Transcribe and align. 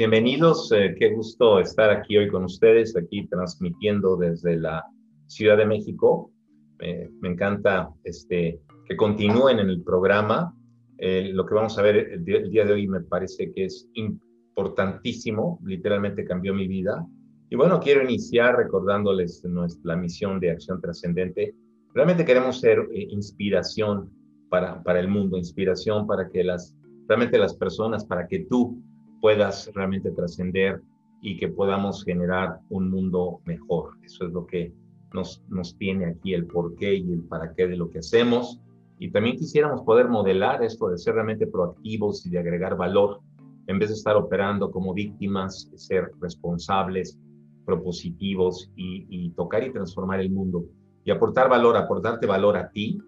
bienvenidos, 0.00 0.72
eh, 0.72 0.94
qué 0.98 1.10
gusto 1.10 1.60
estar 1.60 1.90
aquí 1.90 2.16
hoy 2.16 2.30
con 2.30 2.44
ustedes, 2.44 2.96
aquí 2.96 3.26
transmitiendo 3.26 4.16
desde 4.16 4.56
la 4.56 4.82
Ciudad 5.26 5.58
de 5.58 5.66
México. 5.66 6.32
me 6.78 7.28
encanta 7.28 7.90
este, 8.02 8.62
que 8.86 8.96
continúen 8.96 9.58
en 9.58 9.68
el 9.68 9.82
programa. 9.82 10.56
Eh, 10.96 11.32
lo 11.34 11.44
que 11.44 11.54
vamos 11.54 11.76
a 11.76 11.82
ver 11.82 11.96
el 11.96 12.24
día, 12.24 12.64
de 12.64 12.72
hoy 12.72 12.88
me 12.88 13.02
parece 13.02 13.52
que 13.52 13.66
es 13.66 13.90
importantísimo, 13.92 15.60
literalmente 15.66 16.24
cambió 16.24 16.54
mi 16.54 16.66
vida. 16.66 17.06
Y 17.50 17.56
bueno, 17.56 17.78
quiero 17.78 18.02
iniciar 18.02 18.56
recordándoles 18.56 19.44
nuestra 19.44 19.96
misión 19.96 20.40
de 20.40 20.52
acción 20.52 20.80
trascendente. 20.80 21.54
Realmente 21.92 22.24
queremos 22.24 22.58
ser 22.58 22.78
eh, 22.94 23.06
inspiración 23.10 24.10
para, 24.48 24.82
para 24.82 24.98
el 24.98 25.08
mundo, 25.08 25.36
inspiración 25.36 26.06
para 26.06 26.30
que 26.30 26.42
las, 26.42 26.74
realmente 27.06 27.36
las 27.36 27.54
personas, 27.54 28.06
para 28.06 28.26
que 28.26 28.46
tú 28.48 28.82
puedas 29.20 29.70
realmente 29.74 30.10
trascender 30.10 30.82
y 31.20 31.38
que 31.38 31.48
podamos 31.48 32.04
generar 32.04 32.60
un 32.70 32.90
mundo 32.90 33.40
mejor. 33.44 33.94
Eso 34.02 34.26
es 34.26 34.32
lo 34.32 34.46
que 34.46 34.72
nos, 35.12 35.42
nos 35.48 35.76
tiene 35.76 36.06
aquí 36.06 36.34
el 36.34 36.46
porqué 36.46 36.94
y 36.94 37.12
el 37.12 37.22
para 37.24 37.54
qué 37.54 37.66
de 37.66 37.76
lo 37.76 37.90
que 37.90 37.98
hacemos. 37.98 38.60
Y 38.98 39.10
también 39.10 39.36
quisiéramos 39.36 39.82
poder 39.82 40.08
modelar 40.08 40.62
esto 40.62 40.88
de 40.88 40.98
ser 40.98 41.14
realmente 41.14 41.46
proactivos 41.46 42.24
y 42.26 42.30
de 42.30 42.38
agregar 42.38 42.76
valor, 42.76 43.20
en 43.66 43.78
vez 43.78 43.90
de 43.90 43.94
estar 43.94 44.16
operando 44.16 44.70
como 44.70 44.94
víctimas, 44.94 45.70
ser 45.74 46.10
responsables, 46.20 47.18
propositivos 47.64 48.70
y, 48.76 49.06
y 49.08 49.30
tocar 49.30 49.64
y 49.64 49.72
transformar 49.72 50.20
el 50.20 50.30
mundo. 50.30 50.64
Y 51.04 51.10
aportar 51.10 51.48
valor, 51.48 51.76
aportarte 51.76 52.26
valor 52.26 52.56
a 52.56 52.70
ti, 52.70 52.98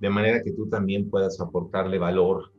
de 0.00 0.10
manera 0.10 0.42
que 0.42 0.52
tú 0.52 0.68
también 0.68 1.10
puedas 1.10 1.40
aportarle 1.40 1.98
valor 1.98 2.52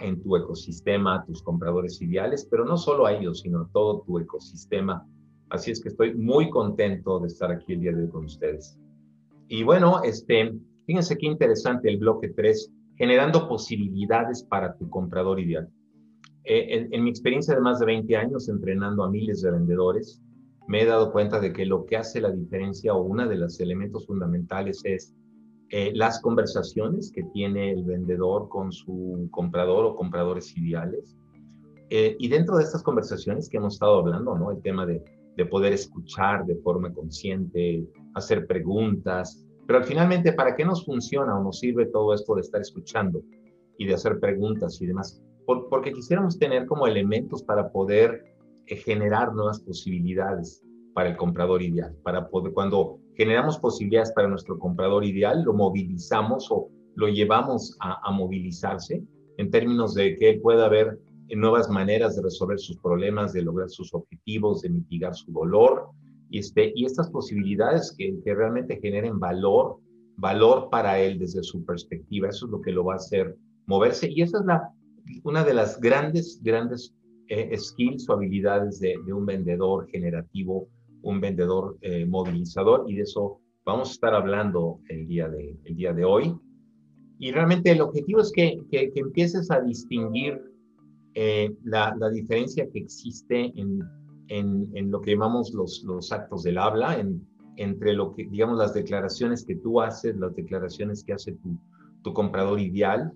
en 0.00 0.20
tu 0.22 0.36
ecosistema, 0.36 1.16
a 1.16 1.24
tus 1.24 1.42
compradores 1.42 2.00
ideales, 2.02 2.46
pero 2.50 2.64
no 2.64 2.76
solo 2.76 3.06
a 3.06 3.12
ellos, 3.12 3.40
sino 3.40 3.60
a 3.60 3.68
todo 3.72 4.02
tu 4.02 4.18
ecosistema. 4.18 5.06
Así 5.50 5.70
es 5.70 5.80
que 5.80 5.88
estoy 5.88 6.14
muy 6.14 6.50
contento 6.50 7.20
de 7.20 7.28
estar 7.28 7.50
aquí 7.50 7.74
el 7.74 7.80
día 7.80 7.92
de 7.92 8.02
hoy 8.02 8.10
con 8.10 8.24
ustedes. 8.24 8.78
Y 9.48 9.62
bueno, 9.62 10.02
este, 10.02 10.52
fíjense 10.86 11.16
qué 11.16 11.26
interesante 11.26 11.88
el 11.88 11.98
bloque 11.98 12.28
3, 12.28 12.72
generando 12.96 13.48
posibilidades 13.48 14.42
para 14.42 14.76
tu 14.76 14.90
comprador 14.90 15.40
ideal. 15.40 15.70
Eh, 16.44 16.88
en, 16.90 17.04
mi 17.04 17.10
experiencia 17.10 17.54
de 17.54 17.60
más 17.60 17.78
de 17.78 17.86
20 17.86 18.16
años 18.16 18.48
entrenando 18.48 19.04
a 19.04 19.10
miles 19.10 19.42
de 19.42 19.50
vendedores, 19.50 20.22
me 20.66 20.82
he 20.82 20.86
dado 20.86 21.12
cuenta 21.12 21.40
de 21.40 21.52
que 21.52 21.66
lo 21.66 21.86
que 21.86 21.96
hace 21.96 22.20
la 22.20 22.30
diferencia 22.30 22.94
o 22.94 23.02
uno 23.02 23.28
de 23.28 23.36
los 23.36 23.60
elementos 23.60 24.06
fundamentales 24.06 24.80
es 24.84 25.14
eh, 25.70 25.92
las 25.94 26.20
conversaciones 26.20 27.12
que 27.12 27.24
tiene 27.34 27.70
el 27.72 27.84
vendedor 27.84 28.48
con 28.48 28.72
su 28.72 29.28
comprador 29.30 29.84
o 29.84 29.96
compradores 29.96 30.56
ideales. 30.56 31.16
Eh, 31.90 32.16
y 32.18 32.28
dentro 32.28 32.56
de 32.56 32.64
estas 32.64 32.82
conversaciones 32.82 33.48
que 33.48 33.56
hemos 33.56 33.74
estado 33.74 33.98
hablando, 33.98 34.36
¿no? 34.36 34.50
El 34.50 34.60
tema 34.62 34.84
de, 34.86 35.02
de 35.36 35.46
poder 35.46 35.72
escuchar 35.72 36.44
de 36.46 36.56
forma 36.56 36.92
consciente, 36.92 37.86
hacer 38.14 38.46
preguntas, 38.46 39.46
pero 39.66 39.84
finalmente, 39.84 40.32
¿para 40.32 40.56
qué 40.56 40.64
nos 40.64 40.86
funciona 40.86 41.38
o 41.38 41.42
nos 41.42 41.58
sirve 41.58 41.86
todo 41.86 42.14
esto 42.14 42.34
de 42.34 42.40
estar 42.40 42.60
escuchando 42.60 43.22
y 43.76 43.86
de 43.86 43.94
hacer 43.94 44.18
preguntas 44.18 44.80
y 44.80 44.86
demás? 44.86 45.22
porque 45.70 45.92
quisiéramos 45.92 46.38
tener 46.38 46.66
como 46.66 46.86
elementos 46.86 47.42
para 47.42 47.70
poder 47.72 48.22
eh, 48.66 48.76
generar 48.76 49.32
nuevas 49.32 49.60
posibilidades 49.60 50.62
para 50.92 51.08
el 51.08 51.16
comprador 51.16 51.62
ideal, 51.62 51.96
para 52.02 52.28
poder, 52.28 52.52
cuando 52.52 52.98
generamos 53.18 53.58
posibilidades 53.58 54.12
para 54.12 54.28
nuestro 54.28 54.58
comprador 54.58 55.04
ideal, 55.04 55.42
lo 55.42 55.52
movilizamos 55.52 56.48
o 56.50 56.70
lo 56.94 57.08
llevamos 57.08 57.76
a, 57.80 58.10
movilizarse 58.12 59.02
en 59.38 59.50
términos 59.50 59.94
de 59.94 60.16
que 60.16 60.30
él 60.30 60.40
pueda 60.40 60.68
ver 60.68 60.98
nuevas 61.30 61.68
maneras 61.68 62.16
de 62.16 62.22
resolver 62.22 62.58
sus 62.58 62.78
problemas, 62.78 63.32
de 63.32 63.42
lograr 63.42 63.68
sus 63.70 63.92
objetivos, 63.92 64.62
de 64.62 64.70
mitigar 64.70 65.14
su 65.14 65.32
dolor, 65.32 65.88
y, 66.30 66.38
este, 66.38 66.72
y 66.74 66.84
estas 66.84 67.10
posibilidades 67.10 67.94
que, 67.98 68.16
que 68.24 68.34
realmente 68.34 68.78
generen 68.80 69.18
valor, 69.18 69.78
valor 70.16 70.68
para 70.70 70.98
él 71.00 71.18
desde 71.18 71.42
su 71.42 71.64
perspectiva, 71.64 72.28
eso 72.28 72.46
es 72.46 72.52
lo 72.52 72.60
que 72.60 72.72
lo 72.72 72.84
va 72.84 72.94
a 72.94 72.96
hacer 72.96 73.36
moverse, 73.66 74.08
y 74.10 74.22
esa 74.22 74.38
es 74.38 74.44
la, 74.46 74.70
una 75.24 75.44
de 75.44 75.54
las 75.54 75.80
grandes, 75.80 76.40
grandes 76.42 76.94
eh, 77.28 77.56
skills 77.58 78.08
o 78.08 78.14
habilidades 78.14 78.78
de, 78.80 78.96
de 79.04 79.12
un 79.12 79.26
vendedor 79.26 79.88
generativo 79.88 80.68
un 81.02 81.20
vendedor 81.20 81.78
eh, 81.80 82.06
movilizador 82.06 82.84
y 82.88 82.96
de 82.96 83.02
eso 83.02 83.40
vamos 83.64 83.90
a 83.90 83.92
estar 83.92 84.14
hablando 84.14 84.80
el 84.88 85.06
día 85.06 85.28
de, 85.28 85.58
el 85.64 85.76
día 85.76 85.92
de 85.92 86.04
hoy. 86.04 86.34
Y 87.18 87.32
realmente 87.32 87.70
el 87.70 87.80
objetivo 87.80 88.20
es 88.20 88.32
que, 88.32 88.60
que, 88.70 88.92
empieces 88.94 89.50
a 89.50 89.60
distinguir 89.60 90.40
eh, 91.14 91.52
la, 91.64 91.94
la, 91.98 92.08
diferencia 92.10 92.68
que 92.70 92.78
existe 92.78 93.52
en, 93.56 93.80
en, 94.28 94.70
en, 94.74 94.90
lo 94.90 95.00
que 95.00 95.12
llamamos 95.12 95.52
los, 95.52 95.82
los 95.84 96.12
actos 96.12 96.44
del 96.44 96.58
habla, 96.58 96.98
en, 96.98 97.26
entre 97.56 97.92
lo 97.92 98.14
que, 98.14 98.24
digamos, 98.26 98.56
las 98.56 98.72
declaraciones 98.72 99.44
que 99.44 99.56
tú 99.56 99.80
haces, 99.80 100.16
las 100.16 100.34
declaraciones 100.36 101.02
que 101.02 101.12
hace 101.12 101.32
tu, 101.32 101.58
tu 102.02 102.12
comprador 102.12 102.60
ideal, 102.60 103.12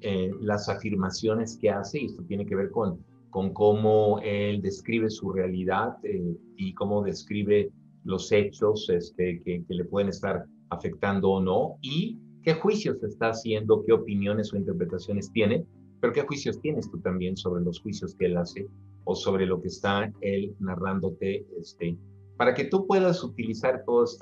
eh, 0.00 0.30
las 0.40 0.68
afirmaciones 0.68 1.58
que 1.60 1.70
hace, 1.70 2.00
y 2.00 2.06
esto 2.06 2.22
tiene 2.22 2.46
que 2.46 2.54
ver 2.54 2.70
con 2.70 3.04
con 3.30 3.52
cómo 3.52 4.20
él 4.22 4.60
describe 4.60 5.08
su 5.10 5.32
realidad 5.32 5.96
eh, 6.02 6.36
y 6.56 6.74
cómo 6.74 7.02
describe 7.02 7.70
los 8.04 8.30
hechos 8.32 8.88
este, 8.90 9.40
que, 9.44 9.64
le 9.68 9.84
pueden 9.84 10.08
estar 10.08 10.44
afectando 10.70 11.30
o 11.30 11.40
no, 11.40 11.76
y 11.80 12.18
qué 12.42 12.54
juicios 12.54 13.02
está 13.02 13.30
haciendo, 13.30 13.82
qué 13.84 13.92
opiniones 13.92 14.52
o 14.52 14.56
interpretaciones 14.56 15.30
tiene, 15.32 15.64
pero 16.00 16.12
qué 16.12 16.22
juicios 16.22 16.60
tienes 16.60 16.90
tú 16.90 16.98
también 17.00 17.36
sobre 17.36 17.62
los 17.62 17.80
juicios 17.80 18.14
que 18.14 18.26
él 18.26 18.36
hace 18.36 18.66
o 19.04 19.14
sobre 19.14 19.46
lo 19.46 19.60
que 19.60 19.68
está 19.68 20.12
él 20.20 20.54
narrándote, 20.58 21.46
este, 21.58 21.96
para 22.36 22.54
que 22.54 22.64
tú 22.64 22.86
puedas 22.86 23.22
utilizar 23.22 23.84
todos 23.84 24.18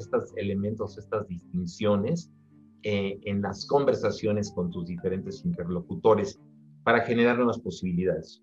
estos 0.00 0.36
elementos, 0.36 0.98
estas 0.98 1.28
distinciones 1.28 2.30
eh, 2.82 3.20
en 3.24 3.40
las 3.40 3.64
conversaciones 3.66 4.50
con 4.50 4.70
tus 4.70 4.86
diferentes 4.86 5.44
interlocutores 5.44 6.40
para 6.84 7.02
generar 7.02 7.36
nuevas 7.36 7.58
posibilidades. 7.58 8.42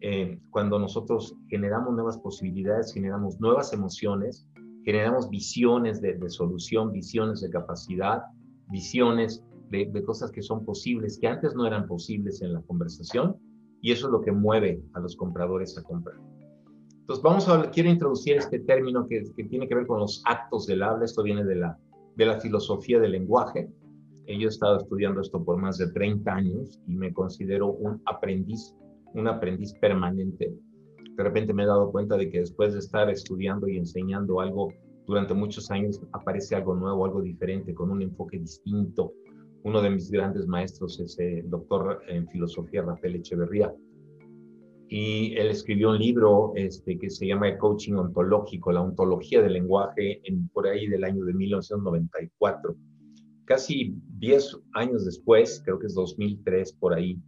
Eh, 0.00 0.38
cuando 0.50 0.78
nosotros 0.78 1.34
generamos 1.48 1.94
nuevas 1.94 2.18
posibilidades, 2.18 2.92
generamos 2.92 3.40
nuevas 3.40 3.72
emociones, 3.72 4.46
generamos 4.84 5.30
visiones 5.30 6.00
de, 6.00 6.18
solución, 6.28 6.92
visiones 6.92 7.40
de 7.40 7.50
capacidad, 7.50 8.22
visiones 8.68 9.42
de, 9.70 10.02
cosas 10.04 10.30
que 10.30 10.42
son 10.42 10.64
posibles, 10.64 11.18
que 11.18 11.26
antes 11.26 11.54
no 11.54 11.66
eran 11.66 11.86
posibles 11.86 12.42
en 12.42 12.52
la 12.52 12.60
conversación, 12.62 13.36
y 13.80 13.92
eso 13.92 14.06
es 14.06 14.12
lo 14.12 14.20
que 14.20 14.32
mueve 14.32 14.80
a 14.94 15.00
los 15.00 15.16
compradores 15.16 15.76
a 15.78 15.82
comprar. 15.82 16.16
Entonces, 17.00 17.22
vamos 17.22 17.48
a 17.48 17.70
quiero 17.70 17.88
introducir 17.88 18.36
este 18.36 18.60
término 18.60 19.06
que, 19.06 19.24
que 19.36 19.44
tiene 19.44 19.68
que 19.68 19.74
ver 19.74 19.86
con 19.86 20.00
los 20.00 20.22
actos 20.26 20.66
del 20.66 20.82
habla, 20.82 21.04
esto 21.04 21.22
viene 21.22 21.44
de 21.44 21.56
la, 21.56 21.78
de 22.16 22.26
la 22.26 22.40
filosofía 22.40 23.00
del 23.00 23.12
lenguaje, 23.12 23.68
yo 24.26 24.48
he 24.48 24.50
estado 24.50 24.78
estudiando 24.78 25.20
esto 25.20 25.44
por 25.44 25.56
más 25.56 25.78
de 25.78 25.90
30 25.92 26.34
años 26.34 26.80
y 26.86 26.96
me 26.96 27.12
considero 27.12 27.68
un 27.68 28.02
aprendiz, 28.06 28.74
un 29.14 29.28
aprendiz 29.28 29.72
permanente. 29.74 30.52
De 31.16 31.22
repente 31.22 31.54
me 31.54 31.62
he 31.62 31.66
dado 31.66 31.90
cuenta 31.92 32.16
de 32.16 32.28
que 32.28 32.40
después 32.40 32.72
de 32.72 32.80
estar 32.80 33.08
estudiando 33.08 33.68
y 33.68 33.76
enseñando 33.76 34.40
algo 34.40 34.72
durante 35.06 35.32
muchos 35.32 35.70
años, 35.70 36.00
aparece 36.12 36.56
algo 36.56 36.74
nuevo, 36.74 37.04
algo 37.04 37.22
diferente, 37.22 37.72
con 37.72 37.90
un 37.90 38.02
enfoque 38.02 38.38
distinto. 38.38 39.12
Uno 39.62 39.80
de 39.80 39.90
mis 39.90 40.10
grandes 40.10 40.46
maestros 40.48 40.98
es 40.98 41.16
el 41.20 41.48
doctor 41.48 42.02
en 42.08 42.28
filosofía 42.28 42.82
Rafael 42.82 43.14
Echeverría. 43.14 43.72
Y 44.88 45.34
él 45.36 45.48
escribió 45.48 45.90
un 45.90 45.98
libro 45.98 46.52
este, 46.56 46.98
que 46.98 47.10
se 47.10 47.26
llama 47.26 47.48
El 47.48 47.58
Coaching 47.58 47.94
Ontológico, 47.94 48.72
la 48.72 48.82
ontología 48.82 49.42
del 49.42 49.54
lenguaje, 49.54 50.20
en, 50.24 50.48
por 50.48 50.66
ahí 50.66 50.88
del 50.88 51.04
año 51.04 51.24
de 51.24 51.34
1994 51.34 52.76
casi 53.46 53.94
10 54.18 54.58
años 54.74 55.04
después, 55.04 55.62
creo 55.64 55.78
que 55.78 55.86
es 55.86 55.94
2003 55.94 56.72
por 56.74 56.94
ahí, 56.94 57.18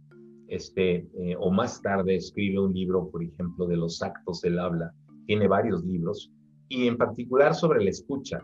este, 0.47 1.07
eh, 1.17 1.35
o 1.39 1.51
más 1.51 1.81
tarde 1.81 2.15
escribe 2.15 2.59
un 2.59 2.73
libro, 2.73 3.09
por 3.09 3.23
ejemplo, 3.23 3.65
de 3.67 3.77
los 3.77 4.01
actos 4.01 4.41
del 4.41 4.59
habla. 4.59 4.93
Tiene 5.25 5.47
varios 5.47 5.83
libros 5.83 6.31
y 6.67 6.87
en 6.87 6.97
particular 6.97 7.55
sobre 7.55 7.83
la 7.83 7.89
escucha. 7.89 8.43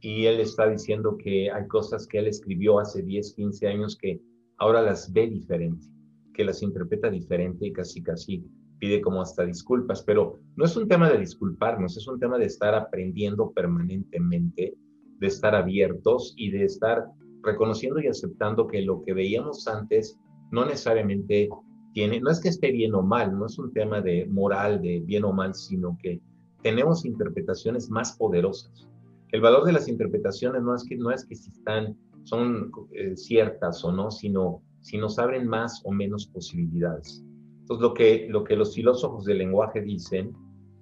Y 0.00 0.26
él 0.26 0.40
está 0.40 0.68
diciendo 0.68 1.16
que 1.16 1.50
hay 1.50 1.66
cosas 1.68 2.06
que 2.06 2.18
él 2.18 2.26
escribió 2.26 2.78
hace 2.78 3.02
10, 3.02 3.34
15 3.34 3.66
años 3.66 3.96
que 3.96 4.20
ahora 4.58 4.82
las 4.82 5.12
ve 5.12 5.26
diferente, 5.26 5.86
que 6.34 6.44
las 6.44 6.62
interpreta 6.62 7.10
diferente 7.10 7.66
y 7.66 7.72
casi 7.72 8.02
casi 8.02 8.44
pide 8.78 9.00
como 9.00 9.22
hasta 9.22 9.44
disculpas, 9.44 10.02
pero 10.02 10.38
no 10.54 10.66
es 10.66 10.76
un 10.76 10.86
tema 10.86 11.10
de 11.10 11.18
disculparnos, 11.18 11.96
es 11.96 12.06
un 12.06 12.20
tema 12.20 12.36
de 12.36 12.44
estar 12.44 12.74
aprendiendo 12.74 13.50
permanentemente 13.52 14.74
de 15.18 15.26
estar 15.26 15.54
abiertos 15.54 16.34
y 16.36 16.50
de 16.50 16.64
estar 16.64 17.06
reconociendo 17.42 18.00
y 18.00 18.08
aceptando 18.08 18.66
que 18.66 18.82
lo 18.82 19.02
que 19.02 19.14
veíamos 19.14 19.66
antes 19.68 20.18
no 20.50 20.64
necesariamente 20.64 21.48
tiene, 21.92 22.20
no 22.20 22.30
es 22.30 22.40
que 22.40 22.50
esté 22.50 22.72
bien 22.72 22.94
o 22.94 23.02
mal, 23.02 23.38
no 23.38 23.46
es 23.46 23.58
un 23.58 23.72
tema 23.72 24.00
de 24.00 24.26
moral, 24.26 24.82
de 24.82 25.00
bien 25.00 25.24
o 25.24 25.32
mal, 25.32 25.54
sino 25.54 25.96
que 26.02 26.20
tenemos 26.62 27.04
interpretaciones 27.04 27.88
más 27.88 28.16
poderosas. 28.16 28.88
El 29.32 29.40
valor 29.40 29.64
de 29.64 29.72
las 29.72 29.88
interpretaciones 29.88 30.62
no 30.62 30.74
es 30.74 30.84
que, 30.84 30.96
no 30.96 31.10
es 31.10 31.24
que 31.24 31.36
si 31.36 31.50
están, 31.50 31.96
son 32.24 32.70
eh, 32.92 33.16
ciertas 33.16 33.84
o 33.84 33.92
no, 33.92 34.10
sino 34.10 34.62
si 34.82 34.98
nos 34.98 35.18
abren 35.18 35.48
más 35.48 35.80
o 35.84 35.92
menos 35.92 36.26
posibilidades. 36.26 37.24
Entonces, 37.60 37.82
lo 37.82 37.94
que, 37.94 38.26
lo 38.28 38.44
que 38.44 38.56
los 38.56 38.74
filósofos 38.74 39.24
del 39.24 39.38
lenguaje 39.38 39.80
dicen, 39.80 40.32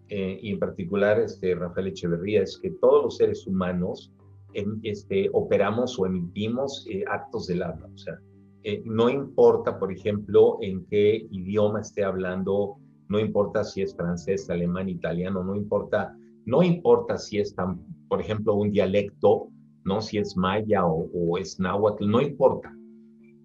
eh, 0.08 0.38
y 0.42 0.50
en 0.50 0.58
particular 0.58 1.18
este, 1.20 1.54
Rafael 1.54 1.86
Echeverría, 1.86 2.42
es 2.42 2.58
que 2.58 2.70
todos 2.72 3.04
los 3.04 3.16
seres 3.16 3.46
humanos 3.46 4.12
em, 4.54 4.80
este, 4.82 5.28
operamos 5.32 5.98
o 5.98 6.06
emitimos 6.06 6.86
eh, 6.90 7.04
actos 7.10 7.46
del 7.46 7.62
habla. 7.62 7.88
O 7.92 7.98
sea, 7.98 8.18
eh, 8.62 8.82
no 8.84 9.10
importa, 9.10 9.78
por 9.78 9.92
ejemplo, 9.92 10.58
en 10.60 10.86
qué 10.86 11.26
idioma 11.30 11.80
esté 11.80 12.04
hablando, 12.04 12.76
no 13.08 13.18
importa 13.20 13.62
si 13.64 13.82
es 13.82 13.94
francés, 13.94 14.48
alemán, 14.48 14.88
italiano, 14.88 15.44
no 15.44 15.54
importa, 15.54 16.16
no 16.46 16.62
importa 16.62 17.18
si 17.18 17.38
es, 17.38 17.54
por 18.08 18.20
ejemplo, 18.20 18.54
un 18.54 18.70
dialecto, 18.70 19.48
no 19.84 20.00
si 20.00 20.18
es 20.18 20.36
maya 20.36 20.86
o, 20.86 21.08
o 21.12 21.38
es 21.38 21.60
náhuatl, 21.60 22.08
no 22.08 22.22
importa. 22.22 22.74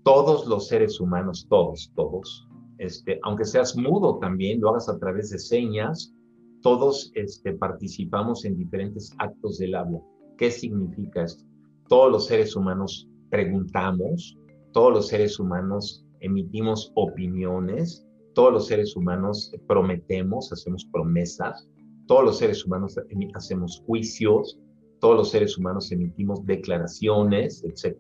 Todos 0.04 0.48
los 0.48 0.68
seres 0.68 1.00
humanos, 1.02 1.46
todos, 1.50 1.92
todos, 1.96 2.48
este, 2.80 3.20
aunque 3.24 3.44
seas 3.44 3.76
mudo 3.76 4.20
también, 4.20 4.62
lo 4.62 4.70
hagas 4.70 4.88
a 4.88 4.98
través 4.98 5.30
de 5.30 5.38
señas, 5.38 6.14
todos 6.62 7.12
este, 7.14 7.54
participamos 7.54 8.46
en 8.46 8.58
diferentes 8.58 9.14
actos 9.20 9.58
del 9.58 9.76
habla. 9.76 10.00
¿Qué 10.40 10.50
significa 10.50 11.26
esto? 11.26 11.44
Todos 11.90 12.10
los 12.14 12.28
seres 12.28 12.56
humanos 12.56 13.10
preguntamos, 13.30 14.38
todos 14.72 14.94
los 14.94 15.08
seres 15.10 15.38
humanos 15.38 16.06
emitimos 16.22 16.94
opiniones, 16.96 18.08
todos 18.36 18.54
los 18.54 18.68
seres 18.68 18.96
humanos 18.96 19.54
prometemos, 19.68 20.54
hacemos 20.54 20.86
promesas, 20.94 21.68
todos 22.08 22.24
los 22.24 22.38
seres 22.38 22.66
humanos 22.66 22.98
hacemos 23.34 23.84
juicios, 23.86 24.58
todos 25.02 25.18
los 25.18 25.30
seres 25.30 25.58
humanos 25.58 25.92
emitimos 25.92 26.46
declaraciones, 26.46 27.62
etc. 27.66 27.98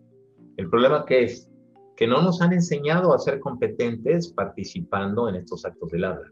El 0.56 0.70
problema 0.70 1.04
que 1.04 1.26
es 1.26 1.50
que 1.98 2.08
no 2.08 2.22
nos 2.22 2.42
han 2.42 2.54
enseñado 2.54 3.14
a 3.14 3.20
ser 3.20 3.42
competentes 3.42 4.32
participando 4.32 5.28
en 5.28 5.36
estos 5.36 5.66
actos 5.66 5.92
del 5.92 6.06
habla. 6.06 6.30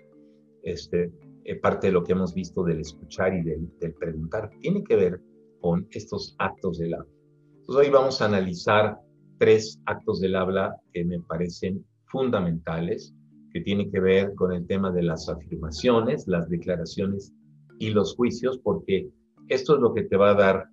Este, 0.64 1.12
eh, 1.44 1.56
parte 1.56 1.88
de 1.88 1.94
lo 1.94 2.06
que 2.06 2.14
hemos 2.14 2.34
visto 2.34 2.64
del 2.64 2.80
escuchar 2.80 3.34
y 3.34 3.44
del, 3.44 3.70
preguntar 4.00 4.50
tiene 4.62 4.86
que 4.86 4.96
ver 4.96 5.22
con 5.62 5.88
estos 5.92 6.36
actos 6.40 6.78
del 6.80 6.94
habla. 6.94 7.12
Entonces 7.60 7.88
hoy 7.88 7.92
vamos 7.92 8.22
a 8.22 8.26
analizar 8.26 8.98
tres 9.40 9.80
actos 9.86 10.20
del 10.20 10.36
habla 10.36 10.76
que 10.94 11.06
me 11.06 11.20
parecen 11.20 11.86
fundamentales, 12.06 13.14
que 13.52 13.62
tienen 13.62 13.92
que 13.92 14.00
ver 14.00 14.34
con 14.36 14.54
el 14.54 14.66
tema 14.66 14.92
de 14.92 15.04
las 15.04 15.30
afirmaciones, 15.30 16.28
las 16.28 16.50
declaraciones 16.50 17.34
y 17.80 17.90
los 17.90 18.16
juicios, 18.16 18.60
porque 18.60 19.10
esto 19.50 19.76
es 19.76 19.82
lo 19.82 19.94
que 19.94 20.04
te 20.04 20.18
va 20.18 20.32
a 20.32 20.36
dar 20.36 20.70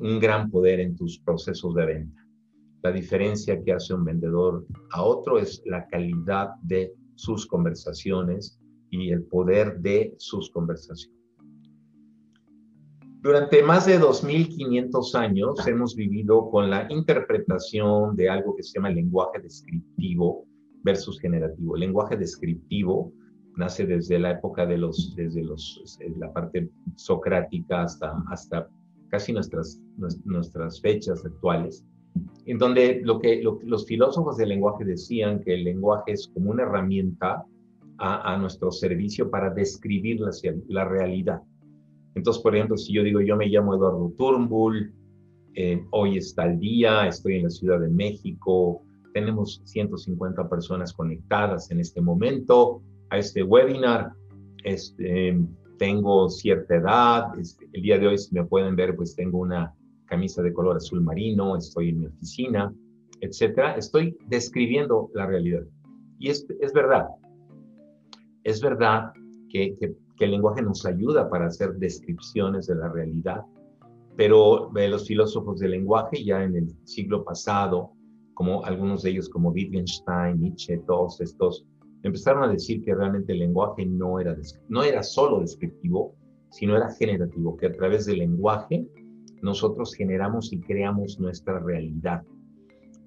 un 0.00 0.18
gran 0.18 0.50
poder 0.50 0.80
en 0.80 0.96
tus 0.96 1.18
procesos 1.20 1.74
de 1.74 1.86
venta. 1.86 2.20
La 2.82 2.92
diferencia 2.92 3.62
que 3.62 3.72
hace 3.72 3.94
un 3.94 4.04
vendedor 4.04 4.66
a 4.92 5.02
otro 5.02 5.38
es 5.38 5.62
la 5.64 5.86
calidad 5.88 6.50
de 6.62 6.92
sus 7.14 7.46
conversaciones 7.46 8.58
y 8.90 9.10
el 9.10 9.24
poder 9.24 9.80
de 9.80 10.14
sus 10.18 10.50
conversaciones. 10.50 11.23
Durante 13.24 13.62
más 13.62 13.86
de 13.86 13.98
2.500 13.98 15.14
años 15.14 15.66
hemos 15.66 15.96
vivido 15.96 16.50
con 16.50 16.68
la 16.68 16.86
interpretación 16.90 18.14
de 18.16 18.28
algo 18.28 18.54
que 18.54 18.62
se 18.62 18.74
llama 18.74 18.90
lenguaje 18.90 19.40
descriptivo 19.40 20.44
versus 20.82 21.18
generativo. 21.18 21.74
El 21.74 21.80
lenguaje 21.80 22.18
descriptivo 22.18 23.14
nace 23.56 23.86
desde 23.86 24.18
la 24.18 24.32
época 24.32 24.66
de 24.66 24.76
los, 24.76 25.14
desde 25.16 25.42
los, 25.42 25.98
la 26.18 26.30
parte 26.34 26.68
socrática 26.96 27.84
hasta, 27.84 28.14
hasta 28.28 28.68
casi 29.08 29.32
nuestras, 29.32 29.80
nuestras 30.26 30.82
fechas 30.82 31.24
actuales 31.24 31.82
en 32.44 32.58
donde 32.58 33.00
lo 33.02 33.20
que 33.20 33.42
los 33.42 33.86
filósofos 33.86 34.36
del 34.36 34.50
lenguaje 34.50 34.84
decían 34.84 35.40
que 35.40 35.54
el 35.54 35.64
lenguaje 35.64 36.12
es 36.12 36.28
como 36.28 36.50
una 36.50 36.64
herramienta 36.64 37.42
a, 37.96 38.36
nuestro 38.36 38.70
servicio 38.70 39.30
para 39.30 39.50
describir 39.50 40.20
la, 40.20 40.30
la, 40.68 40.84
realidad. 40.84 41.40
Entonces, 42.14 42.42
por 42.42 42.54
ejemplo, 42.54 42.76
si 42.76 42.92
yo 42.92 43.02
digo, 43.02 43.20
yo 43.20 43.36
me 43.36 43.46
llamo 43.46 43.74
Eduardo 43.74 44.12
Turnbull, 44.16 44.92
eh, 45.54 45.84
hoy 45.90 46.18
está 46.18 46.46
el 46.46 46.58
día, 46.58 47.06
estoy 47.06 47.36
en 47.36 47.44
la 47.44 47.50
Ciudad 47.50 47.80
de 47.80 47.88
México, 47.88 48.82
tenemos 49.12 49.62
150 49.64 50.48
personas 50.48 50.92
conectadas 50.92 51.70
en 51.70 51.80
este 51.80 52.00
momento 52.00 52.82
a 53.10 53.18
este 53.18 53.42
webinar, 53.42 54.12
este, 54.64 55.38
tengo 55.78 56.28
cierta 56.28 56.76
edad, 56.76 57.38
este, 57.38 57.68
el 57.72 57.82
día 57.82 57.98
de 57.98 58.08
hoy, 58.08 58.18
si 58.18 58.34
me 58.34 58.44
pueden 58.44 58.74
ver, 58.74 58.96
pues 58.96 59.14
tengo 59.14 59.38
una 59.38 59.74
camisa 60.06 60.42
de 60.42 60.52
color 60.52 60.76
azul 60.76 61.00
marino, 61.00 61.56
estoy 61.56 61.90
en 61.90 62.00
mi 62.00 62.06
oficina, 62.06 62.72
etcétera. 63.20 63.76
Estoy 63.76 64.16
describiendo 64.26 65.10
la 65.14 65.26
realidad. 65.26 65.62
Y 66.18 66.30
es, 66.30 66.46
es 66.60 66.72
verdad. 66.72 67.06
Es 68.44 68.60
verdad 68.60 69.12
que, 69.50 69.76
que, 69.78 69.94
el 70.20 70.30
lenguaje 70.30 70.62
nos 70.62 70.86
ayuda 70.86 71.28
para 71.28 71.46
hacer 71.46 71.74
descripciones 71.74 72.66
de 72.66 72.76
la 72.76 72.88
realidad, 72.88 73.42
pero 74.16 74.70
los 74.72 75.06
filósofos 75.06 75.58
del 75.58 75.72
lenguaje 75.72 76.24
ya 76.24 76.42
en 76.44 76.56
el 76.56 76.68
siglo 76.84 77.24
pasado, 77.24 77.90
como 78.34 78.64
algunos 78.64 79.02
de 79.02 79.10
ellos 79.10 79.28
como 79.28 79.50
Wittgenstein, 79.50 80.40
Nietzsche, 80.40 80.78
todos 80.86 81.20
estos, 81.20 81.66
empezaron 82.02 82.44
a 82.44 82.52
decir 82.52 82.82
que 82.82 82.94
realmente 82.94 83.32
el 83.32 83.40
lenguaje 83.40 83.86
no 83.86 84.20
era, 84.20 84.36
no 84.68 84.82
era 84.82 85.02
solo 85.02 85.40
descriptivo, 85.40 86.14
sino 86.50 86.76
era 86.76 86.92
generativo, 86.92 87.56
que 87.56 87.66
a 87.66 87.72
través 87.72 88.06
del 88.06 88.18
lenguaje 88.18 88.86
nosotros 89.42 89.94
generamos 89.94 90.52
y 90.52 90.60
creamos 90.60 91.18
nuestra 91.18 91.58
realidad. 91.58 92.22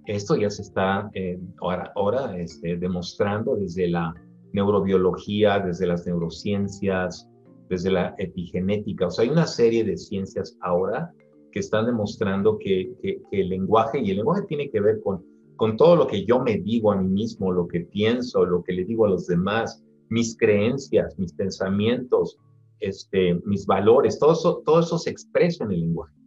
Esto 0.05 0.35
ya 0.35 0.49
se 0.49 0.61
está 0.61 1.09
eh, 1.13 1.39
ahora, 1.61 1.91
ahora 1.95 2.37
este, 2.37 2.77
demostrando 2.77 3.55
desde 3.55 3.87
la 3.87 4.13
neurobiología, 4.57 5.59
desde 5.59 5.87
las 5.87 6.05
neurociencias, 6.05 7.29
desde 7.69 7.91
la 7.91 8.15
epigenética. 8.17 9.07
O 9.07 9.11
sea, 9.11 9.23
hay 9.23 9.29
una 9.29 9.47
serie 9.47 9.83
de 9.83 9.97
ciencias 9.97 10.57
ahora 10.61 11.11
que 11.51 11.59
están 11.59 11.85
demostrando 11.85 12.57
que, 12.59 12.91
que, 13.01 13.21
el 13.31 13.49
lenguaje, 13.49 13.99
y 13.99 14.11
el 14.11 14.17
lenguaje 14.17 14.43
tiene 14.47 14.69
que 14.69 14.81
ver 14.81 14.99
con, 15.01 15.23
con 15.55 15.77
todo 15.77 15.95
lo 15.95 16.07
que 16.07 16.25
yo 16.25 16.39
me 16.39 16.57
digo 16.57 16.91
a 16.91 16.97
mí 17.01 17.07
mismo, 17.07 17.51
lo 17.51 17.67
que 17.67 17.81
pienso, 17.81 18.45
lo 18.45 18.63
que 18.63 18.73
le 18.73 18.85
digo 18.85 19.05
a 19.05 19.09
los 19.09 19.27
demás, 19.27 19.83
mis 20.09 20.37
creencias, 20.37 21.17
mis 21.17 21.33
pensamientos, 21.33 22.37
este, 22.79 23.39
mis 23.45 23.65
valores, 23.65 24.19
todo 24.19 24.33
eso, 24.33 24.61
todo 24.65 24.79
eso 24.81 24.97
se 24.97 25.09
expresa 25.09 25.63
en 25.63 25.71
el 25.71 25.79
lenguaje 25.79 26.17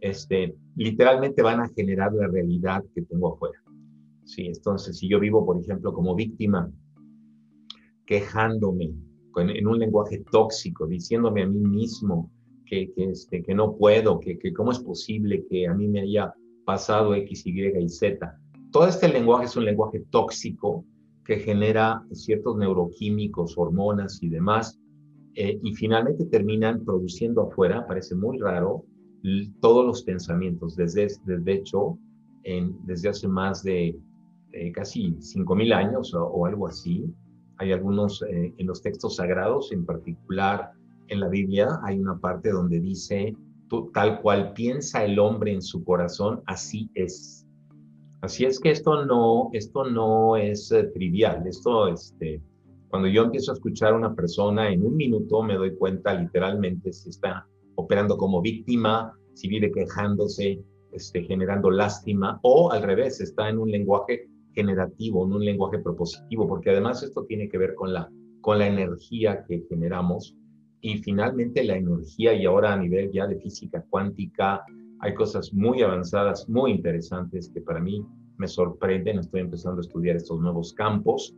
este, 0.00 0.54
literalmente 0.76 1.42
van 1.42 1.60
a 1.60 1.68
generar 1.68 2.12
la 2.12 2.28
realidad 2.28 2.84
que 2.94 3.02
tengo 3.02 3.34
afuera. 3.34 3.58
Sí, 4.24 4.46
entonces, 4.46 4.98
si 4.98 5.08
yo 5.08 5.20
vivo, 5.20 5.44
por 5.44 5.60
ejemplo, 5.60 5.92
como 5.92 6.14
víctima, 6.14 6.70
quejándome 8.06 8.94
en 9.36 9.66
un 9.66 9.78
lenguaje 9.78 10.24
tóxico, 10.30 10.86
diciéndome 10.86 11.42
a 11.42 11.46
mí 11.46 11.60
mismo 11.60 12.30
que, 12.64 12.90
este, 12.96 13.42
que 13.42 13.54
no 13.54 13.76
puedo, 13.76 14.18
que, 14.18 14.38
que 14.38 14.52
cómo 14.52 14.72
es 14.72 14.78
posible 14.78 15.44
que 15.50 15.66
a 15.66 15.74
mí 15.74 15.88
me 15.88 16.00
haya 16.00 16.32
pasado 16.64 17.14
X, 17.14 17.46
Y 17.46 17.78
y 17.78 17.88
Z. 17.88 18.38
Todo 18.72 18.86
este 18.86 19.08
lenguaje 19.08 19.44
es 19.44 19.56
un 19.56 19.64
lenguaje 19.64 20.04
tóxico 20.10 20.84
que 21.24 21.38
genera 21.38 22.02
ciertos 22.12 22.56
neuroquímicos, 22.56 23.58
hormonas 23.58 24.22
y 24.22 24.28
demás, 24.28 24.78
eh, 25.34 25.58
y 25.62 25.74
finalmente 25.74 26.24
terminan 26.26 26.84
produciendo 26.84 27.42
afuera, 27.42 27.86
parece 27.86 28.14
muy 28.14 28.38
raro, 28.38 28.84
todos 29.60 29.84
los 29.84 30.02
pensamientos. 30.02 30.76
Desde, 30.76 31.08
desde 31.24 31.52
hecho, 31.52 31.98
desde 32.84 33.08
hace 33.08 33.28
más 33.28 33.62
de 33.62 33.98
eh, 34.52 34.72
casi 34.72 35.12
5.000 35.12 35.74
años 35.74 36.14
o, 36.14 36.46
algo 36.46 36.68
así, 36.68 37.04
hay 37.58 37.72
algunos 37.72 38.22
eh, 38.22 38.54
en 38.56 38.66
los 38.66 38.82
textos 38.82 39.16
sagrados, 39.16 39.72
en 39.72 39.84
particular 39.84 40.72
en 41.08 41.20
la 41.20 41.28
Biblia, 41.28 41.80
hay 41.84 41.98
una 41.98 42.18
parte 42.18 42.50
donde 42.50 42.80
dice, 42.80 43.34
tal 43.94 44.20
cual 44.20 44.52
piensa 44.52 45.04
el 45.04 45.18
hombre 45.18 45.52
en 45.52 45.62
su 45.62 45.84
corazón, 45.84 46.42
así 46.46 46.90
es. 46.94 47.46
Así 48.20 48.44
es 48.44 48.58
que 48.58 48.70
esto 48.70 49.04
no, 49.04 49.50
esto 49.52 49.84
no 49.84 50.36
es 50.36 50.72
eh, 50.72 50.84
trivial, 50.94 51.46
esto, 51.46 51.88
este, 51.88 52.42
cuando 52.88 53.08
yo 53.08 53.24
empiezo 53.24 53.52
a 53.52 53.54
escuchar 53.54 53.92
a 53.92 53.96
una 53.96 54.14
persona, 54.14 54.70
en 54.70 54.84
un 54.84 54.96
minuto 54.96 55.42
me 55.42 55.54
doy 55.54 55.76
cuenta 55.76 56.14
literalmente 56.14 56.92
si 56.92 57.10
está 57.10 57.46
operando 57.76 58.16
como 58.16 58.40
víctima, 58.40 59.12
si 59.34 59.48
vive 59.48 59.70
quejándose, 59.70 60.62
este, 60.92 61.22
generando 61.24 61.70
lástima, 61.70 62.40
o 62.42 62.72
al 62.72 62.82
revés, 62.82 63.20
está 63.20 63.48
en 63.48 63.58
un 63.58 63.70
lenguaje 63.70 64.28
generativo, 64.56 65.24
en 65.24 65.34
un 65.34 65.44
lenguaje 65.44 65.78
propositivo, 65.78 66.48
porque 66.48 66.70
además 66.70 67.02
esto 67.02 67.24
tiene 67.26 67.48
que 67.48 67.58
ver 67.58 67.74
con 67.74 67.92
la, 67.92 68.10
con 68.40 68.58
la 68.58 68.66
energía 68.66 69.44
que 69.46 69.64
generamos. 69.68 70.34
Y 70.80 70.98
finalmente 70.98 71.62
la 71.62 71.76
energía, 71.76 72.34
y 72.34 72.46
ahora 72.46 72.72
a 72.72 72.76
nivel 72.76 73.12
ya 73.12 73.26
de 73.26 73.38
física 73.38 73.84
cuántica, 73.90 74.64
hay 75.00 75.14
cosas 75.14 75.52
muy 75.52 75.82
avanzadas, 75.82 76.48
muy 76.48 76.72
interesantes 76.72 77.50
que 77.52 77.60
para 77.60 77.80
mí 77.80 78.04
me 78.38 78.48
sorprenden, 78.48 79.18
estoy 79.18 79.42
empezando 79.42 79.78
a 79.78 79.82
estudiar 79.82 80.16
estos 80.16 80.40
nuevos 80.40 80.72
campos, 80.72 81.34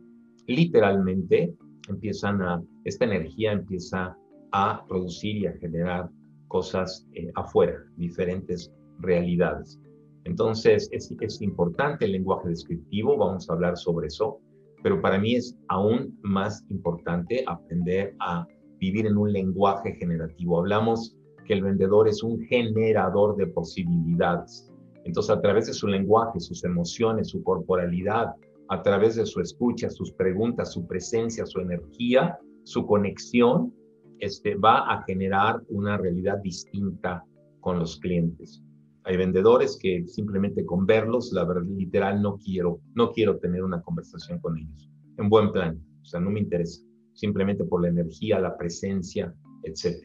literalmente 0.47 1.53
empiezan 1.89 2.41
a, 2.41 2.61
esta 2.85 3.05
energía 3.05 3.51
empieza 3.51 4.15
a 4.51 4.85
producir 4.87 5.37
y 5.37 5.47
a 5.47 5.53
generar 5.57 6.09
cosas 6.47 7.07
eh, 7.13 7.31
afuera, 7.35 7.77
diferentes 7.97 8.71
realidades. 8.99 9.79
Entonces, 10.25 10.89
es, 10.91 11.41
importante 11.41 12.05
el 12.05 12.13
lenguaje 12.13 12.49
descriptivo, 12.49 13.17
vamos 13.17 13.49
a 13.49 13.53
hablar 13.53 13.77
sobre 13.77 14.07
eso, 14.07 14.39
pero 14.83 15.01
para 15.01 15.17
mí 15.17 15.35
es 15.35 15.57
aún 15.67 16.17
más 16.21 16.63
importante 16.69 17.43
aprender 17.47 18.15
a 18.19 18.45
vivir 18.79 19.05
en 19.05 19.17
un 19.17 19.31
lenguaje 19.31 19.93
generativo. 19.95 20.59
Hablamos 20.59 21.15
que 21.45 21.53
el 21.53 21.63
vendedor 21.63 22.07
es 22.07 22.23
un 22.23 22.39
generador 22.41 23.35
de 23.35 23.47
posibilidades. 23.47 24.71
Entonces, 25.05 25.35
a 25.35 25.41
través 25.41 25.67
de 25.67 25.73
su 25.73 25.87
lenguaje, 25.87 26.39
sus 26.39 26.63
emociones, 26.63 27.29
su 27.29 27.43
corporalidad, 27.43 28.27
a 28.69 28.81
través 28.83 29.15
de 29.15 29.25
su 29.25 29.41
escucha, 29.41 29.89
sus 29.89 30.11
preguntas, 30.11 30.73
su 30.73 30.85
presencia, 30.85 31.45
su 31.45 31.59
energía, 31.59 32.37
su 32.63 32.85
conexión, 32.85 33.73
este, 34.19 34.55
va 34.55 34.91
a 34.91 35.03
generar 35.03 35.61
una 35.69 35.97
realidad 35.97 36.37
distinta 36.43 37.23
con 37.61 37.79
los 37.79 37.99
clientes. 37.99 38.61
Hay 39.03 39.17
vendedores 39.17 39.77
que 39.81 40.05
simplemente 40.07 40.65
con 40.65 40.85
verlos, 40.85 41.31
la 41.33 41.45
verdad, 41.45 41.63
literal, 41.63 42.21
no 42.21 42.37
quiero, 42.37 42.81
no 42.95 43.11
quiero 43.11 43.37
tener 43.37 43.63
una 43.63 43.81
conversación 43.81 44.39
con 44.39 44.57
ellos. 44.57 44.89
En 45.17 45.29
buen 45.29 45.51
plan, 45.51 45.81
o 46.01 46.05
sea, 46.05 46.19
no 46.19 46.29
me 46.29 46.39
interesa. 46.39 46.81
Simplemente 47.13 47.63
por 47.63 47.81
la 47.81 47.89
energía, 47.89 48.39
la 48.39 48.57
presencia, 48.57 49.33
etc. 49.63 49.97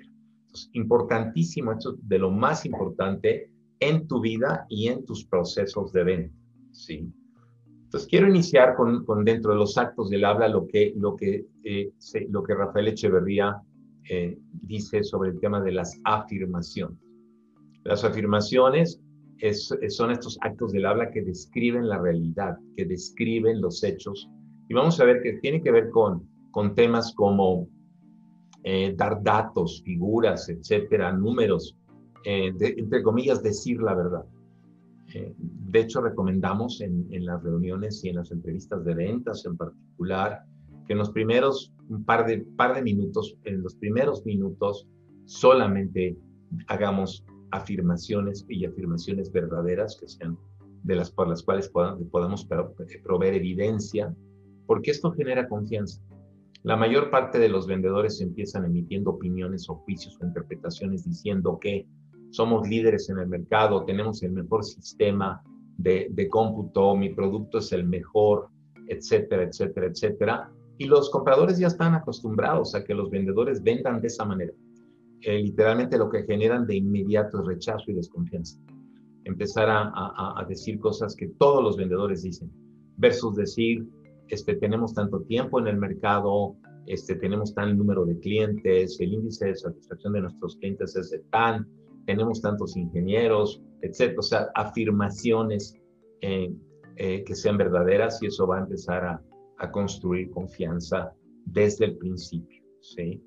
Entonces, 0.46 0.70
importantísimo, 0.72 1.72
esto 1.72 1.96
de 2.02 2.18
lo 2.18 2.30
más 2.30 2.64
importante 2.64 3.50
en 3.80 4.06
tu 4.06 4.20
vida 4.20 4.66
y 4.68 4.88
en 4.88 5.04
tus 5.04 5.24
procesos 5.24 5.92
de 5.92 6.04
venta, 6.04 6.36
¿sí? 6.72 7.12
Entonces, 7.84 8.08
quiero 8.08 8.28
iniciar 8.28 8.74
con, 8.74 9.04
con 9.04 9.24
dentro 9.24 9.52
de 9.52 9.58
los 9.58 9.78
actos 9.78 10.10
del 10.10 10.24
habla 10.24 10.48
lo 10.48 10.66
que, 10.66 10.92
lo 10.96 11.14
que, 11.14 11.46
eh, 11.62 11.92
lo 12.28 12.42
que 12.42 12.54
Rafael 12.54 12.88
Echeverría 12.88 13.60
eh, 14.08 14.36
dice 14.52 15.04
sobre 15.04 15.30
el 15.30 15.38
tema 15.38 15.60
de 15.60 15.72
las 15.72 16.00
afirmaciones. 16.04 16.98
Las 17.84 18.04
afirmaciones 18.04 19.00
son 19.88 20.10
estos 20.10 20.38
actos 20.40 20.72
del 20.72 20.86
habla 20.86 21.10
que 21.10 21.22
describen 21.22 21.88
la 21.88 21.98
realidad, 21.98 22.56
que 22.76 22.84
describen 22.86 23.60
los 23.60 23.82
hechos. 23.82 24.28
Y 24.68 24.74
vamos 24.74 24.98
a 25.00 25.04
ver 25.04 25.22
que 25.22 25.34
tiene 25.34 25.62
que 25.62 25.70
ver 25.70 25.90
con, 25.90 26.26
con 26.50 26.74
temas 26.74 27.14
como 27.14 27.68
eh, 28.62 28.94
dar 28.96 29.22
datos, 29.22 29.82
figuras, 29.84 30.48
etcétera, 30.48 31.12
números, 31.12 31.76
eh, 32.24 32.52
entre 32.58 33.02
comillas, 33.02 33.42
decir 33.42 33.82
la 33.82 33.94
verdad. 33.94 34.24
de 35.12 35.80
hecho, 35.80 36.00
recomendamos 36.00 36.80
en, 36.80 37.06
en, 37.10 37.26
las 37.26 37.42
reuniones 37.42 38.02
y 38.04 38.08
en 38.08 38.16
las 38.16 38.32
entrevistas 38.32 38.84
de 38.84 38.94
ventas 38.94 39.44
en 39.44 39.56
particular 39.56 40.42
que 40.86 40.94
en 40.94 40.98
los 40.98 41.10
primeros 41.10 41.72
un 41.88 42.04
par 42.04 42.26
de, 42.26 42.38
par 42.56 42.74
de 42.74 42.82
minutos, 42.82 43.36
en 43.44 43.62
los 43.62 43.74
primeros 43.76 44.24
minutos, 44.24 44.86
solamente 45.26 46.16
hagamos 46.68 47.24
afirmaciones 47.54 48.44
y 48.48 48.64
afirmaciones 48.64 49.30
verdaderas 49.30 49.96
que 50.00 50.08
sean 50.08 50.36
de 50.82 50.96
las 50.96 51.10
por 51.10 51.28
las 51.28 51.42
cuales 51.42 51.68
podamos, 51.68 52.02
podamos 52.10 52.46
proveer 53.02 53.34
evidencia, 53.34 54.14
porque 54.66 54.90
esto 54.90 55.12
genera 55.12 55.48
confianza. 55.48 56.02
La 56.62 56.76
mayor 56.76 57.10
parte 57.10 57.38
de 57.38 57.48
los 57.48 57.66
vendedores 57.66 58.20
empiezan 58.20 58.64
emitiendo 58.64 59.10
opiniones 59.10 59.68
o 59.68 59.76
juicios 59.76 60.18
o 60.20 60.26
interpretaciones 60.26 61.04
diciendo 61.04 61.58
que 61.60 61.86
somos 62.30 62.68
líderes 62.68 63.08
en 63.10 63.18
el 63.18 63.28
mercado, 63.28 63.84
tenemos 63.84 64.22
el 64.22 64.32
mejor 64.32 64.64
sistema 64.64 65.42
de, 65.76 66.08
de 66.10 66.28
cómputo, 66.28 66.96
mi 66.96 67.10
producto 67.14 67.58
es 67.58 67.70
el 67.72 67.84
mejor, 67.84 68.48
etcétera, 68.88 69.44
etcétera, 69.44 69.86
etcétera. 69.86 70.50
Y 70.76 70.86
los 70.86 71.10
compradores 71.10 71.58
ya 71.58 71.68
están 71.68 71.94
acostumbrados 71.94 72.74
a 72.74 72.82
que 72.82 72.94
los 72.94 73.10
vendedores 73.10 73.62
vendan 73.62 74.00
de 74.00 74.08
esa 74.08 74.24
manera. 74.24 74.52
Literalmente 75.22 75.96
lo 75.96 76.10
que 76.10 76.24
generan 76.24 76.66
de 76.66 76.76
inmediato 76.76 77.40
es 77.40 77.46
rechazo 77.46 77.90
y 77.90 77.94
desconfianza. 77.94 78.58
Empezar 79.24 79.68
a, 79.70 80.44
decir 80.46 80.78
cosas 80.78 81.16
que 81.16 81.28
todos 81.38 81.62
los 81.62 81.76
vendedores 81.78 82.22
dicen, 82.22 82.50
versus 82.98 83.34
decir, 83.34 83.88
este, 84.28 84.56
tenemos 84.56 84.92
tanto 84.92 85.22
tiempo 85.22 85.58
en 85.60 85.68
el 85.68 85.78
mercado, 85.78 86.56
este, 86.86 87.14
tenemos 87.14 87.54
tal 87.54 87.76
número 87.76 88.04
de 88.04 88.18
clientes, 88.18 89.00
el 89.00 89.14
índice 89.14 89.46
de 89.46 89.56
satisfacción 89.56 90.12
de 90.12 90.20
nuestros 90.22 90.56
clientes 90.56 90.94
es 90.94 91.18
tan, 91.30 91.66
tenemos 92.04 92.42
tantos 92.42 92.76
ingenieros, 92.76 93.62
etc. 93.80 94.18
O 94.18 94.22
sea, 94.22 94.48
afirmaciones 94.54 95.74
eh, 96.20 96.52
eh, 96.96 97.24
que 97.24 97.34
sean 97.34 97.56
verdaderas 97.56 98.22
y 98.22 98.26
eso 98.26 98.46
va 98.46 98.58
a 98.58 98.62
empezar 98.62 99.04
a, 99.04 99.22
a 99.58 99.70
construir 99.70 100.30
confianza 100.30 101.12
desde 101.46 101.86
el 101.86 101.96
principio. 101.96 102.62
¿sí? 102.80 103.22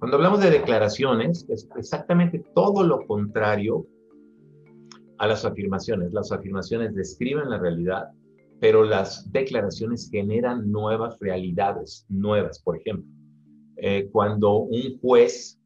Cuando 0.00 0.16
hablamos 0.16 0.40
de 0.40 0.50
declaraciones, 0.50 1.46
es 1.50 1.68
exactamente 1.76 2.42
todo 2.54 2.82
lo 2.82 3.06
contrario 3.06 3.86
a 5.18 5.26
las 5.26 5.44
afirmaciones. 5.44 6.14
Las 6.14 6.32
afirmaciones 6.32 6.94
describen 6.94 7.50
la 7.50 7.58
realidad, 7.58 8.08
pero 8.60 8.82
las 8.82 9.30
declaraciones 9.30 10.08
generan 10.10 10.72
nuevas 10.72 11.18
realidades, 11.20 12.06
nuevas. 12.08 12.60
Por 12.60 12.78
ejemplo, 12.78 13.12
eh, 13.76 14.08
cuando 14.10 14.60
un 14.60 14.98
juez 15.00 15.60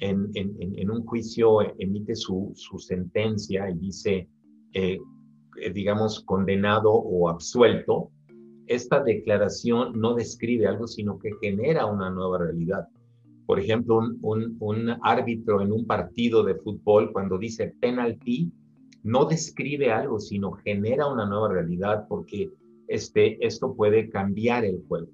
en, 0.00 0.90
un 0.90 1.04
juicio 1.04 1.60
emite 1.76 2.14
su, 2.14 2.52
su 2.54 2.78
sentencia 2.78 3.68
y 3.68 3.78
dice, 3.78 4.28
eh, 4.74 5.00
eh, 5.60 5.72
digamos, 5.72 6.20
condenado 6.20 6.92
o 6.92 7.28
absuelto, 7.28 8.12
esta 8.68 9.02
declaración 9.02 10.00
no 10.00 10.14
describe 10.14 10.68
algo, 10.68 10.86
sino 10.86 11.18
que 11.18 11.30
genera 11.40 11.86
una 11.86 12.10
nueva 12.10 12.38
realidad. 12.38 12.86
Por 13.52 13.60
ejemplo, 13.60 14.00
un, 14.22 14.96
árbitro 15.02 15.60
en 15.60 15.72
un 15.72 15.86
partido 15.86 16.42
de 16.42 16.54
fútbol, 16.54 17.12
cuando 17.12 17.36
dice 17.36 17.74
penalty, 17.82 18.50
no 19.02 19.26
describe 19.26 19.92
algo, 19.92 20.18
sino 20.20 20.52
genera 20.52 21.06
una 21.06 21.26
nueva 21.26 21.50
realidad 21.50 22.06
porque 22.08 22.50
este, 22.88 23.36
esto 23.46 23.74
puede 23.74 24.08
cambiar 24.08 24.64
el 24.64 24.82
juego. 24.88 25.08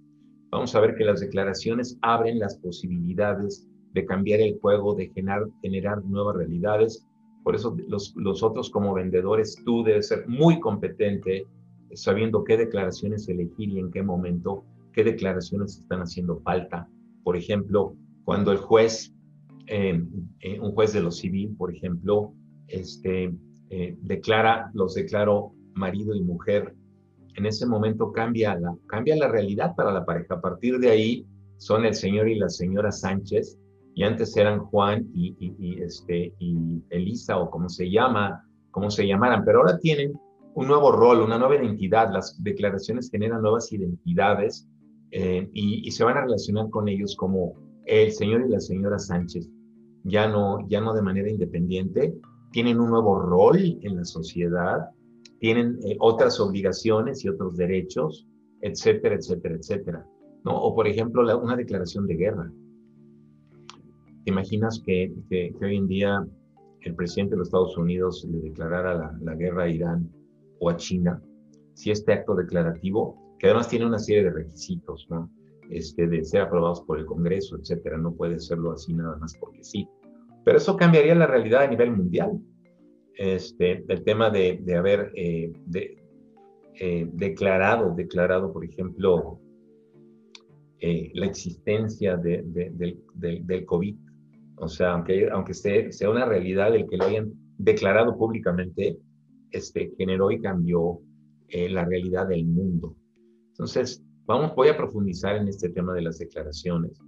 Vamos 0.53 0.73
a 0.73 0.81
ver 0.81 0.95
que 0.95 1.05
las 1.05 1.19
declaraciones 1.19 1.99
abren 2.01 2.39
las 2.39 2.57
posibilidades 2.59 3.67
de 3.93 4.07
cambiar 4.07 4.39
el 4.39 4.57
juego, 4.61 4.95
de 4.95 5.09
generar, 5.09 5.49
generar 5.61 6.05
nuevas 6.05 6.37
realidades. 6.37 7.05
Por 7.43 7.57
eso 7.57 7.77
los, 7.89 8.15
los 8.15 8.45
otros 8.45 8.71
como 8.71 8.95
vendedores, 8.95 9.61
tú 9.65 9.83
debes 9.83 10.07
ser 10.07 10.29
muy 10.29 10.61
competente 10.61 11.45
sabiendo 11.93 12.45
qué 12.45 12.57
declaraciones 12.57 13.29
elegir 13.29 13.71
y 13.71 13.81
en 13.81 13.91
qué 13.91 14.05
momento, 14.05 14.63
qué 14.93 15.03
declaraciones 15.03 15.77
están 15.77 16.03
haciendo 16.03 16.39
falta. 16.43 16.89
Por 17.25 17.37
ejemplo, 17.37 17.97
cuando 18.29 18.53
el 18.53 18.59
juez, 18.59 19.15
eh, 19.69 20.05
eh, 20.41 20.61
un 20.61 20.73
juez 20.73 20.93
de 20.93 21.01
lo 21.01 21.11
civil, 21.11 21.57
por 21.57 21.75
ejemplo, 21.75 22.35
este, 22.67 23.35
eh, 23.71 23.97
declara, 24.03 24.71
los 24.75 24.93
declaró 24.93 25.55
marido 25.73 26.15
y 26.15 26.21
mujer, 26.21 26.75
en 27.37 27.47
ese 27.47 27.65
momento 27.65 28.13
cambia 28.13 28.55
la, 28.55 28.77
cambia 28.87 29.17
la 29.17 29.29
realidad 29.29 29.75
para 29.75 29.93
la 29.93 30.05
pareja. 30.05 30.35
A 30.35 30.41
partir 30.43 30.79
de 30.79 30.91
ahí 30.91 31.27
son 31.57 31.87
el 31.87 31.95
señor 31.95 32.29
y 32.29 32.35
la 32.35 32.51
señora 32.51 32.93
Sánchez, 32.93 33.59
y 33.95 34.03
antes 34.03 34.37
eran 34.37 34.59
Juan 34.59 35.09
y, 35.15 35.35
y, 35.41 35.81
este, 35.81 36.35
y 36.39 36.83
Elisa, 36.91 37.39
o 37.39 37.49
como 37.49 37.71
se 37.71 37.91
llama, 37.91 38.45
como 38.73 38.91
se 38.91 39.07
llamaran, 39.07 39.43
pero 39.43 39.61
ahora 39.61 39.79
tienen 39.79 40.13
un 40.55 40.67
nuevo 40.69 40.93
rol, 40.93 41.23
una 41.23 41.39
nueva 41.39 41.57
identidad. 41.57 42.13
Las 42.13 42.37
declaraciones 42.43 43.11
generan 43.11 43.41
nuevas 43.41 43.73
identidades 43.73 44.69
eh, 45.13 45.49
y, 45.55 45.91
se 45.91 46.05
van 46.05 46.19
a 46.19 46.25
relacionar 46.25 46.69
con 46.69 46.89
ellos 46.89 47.17
como 47.17 47.55
el 47.89 48.13
señor 48.13 48.45
y 48.47 48.51
la 48.51 48.61
señora 48.61 48.99
Sánchez. 48.99 49.49
Ya 50.05 50.29
no, 50.29 50.67
ya 50.69 50.81
no 50.81 50.95
de 50.95 51.03
manera 51.03 51.31
independiente, 51.31 52.15
tienen 52.53 52.81
un 52.81 52.91
nuevo 52.91 53.19
rol 53.19 53.79
en 53.83 53.97
la 53.97 54.05
sociedad, 54.05 54.91
tienen 55.41 55.79
eh, 55.85 55.97
otras 56.01 56.39
obligaciones 56.41 57.25
y 57.25 57.29
otros 57.29 57.57
derechos, 57.57 58.27
etcétera, 58.61 59.17
etcétera, 59.17 59.57
etcétera. 59.57 60.07
¿no? 60.45 60.57
O 60.57 60.75
por 60.75 60.87
ejemplo, 60.87 61.23
una 61.39 61.57
declaración 61.57 62.07
de 62.07 62.15
guerra. 62.15 62.53
¿Te 64.25 64.31
imaginas 64.31 64.83
que, 64.85 65.13
hoy 65.61 65.77
en 65.77 65.89
día 65.89 66.27
el 66.83 66.95
presidente 66.95 67.33
de 67.33 67.39
los 67.39 67.49
Estados 67.49 67.77
Unidos 67.77 68.27
le 68.31 68.41
declarara 68.41 68.95
la, 68.95 69.19
la 69.23 69.35
guerra 69.35 69.65
a 69.65 69.69
Irán 69.69 70.11
o 70.61 70.71
a 70.71 70.77
China, 70.77 71.23
si 71.75 71.91
este 71.91 72.13
acto 72.13 72.35
declarativo, 72.35 73.37
que 73.39 73.47
además 73.47 73.69
tiene 73.69 73.87
una 73.87 73.99
serie 73.99 74.25
de 74.25 74.31
requisitos, 74.31 75.07
¿no? 75.09 75.31
Este, 75.71 76.07
de 76.07 76.25
ser 76.25 76.43
aprobados 76.43 76.81
por 76.83 76.99
el 76.99 77.05
Congreso, 77.05 77.57
etcétera, 77.57 77.99
no 77.99 78.15
puede 78.15 78.41
serlo 78.41 78.73
así 78.73 78.95
nada 78.95 79.17
más 79.17 79.37
porque 79.39 79.63
sí. 79.63 79.87
Pero 80.45 80.59
eso 80.59 80.77
cambiaría 80.77 81.15
la 81.15 81.27
realidad 81.27 81.63
a 81.63 81.67
nivel 81.67 81.95
mundial. 81.95 82.41
Este, 83.15 83.85
el 83.87 84.05
tema 84.05 84.31
de, 84.31 84.61
de 84.63 84.77
haber 84.77 85.13
eh, 85.15 85.53
de, 85.67 85.99
eh, 86.81 87.09
declarado, 87.13 87.93
declarado, 87.95 88.53
por 88.53 88.65
ejemplo, 88.65 89.41
eh, 90.81 91.11
la 91.15 91.27
existencia 91.27 92.17
de, 92.17 92.45
del 92.45 93.67
COVID. 93.67 93.97
O 94.59 94.69
sea, 94.69 94.93
aunque, 94.93 95.29
aunque 95.29 95.55
sea, 95.55 95.91
sea 95.91 96.09
una 96.09 96.25
realidad 96.25 96.75
el 96.75 96.89
que 96.89 96.97
lo 96.97 97.05
hayan 97.05 97.33
declarado 97.59 98.17
públicamente, 98.17 98.97
este, 99.51 99.93
generó 99.99 100.31
y 100.31 100.41
cambió 100.41 101.01
eh, 101.49 101.69
la 101.69 101.85
realidad 101.85 102.29
del 102.29 102.47
mundo. 102.47 102.97
Entonces, 103.49 104.05
vamos, 104.29 104.55
voy 104.55 104.69
a 104.69 104.77
profundizar 104.77 105.37
en 105.37 105.49
este 105.49 105.71
tema 105.71 105.95
de 105.95 106.03
las 106.03 106.19
declaraciones, 106.19 107.01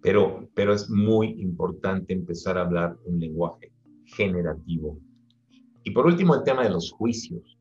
pero, 0.00 0.48
pero 0.54 0.72
es 0.72 0.88
muy 0.88 1.40
importante 1.40 2.14
empezar 2.14 2.56
a 2.56 2.62
hablar 2.62 2.96
un 3.04 3.20
lenguaje 3.20 3.70
generativo. 4.06 4.98
Y 5.84 5.90
por 5.90 6.06
último, 6.06 6.34
el 6.34 6.42
tema 6.42 6.64
de 6.64 6.70
los 6.70 6.90
juicios. 6.90 7.58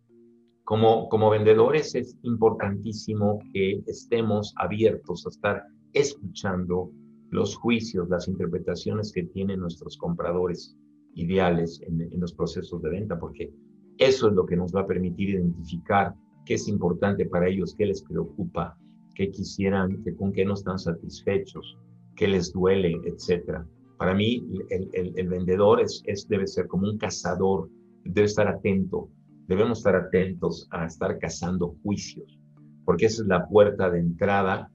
como, 0.64 1.10
como 1.10 1.30
vendedores 1.30 1.94
es 1.96 2.18
importantísimo 2.24 3.40
que 3.52 3.84
estemos 3.88 4.54
abiertos 4.58 5.26
a 5.26 5.30
estar 5.30 5.64
escuchando 5.92 6.90
los 7.32 7.58
juicios, 7.58 8.08
las 8.10 8.30
interpretaciones 8.30 9.12
que 9.12 9.24
tienen 9.24 9.60
nuestros 9.60 9.98
compradores 9.98 10.78
ideales 11.16 11.82
en, 11.86 12.02
en, 12.02 12.20
los 12.22 12.34
procesos 12.34 12.82
de 12.82 12.90
venta, 12.90 13.20
porque 13.20 13.52
eso 13.98 14.30
es 14.30 14.34
lo 14.34 14.46
que 14.46 14.56
nos 14.56 14.74
va 14.74 14.82
a 14.82 14.88
permitir 14.88 15.32
identificar 15.32 16.16
qué 16.46 16.54
es 16.54 16.70
importante 16.70 17.26
para 17.26 17.50
ellos, 17.50 17.76
qué 17.78 17.86
les 17.86 18.02
preocupa, 18.04 18.78
qué 19.16 19.32
quisieran, 19.32 20.04
que, 20.04 20.16
con 20.16 20.32
qué 20.32 20.46
no 20.46 20.54
están 20.54 20.80
satisfechos, 20.80 21.78
qué 22.16 22.28
les 22.28 22.52
duele, 22.52 23.00
etcétera. 23.06 23.66
Para 23.98 24.14
mí, 24.14 24.44
el, 24.70 25.14
el, 25.16 25.30
vendedor 25.30 25.80
es, 25.80 26.02
es, 26.06 26.28
debe 26.28 26.48
ser 26.48 26.68
como 26.68 26.90
un 26.90 26.98
cazador, 26.98 27.70
debe 28.04 28.26
estar 28.26 28.48
atento, 28.48 29.10
debemos 29.48 29.80
estar 29.80 29.96
atentos 29.96 30.68
a 30.72 30.86
estar 30.86 31.20
cazando 31.20 31.76
juicios, 31.84 32.40
porque 32.86 33.06
esa 33.06 33.22
es 33.22 33.28
la 33.28 33.48
puerta 33.48 33.90
de 33.90 34.00
entrada 34.00 34.72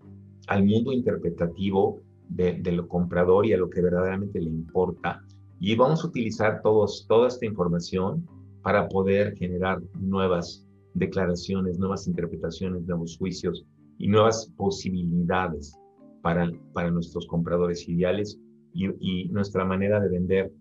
al 0.46 0.64
mundo 0.64 0.92
interpretativo 0.92 2.02
de, 2.28 2.54
del 2.54 2.86
comprador 2.86 3.46
y 3.46 3.52
a 3.52 3.56
lo 3.56 3.68
que 3.68 3.82
verdaderamente 3.82 4.40
le 4.40 4.50
importa. 4.50 5.20
Y 5.58 5.74
vamos 5.74 6.04
a 6.04 6.08
utilizar 6.08 6.60
todos, 6.62 7.06
toda 7.08 7.28
esta 7.28 7.46
información 7.46 8.26
para 8.62 8.88
poder 8.88 9.36
generar 9.36 9.80
nuevas 9.94 10.66
declaraciones, 10.94 11.78
nuevas 11.78 12.06
interpretaciones, 12.06 12.82
nuevos 12.82 13.16
juicios 13.16 13.64
y 13.98 14.08
nuevas 14.08 14.52
posibilidades 14.56 15.78
para, 16.22 16.50
para 16.72 16.90
nuestros 16.90 17.26
compradores 17.26 17.88
ideales 17.88 18.38
y, 18.72 18.88
y 19.00 19.28
nuestra 19.28 19.64
manera 19.64 20.00
de 20.00 20.08
vender. 20.08 20.52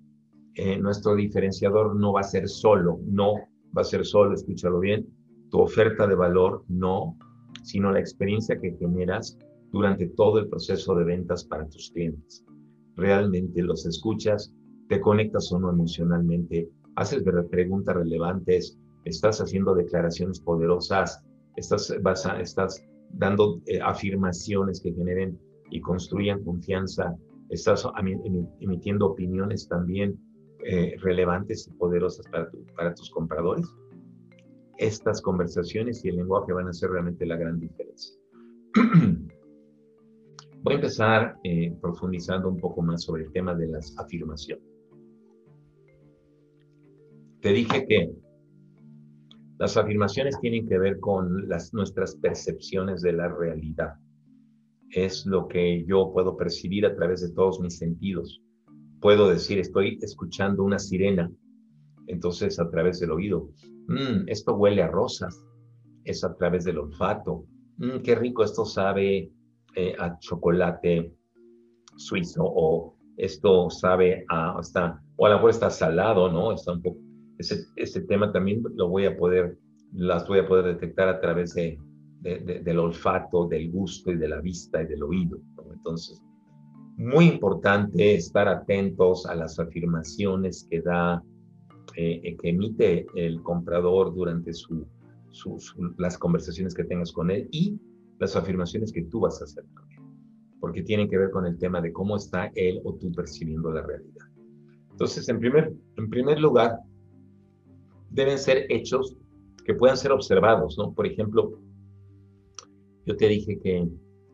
Eh, 0.55 0.77
nuestro 0.77 1.15
diferenciador 1.15 1.95
no 1.95 2.13
va 2.13 2.21
a 2.21 2.23
ser 2.23 2.47
solo, 2.47 2.99
no 3.05 3.33
va 3.77 3.81
a 3.81 3.83
ser 3.83 4.05
solo, 4.05 4.33
escúchalo 4.33 4.79
bien, 4.79 5.05
tu 5.49 5.59
oferta 5.59 6.07
de 6.07 6.15
valor, 6.15 6.63
no, 6.69 7.17
sino 7.63 7.91
la 7.91 7.99
experiencia 7.99 8.59
que 8.59 8.75
generas 8.77 9.37
durante 9.71 10.07
todo 10.07 10.39
el 10.39 10.47
proceso 10.47 10.95
de 10.95 11.03
ventas 11.03 11.43
para 11.43 11.67
tus 11.67 11.91
clientes. 11.91 12.45
Realmente 12.95 13.61
los 13.61 13.85
escuchas, 13.85 14.53
te 14.87 15.01
conectas 15.01 15.51
o 15.51 15.59
no 15.59 15.69
emocionalmente, 15.71 16.69
haces 16.95 17.23
preguntas 17.49 17.95
relevantes, 17.95 18.77
estás 19.03 19.41
haciendo 19.41 19.75
declaraciones 19.75 20.39
poderosas, 20.39 21.21
estás, 21.57 21.93
vas 22.01 22.25
a, 22.25 22.39
estás 22.39 22.85
dando 23.12 23.62
eh, 23.65 23.79
afirmaciones 23.81 24.81
que 24.81 24.93
generen 24.93 25.39
y 25.71 25.81
construyan 25.81 26.43
confianza, 26.43 27.15
estás 27.50 27.88
emitiendo 28.59 29.07
opiniones 29.07 29.67
también 29.67 30.19
eh, 30.63 30.95
relevantes 31.01 31.67
y 31.67 31.71
poderosas 31.77 32.27
para, 32.27 32.50
tu, 32.50 32.65
para 32.75 32.93
tus 32.93 33.09
compradores. 33.12 33.65
Estas 34.77 35.21
conversaciones 35.21 36.03
y 36.03 36.09
el 36.09 36.17
lenguaje 36.17 36.53
van 36.53 36.67
a 36.67 36.74
ser 36.74 36.89
realmente 36.89 37.25
la 37.25 37.38
gran 37.38 37.59
diferencia. 37.59 38.15
Voy 40.63 40.74
a 40.74 40.77
empezar 40.77 41.38
eh, 41.43 41.77
profundizando 41.79 42.50
un 42.50 42.57
poco 42.59 42.81
más 42.81 43.03
sobre 43.03 43.25
el 43.25 43.31
tema 43.31 43.53
de 43.53 43.67
las 43.67 43.95
afirmaciones. 44.00 44.65
Te 47.41 47.53
dije 47.53 47.85
que 47.85 48.12
las 49.57 49.77
afirmaciones 49.77 50.39
tienen 50.39 50.67
que 50.67 50.77
ver 50.77 51.00
con 51.00 51.47
las, 51.47 51.74
nuestras 51.74 52.15
percepciones 52.15 53.01
de 53.01 53.13
la 53.13 53.29
realidad. 53.29 53.95
Es 54.89 55.25
lo 55.25 55.47
que 55.47 55.85
yo 55.85 56.12
puedo 56.13 56.35
percibir 56.35 56.85
a 56.85 56.95
través 56.95 57.21
de 57.21 57.33
todos 57.33 57.59
mis 57.59 57.77
sentidos. 57.77 58.41
Puedo 59.00 59.29
decir, 59.29 59.59
estoy 59.59 59.97
escuchando 60.01 60.63
una 60.63 60.79
sirena, 60.79 61.31
entonces 62.07 62.59
a 62.59 62.70
través 62.70 63.00
del 63.00 63.11
oído. 63.11 63.50
Mm, 63.87 64.27
esto 64.27 64.55
huele 64.55 64.81
a 64.81 64.87
rosas, 64.87 65.41
es 66.03 66.24
a 66.24 66.35
través 66.35 66.65
del 66.65 66.79
olfato. 66.79 67.46
Mm, 67.77 68.01
qué 68.03 68.15
rico, 68.15 68.44
esto 68.44 68.65
sabe 68.65 69.31
eh, 69.75 69.96
a 70.00 70.18
chocolate 70.20 71.13
suizo 71.98 72.44
o 72.44 72.96
esto 73.18 73.70
sabe 73.70 74.25
a, 74.29 74.59
o 75.15 75.25
a 75.25 75.29
lo 75.29 75.35
mejor 75.35 75.50
está 75.50 75.70
salado, 75.70 76.29
¿no? 76.29 76.51
Está 76.51 76.74
un 76.74 76.81
poco 76.81 77.04
ese, 77.37 77.65
ese 77.75 78.01
tema 78.01 78.31
también 78.31 78.63
lo 78.75 78.89
voy 78.89 79.05
a 79.05 79.17
poder, 79.17 79.57
las 79.93 80.27
voy 80.27 80.39
a 80.39 80.48
poder 80.48 80.65
detectar 80.65 81.07
a 81.09 81.19
través 81.19 81.53
de, 81.53 81.79
de, 82.21 82.61
del 82.63 82.79
olfato, 82.79 83.48
del 83.48 83.71
gusto 83.71 84.11
y 84.11 84.17
de 84.17 84.27
la 84.27 84.41
vista 84.41 84.81
y 84.81 84.87
del 84.87 85.03
oído. 85.03 85.39
Entonces, 85.71 86.21
muy 86.98 87.25
importante 87.25 88.15
estar 88.15 88.48
atentos 88.48 89.25
a 89.25 89.35
las 89.35 89.59
afirmaciones 89.59 90.67
que 90.69 90.81
da, 90.81 91.21
eh, 91.95 92.35
que 92.41 92.50
emite 92.50 93.05
el 93.15 93.41
comprador 93.43 94.13
durante 94.13 94.53
su, 94.53 94.85
su, 95.31 95.57
las 95.98 96.17
conversaciones 96.17 96.74
que 96.74 96.85
tengas 96.85 97.11
con 97.11 97.29
él 97.29 97.48
y 97.51 97.77
las 98.19 98.35
afirmaciones 98.35 98.91
que 98.91 99.03
tú 99.03 99.19
vas 99.19 99.41
a 99.41 99.43
hacer 99.43 99.65
también, 99.75 100.01
porque 100.61 100.81
tienen 100.83 101.09
que 101.09 101.17
ver 101.17 101.31
con 101.31 101.45
el 101.45 101.57
tema 101.57 101.81
de 101.81 101.91
cómo 101.91 102.15
está 102.15 102.50
él 102.55 102.79
o 102.85 102.93
tú 102.95 103.11
percibiendo 103.11 103.71
la 103.71 103.81
realidad. 103.81 104.25
Entonces, 104.91 105.27
en 105.27 105.39
primer, 105.39 105.74
en 105.98 106.09
primer 106.09 106.39
lugar, 106.39 106.79
deben 108.15 108.39
ser 108.39 108.65
hechos 108.69 109.17
que 109.65 109.73
puedan 109.73 109.97
ser 109.97 110.11
observados, 110.11 110.77
¿no? 110.77 110.93
Por 110.93 111.05
ejemplo, 111.05 111.59
yo 113.05 113.17
te 113.17 113.27
dije 113.27 113.59
que 113.59 113.87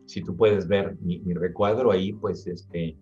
si 0.06 0.22
tú 0.22 0.36
puedes 0.36 0.68
ver 0.68 0.96
mi, 1.00 1.20
recuadro 1.34 1.90
ahí, 1.90 2.12
pues 2.12 2.46
este, 2.46 2.96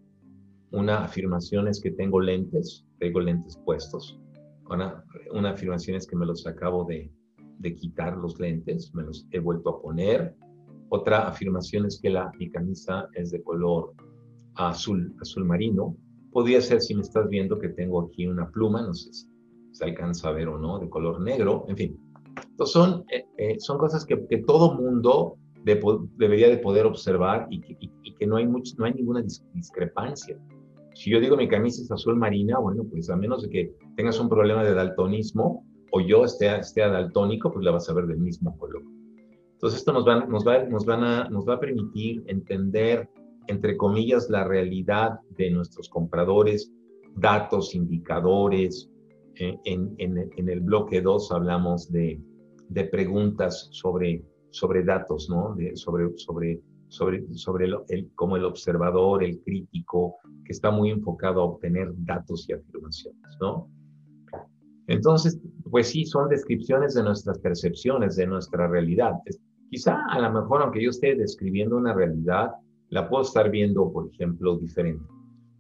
una 0.71 1.05
afirmación 1.05 1.69
es 1.69 1.81
que 1.81 1.91
tengo 1.91 2.21
lentes, 2.21 2.87
tengo 2.99 3.21
lentes 3.21 3.59
puestos. 3.65 4.19
Una, 4.71 5.05
una 5.33 5.51
afirmación 5.51 5.97
es 5.97 6.07
que 6.07 6.17
me 6.17 6.27
los 6.27 6.47
acabo 6.47 6.85
de, 6.85 7.13
quitar 7.79 8.17
los 8.17 8.41
lentes, 8.41 8.91
me 8.95 9.03
los 9.03 9.27
he 9.33 9.39
vuelto 9.39 9.71
a 9.71 9.83
poner. 9.83 10.35
Otra 10.89 11.29
afirmación 11.29 11.85
es 11.87 12.01
que 12.01 12.09
la, 12.09 12.33
mi 12.39 12.51
camisa 12.51 13.07
es 13.15 13.31
de 13.33 13.43
color 13.43 13.93
azul, 14.55 15.15
azul 15.21 15.45
marino. 15.45 15.95
Podría 16.33 16.61
ser 16.63 16.81
si 16.81 16.95
me 16.95 17.03
estás 17.03 17.29
viendo 17.29 17.59
que 17.59 17.69
tengo 17.69 18.01
aquí 18.01 18.27
una 18.27 18.49
pluma, 18.51 18.83
no 18.83 18.95
sé 18.95 19.13
si 19.13 19.30
se 19.73 19.85
alcanza 19.85 20.29
a 20.29 20.33
ver 20.33 20.49
o 20.49 20.59
no, 20.59 20.79
de 20.79 20.89
color 20.89 21.21
negro, 21.21 21.65
en 21.69 21.77
fin. 21.77 22.01
Entonces 22.51 22.73
son, 22.73 23.05
eh, 23.11 23.25
eh, 23.39 23.57
son 23.59 23.79
cosas 23.79 24.05
que, 24.05 24.27
que 24.29 24.39
todo 24.39 24.75
mundo 24.75 25.37
debería 25.65 26.49
de 26.49 26.59
poder 26.59 26.87
observar 26.87 27.47
y 27.51 27.61
que, 27.61 27.77
y, 27.81 28.15
que 28.15 28.27
no, 28.27 28.37
hay 28.37 28.47
mucho, 28.47 28.75
no 28.79 28.87
hay 28.87 28.95
ninguna 28.95 29.23
discrepancia. 29.55 30.39
Si 30.95 31.11
yo 31.11 31.21
digo 31.21 31.37
mi 31.37 31.49
camisa 31.49 31.83
es 31.83 31.91
azul 31.91 32.17
marina, 32.17 32.59
bueno, 32.59 32.85
pues 32.91 33.09
a 33.11 33.17
menos 33.17 33.43
de 33.43 33.51
que 33.51 33.75
tengas 33.97 34.19
un 34.21 34.29
problema 34.29 34.65
de 34.65 34.75
daltonismo 34.75 35.65
o 35.93 36.01
yo 36.01 36.25
esté, 36.25 36.55
esté 36.59 36.81
daltónico, 36.83 37.53
pues 37.53 37.65
la 37.65 37.73
vas 37.73 37.89
a 37.89 37.95
ver 37.95 38.07
del 38.07 38.19
mismo 38.19 38.57
color. 38.59 38.83
Entonces 39.53 39.81
esto 39.81 39.93
nos 39.93 40.07
va, 40.07 40.25
nos, 40.25 40.47
va, 40.47 40.65
nos, 40.65 40.85
van 40.85 41.05
a, 41.05 41.29
nos 41.29 41.47
va 41.47 41.55
a 41.55 41.61
permitir 41.61 42.23
entender, 42.27 43.09
entre 43.47 43.77
comillas, 43.77 44.31
la 44.31 44.45
realidad 44.45 45.21
de 45.37 45.51
nuestros 45.51 45.89
compradores, 45.89 46.73
datos, 47.17 47.75
indicadores, 47.75 48.90
en, 49.41 49.95
en, 49.99 50.49
el 50.49 50.61
bloque 50.61 51.01
2 51.01 51.33
hablamos 51.33 51.91
de, 51.91 52.21
de, 52.69 52.85
preguntas 52.85 53.69
sobre, 53.73 54.23
sobre 54.51 54.85
datos, 54.85 55.29
¿no? 55.31 55.55
De, 55.55 55.75
sobre, 55.77 56.11
sobre, 56.17 56.61
sobre, 56.89 57.25
sobre 57.33 57.69
el, 57.89 58.11
como 58.15 58.37
el 58.37 58.45
observador, 58.45 59.25
el 59.25 59.41
crítico, 59.41 60.17
que 60.45 60.53
está 60.53 60.71
muy 60.71 60.91
enfocado 60.91 61.41
a 61.41 61.45
obtener 61.45 61.91
datos 61.97 62.47
y 62.49 62.53
afirmaciones, 62.53 63.37
¿no? 63.41 63.69
Entonces, 64.87 65.41
pues 65.71 65.89
sí, 65.89 66.05
son 66.05 66.29
descripciones 66.29 66.95
de 66.95 67.03
nuestras 67.03 67.39
percepciones, 67.39 68.17
de 68.17 68.27
nuestra 68.27 68.69
realidad. 68.69 69.13
Quizá 69.71 70.05
a 70.11 70.21
lo 70.21 70.33
mejor, 70.33 70.63
aunque 70.63 70.83
yo 70.83 70.91
esté 70.91 71.15
describiendo 71.15 71.77
una 71.77 71.95
realidad, 71.95 72.51
la 72.89 73.09
puedo 73.09 73.23
estar 73.23 73.51
viendo, 73.51 73.91
por 73.93 74.11
ejemplo, 74.13 74.59
diferente. 74.59 75.05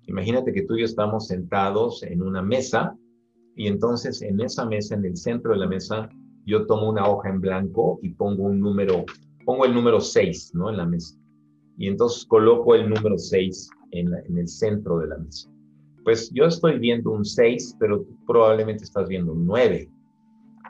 Imagínate 0.08 0.52
que 0.52 0.62
tú 0.62 0.74
y 0.74 0.80
yo 0.80 0.84
estamos 0.84 1.28
sentados 1.28 2.02
en 2.02 2.22
una 2.22 2.42
mesa 2.42 2.96
y 3.56 3.66
entonces 3.66 4.22
en 4.22 4.40
esa 4.40 4.64
mesa, 4.64 4.94
en 4.94 5.04
el 5.04 5.16
centro 5.16 5.52
de 5.52 5.58
la 5.58 5.66
mesa, 5.66 6.08
yo 6.46 6.66
tomo 6.66 6.88
una 6.88 7.08
hoja 7.08 7.28
en 7.28 7.40
blanco 7.40 7.98
y 8.02 8.10
pongo 8.10 8.44
un 8.44 8.60
número, 8.60 9.04
pongo 9.44 9.64
el 9.64 9.74
número 9.74 10.00
6, 10.00 10.52
¿no? 10.54 10.70
En 10.70 10.76
la 10.76 10.86
mesa. 10.86 11.16
Y 11.76 11.88
entonces 11.88 12.26
coloco 12.26 12.74
el 12.74 12.88
número 12.88 13.16
6 13.18 13.70
en, 13.92 14.12
el 14.36 14.48
centro 14.48 14.98
de 14.98 15.08
la 15.08 15.18
mesa. 15.18 15.50
Pues 16.04 16.30
yo 16.32 16.44
estoy 16.44 16.78
viendo 16.78 17.10
un 17.10 17.24
6, 17.24 17.76
pero 17.78 18.00
tú 18.00 18.16
probablemente 18.26 18.84
estás 18.84 19.08
viendo 19.08 19.32
un 19.32 19.46
9. 19.46 19.90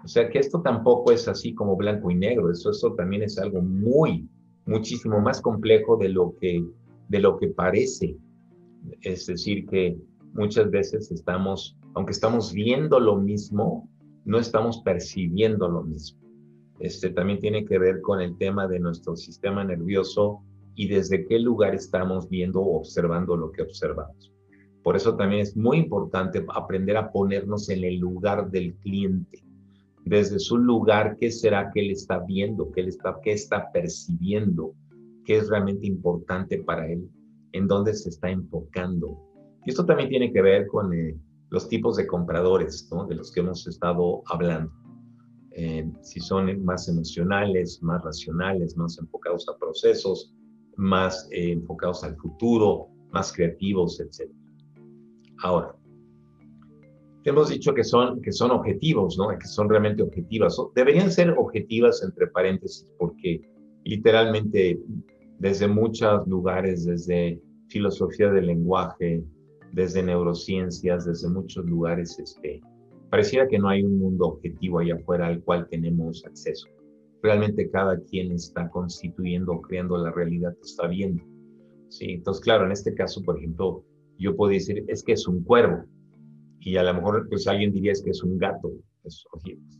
O 0.04 0.08
sea 0.08 0.28
que 0.28 0.38
esto 0.38 0.60
tampoco 0.62 1.12
es 1.12 1.28
así 1.28 1.54
como 1.54 1.76
blanco 1.76 2.10
y 2.10 2.14
negro, 2.14 2.50
eso, 2.50 2.70
eso 2.70 2.94
también 2.94 3.22
es 3.22 3.38
algo 3.38 3.60
muy, 3.60 4.28
muchísimo 4.66 5.20
más 5.20 5.40
complejo 5.40 5.96
de 5.96 6.08
lo 6.08 6.34
que, 6.40 6.64
de 7.08 7.18
lo 7.20 7.38
que 7.38 7.48
parece. 7.48 8.16
Es 9.02 9.26
decir, 9.26 9.66
que 9.66 9.98
muchas 10.32 10.70
veces 10.70 11.10
estamos 11.10 11.76
aunque 11.94 12.12
estamos 12.12 12.52
viendo 12.52 13.00
lo 13.00 13.16
mismo, 13.16 13.88
no 14.24 14.38
estamos 14.38 14.82
percibiendo 14.82 15.68
lo 15.68 15.82
mismo. 15.82 16.20
Este 16.78 17.10
también 17.10 17.40
tiene 17.40 17.64
que 17.64 17.78
ver 17.78 18.00
con 18.00 18.20
el 18.20 18.36
tema 18.38 18.66
de 18.66 18.80
nuestro 18.80 19.16
sistema 19.16 19.64
nervioso 19.64 20.42
y 20.74 20.88
desde 20.88 21.26
qué 21.26 21.38
lugar 21.38 21.74
estamos 21.74 22.28
viendo 22.28 22.60
o 22.60 22.78
observando 22.78 23.36
lo 23.36 23.52
que 23.52 23.62
observamos. 23.62 24.32
Por 24.82 24.96
eso 24.96 25.16
también 25.16 25.42
es 25.42 25.56
muy 25.56 25.76
importante 25.76 26.44
aprender 26.54 26.96
a 26.96 27.12
ponernos 27.12 27.68
en 27.68 27.84
el 27.84 27.98
lugar 27.98 28.50
del 28.50 28.74
cliente. 28.76 29.44
desde 30.06 30.38
su 30.38 30.56
lugar 30.56 31.18
qué 31.20 31.30
será 31.30 31.70
que 31.70 31.80
él 31.80 31.90
está 31.90 32.20
viendo, 32.20 32.72
qué, 32.72 32.80
él 32.80 32.88
está, 32.88 33.18
qué 33.22 33.32
está 33.32 33.70
percibiendo, 33.70 34.72
qué 35.26 35.36
es 35.36 35.50
realmente 35.50 35.86
importante 35.86 36.62
para 36.62 36.90
él, 36.90 37.06
en 37.52 37.68
dónde 37.68 37.92
se 37.92 38.08
está 38.08 38.30
enfocando. 38.30 39.20
Y 39.66 39.70
esto 39.70 39.84
también 39.84 40.08
tiene 40.08 40.32
que 40.32 40.40
ver 40.40 40.66
con 40.68 40.94
eh, 40.94 41.14
los 41.50 41.68
tipos 41.68 41.96
de 41.96 42.06
compradores 42.06 42.88
¿no? 42.92 43.06
de 43.06 43.16
los 43.16 43.32
que 43.32 43.40
hemos 43.40 43.66
estado 43.66 44.22
hablando. 44.26 44.72
Eh, 45.52 45.90
si 46.00 46.20
son 46.20 46.64
más 46.64 46.88
emocionales, 46.88 47.82
más 47.82 48.02
racionales, 48.02 48.76
más 48.76 48.98
enfocados 48.98 49.48
a 49.48 49.58
procesos, 49.58 50.32
más 50.76 51.28
eh, 51.32 51.52
enfocados 51.52 52.04
al 52.04 52.16
futuro, 52.16 52.88
más 53.10 53.32
creativos, 53.32 54.00
etc. 54.00 54.30
Ahora, 55.42 55.74
hemos 57.24 57.48
dicho 57.48 57.74
que 57.74 57.82
son, 57.82 58.22
que 58.22 58.32
son 58.32 58.52
objetivos, 58.52 59.18
¿no? 59.18 59.36
que 59.36 59.46
son 59.46 59.68
realmente 59.68 60.04
objetivas. 60.04 60.56
Deberían 60.76 61.10
ser 61.10 61.30
objetivas 61.36 62.02
entre 62.04 62.28
paréntesis 62.28 62.88
porque 62.98 63.42
literalmente 63.84 64.80
desde 65.40 65.66
muchos 65.66 66.26
lugares, 66.28 66.84
desde 66.84 67.40
filosofía 67.68 68.30
del 68.30 68.46
lenguaje, 68.46 69.24
desde 69.72 70.02
neurociencias, 70.02 71.04
desde 71.06 71.28
muchos 71.28 71.64
lugares, 71.64 72.18
este, 72.18 72.60
pareciera 73.10 73.48
que 73.48 73.58
no 73.58 73.68
hay 73.68 73.82
un 73.82 73.98
mundo 73.98 74.26
objetivo 74.26 74.78
allá 74.78 74.94
afuera 74.94 75.26
al 75.26 75.42
cual 75.42 75.68
tenemos 75.68 76.24
acceso. 76.24 76.68
Realmente 77.22 77.70
cada 77.70 78.00
quien 78.00 78.32
está 78.32 78.68
constituyendo 78.70 79.52
o 79.52 79.60
creando 79.60 79.98
la 79.98 80.10
realidad 80.10 80.54
que 80.54 80.62
está 80.62 80.86
viendo. 80.86 81.22
¿sí? 81.88 82.12
Entonces, 82.12 82.42
claro, 82.42 82.64
en 82.64 82.72
este 82.72 82.94
caso, 82.94 83.22
por 83.22 83.38
ejemplo, 83.38 83.84
yo 84.18 84.36
puedo 84.36 84.52
decir, 84.52 84.84
es 84.88 85.02
que 85.02 85.12
es 85.12 85.26
un 85.26 85.42
cuervo. 85.44 85.84
Y 86.60 86.76
a 86.76 86.82
lo 86.82 86.94
mejor 86.94 87.26
pues 87.28 87.46
alguien 87.46 87.72
diría 87.72 87.92
es 87.92 88.02
que 88.02 88.10
es 88.10 88.22
un 88.22 88.38
gato. 88.38 88.72
Pues, 89.02 89.24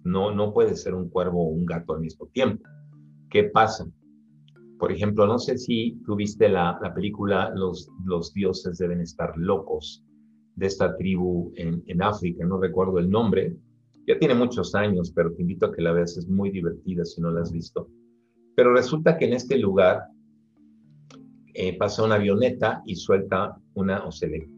no, 0.05 0.35
no 0.35 0.53
puede 0.53 0.74
ser 0.76 0.94
un 0.94 1.09
cuervo 1.11 1.46
o 1.46 1.50
un 1.50 1.66
gato 1.66 1.94
al 1.94 2.00
mismo 2.00 2.26
tiempo. 2.29 2.62
¿Qué 3.31 3.44
pasa? 3.44 3.87
Por 4.81 4.90
ejemplo, 4.90 5.27
no 5.27 5.38
sé 5.38 5.59
si 5.59 6.01
tuviste 6.07 6.49
la, 6.49 6.79
la 6.83 6.95
película 6.95 7.53
Los, 7.55 7.90
los 8.07 8.33
dioses 8.33 8.79
deben 8.79 9.03
estar 9.03 9.37
locos 9.37 10.03
de 10.57 10.66
esta 10.66 10.97
tribu 10.97 11.53
en, 11.57 11.83
en, 11.87 12.03
África, 12.03 12.45
no 12.45 12.59
recuerdo 12.59 12.99
el 12.99 13.09
nombre, 13.09 13.57
ya 14.07 14.19
tiene 14.19 14.35
muchos 14.35 14.75
años, 14.75 15.12
pero 15.14 15.33
te 15.33 15.43
invito 15.43 15.66
a 15.66 15.73
que 15.73 15.81
la 15.81 15.93
veas, 15.93 16.16
es 16.16 16.29
muy 16.29 16.51
divertida 16.51 17.05
si 17.05 17.21
no 17.21 17.31
la 17.31 17.43
has 17.43 17.53
visto. 17.53 17.88
Pero 18.57 18.75
resulta 18.75 19.16
que 19.16 19.27
en 19.27 19.35
este 19.35 19.59
lugar 19.59 20.03
eh, 21.55 21.79
pasa 21.79 22.03
una 22.03 22.16
avioneta 22.16 22.83
y 22.85 22.97
suelta 22.97 23.57
una, 23.75 24.05
o 24.05 24.11
se 24.11 24.29
le, 24.29 24.49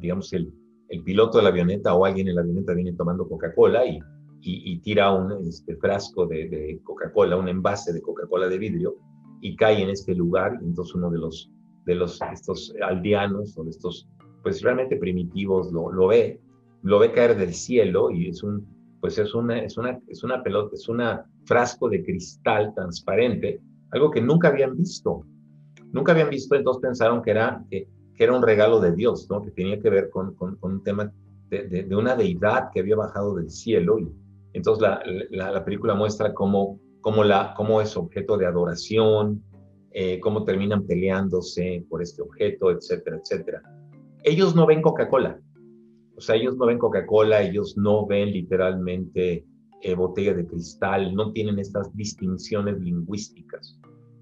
digamos, 0.00 0.32
el, 0.32 0.52
el, 0.88 1.02
piloto 1.02 1.38
de 1.38 1.44
la 1.44 1.50
avioneta 1.50 1.94
o 1.94 2.04
alguien 2.04 2.28
en 2.28 2.36
la 2.36 2.42
avioneta 2.42 2.74
viene 2.74 2.94
tomando 2.94 3.28
Coca-Cola 3.28 3.86
y, 3.86 4.00
y, 4.40 4.78
tira 4.80 5.12
un 5.12 5.46
este, 5.46 5.76
frasco 5.76 6.26
de 6.26 6.80
Coca-Cola, 6.82 7.36
un 7.36 7.48
envase 7.48 7.92
de 7.92 8.02
Coca-Cola 8.02 8.48
de 8.48 8.58
vidrio 8.58 8.96
y 9.44 9.54
cae 9.56 9.82
en 9.82 9.90
este 9.90 10.14
lugar. 10.14 10.58
Y 10.62 10.64
entonces 10.64 10.94
uno 10.94 11.10
de 11.10 11.18
los, 11.18 11.50
de 11.84 11.94
los, 11.94 12.18
estos 12.32 12.74
aldeanos 12.82 13.56
o 13.58 13.64
de 13.64 13.70
estos 13.70 14.08
pues 14.42 14.62
realmente 14.62 14.96
primitivos 14.96 15.70
lo, 15.70 15.92
lo 15.92 16.08
ve, 16.08 16.40
lo 16.82 16.98
ve 16.98 17.12
caer 17.12 17.36
del 17.36 17.52
cielo 17.52 18.10
y 18.10 18.28
es 18.28 18.42
un, 18.42 18.66
pues 19.00 19.18
es 19.18 19.34
una, 19.34 19.58
es 19.58 19.76
una, 19.76 20.00
es 20.08 20.24
una 20.24 20.42
pelota, 20.42 20.74
es 20.74 20.88
un 20.88 21.02
frasco 21.44 21.90
de 21.90 22.02
cristal 22.02 22.72
transparente, 22.74 23.60
algo 23.90 24.10
que 24.10 24.22
nunca 24.22 24.48
habían 24.48 24.76
visto. 24.76 25.24
Nunca 25.92 26.12
habían 26.12 26.30
visto, 26.30 26.56
entonces 26.56 26.80
pensaron 26.80 27.22
que 27.22 27.30
era, 27.30 27.64
que, 27.70 27.86
que 28.16 28.24
era 28.24 28.34
un 28.34 28.42
regalo 28.42 28.80
de 28.80 28.92
Dios, 28.92 29.28
¿no? 29.30 29.42
que 29.42 29.50
tenía 29.50 29.78
que 29.78 29.90
ver 29.90 30.08
con, 30.08 30.34
con, 30.34 30.58
un 30.60 30.82
tema 30.82 31.12
de, 31.50 31.84
de, 31.84 31.96
una 31.96 32.16
deidad 32.16 32.70
que 32.72 32.80
había 32.80 32.96
bajado 32.96 33.34
del 33.34 33.50
cielo. 33.50 33.98
Y 33.98 34.10
entonces 34.54 34.82
la, 34.82 35.02
la, 35.30 35.52
la 35.52 35.64
película 35.64 35.94
muestra 35.94 36.32
cómo, 36.32 36.80
cómo, 37.04 37.80
es 37.80 37.96
objeto 37.96 38.36
de 38.36 38.46
adoración, 38.46 39.44
eh, 39.92 40.18
cómo 40.18 40.42
terminan 40.42 40.84
peleándose 40.84 41.84
por 41.88 42.02
este 42.02 42.22
objeto, 42.22 42.72
etcétera, 42.72 43.18
etcétera 43.18 43.62
ellos 44.24 44.56
no 44.56 44.66
ven 44.66 44.82
Coca-Cola. 44.82 45.38
O 46.16 46.20
sea, 46.20 46.36
ellos 46.36 46.56
no 46.56 46.66
ven 46.66 46.78
Coca-Cola, 46.78 47.42
ellos 47.42 47.76
no 47.76 48.06
ven 48.06 48.32
literalmente 48.32 49.44
eh, 49.82 49.94
botella 49.94 50.34
de 50.34 50.46
cristal, 50.46 51.14
no 51.14 51.32
tienen 51.32 51.58
estas 51.58 51.94
distinciones 51.94 52.80
lingüísticas. 52.80 53.78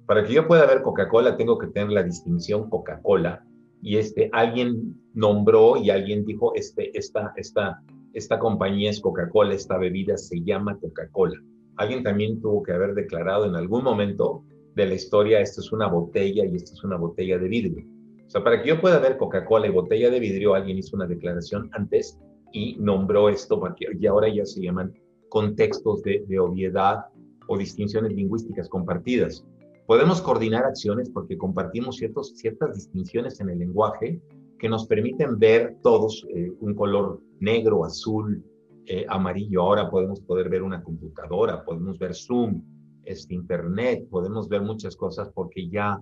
Para 0.06 0.24
que 0.24 0.34
yo 0.34 0.48
pueda 0.48 0.66
ver 0.66 0.82
Coca-Cola, 0.82 1.36
tengo 1.36 1.56
que 1.56 1.68
tener 1.68 1.90
la 1.90 2.02
distinción 2.02 2.68
Coca-Cola. 2.68 3.44
Y 3.80 3.96
este, 3.96 4.28
alguien 4.32 4.96
nombró 5.14 5.76
y 5.76 5.90
alguien 5.90 6.24
dijo, 6.24 6.52
este, 6.56 6.96
esta, 6.98 7.32
esta, 7.36 7.80
esta 8.12 8.38
compañía 8.38 8.90
es 8.90 9.00
Coca-Cola, 9.00 9.54
esta 9.54 9.78
bebida 9.78 10.16
se 10.16 10.42
llama 10.42 10.78
Coca-Cola. 10.80 11.40
Alguien 11.76 12.02
también 12.02 12.40
tuvo 12.40 12.62
que 12.62 12.72
haber 12.72 12.94
declarado 12.94 13.46
en 13.46 13.54
algún 13.54 13.84
momento 13.84 14.44
de 14.74 14.86
la 14.86 14.94
historia, 14.94 15.40
esto 15.40 15.60
es 15.60 15.72
una 15.72 15.88
botella 15.88 16.44
y 16.44 16.56
esto 16.56 16.72
es 16.74 16.84
una 16.84 16.96
botella 16.96 17.38
de 17.38 17.48
vidrio 17.48 17.86
o 18.26 18.34
sea, 18.34 18.42
para 18.42 18.62
que 18.62 18.68
yo 18.70 18.80
pueda 18.80 18.98
ver 18.98 19.18
Coca-Cola 19.18 19.66
y 19.66 19.70
botella 19.70 20.08
de 20.08 20.18
vidrio, 20.18 20.54
alguien 20.54 20.78
hizo 20.78 20.96
una 20.96 21.06
declaración 21.06 21.68
antes 21.72 22.18
y 22.50 22.76
nombró 22.76 23.28
esto, 23.28 23.62
y 23.78 24.06
ahora 24.06 24.26
ya 24.34 24.46
se 24.46 24.62
llaman 24.62 24.94
contextos 25.28 26.02
de, 26.02 26.24
obviedad 26.40 27.04
o 27.46 27.58
distinciones 27.58 28.14
lingüísticas 28.14 28.70
compartidas. 28.70 29.44
Podemos 29.86 30.22
coordinar 30.22 30.64
acciones 30.64 31.10
porque 31.10 31.36
compartimos 31.36 31.96
ciertos, 31.96 32.32
ciertas 32.36 32.74
distinciones 32.74 33.38
en 33.40 33.50
el 33.50 33.58
lenguaje 33.58 34.18
que 34.58 34.70
nos 34.70 34.86
permiten 34.86 35.38
ver 35.38 35.76
todos 35.82 36.26
eh, 36.34 36.50
un 36.58 36.74
color 36.74 37.20
negro, 37.38 37.84
azul, 37.84 38.42
eh, 38.86 39.06
amarillo. 39.08 39.62
Ahora 39.62 39.90
podemos 39.90 40.20
poder 40.20 40.48
ver 40.48 40.62
una 40.62 40.82
computadora, 40.82 41.64
podemos 41.64 41.98
ver 41.98 42.14
Zoom, 42.14 42.62
este, 43.04 43.34
Internet, 43.34 44.08
podemos 44.10 44.48
ver 44.48 44.62
muchas 44.62 44.96
cosas 44.96 45.30
porque 45.34 45.68
ya 45.68 46.00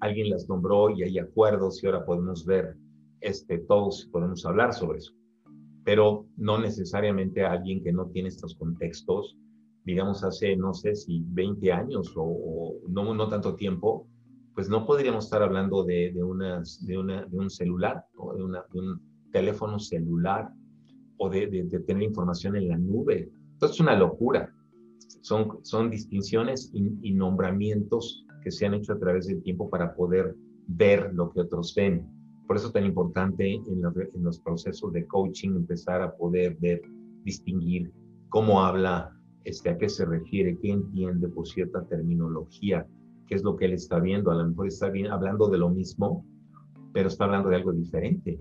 alguien 0.00 0.30
las 0.30 0.48
nombró 0.48 0.90
y 0.90 1.02
hay 1.02 1.18
acuerdos 1.18 1.82
y 1.82 1.86
ahora 1.86 2.04
podemos 2.04 2.44
ver, 2.44 2.76
este, 3.20 3.58
todos 3.58 4.08
podemos 4.10 4.44
hablar 4.44 4.72
sobre 4.74 4.98
eso. 4.98 5.12
Pero 5.84 6.26
no 6.36 6.58
necesariamente 6.58 7.44
alguien 7.44 7.82
que 7.82 7.92
no 7.92 8.06
tiene 8.06 8.28
estos 8.28 8.54
contextos, 8.56 9.36
digamos 9.84 10.22
hace, 10.22 10.56
no 10.56 10.74
sé 10.74 10.94
si 10.94 11.24
20 11.28 11.72
años 11.72 12.12
o, 12.16 12.74
no, 12.88 13.14
no 13.14 13.28
tanto 13.28 13.54
tiempo, 13.54 14.06
pues 14.54 14.68
no 14.68 14.86
podríamos 14.86 15.24
estar 15.24 15.42
hablando 15.42 15.82
de, 15.84 16.12
de, 16.12 16.22
unas, 16.22 16.84
de, 16.86 16.98
una, 16.98 17.24
de 17.24 17.38
un 17.38 17.50
celular, 17.50 18.04
o 18.16 18.34
de, 18.34 18.44
una, 18.44 18.64
de, 18.72 18.80
un 18.80 19.00
teléfono 19.32 19.78
celular 19.78 20.50
o 21.18 21.28
de, 21.28 21.46
de, 21.46 21.80
tener 21.80 22.02
información 22.02 22.56
en 22.56 22.68
la 22.68 22.78
nube. 22.78 23.30
Esto 23.54 23.66
es 23.66 23.80
una 23.80 23.96
locura. 23.96 24.52
Son, 25.20 25.58
son 25.62 25.90
distinciones 25.90 26.70
y 26.72 27.12
nombramientos 27.12 28.26
que 28.42 28.50
se 28.50 28.66
han 28.66 28.74
hecho 28.74 28.92
a 28.92 28.98
través 28.98 29.26
del 29.26 29.42
tiempo 29.42 29.70
para 29.70 29.94
poder 29.94 30.34
ver 30.66 31.12
lo 31.14 31.30
que 31.30 31.40
otros 31.40 31.74
ven. 31.74 32.06
Por 32.46 32.56
eso 32.56 32.66
es 32.66 32.72
tan 32.72 32.84
importante 32.84 33.54
en, 33.54 33.64
en 33.66 34.24
los 34.24 34.40
procesos 34.40 34.92
de 34.92 35.06
coaching 35.06 35.50
empezar 35.50 36.02
a 36.02 36.14
poder 36.16 36.56
ver, 36.60 36.82
distinguir 37.24 37.92
cómo 38.28 38.62
habla, 38.62 39.16
este, 39.44 39.70
a 39.70 39.78
qué 39.78 39.88
se 39.88 40.04
refiere, 40.04 40.58
qué 40.58 40.70
entiende 40.70 41.28
por 41.28 41.46
cierta 41.46 41.84
terminología, 41.86 42.86
qué 43.26 43.34
es 43.34 43.42
lo 43.42 43.56
que 43.56 43.66
él 43.66 43.72
está 43.72 44.00
viendo. 44.00 44.30
A 44.30 44.34
lo 44.34 44.48
mejor 44.48 44.66
está 44.66 44.90
bien, 44.90 45.06
hablando 45.08 45.48
de 45.48 45.58
lo 45.58 45.70
mismo, 45.70 46.26
pero 46.92 47.08
está 47.08 47.24
hablando 47.24 47.48
de 47.48 47.56
algo 47.56 47.72
diferente. 47.72 48.40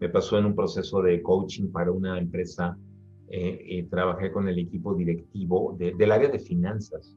Me 0.00 0.08
pasó 0.08 0.38
en 0.38 0.46
un 0.46 0.54
proceso 0.54 1.00
de 1.02 1.22
coaching 1.22 1.70
para 1.70 1.90
una 1.90 2.18
empresa, 2.18 2.76
eh, 3.28 3.58
eh 3.68 3.86
trabajé 3.90 4.30
con 4.30 4.48
el 4.48 4.58
equipo 4.58 4.94
directivo 4.94 5.76
del 5.78 6.12
área 6.12 6.28
de 6.28 6.38
finanzas 6.38 7.16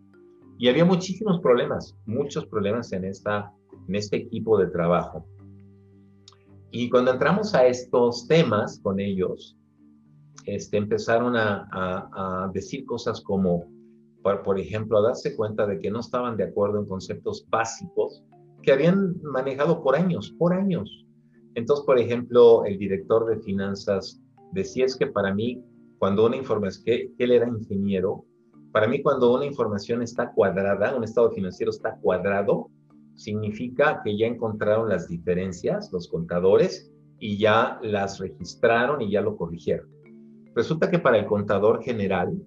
y 0.60 0.68
había 0.68 0.84
muchísimos 0.84 1.40
problemas, 1.40 1.96
muchos 2.06 2.46
problemas 2.46 2.92
en, 2.92 3.06
esta, 3.06 3.54
en 3.88 3.96
este 3.96 4.18
equipo 4.18 4.58
de 4.60 4.68
trabajo. 4.68 5.26
Y 6.70 6.90
cuando 6.90 7.12
entramos 7.12 7.56
a 7.56 7.66
estos 7.66 8.28
temas 8.28 8.80
con 8.84 9.00
ellos, 9.00 9.58
este, 10.46 10.76
empezaron 10.76 11.38
a, 11.38 11.68
a, 11.72 12.52
decir 12.54 12.86
cosas 12.86 13.22
como, 13.22 13.66
por, 14.22 14.44
por, 14.44 14.60
ejemplo, 14.60 14.98
a 14.98 15.02
darse 15.02 15.34
cuenta 15.36 15.66
de 15.66 15.80
que 15.80 15.90
no 15.90 16.02
estaban 16.02 16.36
de 16.36 16.44
acuerdo 16.44 16.80
en 16.80 16.88
conceptos 16.88 17.48
básicos 17.50 18.22
que 18.62 18.74
habían 18.74 19.16
manejado 19.22 19.82
por 19.82 19.96
años, 19.96 20.36
por 20.38 20.54
años. 20.54 21.06
Entonces, 21.60 21.86
por 21.86 22.00
ejemplo, 22.00 22.64
el 22.64 22.78
director 22.78 23.26
de 23.26 23.38
finanzas 23.42 24.22
decía 24.54 24.86
es 24.86 24.96
que 24.96 25.08
para 25.08 25.34
mí, 25.34 25.62
cuando 25.98 26.26
una 26.26 26.38
información, 26.38 26.84
que 26.86 27.14
él 27.18 27.32
era 27.32 27.50
ingeniero, 27.50 28.24
para 28.72 28.88
mí, 28.88 29.02
cuando 29.02 29.34
una 29.34 29.46
información 29.46 30.02
está 30.02 30.32
cuadrada, 30.32 30.96
un 30.96 31.04
estado 31.04 31.32
financiero 31.32 31.72
está 31.72 31.98
cuadrado, 31.98 32.70
significa 33.16 34.02
que 34.06 34.18
ya 34.18 34.28
encontraron 34.28 34.88
las 34.88 35.10
diferencias, 35.10 35.92
los 35.92 36.08
contadores, 36.08 36.90
y 37.20 37.38
ya 37.38 37.78
las 37.84 38.20
registraron 38.20 39.02
y 39.02 39.12
ya 39.12 39.20
lo 39.20 39.36
corrigieron. 39.36 39.90
Resulta 40.56 40.90
que 40.90 41.00
para 41.00 41.18
el 41.18 41.26
contador 41.26 41.84
general, 41.84 42.42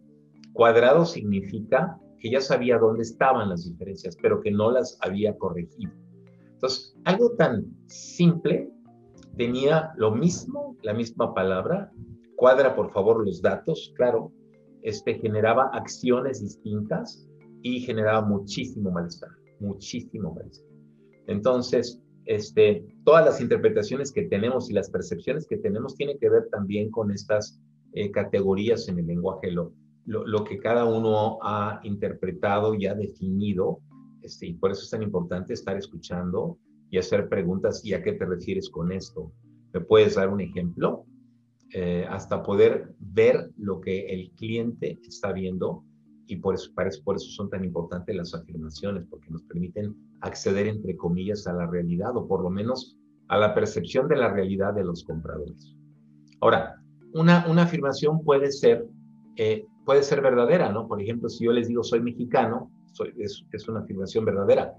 cuadrado 0.54 1.04
significa 1.04 1.98
que 2.18 2.30
ya 2.30 2.40
sabía 2.40 2.78
dónde 2.78 3.02
estaban 3.02 3.50
las 3.50 3.68
diferencias, 3.68 4.16
pero 4.22 4.40
que 4.40 4.50
no 4.50 4.70
las 4.70 4.96
había 5.02 5.36
corregido. 5.36 5.92
Entonces, 6.54 6.96
algo 7.04 7.32
tan 7.32 7.66
simple 7.88 8.71
tenía 9.36 9.92
lo 9.96 10.12
mismo, 10.12 10.76
la 10.82 10.94
misma 10.94 11.34
palabra, 11.34 11.90
cuadra 12.36 12.74
por 12.74 12.90
favor 12.92 13.24
los 13.24 13.40
datos, 13.40 13.92
claro, 13.96 14.32
este, 14.82 15.14
generaba 15.14 15.70
acciones 15.72 16.42
distintas 16.42 17.26
y 17.62 17.80
generaba 17.80 18.22
muchísimo 18.22 18.90
malestar, 18.90 19.30
muchísimo 19.60 20.34
malestar. 20.34 20.68
Entonces, 21.26 22.00
este, 22.24 22.84
todas 23.04 23.24
las 23.24 23.40
interpretaciones 23.40 24.12
que 24.12 24.22
tenemos 24.22 24.70
y 24.70 24.74
las 24.74 24.90
percepciones 24.90 25.46
que 25.46 25.56
tenemos 25.56 25.94
tienen 25.94 26.18
que 26.18 26.28
ver 26.28 26.48
también 26.50 26.90
con 26.90 27.10
estas 27.10 27.60
eh, 27.94 28.10
categorías 28.10 28.88
en 28.88 28.98
el 28.98 29.06
lenguaje, 29.06 29.50
lo, 29.50 29.72
lo, 30.06 30.44
que 30.44 30.58
cada 30.58 30.84
uno 30.84 31.38
ha 31.42 31.80
interpretado 31.84 32.74
y 32.74 32.86
ha 32.86 32.94
definido, 32.94 33.80
este, 34.22 34.46
y 34.46 34.54
por 34.54 34.72
eso 34.72 34.82
es 34.82 34.90
tan 34.90 35.02
importante 35.02 35.52
estar 35.52 35.76
escuchando 35.76 36.58
y 36.92 36.98
hacer 36.98 37.28
preguntas, 37.30 37.84
¿y 37.84 37.94
a 37.94 38.02
qué 38.02 38.12
te 38.12 38.26
refieres 38.26 38.68
con 38.68 38.92
esto? 38.92 39.32
¿Me 39.72 39.80
puedes 39.80 40.14
dar 40.14 40.28
un 40.28 40.42
ejemplo? 40.42 41.06
Eh, 41.72 42.06
hasta 42.08 42.42
poder 42.42 42.94
ver 42.98 43.50
lo 43.56 43.80
que 43.80 44.04
el 44.08 44.30
cliente 44.32 45.00
está 45.08 45.32
viendo 45.32 45.84
y 46.26 46.36
por 46.36 46.54
eso, 46.54 46.70
por 47.02 47.16
eso 47.16 47.30
son 47.30 47.48
tan 47.48 47.64
importantes 47.64 48.14
las 48.14 48.34
afirmaciones, 48.34 49.06
porque 49.08 49.30
nos 49.30 49.42
permiten 49.44 49.96
acceder, 50.20 50.66
entre 50.66 50.94
comillas, 50.94 51.46
a 51.46 51.54
la 51.54 51.66
realidad 51.66 52.14
o 52.14 52.28
por 52.28 52.42
lo 52.42 52.50
menos 52.50 52.98
a 53.28 53.38
la 53.38 53.54
percepción 53.54 54.06
de 54.06 54.16
la 54.16 54.30
realidad 54.30 54.74
de 54.74 54.84
los 54.84 55.02
compradores. 55.02 55.74
Ahora, 56.42 56.76
una, 57.14 57.46
una 57.48 57.62
afirmación 57.62 58.22
puede 58.22 58.52
ser, 58.52 58.86
eh, 59.36 59.64
puede 59.86 60.02
ser 60.02 60.20
verdadera, 60.20 60.70
¿no? 60.70 60.86
Por 60.86 61.00
ejemplo, 61.00 61.30
si 61.30 61.46
yo 61.46 61.52
les 61.52 61.68
digo 61.68 61.82
soy 61.82 62.00
mexicano, 62.00 62.70
soy, 62.92 63.14
es, 63.16 63.42
es, 63.50 63.66
una 63.66 63.80
afirmación 63.80 64.26
verdadera. 64.26 64.74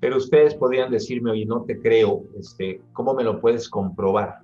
Pero 0.00 0.16
ustedes 0.16 0.54
podrían 0.54 0.90
decirme, 0.90 1.32
oye, 1.32 1.44
no 1.44 1.64
te 1.64 1.80
creo, 1.80 2.24
este, 2.38 2.80
¿cómo 2.92 3.14
me 3.14 3.24
lo 3.24 3.40
puedes 3.40 3.68
comprobar? 3.68 4.38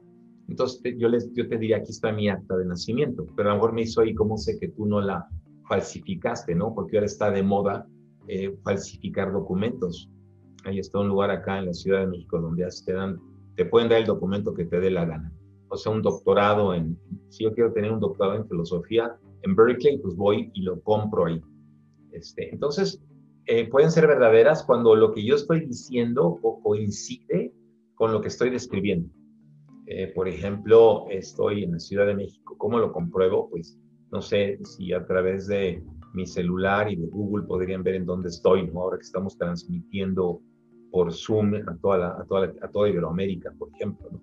Entonces 0.48 0.94
yo, 0.98 1.08
les, 1.08 1.32
yo 1.32 1.48
te 1.48 1.58
diría, 1.58 1.78
aquí 1.78 1.90
está 1.90 2.12
mi 2.12 2.28
acta 2.28 2.56
de 2.56 2.66
nacimiento, 2.66 3.26
pero 3.36 3.50
a 3.50 3.52
lo 3.52 3.58
mejor 3.58 3.72
me 3.72 3.82
dice, 3.82 4.00
oye, 4.00 4.14
¿cómo 4.14 4.36
sé 4.36 4.58
que 4.58 4.68
tú 4.68 4.86
no 4.86 5.00
la 5.00 5.26
falsificaste, 5.68 6.54
no? 6.54 6.74
Porque 6.74 6.96
ahora 6.96 7.06
está 7.06 7.30
de 7.30 7.42
moda 7.42 7.86
eh, 8.28 8.56
falsificar 8.62 9.32
documentos. 9.32 10.10
Ahí 10.64 10.78
está 10.78 10.98
un 10.98 11.08
lugar 11.08 11.30
acá 11.30 11.58
en 11.58 11.66
la 11.66 11.74
Ciudad 11.74 12.00
de 12.00 12.06
México 12.08 12.40
donde 12.40 12.66
te 12.84 12.92
dan, 12.92 13.20
te 13.54 13.64
pueden 13.64 13.88
dar 13.88 14.00
el 14.00 14.06
documento 14.06 14.54
que 14.54 14.64
te 14.64 14.80
dé 14.80 14.90
la 14.90 15.04
gana. 15.04 15.32
O 15.68 15.76
sea, 15.76 15.92
un 15.92 16.02
doctorado 16.02 16.74
en, 16.74 16.98
si 17.28 17.44
yo 17.44 17.52
quiero 17.52 17.72
tener 17.72 17.92
un 17.92 18.00
doctorado 18.00 18.36
en 18.36 18.48
filosofía 18.48 19.16
en 19.42 19.54
Berkeley, 19.54 19.98
pues 19.98 20.14
voy 20.14 20.50
y 20.54 20.62
lo 20.62 20.80
compro 20.80 21.26
ahí. 21.26 21.42
Este, 22.12 22.50
entonces, 22.52 23.02
eh, 23.46 23.68
pueden 23.68 23.90
ser 23.90 24.06
verdaderas 24.06 24.62
cuando 24.62 24.94
lo 24.94 25.12
que 25.12 25.24
yo 25.24 25.34
estoy 25.34 25.66
diciendo 25.66 26.38
coincide 26.62 27.52
con 27.94 28.12
lo 28.12 28.20
que 28.20 28.28
estoy 28.28 28.50
describiendo. 28.50 29.08
Eh, 29.86 30.12
por 30.14 30.28
ejemplo, 30.28 31.06
estoy 31.10 31.64
en 31.64 31.72
la 31.72 31.78
Ciudad 31.78 32.06
de 32.06 32.14
México. 32.14 32.56
¿Cómo 32.56 32.78
lo 32.78 32.92
compruebo? 32.92 33.50
Pues 33.50 33.78
no 34.10 34.22
sé 34.22 34.58
si 34.64 34.92
a 34.92 35.04
través 35.06 35.46
de 35.46 35.82
mi 36.14 36.26
celular 36.26 36.90
y 36.90 36.96
de 36.96 37.06
Google 37.06 37.46
podrían 37.46 37.82
ver 37.82 37.96
en 37.96 38.06
dónde 38.06 38.28
estoy, 38.28 38.66
¿no? 38.66 38.80
ahora 38.80 38.96
que 38.96 39.02
estamos 39.04 39.36
transmitiendo 39.36 40.40
por 40.90 41.12
Zoom 41.12 41.54
a 41.54 41.76
toda, 41.82 41.98
la, 41.98 42.08
a 42.10 42.24
toda, 42.24 42.52
a 42.62 42.68
toda 42.68 42.88
Iberoamérica, 42.88 43.52
por 43.58 43.68
ejemplo. 43.74 44.08
¿no? 44.12 44.22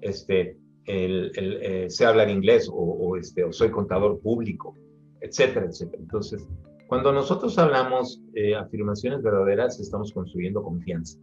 Este, 0.00 0.56
el, 0.86 1.30
el, 1.34 1.58
eh, 1.62 1.90
sé 1.90 2.06
hablar 2.06 2.30
inglés 2.30 2.70
o, 2.72 3.16
este, 3.16 3.44
o 3.44 3.52
soy 3.52 3.70
contador 3.70 4.20
público, 4.20 4.74
etcétera, 5.20 5.66
etcétera. 5.66 6.02
Entonces, 6.02 6.48
cuando 6.88 7.12
nosotros 7.12 7.58
hablamos 7.58 8.22
eh, 8.34 8.54
afirmaciones 8.54 9.22
verdaderas, 9.22 9.80
estamos 9.80 10.12
construyendo 10.12 10.62
confianza, 10.62 11.18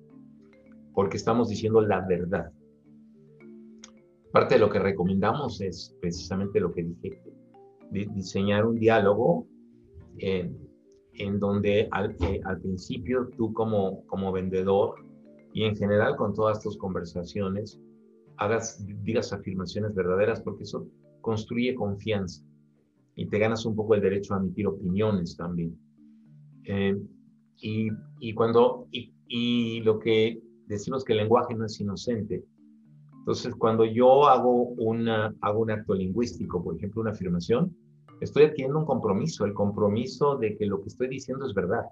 porque 0.94 1.18
estamos 1.18 1.50
diciendo 1.50 1.80
la 1.80 2.06
verdad. 2.06 2.52
Parte 4.34 4.56
de 4.56 4.60
lo 4.60 4.70
que 4.70 4.80
recomendamos 4.80 5.62
es 5.62 5.96
precisamente 6.02 6.60
lo 6.60 6.74
que 6.74 6.84
dije, 6.84 7.22
diseñar 7.92 8.66
un 8.66 8.80
diálogo 8.80 9.48
en, 10.18 10.58
en 11.14 11.40
donde 11.40 11.88
al, 11.92 12.16
eh, 12.22 12.42
al, 12.44 12.60
principio 12.60 13.30
tú 13.38 13.54
como, 13.54 14.06
como 14.08 14.32
vendedor 14.32 14.96
y 15.54 15.64
en 15.64 15.76
general 15.76 16.16
con 16.18 16.34
todas 16.34 16.62
tus 16.62 16.78
conversaciones 16.78 17.80
hagas, 18.38 18.84
digas 19.04 19.32
afirmaciones 19.32 19.94
verdaderas 19.94 20.42
porque 20.42 20.64
eso 20.64 20.88
construye 21.22 21.76
confianza 21.76 22.44
y 23.16 23.28
te 23.28 23.40
ganas 23.40 23.66
un 23.66 23.76
poco 23.76 23.96
el 23.96 24.02
derecho 24.02 24.34
a 24.34 24.38
emitir 24.38 24.68
opiniones 24.68 25.38
también. 25.38 25.78
Eh, 26.66 26.98
y, 27.58 27.90
y, 28.20 28.34
cuando, 28.34 28.88
y, 28.92 29.14
y 29.28 29.82
lo 29.82 30.00
que 30.00 30.42
decimos 30.68 31.04
que 31.04 31.14
el 31.14 31.20
lenguaje 31.20 31.56
no 31.56 31.66
es 31.66 31.80
inocente, 31.80 32.44
entonces, 33.24 33.56
cuando 33.56 33.86
yo 33.86 34.28
hago, 34.28 34.74
una, 34.80 35.34
hago 35.40 35.62
un 35.62 35.72
acto 35.72 35.94
lingüístico, 35.94 36.62
por 36.62 36.76
ejemplo, 36.76 37.04
una 37.04 37.12
afirmación, 37.12 37.74
estoy 38.20 38.44
adquiriendo 38.44 38.80
un 38.80 38.86
compromiso, 38.86 39.46
el 39.46 39.54
compromiso 39.54 40.36
de 40.36 40.58
que 40.58 40.66
lo 40.66 40.82
que 40.82 40.90
estoy 40.90 41.08
diciendo 41.08 41.46
es 41.46 41.54
verdad. 41.54 41.86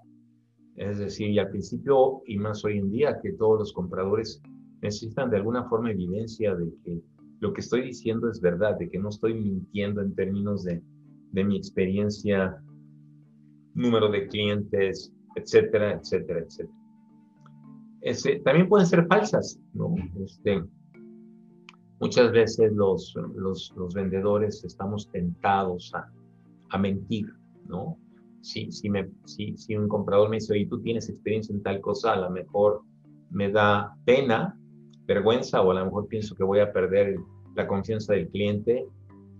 Es 0.76 0.98
decir, 0.98 1.30
y 1.30 1.38
al 1.38 1.48
principio, 1.48 2.20
y 2.26 2.36
más 2.36 2.62
hoy 2.66 2.76
en 2.76 2.90
día, 2.90 3.18
que 3.22 3.32
todos 3.32 3.60
los 3.60 3.72
compradores 3.72 4.42
necesitan 4.82 5.30
de 5.30 5.38
alguna 5.38 5.64
forma 5.70 5.90
evidencia 5.90 6.54
de 6.54 6.70
que 6.84 7.00
lo 7.40 7.54
que 7.54 7.62
estoy 7.62 7.80
diciendo 7.80 8.28
es 8.28 8.38
verdad, 8.38 8.76
de 8.78 8.90
que 8.90 8.98
no 8.98 9.08
estoy 9.08 9.32
mintiendo 9.32 10.02
en 10.02 10.14
términos 10.14 10.64
de, 10.64 10.82
de 11.32 11.44
mi 11.44 11.56
experiencia, 11.56 12.62
número 13.74 14.10
de 14.10 14.28
clientes, 14.28 15.12
etcétera, 15.36 15.94
etcétera, 15.94 16.40
etcétera. 16.40 16.78
Ese, 18.02 18.40
también 18.40 18.68
pueden 18.68 18.86
ser 18.86 19.06
falsas, 19.06 19.58
¿no? 19.74 19.94
Este, 20.24 20.62
Muchas 22.02 22.32
veces 22.32 22.72
los, 22.72 23.14
los, 23.36 23.72
los 23.76 23.94
vendedores 23.94 24.64
estamos 24.64 25.08
tentados 25.12 25.94
a, 25.94 26.10
a 26.70 26.76
mentir, 26.76 27.32
¿no? 27.68 27.96
Si, 28.40 28.72
si, 28.72 28.90
me, 28.90 29.08
si, 29.24 29.56
si, 29.56 29.76
un 29.76 29.86
comprador 29.86 30.28
me 30.28 30.38
dice, 30.38 30.52
oye, 30.52 30.66
tú 30.66 30.80
tienes 30.82 31.08
experiencia 31.08 31.54
en 31.54 31.62
tal 31.62 31.80
cosa, 31.80 32.14
a 32.14 32.16
lo 32.16 32.28
mejor 32.30 32.80
me 33.30 33.52
da 33.52 33.94
pena, 34.04 34.58
vergüenza, 35.06 35.62
o 35.62 35.70
a 35.70 35.74
lo 35.74 35.84
mejor 35.84 36.08
pienso 36.08 36.34
que 36.34 36.42
voy 36.42 36.58
a 36.58 36.72
perder 36.72 37.20
la 37.54 37.68
confianza 37.68 38.14
del 38.14 38.28
cliente, 38.30 38.84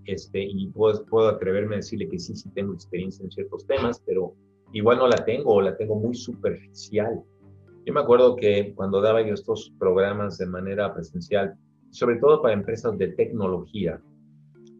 este, 0.07 0.43
y 0.43 0.69
puedo, 0.69 1.05
puedo 1.07 1.29
atreverme 1.29 1.77
a 1.77 1.79
decirle 1.79 2.09
que 2.09 2.19
sí, 2.19 2.35
sí 2.35 2.51
tengo 2.51 2.75
experiencia 2.75 3.25
en 3.25 3.31
ciertos 3.31 3.67
temas, 3.67 4.03
pero 4.07 4.35
igual 4.73 4.99
no 4.99 5.09
la 5.09 5.25
tengo 5.25 5.55
o 5.55 5.61
la 5.61 5.77
tengo 5.77 5.97
muy 5.97 6.15
superficial. 6.15 7.23
Yo 7.85 7.93
me 7.93 8.01
acuerdo 8.01 8.37
que 8.37 8.73
cuando 8.75 9.01
daba 9.01 9.23
yo 9.23 9.35
estos 9.35 9.73
programas 9.79 10.39
de 10.39 10.47
manera 10.47 10.93
presencial, 10.95 11.55
sobre 11.91 12.17
todo 12.17 12.41
para 12.41 12.55
empresas 12.55 12.97
de 12.97 13.09
tecnología, 13.09 14.01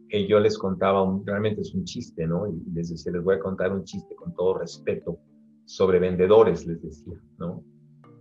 que 0.09 0.27
yo 0.27 0.39
les 0.39 0.57
contaba, 0.57 1.03
realmente 1.25 1.61
es 1.61 1.73
un 1.73 1.85
chiste, 1.85 2.27
¿no? 2.27 2.47
Y 2.47 2.61
les 2.73 2.89
decía, 2.89 3.11
les 3.11 3.23
voy 3.23 3.35
a 3.35 3.39
contar 3.39 3.73
un 3.73 3.83
chiste 3.83 4.15
con 4.15 4.33
todo 4.35 4.59
respeto 4.59 5.17
sobre 5.65 5.99
vendedores, 5.99 6.65
les 6.65 6.81
decía, 6.81 7.19
¿no? 7.39 7.63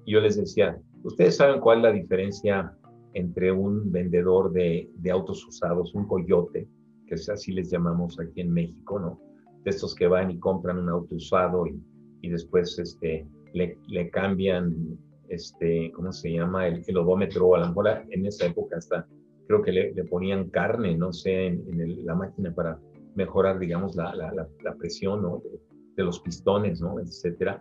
Y 0.04 0.12
yo 0.12 0.20
les 0.20 0.36
decía, 0.36 0.80
¿ustedes 1.04 1.36
saben 1.36 1.60
cuál 1.60 1.78
es 1.78 1.84
la 1.84 1.92
diferencia 1.92 2.76
entre 3.14 3.52
un 3.52 3.92
vendedor 3.92 4.52
de, 4.52 4.90
de 4.94 5.10
autos 5.10 5.46
usados, 5.46 5.94
un 5.94 6.06
coyote, 6.06 6.66
que 7.12 7.32
así 7.32 7.52
les 7.52 7.70
llamamos 7.70 8.18
aquí 8.18 8.40
en 8.40 8.52
México, 8.52 8.98
¿no? 8.98 9.20
De 9.64 9.70
estos 9.70 9.94
que 9.94 10.06
van 10.06 10.30
y 10.30 10.38
compran 10.38 10.78
un 10.78 10.88
auto 10.88 11.14
usado 11.14 11.66
y, 11.66 11.80
y 12.22 12.30
después 12.30 12.78
este, 12.78 13.26
le, 13.52 13.78
le 13.88 14.10
cambian 14.10 14.98
este, 15.28 15.92
¿cómo 15.92 16.12
se 16.12 16.32
llama? 16.32 16.66
El, 16.66 16.82
el 16.86 16.96
odómetro, 16.96 17.54
a 17.54 17.60
lo 17.60 17.68
mejor 17.68 17.88
en 18.10 18.26
esa 18.26 18.46
época 18.46 18.76
hasta 18.76 19.06
creo 19.46 19.62
que 19.62 19.72
le, 19.72 20.04
ponían 20.04 20.50
carne, 20.50 20.96
no 20.96 21.12
sé, 21.12 21.46
en, 21.46 22.06
la 22.06 22.14
máquina 22.14 22.54
para 22.54 22.78
mejorar, 23.14 23.58
digamos, 23.58 23.94
la, 23.96 24.14
la, 24.14 24.32
la 24.32 24.74
presión, 24.76 25.22
¿no? 25.22 25.42
De, 25.44 25.60
de, 25.96 26.04
los 26.04 26.20
pistones, 26.20 26.80
¿no? 26.80 26.98
Etcétera. 27.00 27.60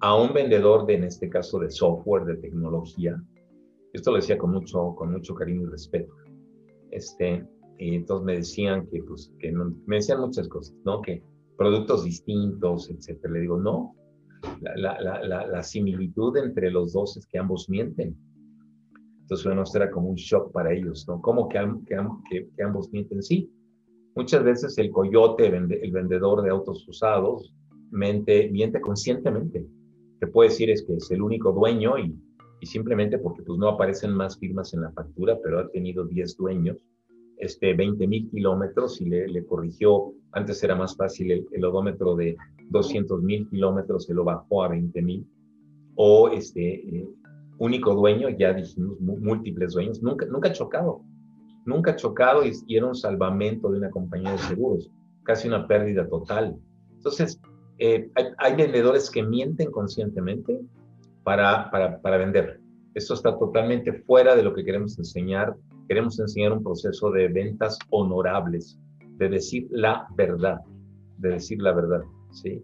A 0.00 0.14
un 0.14 0.32
vendedor 0.32 0.86
de, 0.86 0.94
en 0.94 1.04
este 1.04 1.28
caso, 1.28 1.58
de 1.58 1.70
software, 1.70 2.24
de 2.24 2.36
tecnología, 2.36 3.20
esto 3.92 4.10
lo 4.10 4.16
decía 4.18 4.36
con 4.36 4.52
mucho, 4.52 4.94
con 4.94 5.12
mucho 5.12 5.34
cariño 5.34 5.62
y 5.62 5.70
respeto, 5.70 6.14
este, 6.90 7.46
y 7.78 7.94
entonces 7.94 8.24
me 8.24 8.36
decían 8.36 8.86
que, 8.86 9.02
pues, 9.02 9.32
que 9.38 9.52
no, 9.52 9.74
me 9.86 9.96
decían 9.96 10.20
muchas 10.20 10.48
cosas, 10.48 10.76
¿no? 10.84 11.02
Que 11.02 11.22
productos 11.56 12.04
distintos, 12.04 12.90
etcétera. 12.90 13.34
Le 13.34 13.40
digo, 13.40 13.58
no, 13.58 13.94
la, 14.60 15.00
la, 15.00 15.22
la, 15.22 15.46
la, 15.46 15.62
similitud 15.62 16.36
entre 16.36 16.70
los 16.70 16.92
dos 16.92 17.16
es 17.16 17.26
que 17.26 17.38
ambos 17.38 17.68
mienten. 17.68 18.16
Entonces, 19.22 19.44
bueno, 19.44 19.62
esto 19.62 19.78
era 19.78 19.90
como 19.90 20.08
un 20.10 20.16
shock 20.16 20.52
para 20.52 20.72
ellos, 20.72 21.06
¿no? 21.08 21.20
¿Cómo 21.20 21.48
que, 21.48 21.58
que, 21.86 22.48
que, 22.56 22.62
ambos 22.62 22.90
mienten? 22.92 23.22
Sí. 23.22 23.50
Muchas 24.14 24.44
veces 24.44 24.78
el 24.78 24.90
coyote, 24.90 25.46
el 25.46 25.92
vendedor 25.92 26.42
de 26.42 26.50
autos 26.50 26.86
usados, 26.88 27.54
miente, 27.90 28.48
miente 28.50 28.80
conscientemente. 28.80 29.66
Te 30.20 30.26
puede 30.28 30.48
decir 30.48 30.70
es 30.70 30.84
que 30.86 30.94
es 30.94 31.10
el 31.10 31.20
único 31.20 31.52
dueño 31.52 31.98
y, 31.98 32.16
y 32.60 32.66
simplemente 32.66 33.18
porque 33.18 33.42
pues, 33.42 33.58
no 33.58 33.68
aparecen 33.68 34.12
más 34.12 34.38
firmas 34.38 34.72
en 34.72 34.82
la 34.82 34.92
factura, 34.92 35.38
pero 35.42 35.58
ha 35.58 35.68
tenido 35.70 36.06
10 36.06 36.36
dueños, 36.36 36.78
este, 37.38 37.74
20 37.74 38.06
mil 38.06 38.28
kilómetros 38.30 39.00
y 39.00 39.06
le, 39.06 39.28
le, 39.28 39.44
corrigió, 39.44 40.12
antes 40.32 40.62
era 40.62 40.74
más 40.74 40.96
fácil 40.96 41.30
el, 41.30 41.46
el 41.52 41.64
odómetro 41.64 42.16
de 42.16 42.36
200 42.70 43.22
mil 43.22 43.48
kilómetros 43.48 44.06
se 44.06 44.14
lo 44.14 44.24
bajó 44.24 44.64
a 44.64 44.68
20 44.68 45.02
mil, 45.02 45.26
o 45.96 46.28
este 46.28 46.74
eh, 46.74 47.08
único 47.58 47.94
dueño, 47.94 48.28
ya 48.30 48.52
dijimos 48.52 49.00
múltiples 49.00 49.72
dueños, 49.72 50.02
nunca, 50.02 50.26
nunca 50.26 50.52
chocado, 50.52 51.02
nunca 51.64 51.96
chocado 51.96 52.44
y, 52.44 52.52
era 52.68 52.86
un 52.86 52.94
salvamento 52.94 53.70
de 53.70 53.78
una 53.78 53.90
compañía 53.90 54.32
de 54.32 54.38
seguros. 54.38 54.90
casi 55.24 55.48
una 55.48 55.66
pérdida 55.66 56.08
total. 56.08 56.56
Entonces, 56.94 57.40
eh, 57.78 58.08
hay, 58.38 58.54
vendedores 58.54 59.10
que 59.10 59.22
mienten 59.22 59.70
conscientemente 59.72 60.60
para, 61.24 61.68
para, 61.70 62.00
para 62.00 62.16
vender. 62.16 62.60
Esto 62.94 63.14
está 63.14 63.36
totalmente 63.36 63.92
fuera 63.92 64.36
de 64.36 64.42
lo 64.42 64.54
que 64.54 64.64
queremos 64.64 64.96
enseñar. 64.98 65.56
Queremos 65.88 66.18
enseñar 66.18 66.52
un 66.52 66.62
proceso 66.62 67.10
de 67.10 67.28
ventas 67.28 67.78
honorables, 67.90 68.78
de 69.18 69.28
decir 69.28 69.66
la 69.70 70.06
verdad, 70.16 70.60
de 71.18 71.30
decir 71.30 71.62
la 71.62 71.72
verdad, 71.72 72.02
¿sí? 72.32 72.62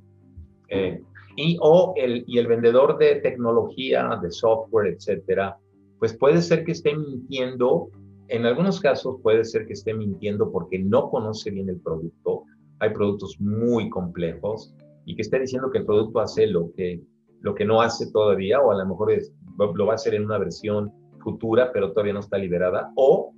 Eh, 0.69 1.01
y, 1.37 1.57
o 1.61 1.95
el, 1.97 2.25
y 2.27 2.39
el 2.39 2.47
vendedor 2.47 2.99
de 2.99 3.17
tecnología, 3.17 4.19
de 4.23 4.31
software, 4.31 4.95
etcétera, 4.95 5.57
pues 5.99 6.17
puede 6.17 6.43
ser 6.43 6.65
que 6.65 6.73
esté 6.73 6.97
mintiendo. 6.97 7.89
En 8.29 8.45
algunos 8.45 8.81
casos 8.81 9.17
puede 9.23 9.45
ser 9.45 9.67
que 9.67 9.75
esté 9.75 9.95
mintiendo 9.95 10.51
porque 10.51 10.79
no 10.79 11.11
conoce 11.11 11.51
bien 11.51 11.69
el 11.69 11.81
producto. 11.81 12.45
Hay 12.81 12.91
productos 12.91 13.37
muy 13.41 13.89
complejos 13.89 14.75
y 15.05 15.15
que 15.15 15.23
esté 15.23 15.39
diciendo 15.39 15.71
que 15.71 15.79
el 15.79 15.87
producto 15.87 16.21
hace 16.21 16.47
lo 16.47 16.73
que, 16.73 17.01
lo 17.41 17.55
que 17.55 17.65
no 17.65 17.81
hace 17.81 18.11
todavía 18.11 18.61
o 18.61 18.73
a 18.73 18.79
lo 18.79 18.87
mejor 18.87 19.13
es, 19.13 19.33
lo 19.59 19.87
va 19.87 19.93
a 19.93 19.95
hacer 19.95 20.15
en 20.15 20.25
una 20.25 20.39
versión 20.39 20.93
futura, 21.23 21.73
pero 21.73 21.93
todavía 21.93 22.13
no 22.13 22.21
está 22.21 22.39
liberada, 22.39 22.93
o 22.97 23.33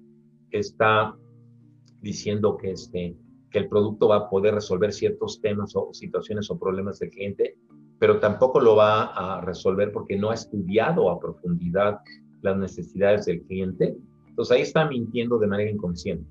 está 0.51 1.15
diciendo 2.01 2.57
que, 2.57 2.73
este, 2.73 3.17
que 3.51 3.59
el 3.59 3.69
producto 3.69 4.09
va 4.09 4.17
a 4.17 4.29
poder 4.29 4.55
resolver 4.55 4.93
ciertos 4.93 5.41
temas 5.41 5.75
o 5.77 5.93
situaciones 5.93 6.51
o 6.51 6.59
problemas 6.59 6.99
del 6.99 7.11
cliente, 7.11 7.57
pero 7.99 8.19
tampoco 8.19 8.61
lo 8.61 8.77
va 8.77 9.05
a 9.05 9.41
resolver 9.41 9.93
porque 9.93 10.17
no 10.17 10.31
ha 10.31 10.35
estudiado 10.35 11.11
a 11.11 11.19
profundidad 11.19 12.01
las 12.43 12.57
necesidades 12.57 13.27
del 13.27 13.43
cliente. 13.43 13.97
Entonces 14.29 14.57
ahí 14.57 14.63
está 14.63 14.87
mintiendo 14.87 15.39
de 15.39 15.47
manera 15.47 15.71
inconsciente, 15.71 16.29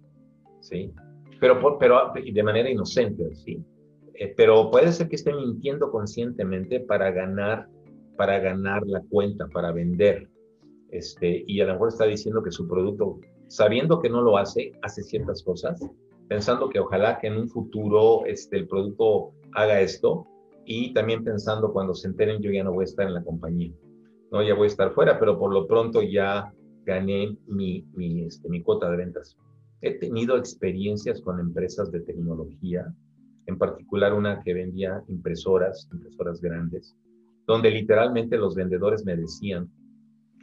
¿sí? 0.59 0.91
Pero, 1.39 1.77
pero 1.79 2.13
de 2.13 2.43
manera 2.43 2.69
inocente, 2.69 3.33
¿sí? 3.35 3.63
Eh, 4.15 4.33
pero 4.37 4.69
puede 4.69 4.91
ser 4.91 5.09
que 5.09 5.15
esté 5.15 5.33
mintiendo 5.33 5.89
conscientemente 5.89 6.81
para 6.81 7.09
ganar 7.11 7.67
para 8.15 8.39
ganar 8.39 8.85
la 8.85 9.01
cuenta, 9.09 9.47
para 9.47 9.71
vender. 9.71 10.29
Este, 10.93 11.43
y 11.47 11.59
a 11.59 11.65
lo 11.65 11.73
mejor 11.73 11.87
está 11.87 12.05
diciendo 12.05 12.43
que 12.43 12.51
su 12.51 12.67
producto, 12.67 13.19
sabiendo 13.47 13.99
que 13.99 14.11
no 14.11 14.21
lo 14.21 14.37
hace, 14.37 14.73
hace 14.83 15.01
ciertas 15.01 15.41
cosas, 15.41 15.81
pensando 16.27 16.69
que 16.69 16.79
ojalá 16.79 17.17
que 17.17 17.27
en 17.27 17.37
un 17.37 17.49
futuro 17.49 18.23
este, 18.27 18.57
el 18.57 18.67
producto 18.67 19.31
haga 19.53 19.81
esto 19.81 20.27
y 20.65 20.93
también 20.93 21.23
pensando 21.23 21.73
cuando 21.73 21.95
se 21.95 22.07
enteren 22.07 22.43
yo 22.43 22.51
ya 22.51 22.63
no 22.63 22.73
voy 22.73 22.83
a 22.83 22.85
estar 22.85 23.07
en 23.07 23.15
la 23.15 23.23
compañía, 23.23 23.73
no, 24.31 24.43
ya 24.43 24.53
voy 24.53 24.65
a 24.65 24.67
estar 24.67 24.93
fuera, 24.93 25.19
pero 25.19 25.39
por 25.39 25.51
lo 25.51 25.65
pronto 25.65 26.03
ya 26.03 26.53
gané 26.85 27.35
mi, 27.47 27.87
mi, 27.95 28.25
este, 28.25 28.47
mi 28.47 28.61
cuota 28.61 28.87
de 28.91 28.97
ventas. 28.97 29.35
He 29.81 29.97
tenido 29.97 30.37
experiencias 30.37 31.21
con 31.21 31.39
empresas 31.39 31.91
de 31.91 32.01
tecnología, 32.01 32.85
en 33.47 33.57
particular 33.57 34.13
una 34.13 34.43
que 34.43 34.53
vendía 34.53 35.03
impresoras, 35.07 35.89
impresoras 35.91 36.39
grandes, 36.39 36.95
donde 37.47 37.71
literalmente 37.71 38.37
los 38.37 38.53
vendedores 38.53 39.03
me 39.05 39.17
decían 39.17 39.71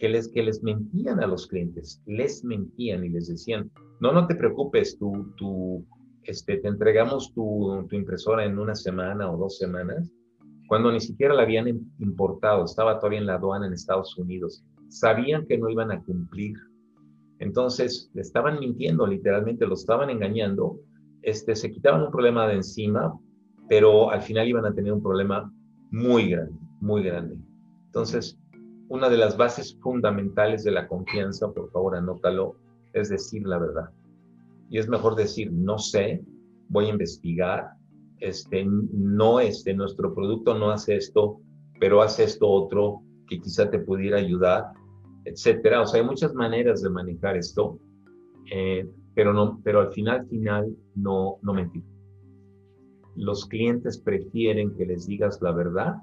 que 0.01 0.09
les, 0.09 0.29
que 0.29 0.43
les 0.43 0.63
mentían 0.63 1.23
a 1.23 1.27
los 1.27 1.47
clientes, 1.47 2.03
les 2.07 2.43
mentían 2.45 3.05
y 3.05 3.11
les 3.11 3.29
decían, 3.29 3.71
no, 4.01 4.13
no 4.13 4.27
te 4.27 4.35
preocupes, 4.35 4.99
tú, 4.99 5.33
tú, 5.37 5.85
este, 6.25 6.59
te 6.59 6.69
entregamos 6.69 7.33
tu, 7.35 7.87
tu 7.89 7.97
impresora 7.97 8.45
en 8.45 8.59
una 8.59 8.75
semana 8.75 9.31
o 9.31 9.37
dos 9.37 9.59
semanas, 9.59 10.11
cuando 10.67 10.91
ni 10.91 11.01
siquiera 11.01 11.35
la 11.35 11.43
habían 11.43 11.69
importado, 11.99 12.65
estaba 12.65 12.99
todavía 12.99 13.21
en 13.21 13.27
la 13.27 13.35
aduana 13.35 13.67
en 13.67 13.73
Estados 13.73 14.17
Unidos, 14.17 14.65
sabían 14.89 15.47
que 15.47 15.59
no 15.59 15.69
iban 15.69 15.93
a 15.93 16.03
cumplir. 16.03 16.57
Entonces, 17.39 18.11
le 18.15 18.23
estaban 18.23 18.59
mintiendo, 18.59 19.07
literalmente, 19.07 19.67
lo 19.67 19.75
estaban 19.75 20.11
engañando, 20.11 20.79
este, 21.23 21.55
se 21.55 21.71
quitaban 21.71 22.03
un 22.03 22.11
problema 22.11 22.47
de 22.49 22.55
encima, 22.55 23.13
pero 23.69 24.11
al 24.11 24.23
final 24.23 24.49
iban 24.49 24.67
a 24.67 24.75
tener 24.75 24.93
un 24.93 25.03
problema 25.03 25.53
muy 25.91 26.31
grande 26.31 26.59
muy 26.81 27.03
grande. 27.03 27.39
Entonces, 27.87 28.39
una 28.91 29.09
de 29.09 29.17
las 29.17 29.37
bases 29.37 29.79
fundamentales 29.81 30.65
de 30.65 30.73
la 30.73 30.89
confianza, 30.89 31.53
por 31.53 31.71
favor 31.71 31.95
anótalo, 31.95 32.57
es 32.93 33.09
decir 33.09 33.47
la 33.47 33.59
verdad. 33.59 33.91
Y 34.69 34.79
es 34.79 34.89
mejor 34.89 35.15
decir, 35.15 35.53
no 35.53 35.79
sé, 35.79 36.25
voy 36.69 36.87
a 36.87 36.91
investigar, 36.91 37.71
este, 38.19 38.67
no, 38.67 39.39
este, 39.39 39.75
nuestro 39.75 40.13
producto 40.13 40.59
no 40.59 40.71
hace 40.71 40.97
esto, 40.97 41.41
pero 41.79 42.03
hace 42.03 42.25
esto 42.25 42.49
otro 42.49 43.03
que 43.29 43.41
quizá 43.41 43.71
te 43.71 43.79
pudiera 43.79 44.19
ayudar, 44.19 44.73
etcétera. 45.25 45.83
O 45.83 45.87
sea, 45.87 46.01
hay 46.01 46.07
muchas 46.07 46.35
maneras 46.35 46.83
de 46.83 46.91
manejar 46.91 47.37
esto, 47.37 47.79
eh, 48.53 48.89
pero, 49.15 49.33
no, 49.33 49.61
pero 49.63 49.83
al 49.83 49.93
final, 49.93 50.27
final, 50.27 50.77
no, 50.97 51.39
no 51.43 51.55
mentir. 51.55 51.85
Los 53.15 53.47
clientes 53.47 53.99
prefieren 53.99 54.75
que 54.75 54.85
les 54.85 55.07
digas 55.07 55.41
la 55.41 55.53
verdad 55.53 55.95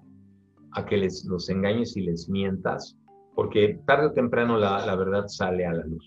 a 0.73 0.86
que 0.86 0.97
les, 0.97 1.25
los 1.25 1.49
engañes 1.49 1.95
y 1.97 2.01
les 2.01 2.30
mientas, 2.30 2.97
porque 3.36 3.80
tarde 3.86 4.08
o 4.08 4.13
temprano 4.13 4.58
la, 4.58 4.86
la 4.86 4.95
verdad 4.95 5.27
sale 5.27 5.65
a 5.65 5.73
la 5.73 5.86
luz. 5.86 6.06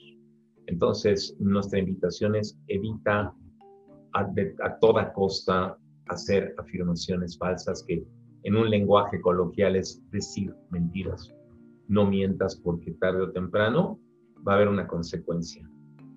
Entonces, 0.67 1.37
nuestra 1.41 1.79
invitación 1.79 2.37
es 2.37 2.59
evita 2.69 3.35
a, 4.13 4.21
a, 4.21 4.79
toda 4.81 5.13
costa 5.13 5.77
hacer 6.07 6.55
afirmaciones 6.59 7.37
falsas 7.39 7.85
que 7.87 8.05
en 8.43 8.57
un 8.57 8.71
lenguaje 8.71 9.21
coloquial 9.21 9.77
es 9.77 10.03
decir 10.11 10.55
mentiras. 10.71 11.33
No 11.89 12.07
mientas 12.07 12.57
porque 12.57 12.93
tarde 12.93 13.23
o 13.23 13.33
temprano 13.33 13.99
va 14.47 14.53
a 14.53 14.57
haber 14.57 14.69
una 14.69 14.87
consecuencia. 14.87 15.69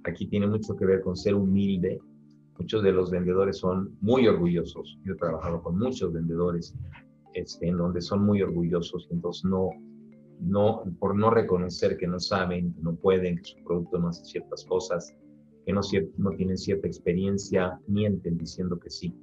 Aquí 0.05 0.27
tiene 0.27 0.47
mucho 0.47 0.75
que 0.75 0.85
ver 0.85 1.01
con 1.01 1.15
ser 1.15 1.35
humilde. 1.35 1.99
Muchos 2.59 2.83
de 2.83 2.91
los 2.91 3.09
vendedores 3.09 3.57
son 3.57 3.97
muy 4.01 4.27
orgullosos. 4.27 4.99
Yo 5.03 5.13
he 5.13 5.17
trabajado 5.17 5.61
con 5.63 5.77
muchos 5.77 6.13
vendedores 6.13 6.75
este, 7.33 7.67
en 7.67 7.77
donde 7.77 8.01
son 8.01 8.25
muy 8.25 8.41
orgullosos, 8.41 9.07
entonces 9.11 9.45
no, 9.45 9.69
no, 10.39 10.83
por 10.99 11.15
no 11.15 11.29
reconocer 11.29 11.97
que 11.97 12.07
no 12.07 12.19
saben, 12.19 12.73
que 12.73 12.81
no 12.81 12.95
pueden, 12.95 13.37
que 13.37 13.45
su 13.45 13.63
producto 13.63 13.99
no 13.99 14.09
hace 14.09 14.25
ciertas 14.25 14.65
cosas, 14.65 15.15
que 15.65 15.73
no, 15.73 15.81
no 16.17 16.31
tienen 16.31 16.57
cierta 16.57 16.87
experiencia, 16.87 17.79
mienten 17.87 18.37
diciendo 18.37 18.79
que 18.79 18.89
sí. 18.89 19.15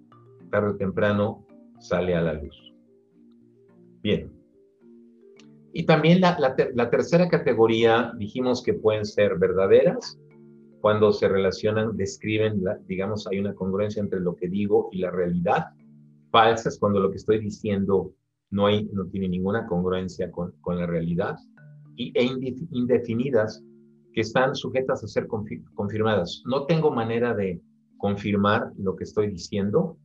Tarde 0.51 0.71
o 0.71 0.77
temprano 0.77 1.47
sale 1.79 2.15
a 2.15 2.23
la 2.23 2.35
luz. 2.35 2.75
Bien. 4.03 4.33
Y 5.73 5.85
también 5.87 6.21
la, 6.21 6.37
la 6.75 6.91
tercera 6.91 7.29
categoría 7.29 8.13
dijimos 8.19 8.63
que 8.63 8.75
pueden 8.75 9.05
ser 9.05 9.39
verdaderas 9.39 10.19
cuando 10.81 11.13
se 11.13 11.29
relacionan, 11.29 11.97
describen, 11.97 12.63
digamos, 12.87 13.27
hay 13.27 13.39
una 13.39 13.55
congruencia 13.55 14.01
entre 14.01 14.21
lo 14.21 14.35
que 14.35 14.49
digo 14.49 14.89
y 14.93 14.99
la 14.99 15.11
realidad 15.11 15.67
falsas 16.31 16.79
cuando 16.79 17.01
lo 17.01 17.11
que 17.11 17.17
estoy 17.17 17.39
diciendo 17.39 18.13
no, 18.51 18.67
hay, 18.67 18.85
no 18.93 19.07
tiene 19.07 19.29
ninguna 19.29 19.67
congruencia 19.67 20.31
con, 20.31 20.53
con 20.61 20.79
la 20.79 20.87
realidad 20.87 21.37
y, 21.97 22.13
e 22.19 22.25
indefinidas 22.73 23.63
que 24.13 24.23
están 24.23 24.57
sujetas 24.57 25.05
a 25.05 25.09
ser 25.09 25.29
confirmadas. 25.29 26.43
No 26.47 26.67
tengo 26.67 26.91
manera 26.91 27.35
de 27.35 27.61
confirmar 27.99 28.73
lo 28.77 28.97
que 28.97 29.05
estoy 29.05 29.29
diciendo 29.29 29.97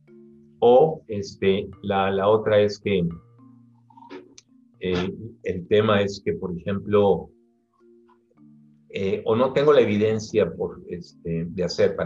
o 0.60 1.02
este, 1.08 1.68
la, 1.82 2.10
la 2.10 2.28
otra 2.28 2.60
es 2.60 2.78
que 2.78 3.06
eh, 4.80 5.14
el 5.42 5.66
tema 5.68 6.02
es 6.02 6.22
que, 6.24 6.34
por 6.34 6.56
ejemplo, 6.56 7.30
eh, 8.90 9.22
o 9.24 9.34
no 9.34 9.52
tengo 9.52 9.72
la 9.72 9.80
evidencia 9.80 10.50
por, 10.54 10.82
este, 10.88 11.46
de 11.46 11.64
hacer 11.64 11.96
para 11.96 12.05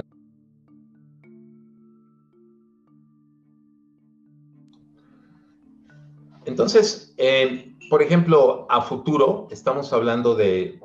Entonces, 6.50 7.14
eh, 7.16 7.76
por 7.88 8.02
ejemplo, 8.02 8.66
a 8.68 8.82
futuro 8.82 9.46
estamos 9.52 9.92
hablando 9.92 10.34
de, 10.34 10.80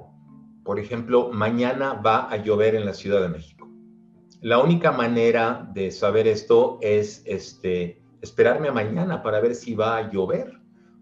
por 0.64 0.80
ejemplo, 0.80 1.32
mañana 1.32 1.94
va 1.94 2.30
a 2.32 2.38
llover 2.38 2.76
en 2.76 2.86
la 2.86 2.94
Ciudad 2.94 3.20
de 3.20 3.30
México. 3.30 3.68
La 4.42 4.60
única 4.60 4.92
manera 4.92 5.68
de 5.74 5.90
saber 5.90 6.28
esto 6.28 6.78
es 6.82 7.24
este, 7.26 8.00
esperarme 8.22 8.68
a 8.68 8.74
mañana 8.74 9.24
para 9.24 9.40
ver 9.40 9.56
si 9.56 9.74
va 9.74 9.98
a 9.98 10.12
llover. 10.12 10.54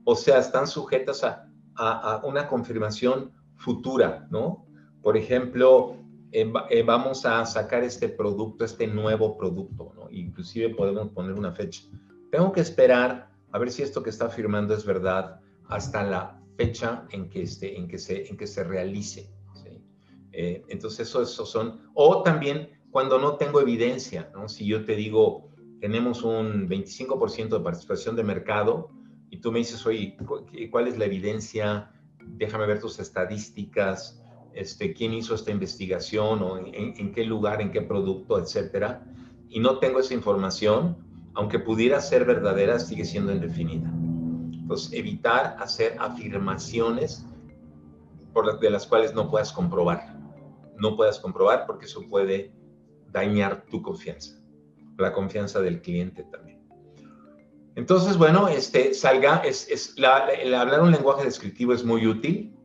O 0.06 0.16
sea, 0.16 0.40
están 0.40 0.66
sujetas 0.66 1.26
a, 1.26 2.22
una 2.24 2.48
confirmación 2.48 3.34
futura, 3.58 4.28
¿no? 4.32 4.66
Por 5.02 5.18
ejemplo, 5.18 5.98
eh, 6.32 6.50
eh, 6.70 6.84
vamos 6.84 7.26
a 7.26 7.46
sacar 7.46 7.84
este 7.84 8.08
producto, 8.08 8.64
este 8.64 8.88
nuevo 8.88 9.38
producto, 9.38 9.92
¿no? 9.94 10.10
Inclusive 10.10 10.70
podemos 10.70 11.10
poner 11.10 11.34
una 11.34 11.52
fecha. 11.52 11.84
Tengo 12.32 12.54
que 12.54 12.62
esperar 12.62 13.33
a 13.54 13.60
ver 13.60 13.72
si 13.72 13.84
esto 13.84 14.04
que 14.04 14.10
está 14.10 14.26
afirmando 14.26 14.74
es 14.74 14.86
verdad 14.86 15.40
hasta 15.70 16.04
la 16.04 16.42
fecha 16.58 17.08
en 17.12 17.30
que, 17.30 17.44
esté, 17.44 17.78
en 17.78 17.88
que, 17.88 17.98
se, 17.98 18.28
en 18.28 18.36
que 18.36 18.48
se 18.48 18.64
realice. 18.64 19.32
Eh, 20.34 20.64
entonces, 20.68 21.08
eso, 21.08 21.22
eso 21.22 21.46
son, 21.46 21.92
o 21.94 22.24
también 22.24 22.70
cuando 22.90 23.20
no 23.20 23.38
tengo 23.38 23.62
evidencia, 23.62 24.32
¿no? 24.34 24.50
si 24.50 24.66
yo 24.66 24.84
te 24.84 24.96
digo, 24.96 25.52
tenemos 25.80 26.24
un 26.24 26.68
25% 26.68 27.50
de 27.50 27.60
participación 27.60 28.16
de 28.16 28.24
mercado 28.24 28.90
y 29.30 29.38
tú 29.38 29.52
me 29.52 29.60
dices, 29.60 29.86
oye, 29.86 30.18
¿cuál 30.72 30.88
es 30.88 30.98
la 30.98 31.06
evidencia? 31.06 31.92
Déjame 32.26 32.66
ver 32.66 32.80
tus 32.80 33.00
estadísticas, 33.00 34.24
este, 34.54 34.94
quién 34.94 35.14
hizo 35.14 35.36
esta 35.36 35.52
investigación 35.52 36.42
o 36.42 36.58
en, 36.58 36.74
en 36.74 37.12
qué 37.14 37.24
lugar, 37.24 37.62
en 37.62 37.72
qué 37.72 37.82
producto, 37.82 38.40
etcétera 38.40 39.06
y 39.54 39.60
no 39.60 39.78
tengo 39.78 40.00
esa 40.00 40.16
información, 40.16 40.98
aunque 41.36 41.60
pudiera 41.60 42.00
ser 42.02 42.26
verdadera, 42.26 42.80
sigue 42.80 43.06
siendo 43.06 43.32
indefinida. 43.32 43.92
Entonces, 44.54 44.94
evitar 44.94 45.56
hacer 45.60 45.96
afirmaciones 46.00 47.26
de 48.60 48.70
las 48.70 48.88
cuales 48.88 49.14
no 49.14 49.30
puedas 49.30 49.52
comprobar. 49.52 50.18
No 50.78 50.96
puedas 50.96 51.20
comprobar 51.20 51.66
porque 51.68 51.86
eso 51.86 52.02
puede 52.10 52.54
dañar 53.12 53.66
tu 53.70 53.82
confianza, 53.82 54.40
la 54.98 55.14
confianza 55.14 55.62
del 55.62 55.82
cliente 55.82 56.24
también. 56.24 56.64
Entonces, 57.76 58.18
bueno, 58.18 58.48
este, 58.48 58.94
salga, 58.94 59.44
el 59.44 60.54
hablar 60.54 60.82
un 60.82 60.92
lenguaje 60.92 61.24
descriptivo 61.24 61.74
es 61.74 61.84
muy 61.84 62.06
útil, 62.06 62.56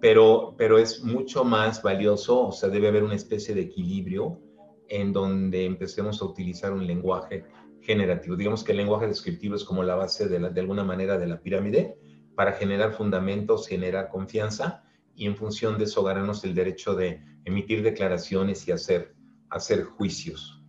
pero, 0.00 0.54
pero 0.56 0.78
es 0.78 1.02
mucho 1.04 1.44
más 1.44 1.82
valioso, 1.82 2.48
o 2.48 2.52
sea, 2.52 2.68
debe 2.68 2.88
haber 2.88 3.04
una 3.04 3.14
especie 3.14 3.54
de 3.54 3.62
equilibrio 3.62 4.40
en 4.88 5.12
donde 5.12 5.64
empecemos 5.64 6.20
a 6.20 6.24
utilizar 6.26 6.72
un 6.72 6.86
lenguaje 6.86 7.44
generativo. 7.82 8.36
Digamos 8.36 8.64
que 8.64 8.72
el 8.72 8.78
lenguaje 8.78 9.06
descriptivo 9.06 9.54
es 9.56 9.64
como 9.64 9.82
la 9.82 9.94
base 9.94 10.28
de, 10.28 10.60
alguna 10.60 10.84
manera 10.84 11.18
de 11.18 11.26
la 11.26 11.40
pirámide 11.40 11.96
para 12.34 12.52
generar 12.52 12.92
fundamentos, 12.92 13.68
generar 13.68 14.08
confianza 14.08 14.84
y 15.14 15.26
en 15.26 15.36
función 15.36 15.78
de 15.78 15.84
eso 15.84 16.02
ganarnos 16.02 16.44
el 16.44 16.54
derecho 16.54 16.94
de 16.94 17.20
emitir 17.44 17.82
declaraciones 17.82 18.66
y 18.68 18.72
hacer, 18.72 19.14
hacer 19.50 19.84
juicios. 19.84 20.62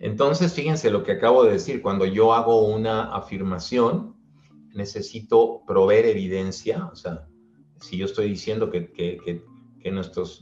Entonces, 0.00 0.52
fíjense 0.52 0.90
lo 0.90 1.02
que 1.02 1.12
acabo 1.12 1.44
de 1.44 1.52
decir, 1.52 1.80
cuando 1.80 2.04
yo 2.04 2.34
hago 2.34 2.66
una 2.66 3.14
afirmación, 3.14 4.16
necesito 4.74 5.62
proveer 5.66 6.06
evidencia, 6.06 6.86
o 6.92 6.96
sea, 6.96 7.26
si 7.80 7.96
yo 7.96 8.06
estoy 8.06 8.28
diciendo 8.28 8.70
que, 8.70 8.92
que, 8.92 9.42
que, 9.80 9.90
nuestros, 9.90 10.40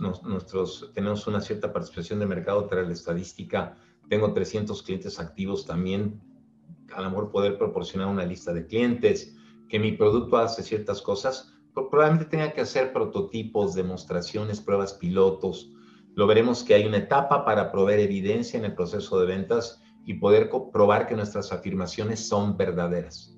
tenemos 0.95 1.27
una 1.27 1.41
cierta 1.41 1.73
participación 1.73 2.21
de 2.21 2.27
mercado 2.27 2.67
tras 2.67 2.87
la 2.87 2.93
estadística, 2.93 3.77
tengo 4.09 4.33
300 4.33 4.83
clientes 4.83 5.19
activos 5.19 5.67
también, 5.67 6.21
a 6.95 7.01
lo 7.03 7.11
mejor 7.11 7.31
poder 7.31 7.59
proporcionar 7.59 8.09
una 8.09 8.25
lista 8.25 8.53
de 8.53 8.67
clientes, 8.67 9.37
que 9.69 9.79
mi 9.79 9.93
producto 9.93 10.37
hace 10.37 10.63
ciertas 10.63 11.01
cosas, 11.01 11.55
probablemente 11.73 12.27
tenga 12.27 12.53
que 12.53 12.61
hacer 12.61 12.93
prototipos, 12.93 13.75
demostraciones, 13.75 14.61
pruebas 14.61 14.95
pilotos. 14.95 15.71
Lo 16.15 16.27
veremos 16.27 16.63
que 16.63 16.75
hay 16.75 16.85
una 16.85 16.99
etapa 16.99 17.45
para 17.45 17.73
proveer 17.73 18.01
evidencia 18.01 18.59
en 18.59 18.67
el 18.67 18.75
proceso 18.75 19.19
de 19.19 19.27
ventas 19.27 19.83
y 20.05 20.15
poder 20.15 20.51
probar 20.73 21.07
que 21.07 21.17
nuestras 21.17 21.53
afirmaciones 21.53 22.27
son 22.29 22.57
verdaderas. 22.57 23.35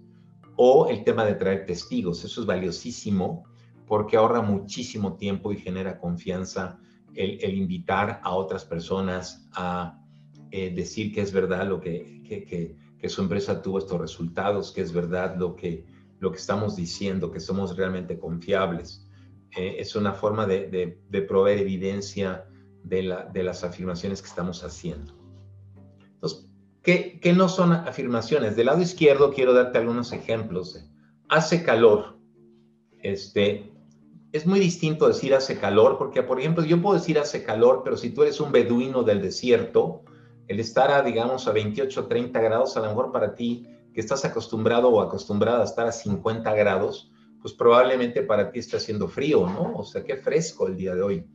O 0.57 0.89
el 0.89 1.05
tema 1.05 1.25
de 1.25 1.35
traer 1.35 1.67
testigos, 1.67 2.25
eso 2.25 2.41
es 2.41 2.47
valiosísimo 2.47 3.45
porque 3.87 4.17
ahorra 4.17 4.41
muchísimo 4.41 5.17
tiempo 5.17 5.53
y 5.53 5.59
genera 5.59 5.99
confianza 5.99 6.79
el, 7.15 7.55
invitar 7.55 8.21
a 8.23 8.35
otras 8.35 8.65
personas 8.65 9.49
a 9.53 10.01
eh, 10.57 10.71
decir 10.73 11.13
que 11.13 11.21
es 11.21 11.33
verdad 11.33 11.67
lo 11.67 11.81
que, 11.81 12.23
que, 12.23 13.09
su 13.09 13.23
empresa 13.23 13.61
tuvo 13.61 13.81
estos 13.81 14.01
resultados, 14.01 14.71
que 14.71 14.83
es 14.83 14.93
verdad 14.93 15.35
lo 15.37 15.57
que 15.57 15.85
lo 16.21 16.31
que 16.31 16.39
estamos 16.39 16.77
diciendo, 16.77 17.33
que 17.33 17.41
somos 17.41 17.77
realmente 17.77 18.21
confiables. 18.21 19.05
Eh, 19.57 19.77
es 19.81 19.97
una 19.97 20.13
forma 20.13 20.47
de, 20.47 20.97
proveer 21.27 21.59
evidencia 21.59 22.47
de, 22.85 23.03
las 23.03 23.65
afirmaciones 23.65 24.23
que 24.23 24.29
estamos 24.29 24.63
haciendo. 24.63 25.13
Entonces, 26.15 26.49
¿qué, 26.83 27.35
no 27.37 27.49
son 27.49 27.73
afirmaciones? 27.73 28.55
Del 28.55 28.67
lado 28.67 28.81
izquierdo 28.81 29.33
quiero 29.33 29.55
darte 29.55 29.79
algunos 29.79 30.13
ejemplos. 30.13 30.89
Hace 31.29 31.65
calor. 31.65 32.17
Este, 33.03 33.73
es 34.31 34.47
muy 34.47 34.61
distinto 34.61 35.09
decir 35.09 35.35
hace 35.35 35.59
calor, 35.59 35.99
porque, 35.99 36.23
por 36.23 36.39
ejemplo, 36.39 36.65
yo 36.65 36.81
puedo 36.81 36.97
decir 36.97 37.19
hace 37.19 37.43
calor, 37.43 37.83
pero 37.83 37.97
si 37.97 38.11
tú 38.11 38.23
eres 38.23 38.39
un 38.41 38.53
beduino 38.53 39.03
del 39.03 39.21
desierto, 39.21 40.05
el 40.49 40.61
estar 40.61 40.91
a, 40.91 41.03
digamos, 41.03 41.47
a 41.49 41.53
28, 41.53 42.07
30 42.07 42.41
grados, 42.41 42.77
a 42.77 42.81
lo 42.81 42.89
mejor 42.89 43.13
para 43.13 43.35
ti 43.35 43.67
que 43.93 44.01
estás 44.01 44.25
acostumbrado 44.25 44.89
o 44.89 45.01
acostumbrada 45.01 45.63
a 45.63 45.65
estar 45.65 45.87
a 45.87 45.93
50 45.93 46.53
grados, 46.55 47.13
pues 47.41 47.55
probablemente 47.55 48.23
para 48.23 48.51
ti 48.51 48.59
está 48.59 48.79
haciendo 48.79 49.07
frío, 49.07 49.47
¿no? 49.47 49.75
O 49.77 49.85
sea, 49.85 50.03
qué 50.03 50.17
fresco 50.17 50.67
el 50.67 50.77
día 50.77 50.95
de 50.95 51.03
hoy. 51.03 51.27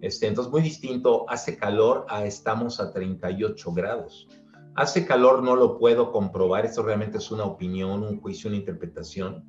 Este, 0.00 0.26
entonces, 0.26 0.50
muy 0.50 0.62
distinto, 0.62 1.28
hace 1.28 1.56
calor 1.56 2.06
a 2.08 2.24
estamos 2.24 2.80
a 2.80 2.92
38 2.92 3.72
grados. 3.72 4.28
Hace 4.74 5.06
calor 5.06 5.42
no 5.42 5.56
lo 5.56 5.76
puedo 5.76 6.12
comprobar, 6.12 6.64
esto 6.64 6.82
realmente 6.82 7.18
es 7.18 7.30
una 7.30 7.44
opinión, 7.44 8.02
un 8.04 8.20
juicio, 8.20 8.48
una 8.48 8.58
interpretación. 8.58 9.44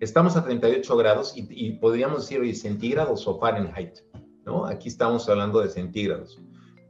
Estamos 0.00 0.36
a 0.36 0.44
38 0.44 0.96
grados 0.96 1.32
y, 1.34 1.72
podríamos 1.78 2.22
decir, 2.22 2.40
oye, 2.40 2.54
centígrados 2.54 3.26
o 3.26 3.38
Fahrenheit, 3.38 4.00
¿no? 4.44 4.66
Aquí 4.66 4.88
estamos 4.88 5.28
hablando 5.28 5.60
de 5.60 5.70
centígrados. 5.70 6.38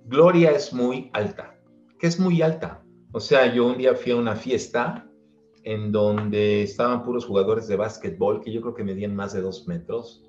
Gloria 0.04 0.50
es 0.50 0.72
muy 0.72 1.10
alta. 1.12 1.55
¿Qué 1.98 2.06
es 2.06 2.20
muy 2.20 2.42
alta? 2.42 2.84
O 3.12 3.20
sea, 3.20 3.52
yo 3.54 3.66
un 3.66 3.78
día 3.78 3.94
fui 3.94 4.12
a 4.12 4.16
una 4.16 4.36
fiesta 4.36 5.08
en 5.62 5.90
donde 5.92 6.62
estaban 6.62 7.02
puros 7.02 7.24
jugadores 7.24 7.66
de 7.68 7.76
básquetbol 7.76 8.40
que 8.40 8.52
yo 8.52 8.60
creo 8.60 8.74
que 8.74 8.84
medían 8.84 9.16
más 9.16 9.32
de 9.32 9.40
dos 9.40 9.66
metros, 9.66 10.22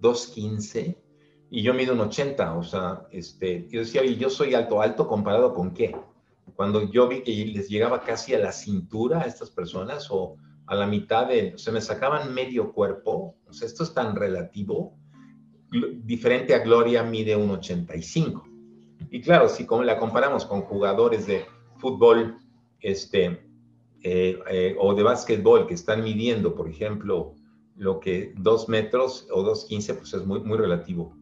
2.15, 0.00 0.96
y 1.50 1.62
yo 1.62 1.74
mido 1.74 1.94
un 1.94 2.00
80, 2.00 2.56
o 2.56 2.62
sea, 2.62 3.06
este, 3.12 3.68
yo 3.68 3.80
decía, 3.80 4.04
y 4.04 4.16
yo 4.16 4.28
soy 4.30 4.54
alto, 4.54 4.82
alto 4.82 5.06
comparado 5.06 5.54
con 5.54 5.72
qué? 5.72 5.94
Cuando 6.56 6.90
yo 6.90 7.06
vi 7.08 7.22
que 7.22 7.32
les 7.46 7.68
llegaba 7.68 8.02
casi 8.02 8.34
a 8.34 8.38
la 8.38 8.52
cintura 8.52 9.20
a 9.20 9.26
estas 9.26 9.50
personas 9.50 10.08
o 10.10 10.36
a 10.66 10.74
la 10.74 10.86
mitad 10.86 11.28
de, 11.28 11.54
o 11.54 11.58
sea, 11.58 11.72
me 11.72 11.80
sacaban 11.80 12.34
medio 12.34 12.72
cuerpo, 12.72 13.36
o 13.46 13.52
sea, 13.52 13.68
esto 13.68 13.84
es 13.84 13.94
tan 13.94 14.16
relativo, 14.16 14.98
diferente 16.02 16.54
a 16.54 16.58
Gloria 16.58 17.02
mide 17.02 17.36
un 17.36 17.50
85. 17.50 18.51
Y 19.10 19.20
claro, 19.20 19.48
si 19.48 19.66
la 19.84 19.98
comparamos 19.98 20.44
con 20.46 20.62
jugadores 20.62 21.26
de 21.26 21.44
fútbol, 21.78 22.38
este, 22.80 23.42
eh, 24.02 24.38
eh, 24.50 24.76
o 24.78 24.94
de 24.94 25.02
básquetbol 25.02 25.66
que 25.66 25.74
están 25.74 26.02
midiendo, 26.02 26.54
por 26.54 26.68
ejemplo, 26.68 27.34
lo 27.76 28.00
que 28.00 28.32
dos 28.36 28.68
metros 28.68 29.26
o 29.30 29.42
dos 29.42 29.64
quince, 29.66 29.94
pues 29.94 30.12
es 30.12 30.26
muy, 30.26 30.40
muy 30.40 30.58
relativo. 30.58 31.14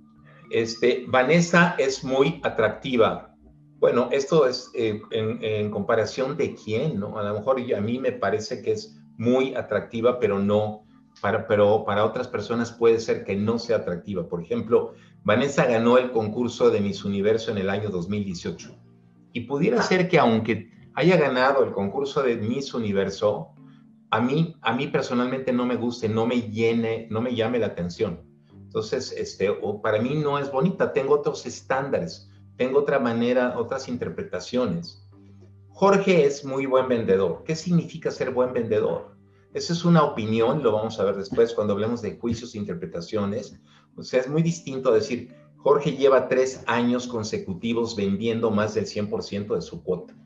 Este, 0.50 1.04
Vanessa 1.06 1.76
es 1.78 2.02
muy 2.02 2.40
atractiva. 2.42 3.36
Bueno, 3.78 4.08
esto 4.12 4.46
es 4.46 4.70
eh, 4.74 5.00
en, 5.10 5.70
comparación 5.70 6.36
de 6.36 6.54
quién, 6.54 6.98
¿no? 6.98 7.18
A 7.18 7.22
lo 7.22 7.34
mejor 7.34 7.58
a 7.74 7.80
mí 7.80 7.98
me 7.98 8.12
parece 8.12 8.62
que 8.62 8.72
es 8.72 8.98
muy 9.16 9.54
atractiva, 9.54 10.18
pero 10.18 10.38
no, 10.38 10.84
para, 11.20 11.46
pero 11.46 11.84
para 11.84 12.04
otras 12.04 12.28
personas 12.28 12.72
puede 12.72 12.98
ser 12.98 13.24
que 13.24 13.36
no 13.36 13.58
sea 13.58 13.78
atractiva. 13.78 14.28
Por 14.28 14.42
ejemplo, 14.42 14.94
Vanessa 15.22 15.66
ganó 15.66 15.98
el 15.98 16.12
concurso 16.12 16.70
de 16.70 16.80
Miss 16.80 17.04
Universo 17.04 17.50
en 17.50 17.58
el 17.58 17.70
año 17.70 17.90
2018. 17.90 18.74
Y 19.32 19.42
pudiera 19.42 19.82
ser 19.82 20.08
que 20.08 20.18
aunque 20.18 20.70
haya 20.94 21.16
ganado 21.16 21.62
el 21.62 21.72
concurso 21.72 22.22
de 22.22 22.36
Miss 22.36 22.72
Universo, 22.74 23.54
a 24.10 24.20
mí, 24.20 24.56
a 24.62 24.72
mí 24.72 24.88
personalmente 24.88 25.52
no 25.52 25.66
me 25.66 25.76
guste, 25.76 26.08
no 26.08 26.26
me 26.26 26.42
llene, 26.42 27.06
no 27.10 27.20
me 27.20 27.34
llame 27.34 27.58
la 27.58 27.66
atención. 27.66 28.22
Entonces, 28.52 29.12
este, 29.12 29.50
o 29.50 29.82
para 29.82 30.00
mí 30.00 30.14
no 30.14 30.38
es 30.38 30.50
bonita, 30.50 30.92
tengo 30.92 31.14
otros 31.14 31.44
estándares, 31.46 32.30
tengo 32.56 32.80
otra 32.80 32.98
manera, 32.98 33.58
otras 33.58 33.88
interpretaciones. 33.88 35.06
Jorge 35.68 36.24
es 36.24 36.44
muy 36.44 36.66
buen 36.66 36.88
vendedor. 36.88 37.42
¿Qué 37.44 37.56
significa 37.56 38.10
ser 38.10 38.32
buen 38.32 38.52
vendedor? 38.52 39.16
Esa 39.54 39.72
es 39.72 39.84
una 39.84 40.04
opinión, 40.04 40.62
lo 40.62 40.72
vamos 40.72 41.00
a 41.00 41.04
ver 41.04 41.16
después 41.16 41.54
cuando 41.54 41.72
hablemos 41.72 42.02
de 42.02 42.16
juicios 42.16 42.54
e 42.54 42.58
interpretaciones. 42.58 43.58
O 44.00 44.02
sea, 44.02 44.20
es 44.20 44.28
muy 44.28 44.42
distinto 44.42 44.92
decir, 44.92 45.34
Jorge 45.58 45.92
lleva 45.92 46.26
tres 46.26 46.64
años 46.66 47.06
consecutivos 47.06 47.94
vendiendo 47.94 48.50
más 48.50 48.74
del 48.74 48.86
100% 48.86 49.54
de 49.54 49.60
su 49.60 49.82
cuota. 49.82 50.16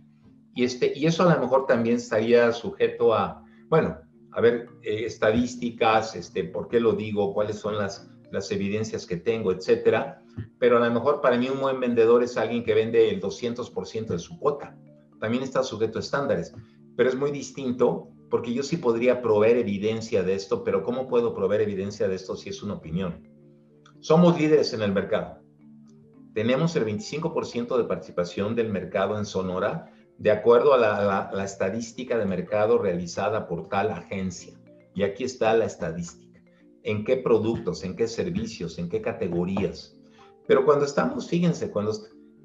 Y, 0.55 0.63
este, 0.63 0.93
y 0.97 1.07
eso 1.07 1.29
a 1.29 1.35
lo 1.35 1.41
mejor 1.41 1.67
también 1.67 1.97
estaría 1.97 2.53
sujeto 2.53 3.13
a, 3.13 3.45
bueno, 3.69 3.99
a 4.31 4.41
ver, 4.41 4.69
eh, 4.83 5.05
estadísticas, 5.05 6.15
este, 6.15 6.45
por 6.45 6.69
qué 6.69 6.79
lo 6.79 6.93
digo, 6.93 7.35
cuáles 7.35 7.57
son 7.57 7.77
las, 7.77 8.09
las 8.31 8.51
evidencias 8.53 9.07
que 9.07 9.17
tengo, 9.17 9.51
etcétera. 9.51 10.23
Pero 10.61 10.77
a 10.77 10.87
lo 10.87 10.95
mejor 10.95 11.21
para 11.21 11.37
mí 11.37 11.49
un 11.49 11.61
buen 11.61 11.81
vendedor 11.81 12.23
es 12.23 12.37
alguien 12.37 12.63
que 12.63 12.75
vende 12.75 13.11
el 13.11 13.21
200% 13.21 14.07
de 14.07 14.19
su 14.21 14.39
cuota. 14.39 14.77
También 15.19 15.43
está 15.43 15.65
sujeto 15.65 15.99
a 15.99 16.03
estándares, 16.03 16.55
pero 16.97 17.09
es 17.09 17.17
muy 17.17 17.33
distinto 17.33 18.09
porque 18.31 18.55
yo 18.55 18.63
sí 18.63 18.77
podría 18.77 19.21
proveer 19.21 19.57
evidencia 19.57 20.23
de 20.23 20.35
esto, 20.35 20.63
pero 20.63 20.85
¿cómo 20.85 21.09
puedo 21.09 21.35
proveer 21.35 21.63
evidencia 21.63 22.07
de 22.07 22.15
esto 22.15 22.37
si 22.37 22.51
es 22.51 22.63
una 22.63 22.75
opinión? 22.75 23.34
Somos 24.05 24.39
líderes 24.39 24.75
en 24.75 24.83
el 24.83 24.93
mercado. 24.93 25.39
Tenemos 26.35 26.77
el 26.77 26.85
25% 26.85 27.79
de 27.79 27.85
participación 27.85 28.55
del 28.55 28.69
mercado 28.69 29.17
en 29.17 29.25
Sonora 29.25 29.91
de 30.19 30.31
acuerdo 30.31 30.75
a 30.75 30.77
la, 31.33 31.43
estadística 31.43 32.19
de 32.19 32.27
mercado 32.27 32.77
realizada 32.77 33.49
por 33.49 33.71
tal 33.71 33.91
agencia. 33.91 34.61
Y 34.95 35.05
aquí 35.05 35.25
está 35.25 35.55
la 35.55 35.65
estadística. 35.65 36.39
¿En 36.83 37.03
qué 37.03 37.17
productos, 37.17 37.83
en 37.83 37.97
qué 37.97 38.07
servicios, 38.07 38.77
en 38.77 38.91
qué 38.91 39.01
categorías? 39.01 39.97
Pero 40.47 40.67
cuando 40.67 40.85
estamos, 40.85 41.27
fíjense, 41.27 41.71
cuando, 41.71 41.93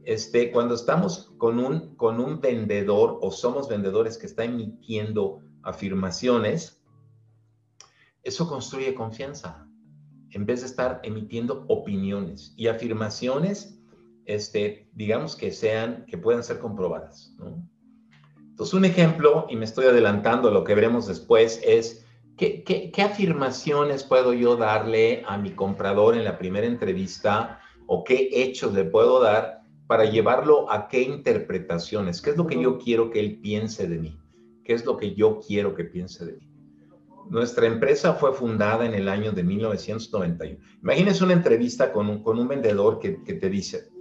este, 0.06 0.54
cuando 0.54 0.76
estamos 0.76 1.34
con 1.38 1.60
un, 1.60 1.94
con 1.98 2.22
un 2.22 2.40
vendedor 2.40 3.20
o 3.22 3.32
somos 3.32 3.68
vendedores 3.68 4.18
que 4.18 4.28
está 4.28 4.46
emitiendo 4.46 5.42
afirmaciones, 5.64 6.82
eso 8.24 8.48
construye 8.48 8.96
confianza 8.96 9.69
en 10.32 10.46
vez 10.46 10.62
de 10.62 10.68
estar 10.68 11.00
emitiendo 11.04 11.66
opiniones. 11.68 12.54
Y 12.58 12.68
afirmaciones 12.68 13.80
este, 14.30 14.88
digamos 14.94 15.36
que 15.36 15.52
sean, 15.52 16.06
que 16.06 16.18
puedan 16.18 16.44
ser 16.44 16.60
comprobadas. 16.60 17.36
Entonces, 18.42 18.74
un 18.76 18.86
ejemplo, 18.86 19.48
y 19.50 19.56
me 19.56 19.66
estoy 19.66 19.88
adelantando 19.88 20.50
a 20.50 20.52
lo 20.52 20.64
que 20.64 20.76
veremos 20.76 21.08
después, 21.08 21.60
es 21.66 22.06
¿qué, 22.38 22.64
qué, 22.64 23.02
afirmaciones 23.02 24.04
puedo 24.04 24.34
yo 24.34 24.56
darle 24.56 25.24
a 25.28 25.38
mi 25.40 25.50
comprador 25.50 26.16
en 26.16 26.26
la 26.26 26.38
primera 26.38 26.68
entrevista 26.68 27.60
o 27.88 28.04
qué 28.04 28.30
hechos 28.32 28.74
le 28.74 28.86
puedo 28.86 29.20
dar 29.20 29.62
para 29.88 30.06
llevarlo 30.06 30.72
a 30.72 30.88
qué 30.88 31.02
interpretaciones, 31.02 32.22
qué 32.22 32.30
es 32.30 32.38
lo 32.38 32.46
que 32.46 32.62
yo 32.62 32.78
quiero 32.78 33.10
que 33.10 33.20
él 33.20 33.40
piense 33.42 33.88
de 33.88 33.98
mí, 33.98 34.20
qué 34.64 34.74
es 34.74 34.86
lo 34.86 34.96
que 34.96 35.16
yo 35.16 35.40
quiero 35.40 35.74
que 35.74 35.86
piense 35.86 36.24
de 36.24 36.34
mí. 36.34 36.49
Nuestra 37.30 37.68
empresa 37.68 38.16
fue 38.16 38.34
fundada 38.34 38.88
en 38.88 38.96
el 38.96 39.08
año 39.08 39.32
de 39.32 39.44
1991. 39.44 40.58
Imagínense 40.82 41.24
una 41.24 41.34
entrevista 41.34 41.94
con 41.94 42.10
un, 42.10 42.24
con 42.24 42.40
un 42.40 42.48
vendedor 42.48 42.98
que, 42.98 43.12
te 43.12 43.50
dice, 43.50 43.92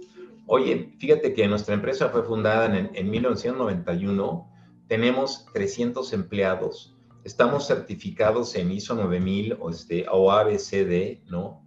oye, 0.47 0.95
fíjate 0.97 1.35
que 1.35 1.47
nuestra 1.47 1.75
empresa 1.75 2.09
fue 2.09 2.23
fundada 2.23 2.75
en, 2.75 2.89
en 2.91 3.11
1991, 3.11 4.51
tenemos 4.87 5.45
300 5.53 6.11
empleados, 6.13 6.97
estamos 7.23 7.67
certificados 7.67 8.55
en 8.55 8.71
ISO 8.71 8.95
9000 8.95 9.57
o, 9.59 9.69
este, 9.69 10.07
o 10.11 10.31
ABCD, 10.31 11.19
¿no? 11.29 11.63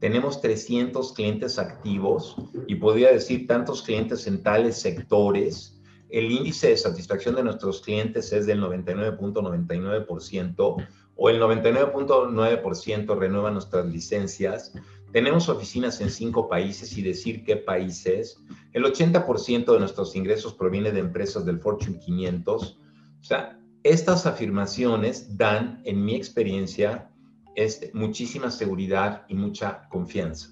Tenemos 0.00 0.40
300 0.40 1.12
clientes 1.12 1.60
activos 1.60 2.34
y 2.66 2.74
podría 2.74 3.12
decir 3.12 3.46
tantos 3.46 3.82
clientes 3.82 4.26
en 4.26 4.42
tales 4.42 4.80
sectores. 4.80 5.80
El 6.10 6.32
índice 6.32 6.70
de 6.70 6.76
satisfacción 6.76 7.36
de 7.36 7.44
nuestros 7.44 7.80
clientes 7.80 8.32
es 8.32 8.46
del 8.46 8.60
99.99% 8.60 10.86
o 11.16 11.30
el 11.30 11.40
99.9% 11.40 13.18
renueva 13.18 13.50
nuestras 13.50 13.86
licencias. 13.86 14.72
Tenemos 15.12 15.48
oficinas 15.48 16.00
en 16.00 16.10
cinco 16.10 16.48
países 16.48 16.96
y 16.98 17.02
decir 17.02 17.44
qué 17.44 17.56
países. 17.56 18.38
El 18.72 18.84
80% 18.84 19.72
de 19.72 19.78
nuestros 19.78 20.16
ingresos 20.16 20.54
proviene 20.54 20.90
de 20.90 21.00
empresas 21.00 21.44
del 21.44 21.60
Fortune 21.60 21.98
500. 21.98 22.78
O 23.20 23.24
sea, 23.24 23.60
estas 23.84 24.26
afirmaciones 24.26 25.36
dan, 25.36 25.80
en 25.84 26.04
mi 26.04 26.14
experiencia, 26.16 27.10
este, 27.54 27.90
muchísima 27.94 28.50
seguridad 28.50 29.24
y 29.28 29.34
mucha 29.34 29.88
confianza. 29.88 30.48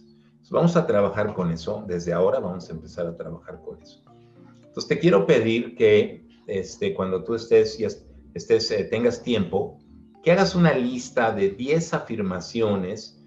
vamos 0.51 0.77
a 0.77 0.87
trabajar 0.87 1.35
con 1.35 1.51
eso. 1.51 1.85
Desde 1.89 2.13
ahora 2.13 2.39
vamos 2.39 2.69
a 2.69 2.73
empezar 2.73 3.07
a 3.07 3.17
trabajar 3.17 3.61
con 3.65 3.81
eso. 3.83 4.03
Entonces, 4.73 4.89
te 4.89 4.99
quiero 4.99 5.27
pedir 5.27 5.75
que 5.75 6.27
este, 6.47 6.95
cuando 6.95 7.25
tú 7.25 7.35
estés, 7.35 7.79
estés, 8.35 8.71
eh, 8.71 8.85
tengas 8.85 9.23
tiempo, 9.23 9.79
que 10.23 10.31
hagas 10.31 10.55
una 10.55 10.73
lista 10.73 11.33
de 11.33 11.51
10 11.51 11.95
afirmaciones 11.95 13.19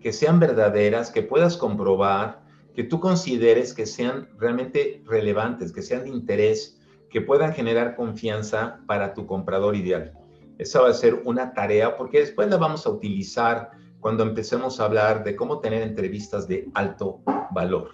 que 0.00 0.12
sean 0.12 0.38
verdaderas, 0.38 1.10
que 1.10 1.22
puedas 1.22 1.56
comprobar, 1.56 2.44
que 2.74 2.84
tú 2.84 3.00
consideres 3.00 3.74
que 3.74 3.86
sean 3.86 4.28
realmente 4.38 5.02
relevantes, 5.06 5.72
que 5.72 5.82
sean 5.82 6.04
de 6.04 6.10
interés, 6.10 6.80
que 7.10 7.20
puedan 7.20 7.52
generar 7.52 7.96
confianza 7.96 8.80
para 8.86 9.14
tu 9.14 9.26
comprador 9.26 9.74
ideal. 9.74 10.12
Esa 10.58 10.80
va 10.80 10.90
a 10.90 10.94
ser 10.94 11.22
una 11.24 11.52
tarea 11.52 11.96
porque 11.96 12.20
después 12.20 12.48
la 12.48 12.56
vamos 12.56 12.86
a 12.86 12.90
utilizar 12.90 13.70
cuando 13.98 14.22
empecemos 14.22 14.78
a 14.78 14.84
hablar 14.84 15.24
de 15.24 15.34
cómo 15.34 15.58
tener 15.58 15.82
entrevistas 15.82 16.46
de 16.46 16.68
alto 16.74 17.22
valor. 17.50 17.90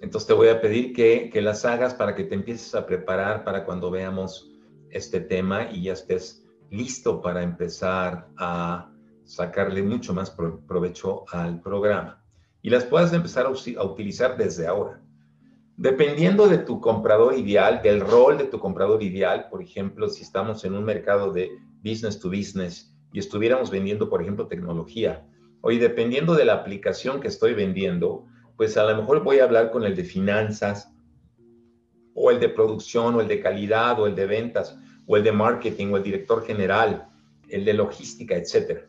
Entonces 0.00 0.28
te 0.28 0.34
voy 0.34 0.48
a 0.48 0.60
pedir 0.60 0.92
que, 0.92 1.30
que 1.32 1.42
las 1.42 1.64
hagas 1.64 1.94
para 1.94 2.14
que 2.14 2.24
te 2.24 2.34
empieces 2.34 2.74
a 2.74 2.86
preparar 2.86 3.42
para 3.42 3.64
cuando 3.64 3.90
veamos 3.90 4.53
este 4.94 5.20
tema 5.20 5.70
y 5.70 5.82
ya 5.82 5.92
estés 5.92 6.46
listo 6.70 7.20
para 7.20 7.42
empezar 7.42 8.28
a 8.38 8.90
sacarle 9.24 9.82
mucho 9.82 10.14
más 10.14 10.30
provecho 10.30 11.24
al 11.30 11.60
programa. 11.60 12.22
Y 12.62 12.70
las 12.70 12.84
puedas 12.84 13.12
empezar 13.12 13.46
a, 13.46 13.50
utilizar 13.84 14.36
desde 14.36 14.66
ahora. 14.66 15.02
Dependiendo 15.76 16.46
de 16.46 16.58
tu 16.58 16.80
comprador 16.80 17.36
ideal, 17.36 17.82
del 17.82 18.00
rol 18.00 18.38
de 18.38 18.44
tu 18.44 18.58
comprador 18.60 19.02
ideal, 19.02 19.48
por 19.50 19.60
ejemplo, 19.60 20.08
si 20.08 20.22
estamos 20.22 20.64
en 20.64 20.74
un 20.74 20.84
mercado 20.84 21.32
de 21.32 21.50
business 21.82 22.20
to 22.20 22.28
business 22.28 22.96
y 23.12 23.18
estuviéramos 23.18 23.70
vendiendo, 23.70 24.08
por 24.08 24.22
ejemplo, 24.22 24.46
tecnología, 24.46 25.26
o 25.60 25.70
dependiendo 25.70 26.34
de 26.34 26.44
la 26.44 26.54
aplicación 26.54 27.20
que 27.20 27.28
estoy 27.28 27.54
vendiendo, 27.54 28.26
pues 28.56 28.76
a 28.76 28.84
lo 28.84 28.96
mejor 28.96 29.24
voy 29.24 29.40
a 29.40 29.44
hablar 29.44 29.70
con 29.70 29.84
el 29.84 29.96
de 29.96 30.04
finanzas, 30.04 30.94
o 32.14 32.30
el 32.30 32.38
de 32.38 32.48
producción, 32.48 33.16
o 33.16 33.20
el 33.20 33.28
de 33.28 33.40
calidad, 33.40 33.98
o 33.98 34.06
el 34.06 34.14
de 34.14 34.26
ventas, 34.26 34.78
o 35.06 35.16
el 35.16 35.24
de 35.24 35.32
marketing, 35.32 35.92
o 35.92 35.96
el 35.96 36.02
director 36.02 36.44
general, 36.44 37.08
el 37.48 37.64
de 37.64 37.74
logística, 37.74 38.36
etc. 38.36 38.80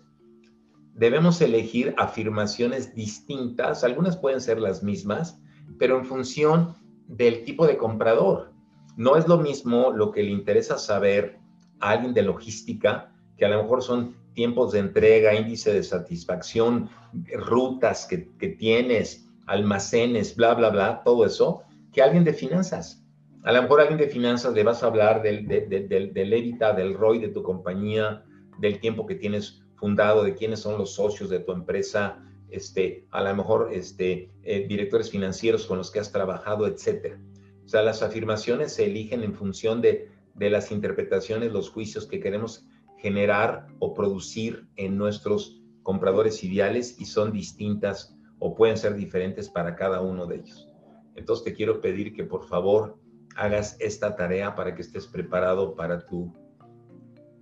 Debemos 0.93 1.41
elegir 1.41 1.93
afirmaciones 1.97 2.95
distintas, 2.95 3.83
algunas 3.83 4.17
pueden 4.17 4.41
ser 4.41 4.59
las 4.59 4.81
mismas, 4.81 5.39
pero 5.77 5.97
en 5.97 6.05
función 6.05 6.75
del 7.07 7.43
tipo 7.43 7.67
de 7.67 7.77
comprador. 7.77 8.53
No 8.95 9.17
es 9.17 9.27
lo 9.27 9.37
mismo 9.37 9.91
lo 9.91 10.11
que 10.11 10.23
le 10.23 10.31
interesa 10.31 10.77
saber 10.77 11.37
a 11.79 11.91
alguien 11.91 12.13
de 12.13 12.23
logística, 12.23 13.11
que 13.37 13.45
a 13.45 13.49
lo 13.49 13.61
mejor 13.61 13.83
son 13.83 14.15
tiempos 14.33 14.71
de 14.71 14.79
entrega, 14.79 15.33
índice 15.33 15.73
de 15.73 15.83
satisfacción, 15.83 16.89
rutas 17.33 18.05
que, 18.05 18.17
tienes, 18.47 19.27
almacenes, 19.47 20.35
bla, 20.35 20.53
bla, 20.53 20.69
bla, 20.69 21.03
todo 21.03 21.25
eso, 21.25 21.63
que 21.91 22.01
alguien 22.01 22.23
de 22.23 22.33
finanzas. 22.33 23.04
A 23.45 23.51
lo 23.51 23.61
mejor 23.61 23.79
alguien 23.79 23.99
de 23.99 24.07
finanzas 24.07 24.55
le 24.55 24.63
vas 24.63 24.81
a 24.81 24.87
hablar 24.87 25.21
del, 25.21 25.47
del, 25.47 25.69
del, 25.69 25.89
del 25.89 26.57
del 26.57 26.93
ROI 26.95 27.19
de 27.19 27.27
tu 27.27 27.43
compañía, 27.43 28.25
del 28.57 28.79
tiempo 28.79 29.05
que 29.05 29.13
tienes 29.13 29.63
fundado, 29.75 30.23
de 30.23 30.33
quiénes 30.33 30.61
son 30.61 30.79
los 30.79 30.95
socios 30.95 31.29
de 31.29 31.41
tu 31.41 31.51
empresa, 31.51 32.25
este, 32.49 33.05
a 33.11 33.21
lo 33.21 33.35
mejor 33.35 33.69
este, 33.71 34.31
eh, 34.41 34.65
directores 34.67 35.11
financieros 35.11 35.67
con 35.67 35.77
los 35.77 35.91
que 35.91 35.99
has 35.99 36.11
trabajado, 36.11 36.65
etcétera. 36.65 37.21
O 37.63 37.67
sea, 37.67 37.83
las 37.83 38.01
afirmaciones 38.01 38.73
se 38.73 38.85
eligen 38.85 39.21
en 39.21 39.35
función 39.35 39.79
de, 39.79 40.09
de 40.33 40.49
las 40.49 40.71
interpretaciones, 40.71 41.51
los 41.51 41.69
juicios 41.69 42.07
que 42.07 42.19
queremos 42.19 42.65
generar 42.97 43.67
o 43.77 43.93
producir 43.93 44.65
en 44.75 44.97
nuestros 44.97 45.61
compradores 45.83 46.43
ideales 46.43 46.99
y 46.99 47.05
son 47.05 47.31
distintas 47.31 48.17
o 48.39 48.55
pueden 48.55 48.77
ser 48.77 48.95
diferentes 48.95 49.49
para 49.49 49.75
cada 49.75 50.01
uno 50.01 50.25
de 50.25 50.37
ellos. 50.37 50.67
Entonces 51.15 51.45
te 51.45 51.53
quiero 51.53 51.79
pedir 51.79 52.11
que 52.11 52.23
por 52.23 52.47
favor 52.47 53.04
hagas 53.35 53.77
esta 53.79 54.15
tarea 54.15 54.55
para 54.55 54.73
que 54.73 54.81
estés 54.81 55.07
preparado 55.07 55.75
para 55.75 56.05
tu, 56.05 56.33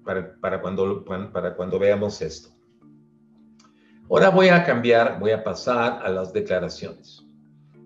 para, 0.03 0.35
para, 0.39 0.61
cuando, 0.61 1.03
para 1.05 1.55
cuando 1.55 1.79
veamos 1.79 2.21
esto. 2.21 2.49
Ahora 4.09 4.29
voy 4.29 4.49
a 4.49 4.63
cambiar, 4.63 5.19
voy 5.19 5.31
a 5.31 5.43
pasar 5.43 6.01
a 6.03 6.09
las 6.09 6.33
declaraciones. 6.33 7.25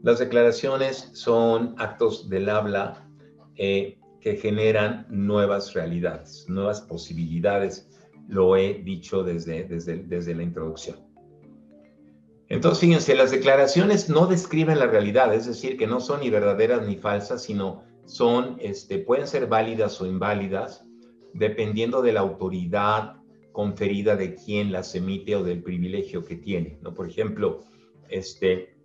Las 0.04 0.20
declaraciones 0.20 1.10
son 1.14 1.76
actos 1.78 2.30
del 2.30 2.50
habla 2.50 3.08
eh, 3.56 4.00
que 4.22 4.36
generan 4.36 5.06
nuevas 5.10 5.74
realidades, 5.74 6.46
nuevas 6.48 6.82
posibilidades. 6.82 7.90
Lo 8.28 8.58
he 8.58 8.76
dicho 8.84 9.24
desde, 9.24 9.64
desde, 9.64 10.04
desde 10.04 10.36
la 10.36 10.44
introducción. 10.44 10.98
Entonces, 12.50 12.80
fíjense, 12.80 13.16
las 13.16 13.32
declaraciones 13.32 14.10
no 14.10 14.26
describen 14.26 14.80
la 14.80 14.88
realidad, 14.88 15.34
es 15.34 15.46
decir, 15.46 15.78
que 15.78 15.88
no 15.88 16.00
son 16.00 16.22
ni 16.22 16.30
verdaderas 16.30 16.86
ni 16.86 16.96
falsas, 16.96 17.44
sino 17.44 17.84
son, 18.08 18.58
este, 18.60 19.00
pueden 19.00 19.28
ser 19.28 19.48
válidas 19.48 20.02
o 20.02 20.06
inválidas 20.06 20.86
dependiendo 21.34 22.02
de 22.02 22.14
la 22.14 22.22
autoridad 22.22 23.18
conferida 23.52 24.16
de 24.16 24.36
quien 24.36 24.72
las 24.72 24.96
emite 24.96 25.36
o 25.36 25.44
del 25.44 25.62
privilegio 25.62 26.24
que 26.24 26.38
tiene, 26.38 26.80
¿no? 26.82 26.94
Por 26.94 27.08
ejemplo, 27.08 27.64
este, 28.10 28.78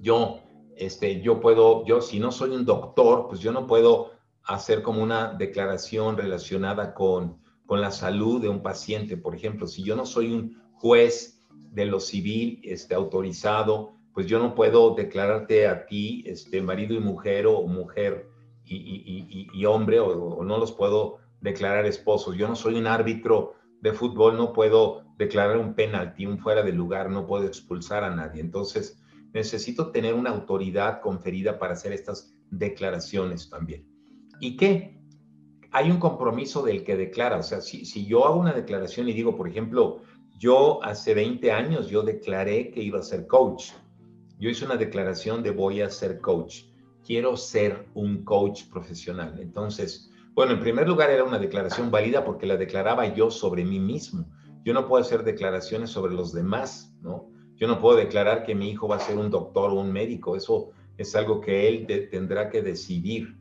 yo, 0.00 0.40
este, 0.76 1.20
yo 1.22 1.40
puedo, 1.40 1.84
yo 1.86 2.00
si 2.00 2.18
no 2.18 2.32
soy 2.32 2.50
un 2.50 2.64
doctor, 2.64 3.26
pues 3.28 3.40
yo 3.40 3.52
no 3.52 3.66
puedo 3.66 4.10
hacer 4.44 4.82
como 4.82 5.02
una 5.02 5.34
declaración 5.34 6.16
relacionada 6.16 6.94
con, 6.94 7.38
con 7.64 7.80
la 7.80 7.92
salud 7.92 8.42
de 8.42 8.48
un 8.48 8.62
paciente, 8.62 9.16
por 9.16 9.36
ejemplo, 9.36 9.66
si 9.66 9.84
yo 9.84 9.94
no 9.94 10.04
soy 10.04 10.32
un 10.32 10.60
juez 10.74 11.46
de 11.70 11.86
lo 11.86 12.00
civil 12.00 12.60
este, 12.64 12.94
autorizado, 12.94 13.92
pues 14.12 14.26
yo 14.26 14.38
no 14.40 14.54
puedo 14.54 14.94
declararte 14.94 15.68
a 15.68 15.86
ti, 15.86 16.24
este, 16.26 16.60
marido 16.60 16.94
y 16.94 17.00
mujer 17.00 17.46
o 17.46 17.62
mujer 17.66 18.31
y, 18.64 19.64
hombre, 19.64 20.00
o, 20.00 20.42
no 20.44 20.58
los 20.58 20.72
puedo 20.72 21.18
declarar 21.40 21.86
esposos. 21.86 22.36
Yo 22.36 22.48
no 22.48 22.56
soy 22.56 22.74
un 22.76 22.86
árbitro 22.86 23.54
de 23.80 23.92
fútbol, 23.92 24.36
no 24.36 24.52
puedo 24.52 25.02
declarar 25.18 25.58
un 25.58 25.74
penalti, 25.74 26.26
un 26.26 26.38
fuera 26.38 26.62
de 26.62 26.72
lugar, 26.72 27.10
no 27.10 27.26
puedo 27.26 27.46
expulsar 27.46 28.04
a 28.04 28.14
nadie. 28.14 28.40
Entonces, 28.40 29.02
necesito 29.32 29.90
tener 29.90 30.14
una 30.14 30.30
autoridad 30.30 31.00
conferida 31.00 31.58
para 31.58 31.74
hacer 31.74 31.92
estas 31.92 32.34
declaraciones 32.50 33.50
también. 33.50 33.86
¿Y 34.40 34.56
qué? 34.56 35.00
Hay 35.72 35.90
un 35.90 35.98
compromiso 35.98 36.62
del 36.62 36.84
que 36.84 36.96
declara. 36.96 37.38
O 37.38 37.42
sea, 37.42 37.60
si, 37.60 37.84
si 37.84 38.06
yo 38.06 38.26
hago 38.26 38.38
una 38.38 38.52
declaración 38.52 39.08
y 39.08 39.12
digo, 39.12 39.36
por 39.36 39.48
ejemplo, 39.48 40.02
yo 40.38 40.82
hace 40.84 41.14
20 41.14 41.50
años 41.50 41.88
yo 41.88 42.02
declaré 42.02 42.70
que 42.70 42.82
iba 42.82 42.98
a 42.98 43.02
ser 43.02 43.26
coach. 43.26 43.72
Yo 44.38 44.50
hice 44.50 44.64
una 44.64 44.76
declaración 44.76 45.42
de 45.42 45.50
voy 45.50 45.80
a 45.80 45.90
ser 45.90 46.20
coach 46.20 46.71
quiero 47.04 47.36
ser 47.36 47.86
un 47.94 48.24
coach 48.24 48.64
profesional. 48.70 49.38
Entonces, 49.40 50.10
bueno, 50.34 50.52
en 50.52 50.60
primer 50.60 50.88
lugar 50.88 51.10
era 51.10 51.24
una 51.24 51.38
declaración 51.38 51.90
válida 51.90 52.24
porque 52.24 52.46
la 52.46 52.56
declaraba 52.56 53.14
yo 53.14 53.30
sobre 53.30 53.64
mí 53.64 53.78
mismo. 53.78 54.26
Yo 54.64 54.72
no 54.72 54.86
puedo 54.86 55.02
hacer 55.02 55.24
declaraciones 55.24 55.90
sobre 55.90 56.14
los 56.14 56.32
demás, 56.32 56.94
¿no? 57.02 57.28
Yo 57.56 57.68
no 57.68 57.80
puedo 57.80 57.96
declarar 57.96 58.44
que 58.44 58.54
mi 58.54 58.70
hijo 58.70 58.88
va 58.88 58.96
a 58.96 59.00
ser 59.00 59.18
un 59.18 59.30
doctor 59.30 59.70
o 59.70 59.74
un 59.74 59.92
médico. 59.92 60.36
Eso 60.36 60.70
es 60.96 61.14
algo 61.14 61.40
que 61.40 61.68
él 61.68 62.08
tendrá 62.10 62.48
que 62.48 62.62
decidir. 62.62 63.36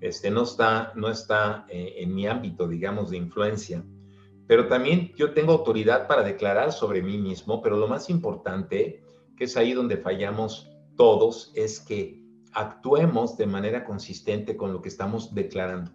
Este, 0.00 0.30
no 0.30 0.42
está, 0.42 0.92
no 0.94 1.08
está 1.08 1.66
eh, 1.68 1.94
en 1.98 2.14
mi 2.14 2.26
ámbito, 2.26 2.68
digamos, 2.68 3.10
de 3.10 3.16
influencia. 3.16 3.84
Pero 4.46 4.68
también 4.68 5.12
yo 5.16 5.32
tengo 5.32 5.52
autoridad 5.52 6.06
para 6.06 6.22
declarar 6.22 6.72
sobre 6.72 7.02
mí 7.02 7.16
mismo, 7.16 7.62
pero 7.62 7.78
lo 7.78 7.88
más 7.88 8.10
importante, 8.10 9.02
que 9.36 9.44
es 9.44 9.56
ahí 9.56 9.72
donde 9.72 9.96
fallamos 9.96 10.70
todos, 10.96 11.50
es 11.54 11.80
que 11.80 12.23
actuemos 12.54 13.36
de 13.36 13.46
manera 13.46 13.84
consistente 13.84 14.56
con 14.56 14.72
lo 14.72 14.80
que 14.80 14.88
estamos 14.88 15.34
declarando. 15.34 15.92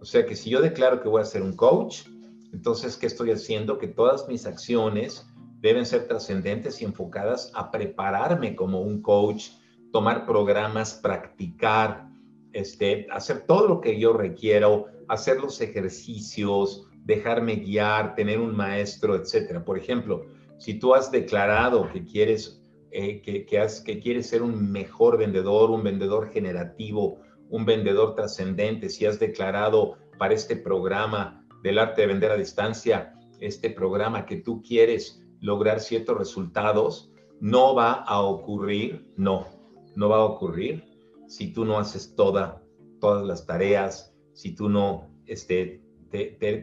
O 0.00 0.04
sea 0.04 0.26
que 0.26 0.36
si 0.36 0.50
yo 0.50 0.60
declaro 0.60 1.02
que 1.02 1.08
voy 1.08 1.22
a 1.22 1.24
ser 1.24 1.42
un 1.42 1.54
coach, 1.54 2.06
entonces, 2.52 2.96
¿qué 2.96 3.06
estoy 3.06 3.30
haciendo? 3.30 3.78
Que 3.78 3.88
todas 3.88 4.28
mis 4.28 4.46
acciones 4.46 5.26
deben 5.60 5.86
ser 5.86 6.06
trascendentes 6.06 6.80
y 6.80 6.84
enfocadas 6.84 7.50
a 7.54 7.70
prepararme 7.70 8.54
como 8.54 8.80
un 8.80 9.02
coach, 9.02 9.50
tomar 9.92 10.26
programas, 10.26 10.94
practicar, 10.94 12.08
este, 12.52 13.06
hacer 13.10 13.46
todo 13.46 13.66
lo 13.66 13.80
que 13.80 13.98
yo 13.98 14.12
requiero, 14.12 14.86
hacer 15.08 15.40
los 15.40 15.60
ejercicios, 15.60 16.86
dejarme 17.04 17.56
guiar, 17.56 18.14
tener 18.14 18.40
un 18.40 18.54
maestro, 18.54 19.14
etcétera. 19.14 19.64
Por 19.64 19.78
ejemplo, 19.78 20.26
si 20.58 20.78
tú 20.78 20.94
has 20.94 21.10
declarado 21.10 21.90
que 21.92 22.04
quieres, 22.04 22.62
eh, 22.90 23.20
que, 23.22 23.44
quieres 23.44 24.28
ser 24.28 24.42
un 24.42 24.70
mejor 24.70 25.18
vendedor, 25.18 25.70
un 25.70 25.82
vendedor 25.82 26.30
generativo, 26.30 27.20
un 27.50 27.64
vendedor 27.64 28.14
trascendente, 28.14 28.88
si 28.88 29.06
has 29.06 29.18
declarado 29.18 29.96
para 30.18 30.34
este 30.34 30.56
programa 30.56 31.44
del 31.62 31.78
arte 31.78 32.02
de 32.02 32.06
vender 32.08 32.30
a 32.30 32.36
distancia, 32.36 33.14
este 33.40 33.70
programa 33.70 34.24
que 34.24 34.36
tú 34.36 34.62
quieres 34.62 35.22
lograr 35.40 35.80
ciertos 35.80 36.16
resultados, 36.16 37.12
no 37.40 37.74
va 37.74 37.92
a 37.92 38.20
ocurrir, 38.20 39.12
no, 39.16 39.46
no 39.94 40.08
va 40.08 40.16
a 40.16 40.24
ocurrir 40.24 40.84
si 41.28 41.52
tú 41.52 41.64
no 41.64 41.78
haces 41.78 42.14
toda, 42.14 42.62
todas 43.00 43.26
las 43.26 43.46
tareas, 43.46 44.14
si 44.32 44.54
tú 44.54 44.68
no 44.68 45.10
este, 45.26 45.82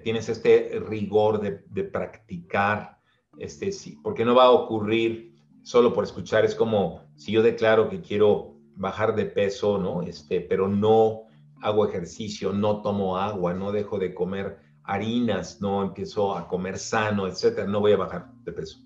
tienes 0.04 0.30
este 0.30 0.80
rigor 0.88 1.42
de, 1.42 1.84
practicar, 1.84 2.98
este, 3.38 3.72
sí, 3.72 3.98
porque 4.04 4.26
no 4.26 4.36
va 4.36 4.46
a 4.46 4.52
ocurrir 4.52 5.33
solo 5.64 5.94
por 5.94 6.04
escuchar, 6.04 6.46
es 6.46 6.56
como 6.56 7.02
si 7.16 7.32
yo 7.32 7.42
declaro 7.42 7.90
que 7.90 8.02
quiero 8.02 8.54
bajar 8.76 9.16
de 9.16 9.26
peso, 9.26 9.78
¿no? 9.78 10.02
Este, 10.02 10.42
pero 10.42 10.68
no 10.68 11.24
hago 11.62 11.88
ejercicio, 11.88 12.52
no 12.52 12.82
tomo 12.82 13.18
agua, 13.18 13.54
no 13.54 13.72
dejo 13.72 13.98
de 13.98 14.14
comer 14.14 14.60
harinas, 14.84 15.62
no 15.62 15.82
empiezo 15.82 16.36
a 16.38 16.48
comer 16.48 16.78
sano, 16.78 17.28
etcétera, 17.28 17.68
no 17.68 17.80
voy 17.80 17.94
a 17.94 17.98
bajar 17.98 18.32
de 18.44 18.52
peso, 18.52 18.80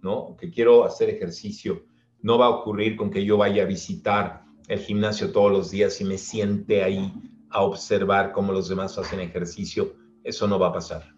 ¿no? 0.00 0.36
Que 0.36 0.50
quiero 0.50 0.84
hacer 0.84 1.08
ejercicio, 1.08 1.84
no 2.22 2.38
va 2.38 2.46
a 2.46 2.50
ocurrir 2.50 2.96
con 2.96 3.10
que 3.10 3.24
yo 3.24 3.36
vaya 3.36 3.62
a 3.62 3.66
visitar 3.66 4.44
el 4.66 4.80
gimnasio 4.80 5.30
todos 5.30 5.52
los 5.52 5.70
días 5.70 6.00
y 6.00 6.04
me 6.04 6.18
siente 6.18 6.82
ahí 6.82 7.12
a 7.50 7.62
observar 7.62 8.32
cómo 8.32 8.52
los 8.52 8.68
demás 8.68 8.98
hacen 8.98 9.20
ejercicio, 9.20 9.94
eso 10.24 10.48
no 10.48 10.58
va 10.58 10.68
a 10.68 10.72
pasar. 10.72 11.14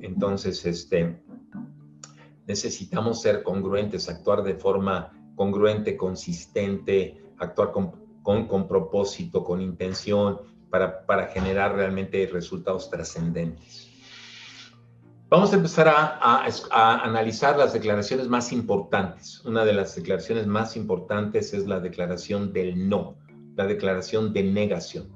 Entonces, 0.00 0.64
este, 0.64 1.22
necesitamos 2.50 3.22
ser 3.22 3.44
congruentes, 3.44 4.08
actuar 4.08 4.42
de 4.42 4.54
forma 4.54 5.12
congruente, 5.36 5.96
consistente, 5.96 7.22
actuar 7.38 7.70
con, 7.70 7.92
con, 8.24 8.66
propósito, 8.66 9.44
con 9.44 9.60
intención, 9.60 10.40
para, 10.68 11.06
para 11.06 11.28
generar 11.28 11.76
realmente 11.76 12.26
resultados 12.26 12.90
trascendentes. 12.90 13.88
Vamos 15.28 15.52
a 15.52 15.56
empezar 15.56 15.86
a, 15.86 16.44
a, 16.72 17.04
analizar 17.04 17.56
las 17.56 17.72
declaraciones 17.72 18.26
más 18.26 18.52
importantes. 18.52 19.44
Una 19.44 19.64
de 19.64 19.72
las 19.72 19.94
declaraciones 19.94 20.48
más 20.48 20.76
importantes 20.76 21.54
es 21.54 21.68
la 21.68 21.78
declaración 21.78 22.52
del 22.52 22.88
no, 22.88 23.16
la 23.54 23.66
declaración 23.66 24.32
de 24.32 24.42
negación. 24.42 25.08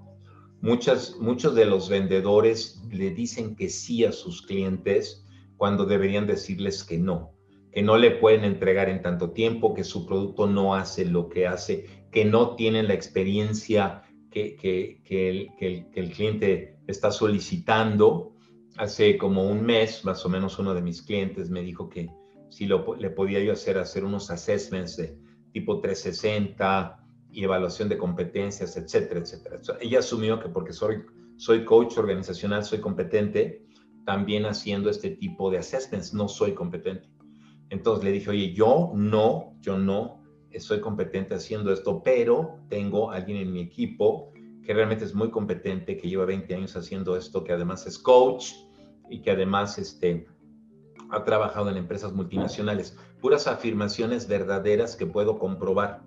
Muchas, 0.61 1.17
muchos 1.19 1.57
de 1.57 1.65
los 1.65 1.89
vendedores 1.89 2.81
le 2.93 3.11
dicen 3.11 3.57
que 3.57 3.69
sí 3.69 4.05
a 4.05 4.13
sus 4.13 4.43
clientes 4.43 5.24
cuando 5.57 5.87
deberían 5.87 6.27
decirles 6.27 6.85
que 6.85 6.99
no, 6.99 7.33
que 7.73 7.83
no 7.83 7.97
le 7.97 8.13
pueden 8.13 8.45
entregar 8.45 8.89
en 8.89 9.03
tanto 9.03 9.31
tiempo, 9.31 9.75
que 9.75 9.85
su 9.85 10.07
producto 10.07 10.47
no 10.47 10.75
hace 10.75 11.05
lo 11.05 11.29
que 11.29 11.47
hace, 11.47 11.87
que 12.11 12.25
no 12.25 12.55
tienen 12.55 12.89
la 12.89 12.95
experiencia 12.95 14.03
que, 14.31 14.57
que, 14.57 15.01
que, 15.05 15.31
el, 15.31 15.51
que 15.59 16.01
el 16.01 16.11
cliente 16.11 16.77
está 16.87 17.11
solicitando 17.11 18.35
hace 18.77 19.17
como 19.17 19.49
un 19.49 19.65
mes, 19.65 20.05
más 20.05 20.25
o 20.25 20.29
menos, 20.29 20.59
uno 20.59 20.75
de 20.75 20.83
mis 20.83 21.03
clientes 21.03 21.51
me 21.51 21.63
dijo 21.63 21.89
que 21.89 22.11
si 22.51 22.67
lo, 22.67 22.95
le 22.97 23.11
podía 23.11 23.41
yo 23.41 23.53
hacer, 23.53 23.79
hacer 23.79 24.05
unos 24.05 24.31
assessments 24.31 24.97
de 24.97 25.17
tipo 25.53 25.81
360 25.81 27.01
y 27.31 27.45
evaluación 27.45 27.89
de 27.89 27.99
competencias, 27.99 28.77
etcétera, 28.77 29.21
etcétera. 29.21 29.61
ella 29.81 29.99
asumió 30.01 30.39
que 30.39 30.49
porque 30.49 30.73
soy, 30.73 31.03
soy 31.37 31.65
coach 31.65 31.97
organizacional, 31.99 32.65
soy 32.65 32.81
competente, 32.81 33.65
también 34.05 34.47
haciendo 34.47 34.91
este 34.91 35.11
tipo 35.11 35.51
de 35.51 35.59
assessments, 35.59 36.15
no 36.15 36.29
soy 36.29 36.53
competente. 36.53 37.09
Entonces 37.71 38.05
le 38.05 38.13
dije, 38.13 38.31
oye, 38.31 38.53
yo 38.53 38.93
no, 38.95 39.57
yo 39.61 39.79
no 39.79 40.23
soy 40.61 40.81
competente 40.81 41.35
haciendo 41.35 41.73
esto, 41.73 42.03
pero 42.03 42.61
tengo 42.69 43.11
alguien 43.11 43.39
en 43.39 43.53
mi 43.53 43.61
equipo 43.61 44.33
que 44.63 44.73
realmente 44.73 45.05
es 45.05 45.15
muy 45.15 45.31
competente, 45.31 45.97
que 45.97 46.09
lleva 46.09 46.25
20 46.25 46.55
años 46.55 46.77
haciendo 46.77 47.17
esto, 47.17 47.45
que 47.45 47.53
además 47.53 47.87
es 47.87 47.99
coach 47.99 48.53
y 49.11 49.21
que 49.21 49.31
además 49.31 49.79
este, 49.79 50.27
ha 51.11 51.25
trabajado 51.25 51.71
en 51.71 51.77
empresas 51.77 52.13
multinacionales. 52.13 52.97
Puras 53.21 53.47
afirmaciones 53.47 54.27
verdaderas 54.27 54.97
que 54.97 55.07
puedo 55.07 55.39
comprobar. 55.39 56.03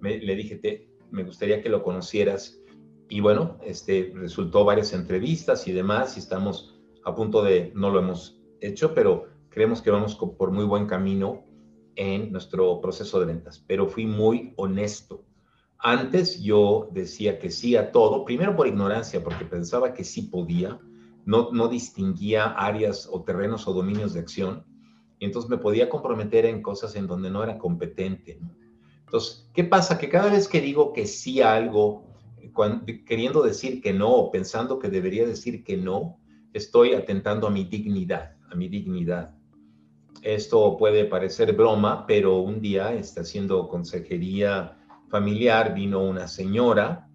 le 0.00 0.36
dije, 0.36 0.56
te, 0.56 0.88
me 1.10 1.24
gustaría 1.24 1.62
que 1.62 1.68
lo 1.68 1.82
conocieras. 1.82 2.58
Y 3.10 3.20
bueno, 3.20 3.58
este, 3.62 4.12
resultó 4.14 4.64
varias 4.64 4.92
entrevistas 4.92 5.66
y 5.66 5.72
demás, 5.72 6.16
y 6.16 6.20
estamos 6.20 6.77
a 7.08 7.14
punto 7.14 7.42
de, 7.42 7.72
no 7.74 7.90
lo 7.90 7.98
hemos 7.98 8.40
hecho, 8.60 8.94
pero 8.94 9.26
creemos 9.48 9.82
que 9.82 9.90
vamos 9.90 10.14
por 10.14 10.50
muy 10.50 10.64
buen 10.64 10.86
camino 10.86 11.44
en 11.96 12.30
nuestro 12.30 12.80
proceso 12.80 13.18
de 13.20 13.26
ventas. 13.26 13.64
Pero 13.66 13.88
fui 13.88 14.06
muy 14.06 14.52
honesto 14.56 15.24
antes 15.78 16.40
yo 16.40 16.88
decía 16.92 17.38
que 17.38 17.50
sí 17.50 17.76
a 17.76 17.92
todo, 17.92 18.24
primero 18.24 18.56
por 18.56 18.66
ignorancia, 18.66 19.22
porque 19.22 19.44
pensaba 19.44 19.94
que 19.94 20.02
sí 20.02 20.22
podía, 20.22 20.80
no, 21.24 21.50
no 21.52 21.68
distinguía 21.68 22.46
áreas 22.46 23.08
o 23.10 23.22
terrenos 23.22 23.68
o 23.68 23.72
dominios 23.72 24.12
de 24.12 24.20
acción, 24.20 24.64
y 25.20 25.24
entonces 25.24 25.48
me 25.48 25.58
podía 25.58 25.88
comprometer 25.88 26.46
en 26.46 26.62
cosas 26.62 26.96
en 26.96 27.06
donde 27.06 27.30
no 27.30 27.42
era 27.42 27.58
competente. 27.58 28.40
Entonces, 29.04 29.48
¿qué 29.54 29.64
pasa? 29.64 29.98
Que 29.98 30.08
cada 30.08 30.30
vez 30.30 30.48
que 30.48 30.60
digo 30.60 30.92
que 30.92 31.06
sí 31.06 31.40
a 31.40 31.54
algo, 31.54 32.12
queriendo 33.06 33.42
decir 33.42 33.80
que 33.80 33.92
no 33.92 34.10
o 34.10 34.30
pensando 34.32 34.78
que 34.78 34.88
debería 34.88 35.26
decir 35.26 35.62
que 35.62 35.76
no, 35.76 36.18
estoy 36.52 36.94
atentando 36.94 37.46
a 37.46 37.50
mi 37.50 37.64
dignidad, 37.64 38.36
a 38.50 38.54
mi 38.54 38.68
dignidad. 38.68 39.34
Esto 40.22 40.76
puede 40.76 41.04
parecer 41.04 41.52
broma, 41.54 42.06
pero 42.06 42.38
un 42.38 42.60
día 42.60 42.92
está 42.94 43.20
haciendo 43.20 43.68
consejería 43.68 44.76
familiar 45.08 45.74
vino 45.74 46.02
una 46.02 46.26
señora 46.28 47.08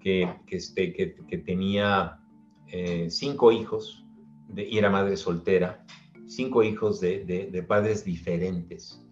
que, 0.00 0.28
que, 0.46 0.56
este, 0.56 1.14
tenía 1.44 2.20
eh, 2.68 3.08
cinco 3.10 3.52
hijos 3.52 4.04
de, 4.48 4.68
y 4.68 4.78
era 4.78 4.90
madre 4.90 5.16
soltera, 5.16 5.84
cinco 6.26 6.62
hijos 6.62 7.00
de, 7.00 7.24
de, 7.24 7.62
padres 7.62 8.04
diferentes. 8.04 9.04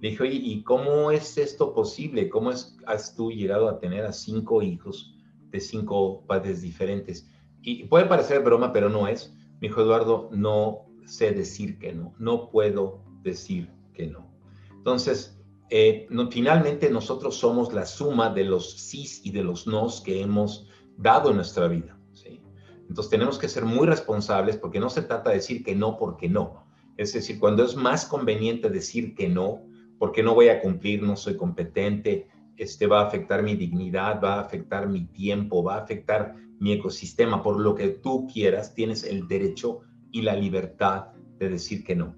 Le 0.00 0.10
dije, 0.10 0.22
oye, 0.22 0.40
¿y 0.40 0.62
cómo 0.62 1.10
es 1.10 1.38
esto 1.38 1.74
posible? 1.74 2.28
¿Cómo 2.28 2.50
es, 2.50 2.76
has 2.86 3.14
tú 3.16 3.30
llegado 3.30 3.68
a 3.68 3.78
tener 3.80 4.04
a 4.04 4.12
cinco 4.12 4.62
hijos 4.62 5.14
de 5.50 5.60
cinco 5.60 6.24
padres 6.26 6.62
diferentes? 6.62 7.28
Y 7.62 7.84
puede 7.84 8.06
parecer 8.06 8.42
broma, 8.42 8.72
pero 8.72 8.88
no 8.88 9.08
es. 9.08 9.34
Me 9.60 9.68
dijo 9.68 9.80
Eduardo, 9.80 10.28
no 10.32 10.86
sé 11.04 11.32
decir 11.32 11.78
que 11.78 11.92
no, 11.92 12.14
no 12.18 12.50
puedo 12.50 13.02
decir 13.22 13.70
que 13.92 14.06
no. 14.06 14.30
Entonces, 14.70 15.38
eh, 15.70 16.06
finalmente 16.30 16.90
nosotros 16.90 17.36
somos 17.36 17.72
la 17.72 17.84
suma 17.84 18.30
de 18.30 18.44
los 18.44 18.72
sís 18.72 19.20
y 19.24 19.32
de 19.32 19.42
los 19.42 19.66
nos 19.66 20.00
que 20.00 20.22
hemos 20.22 20.68
dado 20.96 21.30
en 21.30 21.36
nuestra 21.36 21.68
vida. 21.68 21.98
¿sí? 22.12 22.40
Entonces 22.88 23.10
tenemos 23.10 23.38
que 23.38 23.48
ser 23.48 23.64
muy 23.64 23.86
responsables 23.86 24.56
porque 24.56 24.80
no 24.80 24.88
se 24.88 25.02
trata 25.02 25.30
de 25.30 25.36
decir 25.36 25.62
que 25.62 25.74
no 25.74 25.98
porque 25.98 26.28
no. 26.28 26.64
Es 26.96 27.12
decir, 27.12 27.38
cuando 27.38 27.64
es 27.64 27.76
más 27.76 28.06
conveniente 28.06 28.70
decir 28.70 29.14
que 29.14 29.28
no, 29.28 29.62
porque 29.98 30.22
no 30.22 30.34
voy 30.34 30.48
a 30.48 30.60
cumplir, 30.60 31.02
no 31.02 31.16
soy 31.16 31.36
competente, 31.36 32.28
este 32.56 32.86
va 32.86 33.02
a 33.02 33.06
afectar 33.06 33.42
mi 33.42 33.54
dignidad, 33.54 34.20
va 34.22 34.34
a 34.34 34.40
afectar 34.40 34.88
mi 34.88 35.06
tiempo, 35.06 35.62
va 35.62 35.76
a 35.76 35.82
afectar 35.82 36.34
mi 36.58 36.72
ecosistema, 36.72 37.42
por 37.42 37.60
lo 37.60 37.74
que 37.74 37.88
tú 37.88 38.26
quieras, 38.32 38.74
tienes 38.74 39.04
el 39.04 39.28
derecho 39.28 39.80
y 40.10 40.22
la 40.22 40.34
libertad 40.34 41.08
de 41.38 41.48
decir 41.48 41.84
que 41.84 41.94
no. 41.94 42.16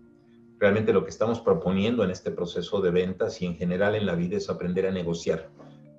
Realmente 0.59 0.93
lo 0.93 1.05
que 1.05 1.11
estamos 1.11 1.41
proponiendo 1.41 2.05
en 2.05 2.11
este 2.11 2.31
proceso 2.31 2.81
de 2.81 2.91
ventas 2.91 3.41
y 3.41 3.47
en 3.47 3.57
general 3.57 3.95
en 3.95 4.07
la 4.07 4.15
vida 4.15 4.37
es 4.37 4.51
aprender 4.51 4.87
a 4.87 4.91
negociar. 4.91 5.51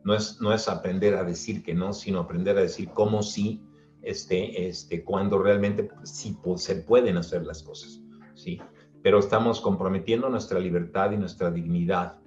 No 0.04 0.14
es, 0.14 0.40
no 0.42 0.54
es 0.54 0.68
aprender 0.68 1.16
a 1.16 1.24
decir 1.24 1.64
que 1.64 1.74
no, 1.74 1.94
sino 1.94 2.20
aprender 2.20 2.58
a 2.58 2.62
decir 2.62 2.90
cómo 2.94 3.24
sí, 3.24 3.62
este, 4.02 4.68
este, 4.68 5.04
cuando 5.04 5.38
realmente 5.38 5.90
sí 6.04 6.38
se 6.56 6.76
pueden 6.76 7.18
hacer 7.18 7.46
las 7.46 7.62
cosas. 7.64 8.02
¿sí? 8.34 8.60
pero 9.02 9.20
estamos 9.20 9.62
comprometiendo 9.62 10.30
nuestra 10.30 10.60
libertad 10.60 11.12
y 11.12 11.18
nuestra 11.18 11.52
dignidad. 11.52 12.18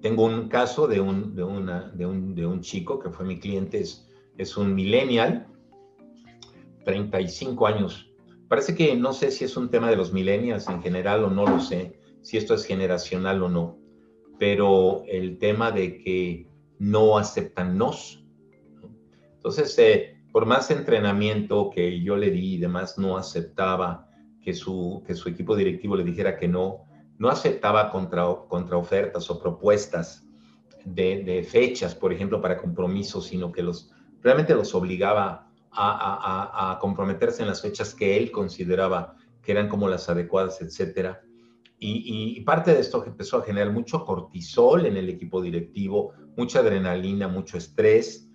Tengo 0.00 0.24
un 0.24 0.48
caso 0.48 0.86
de 0.86 1.00
un, 1.00 1.34
de 1.34 1.42
una, 1.42 1.90
de 1.90 2.06
un, 2.06 2.34
de 2.34 2.46
un 2.46 2.60
chico 2.60 2.98
que 2.98 3.10
fue 3.10 3.26
mi 3.26 3.38
cliente, 3.38 3.80
es, 3.80 4.05
es 4.38 4.56
un 4.56 4.74
millennial, 4.74 5.46
35 6.84 7.66
años. 7.66 8.10
Parece 8.48 8.74
que 8.74 8.94
no 8.94 9.12
sé 9.12 9.30
si 9.30 9.44
es 9.44 9.56
un 9.56 9.70
tema 9.70 9.90
de 9.90 9.96
los 9.96 10.12
millennials 10.12 10.68
en 10.68 10.80
general 10.82 11.24
o 11.24 11.30
no 11.30 11.46
lo 11.46 11.60
sé, 11.60 11.98
si 12.22 12.36
esto 12.36 12.54
es 12.54 12.64
generacional 12.64 13.42
o 13.42 13.48
no, 13.48 13.78
pero 14.38 15.02
el 15.06 15.38
tema 15.38 15.72
de 15.72 15.98
que 15.98 16.48
no 16.78 17.18
aceptan 17.18 17.76
nos. 17.76 18.24
Entonces, 19.34 19.76
eh, 19.78 20.16
por 20.32 20.46
más 20.46 20.70
entrenamiento 20.70 21.70
que 21.70 22.00
yo 22.02 22.16
le 22.16 22.30
di 22.30 22.54
y 22.54 22.58
demás, 22.58 22.98
no 22.98 23.16
aceptaba 23.16 24.08
que 24.42 24.54
su, 24.54 25.02
que 25.06 25.14
su 25.14 25.28
equipo 25.28 25.56
directivo 25.56 25.96
le 25.96 26.04
dijera 26.04 26.36
que 26.36 26.46
no, 26.46 26.84
no 27.18 27.28
aceptaba 27.28 27.90
contra, 27.90 28.24
contra 28.48 28.76
ofertas 28.76 29.28
o 29.30 29.40
propuestas 29.40 30.24
de, 30.84 31.24
de, 31.24 31.42
fechas, 31.42 31.94
por 31.94 32.12
ejemplo, 32.12 32.40
para 32.40 32.56
compromisos, 32.56 33.26
sino 33.26 33.50
que 33.50 33.62
los, 33.62 33.92
realmente 34.26 34.56
los 34.56 34.74
obligaba 34.74 35.52
a, 35.70 36.78
comprometerse 36.80 37.42
en 37.42 37.48
las 37.48 37.62
fechas 37.62 37.94
que 37.94 38.16
él 38.16 38.32
consideraba 38.32 39.14
que 39.40 39.52
eran 39.52 39.68
como 39.68 39.88
las 39.88 40.08
adecuadas, 40.08 40.60
etcétera. 40.60 41.22
Y, 41.78 42.34
y, 42.36 42.40
parte 42.40 42.74
de 42.74 42.80
esto 42.80 43.04
empezó 43.06 43.36
a 43.36 43.42
generar 43.42 43.72
mucho 43.72 44.04
cortisol 44.04 44.84
en 44.86 44.96
el 44.96 45.08
equipo 45.10 45.40
directivo, 45.40 46.12
mucha 46.36 46.58
adrenalina, 46.58 47.28
mucho 47.28 47.56
estrés. 47.56 48.28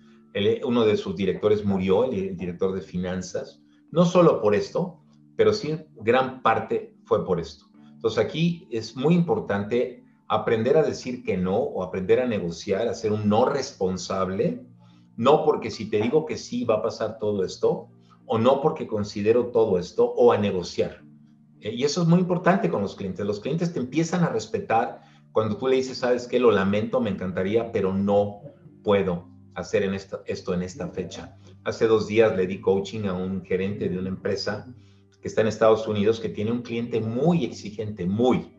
uno 0.64 0.86
de 0.86 0.96
sus 0.96 1.14
directores 1.14 1.62
murió, 1.62 2.04
el, 2.04 2.14
el 2.14 2.36
director 2.38 2.72
de 2.72 2.80
finanzas, 2.80 3.60
no 3.90 4.06
solo 4.06 4.40
por 4.40 4.54
esto, 4.54 5.02
pero 5.36 5.52
sí 5.52 5.76
gran 5.96 6.40
parte 6.40 6.96
fue 7.04 7.26
por 7.26 7.38
esto. 7.38 7.66
Entonces 7.96 8.24
aquí 8.24 8.66
es 8.70 8.96
muy 8.96 9.14
importante 9.14 10.02
aprender 10.26 10.78
a 10.78 10.82
decir 10.82 11.22
que 11.22 11.36
no 11.36 11.58
o 11.58 11.82
aprender 11.82 12.18
a 12.20 12.26
negociar, 12.26 12.88
a 12.88 12.94
ser 12.94 13.12
un 13.12 13.28
no 13.28 13.44
responsable, 13.44 14.64
no 15.16 15.44
porque 15.44 15.70
si 15.70 15.88
te 15.88 16.00
digo 16.00 16.26
que 16.26 16.36
sí 16.36 16.64
va 16.64 16.76
a 16.76 16.82
pasar 16.82 17.18
todo 17.18 17.44
esto, 17.44 17.88
o 18.26 18.38
no 18.38 18.60
porque 18.60 18.86
considero 18.86 19.46
todo 19.46 19.78
esto, 19.78 20.04
o 20.04 20.32
a 20.32 20.38
negociar. 20.38 21.02
Eh, 21.60 21.72
y 21.74 21.84
eso 21.84 22.02
es 22.02 22.08
muy 22.08 22.20
importante 22.20 22.70
con 22.70 22.82
los 22.82 22.94
clientes. 22.94 23.24
Los 23.24 23.40
clientes 23.40 23.72
te 23.72 23.80
empiezan 23.80 24.24
a 24.24 24.28
respetar 24.28 25.02
cuando 25.32 25.56
tú 25.56 25.66
le 25.68 25.76
dices, 25.76 25.98
sabes 25.98 26.26
que 26.26 26.38
lo 26.38 26.50
lamento, 26.50 27.00
me 27.00 27.10
encantaría, 27.10 27.72
pero 27.72 27.92
no 27.92 28.40
puedo 28.82 29.28
hacer 29.54 29.82
en 29.82 29.94
esto 29.94 30.54
en 30.54 30.62
esta 30.62 30.88
fecha. 30.88 31.36
Hace 31.64 31.86
dos 31.86 32.06
días 32.06 32.36
le 32.36 32.46
di 32.46 32.60
coaching 32.60 33.04
a 33.04 33.12
un 33.12 33.42
gerente 33.44 33.88
de 33.88 33.98
una 33.98 34.08
empresa 34.08 34.66
que 35.20 35.28
está 35.28 35.40
en 35.40 35.46
Estados 35.46 35.86
Unidos, 35.86 36.20
que 36.20 36.28
tiene 36.28 36.50
un 36.50 36.62
cliente 36.62 37.00
muy 37.00 37.44
exigente, 37.44 38.04
muy. 38.04 38.52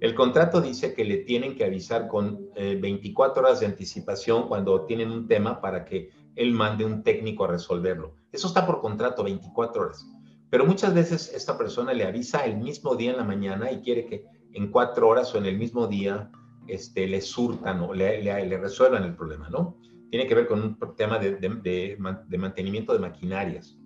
El 0.00 0.14
contrato 0.14 0.60
dice 0.60 0.94
que 0.94 1.04
le 1.04 1.18
tienen 1.18 1.54
que 1.54 1.64
avisar 1.64 2.08
con 2.08 2.48
24 2.54 3.42
eh, 3.42 3.44
horas 3.44 3.60
de 3.60 3.66
anticipación 3.66 4.48
cuando 4.48 4.84
tienen 4.86 5.10
un 5.10 5.28
tema 5.28 5.60
para 5.60 5.84
que 5.84 6.10
él 6.36 6.52
mande 6.52 6.84
un 6.84 7.02
técnico 7.02 7.44
a 7.44 7.48
resolverlo. 7.48 8.14
Eso 8.32 8.48
está 8.48 8.66
por 8.66 8.80
contrato, 8.80 9.22
24 9.22 9.82
horas. 9.82 10.06
Pero 10.48 10.64
muchas 10.64 10.94
veces 10.94 11.32
esta 11.34 11.56
persona 11.58 11.92
le 11.92 12.04
avisa 12.04 12.44
el 12.44 12.56
mismo 12.56 12.96
día 12.96 13.10
en 13.10 13.18
la 13.18 13.24
mañana 13.24 13.70
y 13.70 13.80
quiere 13.82 14.06
que 14.06 14.24
en 14.52 14.70
cuatro 14.70 15.08
horas 15.08 15.34
o 15.34 15.38
en 15.38 15.46
el 15.46 15.58
mismo 15.58 15.86
día 15.86 16.30
este, 16.66 17.06
le 17.06 17.20
surtan 17.20 17.80
o 17.80 17.94
le, 17.94 18.58
resuelvan 18.58 19.04
el 19.04 19.14
problema, 19.14 19.48
¿no? 19.50 19.76
Tiene 20.10 20.26
que 20.26 20.34
ver 20.34 20.48
con 20.48 20.62
un 20.62 20.96
tema 20.96 21.18
de 21.18 21.96
mantenimiento 22.38 22.92
de 22.92 22.98
maquinarias. 22.98 23.80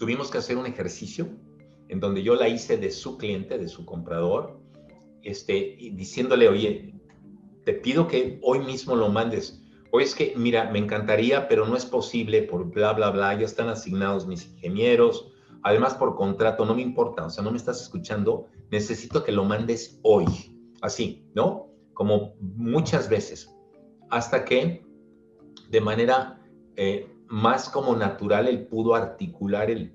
tuvimos 0.00 0.30
que 0.30 0.38
hacer 0.38 0.56
un 0.56 0.64
ejercicio 0.64 1.28
en 1.90 1.98
donde 1.98 2.22
yo 2.22 2.36
la 2.36 2.48
hice 2.48 2.76
de 2.76 2.92
su 2.92 3.18
cliente, 3.18 3.58
de 3.58 3.68
su 3.68 3.84
comprador, 3.84 4.60
este, 5.22 5.76
diciéndole, 5.92 6.48
oye, 6.48 6.94
te 7.64 7.72
pido 7.72 8.06
que 8.06 8.38
hoy 8.42 8.60
mismo 8.60 8.94
lo 8.94 9.08
mandes. 9.08 9.60
O 9.90 9.98
es 9.98 10.14
que, 10.14 10.32
mira, 10.36 10.70
me 10.70 10.78
encantaría, 10.78 11.48
pero 11.48 11.66
no 11.66 11.76
es 11.76 11.84
posible 11.84 12.42
por 12.42 12.70
bla, 12.70 12.92
bla, 12.92 13.10
bla, 13.10 13.34
ya 13.34 13.44
están 13.44 13.68
asignados 13.68 14.28
mis 14.28 14.46
ingenieros, 14.46 15.32
además 15.62 15.94
por 15.94 16.14
contrato, 16.14 16.64
no 16.64 16.76
me 16.76 16.82
importa, 16.82 17.26
o 17.26 17.30
sea, 17.30 17.42
no 17.42 17.50
me 17.50 17.56
estás 17.56 17.82
escuchando, 17.82 18.46
necesito 18.70 19.24
que 19.24 19.32
lo 19.32 19.44
mandes 19.44 19.98
hoy, 20.04 20.26
así, 20.82 21.26
¿no? 21.34 21.70
Como 21.92 22.34
muchas 22.40 23.08
veces, 23.08 23.52
hasta 24.10 24.44
que 24.44 24.86
de 25.68 25.80
manera 25.80 26.40
eh, 26.76 27.12
más 27.26 27.68
como 27.68 27.96
natural 27.96 28.46
él 28.46 28.68
pudo 28.68 28.94
articular 28.94 29.70
el, 29.70 29.92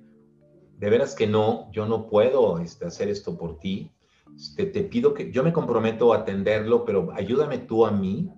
de 0.78 0.90
veras 0.90 1.16
que 1.16 1.28
no, 1.28 1.72
yo 1.72 1.86
no 1.86 2.08
puedo 2.08 2.60
este, 2.60 2.86
hacer 2.86 3.10
esto 3.10 3.38
por 3.38 3.60
ti, 3.60 3.92
este, 4.36 4.66
te 4.66 4.84
pido 4.84 5.14
que, 5.14 5.32
yo 5.32 5.44
me 5.44 5.54
comprometo 5.54 6.14
a 6.14 6.18
atenderlo, 6.18 6.84
pero 6.86 7.10
ayúdame 7.14 7.60
tú 7.60 7.86
a 7.86 7.92
mí 7.92 8.30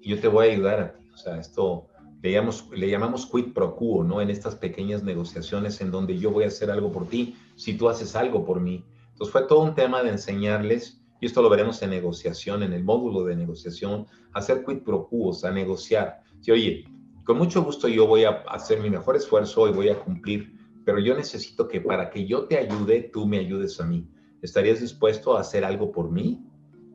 y 0.00 0.10
yo 0.10 0.20
te 0.20 0.28
voy 0.28 0.48
a 0.48 0.52
ayudar 0.52 0.80
a 0.80 0.92
ti. 0.92 1.08
O 1.12 1.16
sea, 1.16 1.38
esto 1.38 1.86
le 2.22 2.32
llamamos, 2.32 2.68
le 2.72 2.90
llamamos 2.90 3.26
quid 3.26 3.52
pro 3.52 3.76
quo, 3.76 4.04
¿no? 4.04 4.20
En 4.20 4.30
estas 4.30 4.56
pequeñas 4.56 5.02
negociaciones 5.02 5.80
en 5.80 5.90
donde 5.90 6.18
yo 6.18 6.30
voy 6.30 6.44
a 6.44 6.48
hacer 6.48 6.70
algo 6.70 6.92
por 6.92 7.06
ti 7.06 7.36
si 7.56 7.76
tú 7.76 7.88
haces 7.88 8.14
algo 8.16 8.44
por 8.44 8.60
mí. 8.60 8.84
Entonces 9.12 9.32
fue 9.32 9.42
todo 9.46 9.60
un 9.60 9.74
tema 9.74 10.02
de 10.02 10.10
enseñarles, 10.10 11.02
y 11.20 11.26
esto 11.26 11.42
lo 11.42 11.48
veremos 11.48 11.82
en 11.82 11.90
negociación, 11.90 12.62
en 12.62 12.72
el 12.72 12.84
módulo 12.84 13.24
de 13.24 13.34
negociación, 13.34 14.06
hacer 14.32 14.64
quid 14.64 14.82
pro 14.84 15.08
quo, 15.08 15.28
o 15.28 15.32
sea, 15.32 15.50
negociar. 15.50 16.20
Si, 16.40 16.52
oye, 16.52 16.84
con 17.24 17.38
mucho 17.38 17.62
gusto 17.62 17.88
yo 17.88 18.06
voy 18.06 18.24
a 18.24 18.42
hacer 18.48 18.80
mi 18.80 18.90
mejor 18.90 19.16
esfuerzo 19.16 19.68
y 19.68 19.72
voy 19.72 19.88
a 19.88 19.98
cumplir, 19.98 20.57
pero 20.88 21.00
yo 21.00 21.14
necesito 21.14 21.68
que 21.68 21.82
para 21.82 22.08
que 22.08 22.24
yo 22.24 22.46
te 22.46 22.56
ayude, 22.56 23.10
tú 23.12 23.26
me 23.26 23.36
ayudes 23.36 23.78
a 23.78 23.84
mí. 23.84 24.08
¿Estarías 24.40 24.80
dispuesto 24.80 25.36
a 25.36 25.40
hacer 25.42 25.62
algo 25.62 25.92
por 25.92 26.10
mí? 26.10 26.42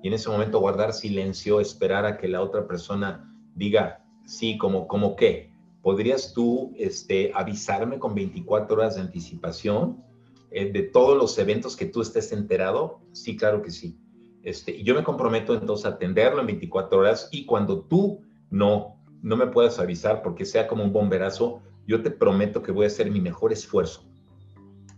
Y 0.01 0.07
en 0.07 0.15
ese 0.15 0.29
momento 0.29 0.59
guardar 0.59 0.93
silencio, 0.93 1.59
esperar 1.59 2.03
a 2.07 2.17
que 2.17 2.27
la 2.27 2.41
otra 2.41 2.67
persona 2.67 3.31
diga, 3.53 4.03
sí, 4.25 4.57
como, 4.57 4.87
como 4.87 5.15
qué. 5.15 5.53
¿Podrías 5.83 6.33
tú 6.33 6.73
este, 6.75 7.31
avisarme 7.35 7.99
con 7.99 8.15
24 8.15 8.75
horas 8.75 8.95
de 8.95 9.01
anticipación 9.01 10.03
eh, 10.49 10.71
de 10.71 10.81
todos 10.81 11.15
los 11.15 11.37
eventos 11.37 11.77
que 11.77 11.85
tú 11.85 12.01
estés 12.01 12.31
enterado? 12.31 12.99
Sí, 13.11 13.37
claro 13.37 13.61
que 13.61 13.69
sí. 13.69 13.95
Este, 14.41 14.81
yo 14.81 14.95
me 14.95 15.03
comprometo 15.03 15.53
entonces 15.53 15.85
a 15.85 15.89
atenderlo 15.89 16.41
en 16.41 16.47
24 16.47 16.97
horas 16.97 17.29
y 17.31 17.45
cuando 17.45 17.81
tú 17.81 18.21
no 18.49 19.03
no 19.23 19.37
me 19.37 19.47
puedas 19.47 19.79
avisar 19.79 20.21
porque 20.21 20.45
sea 20.45 20.67
como 20.67 20.83
un 20.83 20.91
bomberazo, 20.91 21.61
yo 21.88 22.01
te 22.01 22.11
prometo 22.11 22.61
que 22.61 22.71
voy 22.71 22.86
a 22.86 22.88
hacer 22.88 23.11
mi 23.11 23.21
mejor 23.21 23.51
esfuerzo. 23.51 24.05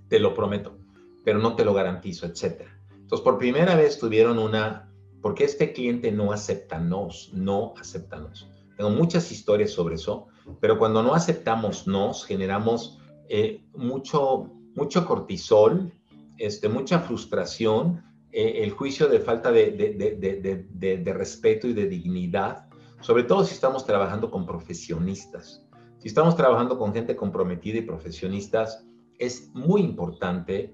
Te 0.07 0.19
lo 0.19 0.33
prometo, 0.33 0.77
pero 1.23 1.39
no 1.39 1.55
te 1.55 1.65
lo 1.65 1.73
garantizo, 1.73 2.25
etcétera. 2.25 2.79
Entonces, 2.91 3.23
por 3.23 3.37
primera 3.37 3.75
vez 3.75 3.99
tuvieron 3.99 4.39
una, 4.39 4.91
porque 5.21 5.43
este 5.43 5.73
cliente 5.73 6.11
no 6.11 6.31
acepta 6.31 6.79
nos, 6.79 7.31
no 7.33 7.73
acepta 7.79 8.17
nos. 8.17 8.49
Tengo 8.77 8.89
muchas 8.89 9.31
historias 9.31 9.71
sobre 9.71 9.95
eso, 9.95 10.27
pero 10.59 10.77
cuando 10.77 11.01
no 11.01 11.13
aceptamos 11.13 11.87
nos, 11.87 12.25
generamos 12.25 12.99
eh, 13.29 13.63
mucho, 13.73 14.51
mucho 14.75 15.05
cortisol, 15.05 15.91
este, 16.37 16.67
mucha 16.67 16.99
frustración, 16.99 18.03
eh, 18.31 18.63
el 18.63 18.71
juicio 18.71 19.07
de 19.07 19.19
falta 19.19 19.51
de, 19.51 19.71
de 19.71 21.13
respeto 21.13 21.67
y 21.67 21.73
de 21.73 21.87
dignidad, 21.87 22.67
sobre 23.01 23.23
todo 23.23 23.43
si 23.43 23.53
estamos 23.53 23.85
trabajando 23.85 24.29
con 24.29 24.45
profesionistas. 24.45 25.64
Si 26.05 26.09
estamos 26.09 26.35
trabajando 26.35 26.77
con 26.77 26.93
gente 26.93 27.15
comprometida 27.15 27.79
y 27.79 27.81
profesionistas, 27.81 28.85
es 29.17 29.49
muy 29.55 29.81
importante 29.81 30.71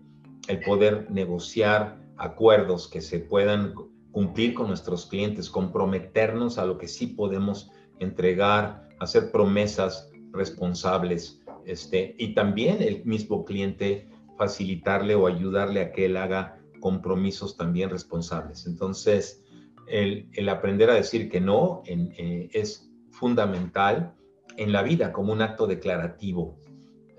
el 0.50 0.60
poder 0.60 1.10
negociar 1.10 2.02
acuerdos 2.18 2.90
que 2.90 3.00
se 3.00 3.20
puedan 3.20 3.74
cumplir 4.12 4.54
con 4.54 4.68
nuestros 4.68 5.06
clientes, 5.06 5.50
comprometernos 5.50 6.58
a 6.58 6.66
lo 6.66 6.78
que 6.78 6.90
sí 6.90 7.08
podemos 7.08 7.72
entregar, 8.00 8.90
hacer 9.00 9.32
promesas 9.32 10.12
responsables, 10.34 11.42
este, 11.66 12.14
y 12.18 12.34
también 12.34 12.82
el 12.82 13.06
mismo 13.06 13.46
cliente 13.46 14.10
facilitarle 14.38 15.16
o 15.16 15.28
ayudarle 15.28 15.80
a 15.80 15.94
que 15.94 16.08
él 16.08 16.18
haga 16.18 16.60
compromisos 16.82 17.56
también 17.56 17.90
responsables. 17.90 18.68
Entonces, 18.68 19.42
el, 19.88 20.50
aprender 20.50 20.90
a 20.90 20.96
decir 20.96 21.30
que 21.30 21.40
no 21.40 21.84
eh, 21.86 22.50
es 22.52 22.92
fundamental 23.12 24.14
en 24.58 24.72
la 24.72 24.84
vida 24.84 25.12
como 25.12 25.34
un 25.34 25.42
acto 25.42 25.68
declarativo. 25.68 26.58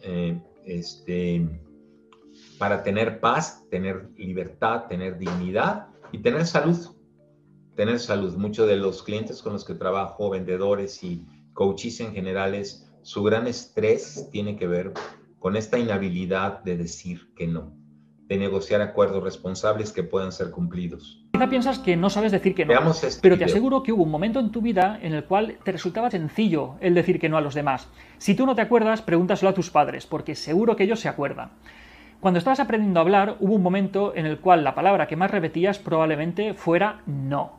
Eh, 0.02 0.40
este, 0.64 1.48
para 2.58 2.82
tener 2.82 3.20
paz, 3.20 3.68
tener 3.70 4.10
libertad, 4.16 4.86
tener 4.88 5.18
dignidad 5.18 5.88
y 6.12 6.18
tener 6.18 6.46
salud. 6.46 6.78
Tener 7.74 7.98
salud. 7.98 8.36
Muchos 8.36 8.68
de 8.68 8.76
los 8.76 9.02
clientes 9.02 9.42
con 9.42 9.54
los 9.54 9.64
que 9.64 9.74
trabajo, 9.74 10.30
vendedores 10.30 11.02
y 11.02 11.24
coaches 11.54 12.00
en 12.00 12.12
generales, 12.12 12.90
su 13.02 13.22
gran 13.22 13.46
estrés 13.46 14.28
tiene 14.30 14.56
que 14.56 14.66
ver 14.66 14.92
con 15.38 15.56
esta 15.56 15.78
inhabilidad 15.78 16.62
de 16.62 16.76
decir 16.76 17.32
que 17.34 17.48
no, 17.48 17.74
de 18.28 18.36
negociar 18.38 18.80
acuerdos 18.80 19.24
responsables 19.24 19.92
que 19.92 20.04
puedan 20.04 20.30
ser 20.30 20.50
cumplidos. 20.50 21.21
Quizá 21.32 21.48
piensas 21.48 21.78
que 21.78 21.96
no 21.96 22.10
sabes 22.10 22.30
decir 22.30 22.54
que 22.54 22.66
no, 22.66 22.90
este 22.90 23.08
pero 23.22 23.38
te 23.38 23.44
aseguro 23.46 23.82
que 23.82 23.90
hubo 23.90 24.02
un 24.02 24.10
momento 24.10 24.38
en 24.38 24.50
tu 24.50 24.60
vida 24.60 24.98
en 25.00 25.14
el 25.14 25.24
cual 25.24 25.56
te 25.64 25.72
resultaba 25.72 26.10
sencillo 26.10 26.74
el 26.80 26.94
decir 26.94 27.18
que 27.18 27.30
no 27.30 27.38
a 27.38 27.40
los 27.40 27.54
demás. 27.54 27.88
Si 28.18 28.34
tú 28.34 28.44
no 28.44 28.54
te 28.54 28.60
acuerdas, 28.60 29.00
pregúntaselo 29.00 29.48
a 29.48 29.54
tus 29.54 29.70
padres, 29.70 30.06
porque 30.06 30.34
seguro 30.34 30.76
que 30.76 30.84
ellos 30.84 31.00
se 31.00 31.08
acuerdan. 31.08 31.52
Cuando 32.20 32.36
estabas 32.36 32.60
aprendiendo 32.60 33.00
a 33.00 33.02
hablar, 33.02 33.36
hubo 33.40 33.54
un 33.54 33.62
momento 33.62 34.12
en 34.14 34.26
el 34.26 34.40
cual 34.40 34.62
la 34.62 34.74
palabra 34.74 35.06
que 35.06 35.16
más 35.16 35.30
repetías 35.30 35.78
probablemente 35.78 36.52
fuera 36.52 37.00
no. 37.06 37.52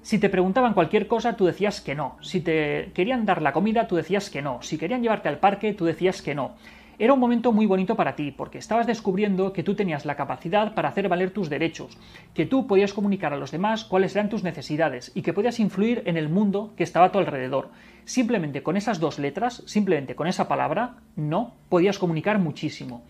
Si 0.00 0.18
te 0.18 0.30
preguntaban 0.30 0.72
cualquier 0.72 1.06
cosa, 1.06 1.36
tú 1.36 1.44
decías 1.44 1.82
que 1.82 1.94
no. 1.94 2.16
Si 2.22 2.40
te 2.40 2.90
querían 2.94 3.26
dar 3.26 3.42
la 3.42 3.52
comida, 3.52 3.86
tú 3.86 3.96
decías 3.96 4.30
que 4.30 4.40
no. 4.40 4.62
Si 4.62 4.78
querían 4.78 5.02
llevarte 5.02 5.28
al 5.28 5.38
parque, 5.38 5.74
tú 5.74 5.84
decías 5.84 6.22
que 6.22 6.34
no. 6.34 6.52
Era 6.98 7.12
un 7.12 7.18
momento 7.18 7.52
muy 7.52 7.66
bonito 7.66 7.96
para 7.96 8.14
ti, 8.14 8.30
porque 8.30 8.58
estabas 8.58 8.86
descubriendo 8.86 9.52
que 9.52 9.64
tú 9.64 9.74
tenías 9.74 10.04
la 10.04 10.14
capacidad 10.14 10.74
para 10.74 10.88
hacer 10.88 11.08
valer 11.08 11.30
tus 11.30 11.50
derechos, 11.50 11.98
que 12.34 12.46
tú 12.46 12.68
podías 12.68 12.92
comunicar 12.92 13.32
a 13.32 13.36
los 13.36 13.50
demás 13.50 13.84
cuáles 13.84 14.14
eran 14.14 14.28
tus 14.28 14.44
necesidades 14.44 15.10
y 15.14 15.22
que 15.22 15.32
podías 15.32 15.58
influir 15.58 16.02
en 16.06 16.16
el 16.16 16.28
mundo 16.28 16.72
que 16.76 16.84
estaba 16.84 17.06
a 17.06 17.12
tu 17.12 17.18
alrededor. 17.18 17.70
Simplemente 18.04 18.62
con 18.62 18.76
esas 18.76 19.00
dos 19.00 19.18
letras, 19.18 19.64
simplemente 19.66 20.14
con 20.14 20.28
esa 20.28 20.46
palabra, 20.46 20.96
no, 21.16 21.54
podías 21.68 21.98
comunicar 21.98 22.38
muchísimo. 22.38 23.02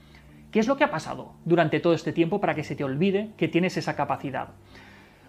¿Qué 0.51 0.61
es 0.61 0.68
lo 0.68 0.76
que 0.76 0.85
ha 0.85 0.91
pasado 0.91 1.32
durante 1.45 1.80
todo 1.80 1.95
este 1.95 2.12
tiempo 2.12 2.41
para 2.41 2.55
que 2.55 2.64
se 2.64 2.76
te 2.76 2.85
olvide 2.85 3.32
que 3.37 3.49
tienes 3.49 3.76
esa 3.76 3.97
capacidad? 3.97 4.51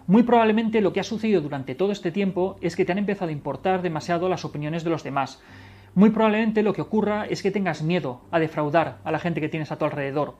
Muy 0.06 0.22
probablemente 0.22 0.80
lo 0.80 0.92
que 0.92 1.00
ha 1.00 1.04
sucedido 1.04 1.40
durante 1.40 1.74
todo 1.74 1.90
este 1.90 2.12
tiempo 2.12 2.56
es 2.60 2.76
que 2.76 2.84
te 2.84 2.92
han 2.92 2.98
empezado 2.98 3.28
a 3.28 3.32
importar 3.32 3.82
demasiado 3.82 4.28
las 4.28 4.44
opiniones 4.44 4.84
de 4.84 4.90
los 4.90 5.02
demás. 5.02 5.42
Muy 5.96 6.10
probablemente 6.10 6.62
lo 6.62 6.74
que 6.74 6.82
ocurra 6.82 7.24
es 7.24 7.42
que 7.42 7.50
tengas 7.50 7.80
miedo 7.80 8.20
a 8.30 8.38
defraudar 8.38 8.98
a 9.02 9.10
la 9.10 9.18
gente 9.18 9.40
que 9.40 9.48
tienes 9.48 9.72
a 9.72 9.78
tu 9.78 9.86
alrededor, 9.86 10.36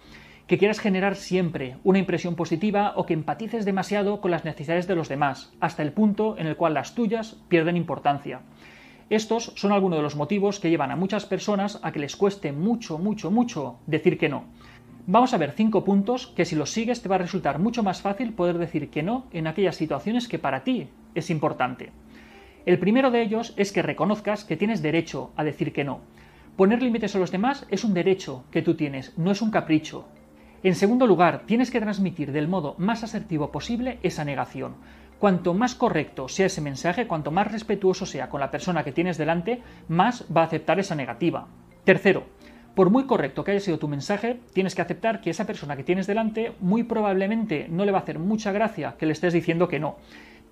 que 0.46 0.59
quieras 0.59 0.80
generar 0.80 1.16
siempre 1.16 1.78
una 1.82 1.98
impresión 1.98 2.34
positiva 2.34 2.92
o 2.94 3.07
que 3.07 3.14
empatices 3.14 3.64
demasiado 3.64 4.20
con 4.20 4.30
las 4.30 4.44
necesidades 4.44 4.86
de 4.86 4.94
los 4.94 5.09
demás, 5.09 5.54
hasta 5.59 5.82
el 5.82 5.94
punto 5.94 6.36
en 6.36 6.46
el 6.46 6.57
cual 6.57 6.74
las 6.74 6.94
tuyas 6.94 7.38
pierden 7.48 7.78
importancia. 7.78 8.42
Estos 9.09 9.54
son 9.57 9.72
algunos 9.72 9.98
de 9.98 10.02
los 10.02 10.14
motivos 10.14 10.61
que 10.61 10.68
llevan 10.68 10.90
a 10.90 10.96
muchas 10.96 11.24
personas 11.24 11.80
a 11.82 11.90
que 11.90 12.00
les 12.00 12.16
cueste 12.16 12.52
mucho, 12.52 12.98
mucho, 12.98 13.30
mucho 13.30 13.78
decir 13.86 14.18
que 14.18 14.28
no. 14.28 14.44
Vamos 15.07 15.32
a 15.32 15.38
ver 15.38 15.52
cinco 15.52 15.84
puntos 15.84 16.26
que 16.26 16.44
si 16.44 16.54
los 16.54 16.70
sigues 16.70 17.00
te 17.00 17.09
va 17.09 17.14
a 17.14 17.20
resultar 17.20 17.61
mucho 17.61 17.82
más 17.82 18.02
fácil 18.02 18.34
poder 18.34 18.59
decir 18.59 18.90
que 18.90 19.02
no 19.02 19.24
en 19.32 19.46
aquellas 19.46 19.76
situaciones 19.76 20.28
que 20.28 20.38
para 20.38 20.64
ti 20.64 20.88
es 21.14 21.30
importante. 21.30 21.92
El 22.67 22.81
primero 22.81 23.12
de 23.12 23.23
ellos 23.23 23.55
es 23.57 23.71
que 23.71 23.81
reconozcas 23.81 24.45
que 24.45 24.57
tienes 24.57 24.83
derecho 24.83 25.31
a 25.37 25.45
decir 25.45 25.73
que 25.73 25.85
no. 25.85 26.01
Poner 26.57 26.83
límites 26.83 27.14
a 27.14 27.21
los 27.21 27.31
demás 27.31 27.64
es 27.71 27.85
un 27.85 27.95
derecho 27.95 28.43
que 28.51 28.61
tú 28.61 28.75
tienes, 28.75 29.17
no 29.17 29.31
es 29.31 29.41
un 29.41 29.53
capricho. 29.53 30.09
En 30.64 30.75
segundo 30.75 31.07
lugar, 31.07 31.45
tienes 31.47 31.71
que 31.71 31.81
transmitir 31.81 32.33
del 32.33 32.49
modo 32.49 32.75
más 32.79 33.05
asertivo 33.05 33.53
posible 33.53 34.01
esa 34.03 34.25
negación. 34.25 34.75
Cuanto 35.21 35.55
más 35.55 35.77
correcto 35.77 36.29
sea 36.29 36.47
ese 36.47 36.61
mensaje, 36.61 37.07
cuanto 37.07 37.31
más 37.31 37.53
respetuoso 37.53 38.05
sea 38.05 38.29
con 38.29 38.41
la 38.41 38.51
persona 38.51 38.83
que 38.83 38.91
tienes 38.91 39.17
delante, 39.17 39.62
más 39.87 40.27
va 40.37 40.41
a 40.41 40.47
aceptar 40.47 40.81
esa 40.81 40.97
negativa. 40.97 41.47
Tercero, 41.85 42.25
por 42.75 42.91
muy 42.91 43.05
correcto 43.05 43.45
que 43.45 43.53
haya 43.53 43.61
sido 43.61 43.79
tu 43.79 43.87
mensaje, 43.87 44.41
tienes 44.53 44.75
que 44.75 44.83
aceptar 44.83 45.21
que 45.21 45.31
esa 45.31 45.47
persona 45.47 45.77
que 45.77 45.85
tienes 45.85 46.09
delante 46.09 46.53
muy 46.59 46.83
probablemente 46.83 47.69
no 47.71 47.85
le 47.85 47.93
va 47.93 47.99
a 47.99 48.03
hacer 48.03 48.19
mucha 48.19 48.51
gracia 48.51 48.97
que 48.99 49.07
le 49.07 49.12
estés 49.12 49.33
diciendo 49.33 49.69
que 49.69 49.79
no. 49.79 49.99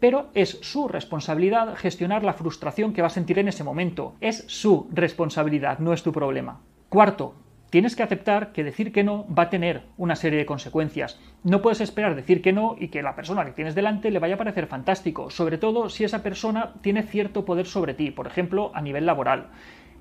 Pero 0.00 0.30
es 0.34 0.58
su 0.62 0.88
responsabilidad 0.88 1.76
gestionar 1.76 2.24
la 2.24 2.34
frustración 2.34 2.92
que 2.92 3.02
va 3.02 3.08
a 3.08 3.10
sentir 3.10 3.38
en 3.38 3.48
ese 3.48 3.64
momento. 3.64 4.14
Es 4.20 4.44
su 4.48 4.88
responsabilidad, 4.92 5.78
no 5.78 5.92
es 5.92 6.02
tu 6.02 6.12
problema. 6.12 6.60
Cuarto, 6.88 7.34
tienes 7.70 7.96
que 7.96 8.04
aceptar 8.04 8.52
que 8.52 8.62
decir 8.62 8.92
que 8.92 9.02
no 9.02 9.26
va 9.34 9.44
a 9.44 9.50
tener 9.50 9.82
una 9.96 10.14
serie 10.14 10.38
de 10.38 10.46
consecuencias. 10.46 11.18
No 11.42 11.60
puedes 11.60 11.80
esperar 11.80 12.14
decir 12.14 12.40
que 12.40 12.52
no 12.52 12.76
y 12.78 12.86
que 12.86 13.02
la 13.02 13.16
persona 13.16 13.44
que 13.44 13.50
tienes 13.50 13.74
delante 13.74 14.12
le 14.12 14.20
vaya 14.20 14.36
a 14.36 14.38
parecer 14.38 14.68
fantástico, 14.68 15.28
sobre 15.28 15.58
todo 15.58 15.88
si 15.88 16.04
esa 16.04 16.22
persona 16.22 16.74
tiene 16.82 17.02
cierto 17.02 17.44
poder 17.44 17.66
sobre 17.66 17.94
ti, 17.94 18.12
por 18.12 18.28
ejemplo, 18.28 18.70
a 18.74 18.80
nivel 18.80 19.06
laboral. 19.06 19.48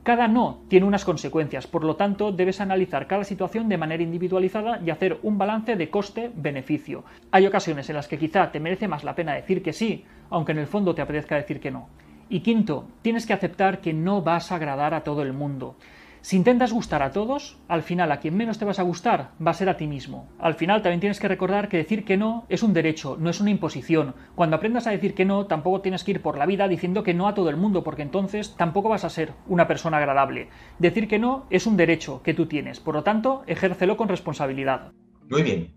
Cada 0.03 0.27
no 0.27 0.59
tiene 0.67 0.85
unas 0.85 1.05
consecuencias, 1.05 1.65
por 1.65 1.85
lo 1.85 1.95
tanto 1.95 2.33
debes 2.33 2.59
analizar 2.59 3.07
cada 3.07 3.23
situación 3.23 3.69
de 3.69 3.77
manera 3.77 4.03
individualizada 4.03 4.81
y 4.85 4.89
hacer 4.89 5.17
un 5.23 5.37
balance 5.37 5.77
de 5.77 5.89
coste-beneficio. 5.89 7.05
Hay 7.31 7.47
ocasiones 7.47 7.89
en 7.89 7.95
las 7.95 8.09
que 8.09 8.17
quizá 8.17 8.51
te 8.51 8.59
merece 8.59 8.89
más 8.89 9.05
la 9.05 9.15
pena 9.15 9.33
decir 9.33 9.63
que 9.63 9.71
sí, 9.71 10.03
aunque 10.29 10.51
en 10.51 10.57
el 10.57 10.67
fondo 10.67 10.93
te 10.93 11.01
apetezca 11.01 11.37
decir 11.37 11.61
que 11.61 11.71
no. 11.71 11.87
Y 12.27 12.41
quinto, 12.41 12.85
tienes 13.01 13.25
que 13.25 13.31
aceptar 13.31 13.79
que 13.79 13.93
no 13.93 14.21
vas 14.21 14.51
a 14.51 14.55
agradar 14.55 14.93
a 14.93 15.05
todo 15.05 15.21
el 15.21 15.31
mundo. 15.31 15.77
Si 16.23 16.37
intentas 16.37 16.71
gustar 16.71 17.03
a 17.03 17.11
todos, 17.11 17.57
al 17.67 17.83
final 17.83 18.09
a 18.09 18.21
quien 18.21 18.37
menos 18.37 18.57
te 18.57 18.63
vas 18.63 18.79
a 18.79 18.83
gustar 18.83 19.31
va 19.45 19.51
a 19.51 19.53
ser 19.53 19.67
a 19.67 19.75
ti 19.75 19.87
mismo. 19.87 20.29
Al 20.39 20.53
final 20.53 20.81
también 20.81 21.01
tienes 21.01 21.19
que 21.19 21.27
recordar 21.27 21.67
que 21.67 21.75
decir 21.75 22.05
que 22.05 22.15
no 22.15 22.45
es 22.47 22.63
un 22.63 22.71
derecho, 22.71 23.17
no 23.19 23.29
es 23.29 23.41
una 23.41 23.49
imposición. 23.49 24.15
Cuando 24.33 24.55
aprendas 24.55 24.87
a 24.87 24.91
decir 24.91 25.15
que 25.15 25.25
no, 25.25 25.47
tampoco 25.47 25.81
tienes 25.81 26.05
que 26.05 26.11
ir 26.11 26.21
por 26.21 26.37
la 26.37 26.45
vida 26.45 26.69
diciendo 26.69 27.03
que 27.03 27.13
no 27.13 27.27
a 27.27 27.33
todo 27.33 27.49
el 27.49 27.57
mundo, 27.57 27.83
porque 27.83 28.03
entonces 28.03 28.55
tampoco 28.55 28.87
vas 28.87 29.03
a 29.03 29.09
ser 29.09 29.33
una 29.47 29.67
persona 29.67 29.97
agradable. 29.97 30.47
Decir 30.79 31.09
que 31.09 31.19
no 31.19 31.45
es 31.49 31.67
un 31.67 31.75
derecho 31.75 32.21
que 32.23 32.33
tú 32.33 32.45
tienes, 32.45 32.79
por 32.79 32.95
lo 32.95 33.03
tanto, 33.03 33.43
ejércelo 33.45 33.97
con 33.97 34.07
responsabilidad. 34.07 34.93
Muy 35.29 35.43
bien. 35.43 35.75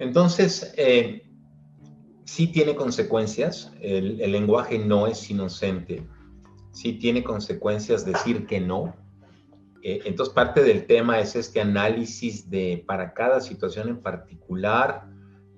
Entonces, 0.00 0.74
eh, 0.76 1.30
sí 2.24 2.48
tiene 2.48 2.74
consecuencias. 2.74 3.72
El, 3.80 4.20
el 4.20 4.32
lenguaje 4.32 4.80
no 4.80 5.06
es 5.06 5.30
inocente. 5.30 6.02
Sí 6.72 6.94
tiene 6.94 7.22
consecuencias 7.22 8.04
decir 8.04 8.46
que 8.48 8.58
no 8.60 8.96
entonces, 9.84 10.34
parte 10.34 10.62
del 10.62 10.86
tema 10.86 11.20
es 11.20 11.36
este 11.36 11.60
análisis 11.60 12.48
de 12.48 12.82
para 12.86 13.12
cada 13.12 13.42
situación 13.42 13.90
en 13.90 14.00
particular, 14.00 15.06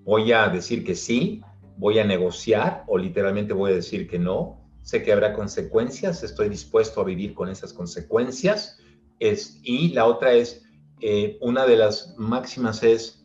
voy 0.02 0.32
a 0.32 0.48
decir 0.48 0.84
que 0.84 0.96
sí, 0.96 1.42
voy 1.76 2.00
a 2.00 2.04
negociar 2.04 2.82
o 2.88 2.98
literalmente 2.98 3.52
voy 3.52 3.70
a 3.70 3.76
decir 3.76 4.08
que 4.08 4.18
no. 4.18 4.60
Sé 4.82 5.04
que 5.04 5.12
habrá 5.12 5.32
consecuencias, 5.32 6.24
estoy 6.24 6.48
dispuesto 6.48 7.00
a 7.00 7.04
vivir 7.04 7.34
con 7.34 7.48
esas 7.48 7.72
consecuencias. 7.72 8.78
Es, 9.20 9.60
y 9.62 9.90
la 9.90 10.06
otra 10.06 10.32
es, 10.32 10.64
eh, 11.00 11.38
una 11.40 11.64
de 11.64 11.76
las 11.76 12.16
máximas 12.18 12.82
es, 12.82 13.24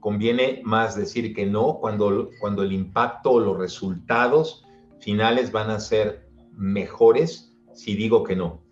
conviene 0.00 0.62
más 0.64 0.96
decir 0.96 1.34
que 1.34 1.44
no 1.44 1.78
cuando, 1.78 2.30
cuando 2.40 2.62
el 2.62 2.72
impacto 2.72 3.32
o 3.32 3.40
los 3.40 3.58
resultados 3.58 4.64
finales 5.00 5.52
van 5.52 5.68
a 5.68 5.78
ser 5.78 6.26
mejores 6.52 7.54
si 7.74 7.94
digo 7.94 8.24
que 8.24 8.34
no 8.34 8.67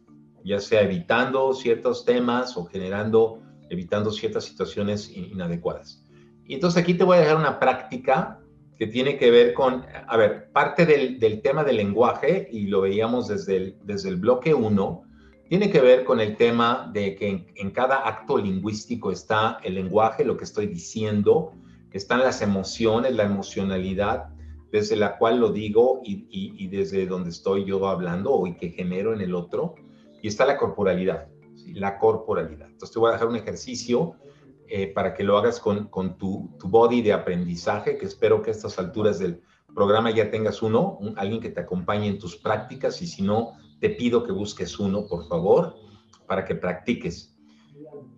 ya 0.47 0.61
sea 0.61 0.83
evitando 0.83 1.53
ciertos 1.53 2.05
temas 2.05 2.57
o 2.57 2.65
generando, 2.65 3.43
evitando 3.69 4.13
ciertas 4.13 4.45
situaciones 4.45 5.11
inadecuadas. 5.15 6.05
Y 6.47 6.55
entonces 6.55 6.81
aquí 6.81 6.95
te 6.95 7.03
voy 7.03 7.19
a 7.19 7.21
dejar 7.21 7.37
una 7.37 7.59
práctica 7.59 8.39
que 8.79 8.87
tiene 8.87 9.19
que 9.19 9.31
ver 9.33 9.55
con, 9.55 9.85
a 10.07 10.17
ver, 10.17 10.53
parte 10.53 10.87
del, 10.87 11.19
del 11.19 11.43
tema 11.43 11.65
del 11.65 11.79
lenguaje, 11.79 12.49
y 12.53 12.69
lo 12.69 12.83
veíamos 12.83 13.27
desde 13.27 13.57
el, 13.57 13.77
desde 13.83 14.11
el 14.11 14.17
bloque 14.17 14.55
1, 14.55 15.03
tiene 15.49 15.71
que 15.71 15.81
ver 15.81 16.05
con 16.05 16.21
el 16.21 16.37
tema 16.37 16.91
de 16.93 17.17
que 17.17 17.47
en, 17.55 17.71
cada 17.71 18.07
acto 18.07 18.39
lingüístico 18.39 19.11
está 19.11 19.59
el 19.65 19.75
lenguaje, 19.75 20.25
lo 20.25 20.37
que 20.37 20.45
estoy 20.45 20.67
diciendo, 20.67 21.53
están 21.93 22.21
las 22.21 22.43
emociones, 22.43 23.15
la 23.15 23.25
emocionalidad, 23.25 24.27
desde 24.71 24.97
la 24.97 25.17
cual 25.17 25.41
lo 25.41 25.51
digo 25.51 26.03
y, 26.05 26.27
y, 26.31 26.67
desde 26.69 27.07
donde 27.07 27.31
estoy 27.31 27.65
yo 27.65 27.89
hablando 27.89 28.47
y 28.47 28.55
que 28.57 28.71
genero 28.71 29.15
en 29.15 29.23
el 29.23 29.35
otro 29.35 29.75
y 30.27 30.29
está 30.29 30.45
la 30.45 30.57
corporalidad, 30.57 31.29
la 31.73 32.01
corporalidad. 32.01 32.67
Entonces 32.67 32.93
te 32.93 32.99
voy 32.99 33.11
a 33.11 33.13
dejar 33.13 33.29
un 33.29 33.37
ejercicio 33.37 34.17
eh, 34.67 34.89
para 34.93 35.15
que 35.15 35.23
lo 35.23 35.39
hagas 35.39 35.61
con, 35.61 35.87
con 35.87 36.19
tu, 36.19 36.51
tu, 36.59 36.67
body 36.67 37.01
de 37.01 37.13
aprendizaje, 37.13 37.97
que 37.97 38.07
espero 38.07 38.43
que 38.43 38.51
a 38.51 38.53
estas 38.53 38.77
alturas 38.81 39.21
del 39.21 39.41
programa 39.73 40.11
ya 40.11 40.29
tengas 40.29 40.63
uno, 40.63 40.99
alguien 41.15 41.41
que 41.41 41.51
te 41.51 41.61
acompañe 41.61 42.09
en 42.09 42.19
tus 42.19 42.35
prácticas 42.35 43.01
y 43.03 43.07
si 43.07 43.23
no, 43.23 43.53
te 43.79 43.89
pido 43.89 44.25
que 44.25 44.33
busques 44.33 44.81
uno, 44.81 45.07
por 45.07 45.29
favor, 45.29 45.77
para 46.27 46.45
que 46.45 46.57
practiques. 46.57 47.39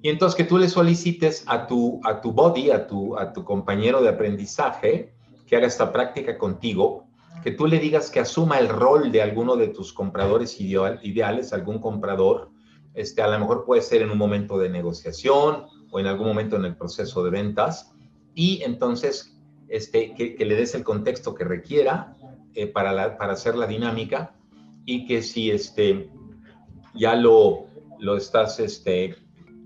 Y 0.00 0.08
entonces 0.08 0.34
que 0.34 0.44
tú 0.44 0.56
le 0.56 0.70
solicites 0.70 1.44
a 1.46 1.66
tu, 1.66 2.00
a 2.04 2.22
tu 2.22 2.32
body, 2.32 2.70
a 2.70 2.86
tu, 2.86 3.18
a 3.18 3.34
tu 3.34 3.44
compañero 3.44 4.00
de 4.00 4.08
aprendizaje, 4.08 5.12
que 5.46 5.56
haga 5.56 5.66
esta 5.66 5.92
práctica 5.92 6.38
contigo 6.38 7.07
que 7.42 7.52
tú 7.52 7.66
le 7.66 7.78
digas 7.78 8.10
que 8.10 8.20
asuma 8.20 8.58
el 8.58 8.68
rol 8.68 9.12
de 9.12 9.22
alguno 9.22 9.56
de 9.56 9.68
tus 9.68 9.92
compradores 9.92 10.60
ideales, 10.60 11.52
algún 11.52 11.78
comprador, 11.78 12.50
este, 12.94 13.22
a 13.22 13.28
lo 13.28 13.38
mejor 13.38 13.64
puede 13.64 13.82
ser 13.82 14.02
en 14.02 14.10
un 14.10 14.18
momento 14.18 14.58
de 14.58 14.68
negociación 14.68 15.66
o 15.90 16.00
en 16.00 16.06
algún 16.06 16.26
momento 16.26 16.56
en 16.56 16.64
el 16.64 16.76
proceso 16.76 17.22
de 17.22 17.30
ventas, 17.30 17.92
y 18.34 18.62
entonces 18.62 19.38
este, 19.68 20.14
que, 20.14 20.44
le 20.44 20.56
des 20.56 20.74
el 20.74 20.84
contexto 20.84 21.34
que 21.34 21.44
requiera 21.44 22.16
eh, 22.54 22.66
para, 22.66 23.16
para 23.18 23.32
hacer 23.34 23.54
la 23.54 23.66
dinámica 23.66 24.34
y 24.84 25.06
que 25.06 25.22
si 25.22 25.50
este, 25.50 26.10
ya 26.94 27.14
lo, 27.14 27.66
lo 27.98 28.16
estás 28.16 28.58
este, 28.60 29.16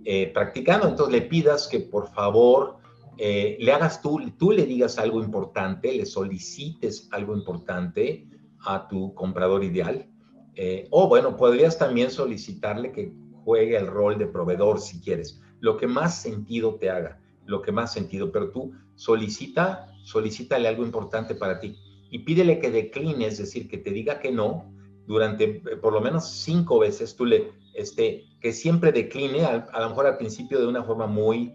eh, 0.05 0.31
practicando, 0.35 0.89
entonces 0.89 1.13
le 1.13 1.23
pidas 1.23 1.69
que 1.69 1.81
por 1.81 2.09
favor 2.09 2.82
eh, 3.25 3.57
le 3.61 3.71
hagas 3.71 4.03
tú, 4.03 4.19
tú 4.37 4.51
le 4.51 4.67
digas 4.67 4.99
algo 4.99 5.23
importante, 5.23 5.93
le 5.93 6.07
solicites 6.07 7.09
algo 7.13 7.37
importante 7.37 8.27
a 8.65 8.89
tu 8.89 9.15
comprador 9.15 9.63
ideal. 9.63 10.11
Eh, 10.57 10.89
o 10.91 11.07
bueno, 11.07 11.37
podrías 11.37 11.79
también 11.79 12.11
solicitarle 12.11 12.91
que 12.91 13.13
juegue 13.45 13.77
el 13.77 13.87
rol 13.87 14.19
de 14.19 14.27
proveedor 14.27 14.81
si 14.81 15.01
quieres. 15.01 15.41
Lo 15.61 15.77
que 15.77 15.87
más 15.87 16.21
sentido 16.21 16.75
te 16.81 16.91
haga, 16.91 17.21
lo 17.47 17.63
que 17.63 17.71
más 17.71 17.93
sentido, 17.93 18.33
pero 18.33 18.51
tú 18.51 18.73
solicita, 18.97 19.87
solicítale 20.03 20.67
algo 20.67 20.85
importante 20.85 21.37
para 21.37 21.61
ti 21.61 21.77
y 22.11 22.19
pídele 22.25 22.59
que 22.59 22.73
decline, 22.73 23.25
es 23.25 23.39
decir, 23.39 23.69
que 23.69 23.79
te 23.79 23.93
diga 23.93 24.19
que 24.19 24.33
no 24.33 24.75
durante 25.07 25.45
eh, 25.45 25.77
por 25.81 25.93
lo 25.93 26.01
menos 26.01 26.29
cinco 26.29 26.81
veces, 26.81 27.15
tú 27.15 27.25
le, 27.27 27.53
este, 27.75 28.25
que 28.41 28.53
siempre 28.53 28.91
decline, 28.91 29.45
a, 29.45 29.69
a 29.73 29.81
lo 29.83 29.91
mejor 29.91 30.09
al 30.09 30.17
principio 30.17 30.59
de 30.59 30.67
una 30.67 30.83
forma 30.83 31.07
muy 31.07 31.55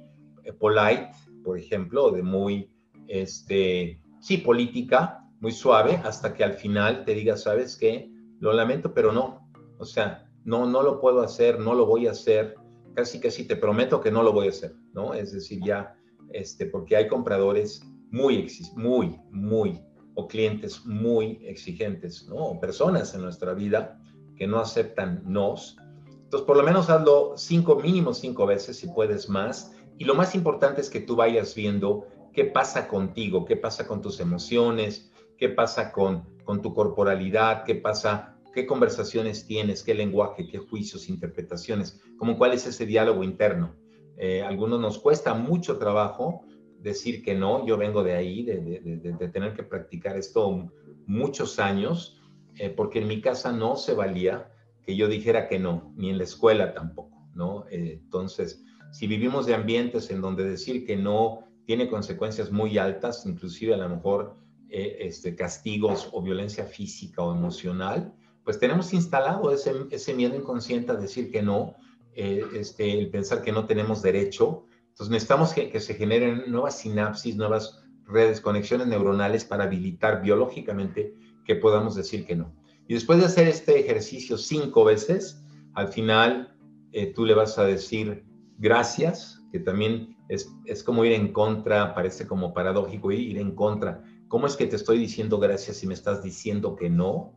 polite, 0.60 1.12
por 1.48 1.58
ejemplo, 1.58 2.12
de 2.12 2.24
muy, 2.24 2.70
este, 3.08 4.02
sí, 4.20 4.40
política, 4.40 5.24
muy 5.40 5.54
suave, 5.54 6.02
hasta 6.04 6.34
que 6.34 6.44
al 6.44 6.56
final 6.56 7.06
te 7.06 7.14
diga, 7.14 7.38
¿sabes 7.38 7.78
qué? 7.78 8.12
Lo 8.42 8.52
lamento, 8.52 8.94
pero 8.94 9.14
no. 9.14 9.50
O 9.78 9.86
sea, 9.86 10.30
no, 10.44 10.66
no 10.66 10.84
lo 10.84 11.00
puedo 11.00 11.22
hacer, 11.22 11.58
no 11.58 11.74
lo 11.74 11.86
voy 11.86 12.06
a 12.06 12.12
hacer. 12.12 12.56
Casi, 12.96 13.22
casi 13.22 13.48
te 13.48 13.56
prometo 13.56 14.02
que 14.02 14.12
no 14.12 14.24
lo 14.24 14.34
voy 14.34 14.48
a 14.48 14.50
hacer, 14.50 14.76
¿no? 14.92 15.14
Es 15.14 15.32
decir, 15.32 15.62
ya, 15.64 15.96
este, 16.34 16.66
porque 16.66 16.98
hay 16.98 17.08
compradores 17.08 17.82
muy, 18.12 18.52
muy, 18.76 19.18
muy, 19.32 19.80
o 20.16 20.28
clientes 20.28 20.86
muy 20.86 21.40
exigentes, 21.46 22.28
¿no? 22.28 22.36
O 22.36 22.60
personas 22.60 23.16
en 23.16 23.22
nuestra 23.22 23.54
vida 23.54 24.02
que 24.36 24.48
no 24.48 24.60
aceptan 24.60 25.24
nos. 25.26 25.78
Entonces, 26.12 26.46
por 26.46 26.58
lo 26.58 26.64
menos 26.64 26.90
hazlo 26.90 27.36
cinco, 27.38 27.78
mínimo 27.78 28.14
cinco 28.14 28.46
veces, 28.46 28.76
si 28.76 28.88
puedes 28.88 29.30
más. 29.30 29.77
Y 29.98 30.06
lo 30.06 30.16
más 30.16 30.36
importante 30.36 30.82
es 30.82 30.90
que 30.90 31.00
tú 31.00 31.16
vayas 31.16 31.56
viendo 31.56 32.08
qué 32.34 32.46
pasa 32.46 32.88
contigo, 32.88 33.46
qué 33.46 33.58
pasa 33.58 33.88
con 33.88 34.02
tus 34.02 34.20
emociones, 34.20 35.12
qué 35.38 35.50
pasa 35.50 35.92
con, 35.92 36.24
con 36.44 36.62
tu 36.62 36.74
corporalidad, 36.74 37.64
qué 37.64 37.76
pasa, 37.76 38.38
qué 38.54 38.66
conversaciones 38.66 39.46
tienes, 39.46 39.84
qué 39.84 39.94
lenguaje, 39.94 40.48
qué 40.48 40.60
juicios, 40.60 41.10
interpretaciones, 41.10 42.02
como 42.18 42.38
cuál 42.38 42.54
es 42.54 42.66
ese 42.68 42.86
diálogo 42.86 43.24
interno. 43.24 43.76
Eh, 44.18 44.42
algunos 44.42 44.80
nos 44.80 44.98
cuesta 45.00 45.34
mucho 45.34 45.78
trabajo 45.78 46.44
decir 46.80 47.24
que 47.24 47.36
no, 47.36 47.66
yo 47.66 47.78
vengo 47.78 48.04
de 48.04 48.14
ahí, 48.14 48.44
de, 48.44 48.60
de, 48.60 48.98
de, 48.98 49.28
tener 49.30 49.54
que 49.54 49.64
practicar 49.64 50.18
esto 50.18 50.70
muchos 51.06 51.60
años, 51.60 52.22
eh, 52.56 52.70
porque 52.70 53.00
en 53.00 53.08
mi 53.08 53.22
casa 53.22 53.52
no 53.52 53.76
se 53.76 53.94
valía 53.94 54.52
que 54.84 54.96
yo 54.96 55.08
dijera 55.08 55.48
que 55.48 55.60
no, 55.60 55.94
ni 55.96 56.10
en 56.10 56.18
la 56.18 56.24
escuela 56.24 56.74
tampoco, 56.74 57.30
¿no? 57.34 57.66
Eh, 57.70 58.00
entonces, 58.02 58.64
si 58.92 59.08
vivimos 59.08 59.46
de 59.46 59.54
ambientes 59.54 60.10
en 60.10 60.22
donde 60.22 60.44
decir 60.44 60.86
que 60.86 60.96
no 60.96 61.48
tiene 61.66 61.90
consecuencias 61.90 62.52
muy 62.52 62.78
altas, 62.78 63.26
inclusive 63.26 63.74
a 63.74 63.78
lo 63.78 63.90
mejor 63.90 64.38
eh, 64.70 64.98
este, 65.02 65.36
castigos 65.36 66.10
o 66.12 66.22
violencia 66.22 66.66
física 66.66 67.22
o 67.22 67.34
emocional, 67.34 68.14
pues 68.44 68.60
tenemos 68.60 68.94
instalado 68.94 69.52
ese, 69.52 69.74
ese 69.92 70.14
miedo 70.14 70.36
inconsciente 70.36 70.92
a 70.92 70.96
decir 70.96 71.32
que 71.32 71.42
no, 71.42 71.76
este, 72.18 72.98
el 72.98 73.12
pensar 73.12 73.44
que 73.44 73.52
no 73.52 73.68
tenemos 73.68 74.02
derecho, 74.02 74.66
entonces 74.98 75.12
necesitamos 75.12 75.54
que, 75.54 75.80
se 75.80 75.94
generen 75.94 76.46
nuevas 76.48 76.80
sinapsis, 76.80 77.36
nuevas 77.36 77.84
redes, 78.08 78.42
conexiones 78.42 78.88
neuronales 78.88 79.46
para 79.46 79.66
habilitar 79.66 80.24
biológicamente 80.24 81.14
que 81.46 81.56
podamos 81.56 81.94
decir 81.94 82.26
que 82.26 82.36
no. 82.36 82.52
Y 82.88 82.96
después 82.96 83.20
de 83.20 83.26
hacer 83.26 83.48
este 83.48 83.80
ejercicio 83.80 84.40
cinco 84.40 84.84
veces, 84.84 85.44
al 85.76 85.90
final 85.90 86.58
eh, 86.94 87.14
tú 87.14 87.26
le 87.26 87.36
vas 87.36 87.60
a 87.60 87.66
decir 87.66 88.26
gracias, 88.58 89.44
que 89.52 89.60
también 89.60 90.18
es, 90.30 90.52
es, 90.66 90.84
como 90.84 91.06
ir 91.06 91.14
en 91.14 91.32
contra, 91.32 91.94
parece 91.94 92.28
como 92.28 92.54
paradójico 92.54 93.12
ir 93.12 93.38
en 93.38 93.56
contra. 93.56 94.04
¿Cómo 94.28 94.48
es 94.48 94.56
que 94.56 94.68
te 94.68 94.76
estoy 94.76 94.98
diciendo 94.98 95.40
gracias 95.40 95.78
si 95.78 95.88
me 95.88 95.94
estás 95.94 96.22
diciendo 96.22 96.76
que 96.76 96.90
no? 96.90 97.34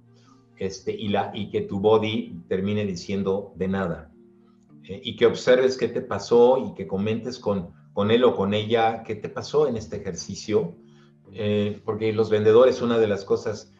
Este, 0.56 0.92
y, 0.92 1.08
la, 1.08 1.30
y 1.34 1.50
que 1.50 1.62
tu 1.62 1.80
body 1.80 2.42
termine 2.48 2.84
diciendo 2.84 3.52
de 3.56 3.68
nada. 3.68 4.12
Eh, 4.84 5.00
y 5.02 5.16
que 5.16 5.26
observes 5.26 5.76
qué 5.76 5.88
te 5.88 6.02
pasó 6.02 6.58
y 6.58 6.74
que 6.74 6.86
comentes 6.86 7.38
con, 7.38 7.72
con 7.92 8.10
él 8.10 8.24
o 8.24 8.34
con 8.34 8.54
ella 8.54 9.02
qué 9.02 9.14
te 9.14 9.28
pasó 9.28 9.68
en 9.68 9.76
este 9.76 9.96
ejercicio, 9.96 10.76
eh, 11.32 11.80
porque 11.84 12.12
los 12.12 12.30
vendedores, 12.30 12.82
una 12.82 12.98
de 12.98 13.06
las 13.06 13.24
cosas 13.24 13.72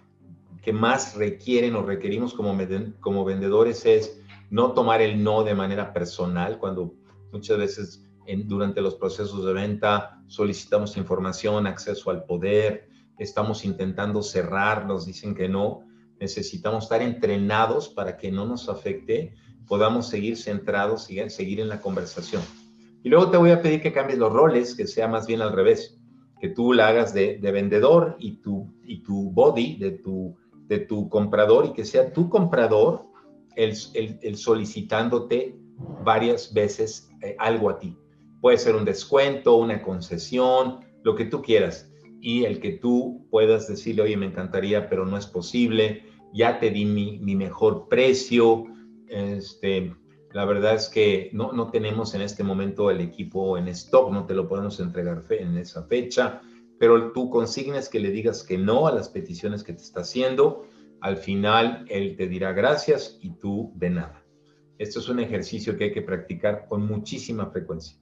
que 0.62 0.72
más 0.72 1.16
requieren 1.16 1.74
o 1.74 1.82
requerimos 1.82 2.34
como, 2.34 2.57
como 3.01 3.24
vendedores 3.24 3.86
es 3.86 4.22
no 4.51 4.72
tomar 4.72 5.01
el 5.01 5.22
no 5.22 5.43
de 5.43 5.55
manera 5.55 5.93
personal, 5.93 6.59
cuando 6.59 6.95
muchas 7.33 7.59
veces 7.59 8.05
en, 8.26 8.47
durante 8.49 8.81
los 8.81 8.95
procesos 8.95 9.45
de 9.45 9.53
venta 9.53 10.22
solicitamos 10.26 10.97
información, 10.97 11.66
acceso 11.66 12.11
al 12.11 12.24
poder, 12.24 12.89
estamos 13.18 13.64
intentando 13.64 14.22
cerrar, 14.22 14.87
nos 14.87 15.07
dicen 15.07 15.35
que 15.35 15.49
no, 15.49 15.85
necesitamos 16.18 16.85
estar 16.85 17.03
entrenados 17.03 17.89
para 17.89 18.16
que 18.16 18.31
no 18.31 18.47
nos 18.47 18.68
afecte 18.68 19.35
podamos 19.70 20.09
seguir 20.09 20.37
centrados, 20.37 21.05
seguir, 21.05 21.31
seguir 21.31 21.61
en 21.61 21.68
la 21.68 21.81
conversación. 21.81 22.43
Y 23.05 23.09
luego 23.09 23.31
te 23.31 23.37
voy 23.37 23.53
a 23.53 23.62
pedir 23.62 23.81
que 23.81 23.93
cambies 23.93 24.18
los 24.18 24.33
roles, 24.33 24.74
que 24.74 24.89
sea 24.89 25.07
más 25.07 25.28
bien 25.28 25.41
al 25.43 25.53
revés, 25.53 25.97
que 26.41 26.49
tú 26.49 26.72
la 26.72 26.89
hagas 26.89 27.14
de, 27.14 27.39
vendedor 27.41 28.16
y 28.18 28.39
tu, 28.43 28.74
y 28.83 29.05
tu 29.05 29.31
body 29.31 29.76
de 29.76 29.93
tu, 29.93 30.37
de 30.66 30.81
tu 30.81 31.09
comprador 31.09 31.66
y 31.66 31.72
que 31.72 31.85
sea 31.85 32.12
tu 32.12 32.28
comprador 32.28 33.07
el, 33.55 33.76
el, 33.95 34.37
solicitándote 34.37 35.57
varias 36.05 36.53
veces 36.53 37.11
eh, 37.22 37.37
algo 37.39 37.70
a 37.70 37.78
ti. 37.78 37.97
Puede 38.41 38.59
ser 38.59 38.74
un 38.74 38.85
descuento, 38.85 39.57
una 39.57 39.83
concesión, 39.83 40.81
lo 41.03 41.14
que 41.14 41.26
tú 41.26 41.43
quieras. 41.43 41.91
Y 42.20 42.45
el 42.45 42.61
que 42.61 42.72
tú 42.72 43.26
puedas 43.31 43.68
decirle, 43.68 44.03
oye, 44.03 44.16
me 44.16 44.26
encantaría, 44.26 44.89
pero 44.89 45.07
no 45.07 45.16
es 45.16 45.26
posible, 45.26 46.05
ya 46.33 46.59
te 46.59 46.70
di 46.70 46.85
mi, 46.85 47.18
mejor 47.35 47.89
precio, 47.89 48.64
este, 49.09 49.95
la 50.33 50.45
verdad 50.45 50.74
es 50.74 50.89
que 50.89 51.31
no, 51.33 51.53
no 51.53 51.70
tenemos 51.70 52.14
en 52.14 52.20
este 52.20 52.45
momento 52.45 52.91
el 52.91 53.01
equipo 53.01 53.57
en 53.59 53.68
stock, 53.68 54.12
no 54.12 54.26
te 54.26 54.35
lo 54.35 54.49
podemos 54.49 54.78
entregar 54.81 55.24
en 55.31 55.57
esa 55.57 55.85
fecha, 55.85 56.41
pero 56.78 57.12
tú 57.12 57.31
consignes 57.31 57.89
que 57.89 58.01
le 58.01 58.11
digas 58.11 58.45
que 58.45 58.57
no 58.57 58.87
a 58.87 58.93
las 58.93 59.09
peticiones 59.09 59.64
que 59.64 59.72
te 59.72 59.83
está 59.83 60.01
haciendo. 60.01 60.66
Al 61.01 61.16
final, 61.16 61.85
él 61.89 62.16
te 62.16 62.28
dirá 62.28 62.53
gracias 62.53 63.18
y 63.20 63.31
tú 63.31 63.72
de 63.74 63.91
nada. 63.91 64.19
Esto 64.81 64.99
es 65.01 65.11
un 65.11 65.20
ejercicio 65.20 65.76
que 65.76 65.85
hay 65.85 65.93
que 65.93 66.01
practicar 66.01 66.66
con 66.66 66.87
muchísima 66.87 67.51
frecuencia. 67.51 67.99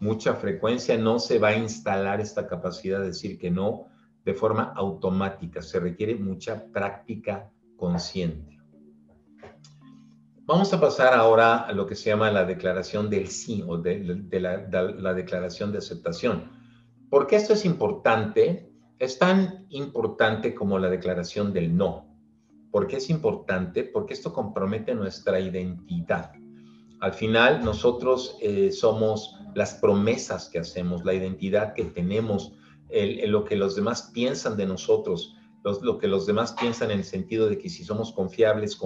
Mucha 0.00 0.32
frecuencia 0.32 0.96
no 0.96 1.18
se 1.18 1.38
va 1.38 1.48
a 1.48 1.56
instalar 1.58 2.18
esta 2.18 2.46
capacidad 2.46 3.00
de 3.00 3.08
decir 3.08 3.38
que 3.38 3.50
no 3.50 3.88
de 4.24 4.32
forma 4.32 4.72
automática. 4.74 5.60
Se 5.60 5.78
requiere 5.78 6.14
mucha 6.14 6.64
práctica 6.72 7.50
consciente. 7.76 8.58
Vamos 10.46 10.72
a 10.72 10.80
pasar 10.80 11.12
ahora 11.12 11.58
a 11.58 11.72
lo 11.72 11.86
que 11.86 11.94
se 11.94 12.08
llama 12.08 12.30
la 12.30 12.46
declaración 12.46 13.10
del 13.10 13.28
sí 13.28 13.62
o 13.66 13.76
de, 13.76 14.00
la, 14.40 15.12
declaración 15.12 15.72
de 15.72 15.78
aceptación. 15.78 16.52
¿Por 17.10 17.26
qué 17.26 17.36
esto 17.36 17.52
es 17.52 17.66
importante? 17.66 18.72
Es 18.98 19.18
tan 19.18 19.66
importante 19.68 20.54
como 20.54 20.78
la 20.78 20.88
declaración 20.88 21.52
del 21.52 21.76
no. 21.76 22.13
¿Por 22.74 22.88
qué 22.88 22.96
es 22.96 23.08
importante? 23.08 23.84
Porque 23.84 24.14
esto 24.14 24.32
compromete 24.32 24.96
nuestra 24.96 25.38
identidad. 25.38 26.32
Al 26.98 27.12
final, 27.12 27.64
nosotros 27.64 28.36
eh, 28.42 28.72
somos 28.72 29.38
las 29.54 29.74
promesas 29.74 30.48
que 30.48 30.58
hacemos, 30.58 31.04
la 31.04 31.14
identidad 31.14 31.74
que 31.74 31.84
tenemos, 31.84 32.52
lo 33.28 33.44
que 33.44 33.54
los 33.54 33.76
demás 33.76 34.10
piensan 34.12 34.56
de 34.56 34.66
nosotros, 34.66 35.36
lo 35.82 35.98
que 35.98 36.08
los 36.08 36.26
demás 36.26 36.52
piensan 36.54 36.90
en 36.90 36.98
el 36.98 37.04
sentido 37.04 37.48
de 37.48 37.58
que 37.58 37.68
si 37.68 37.84
somos 37.84 38.10
confiables, 38.10 38.76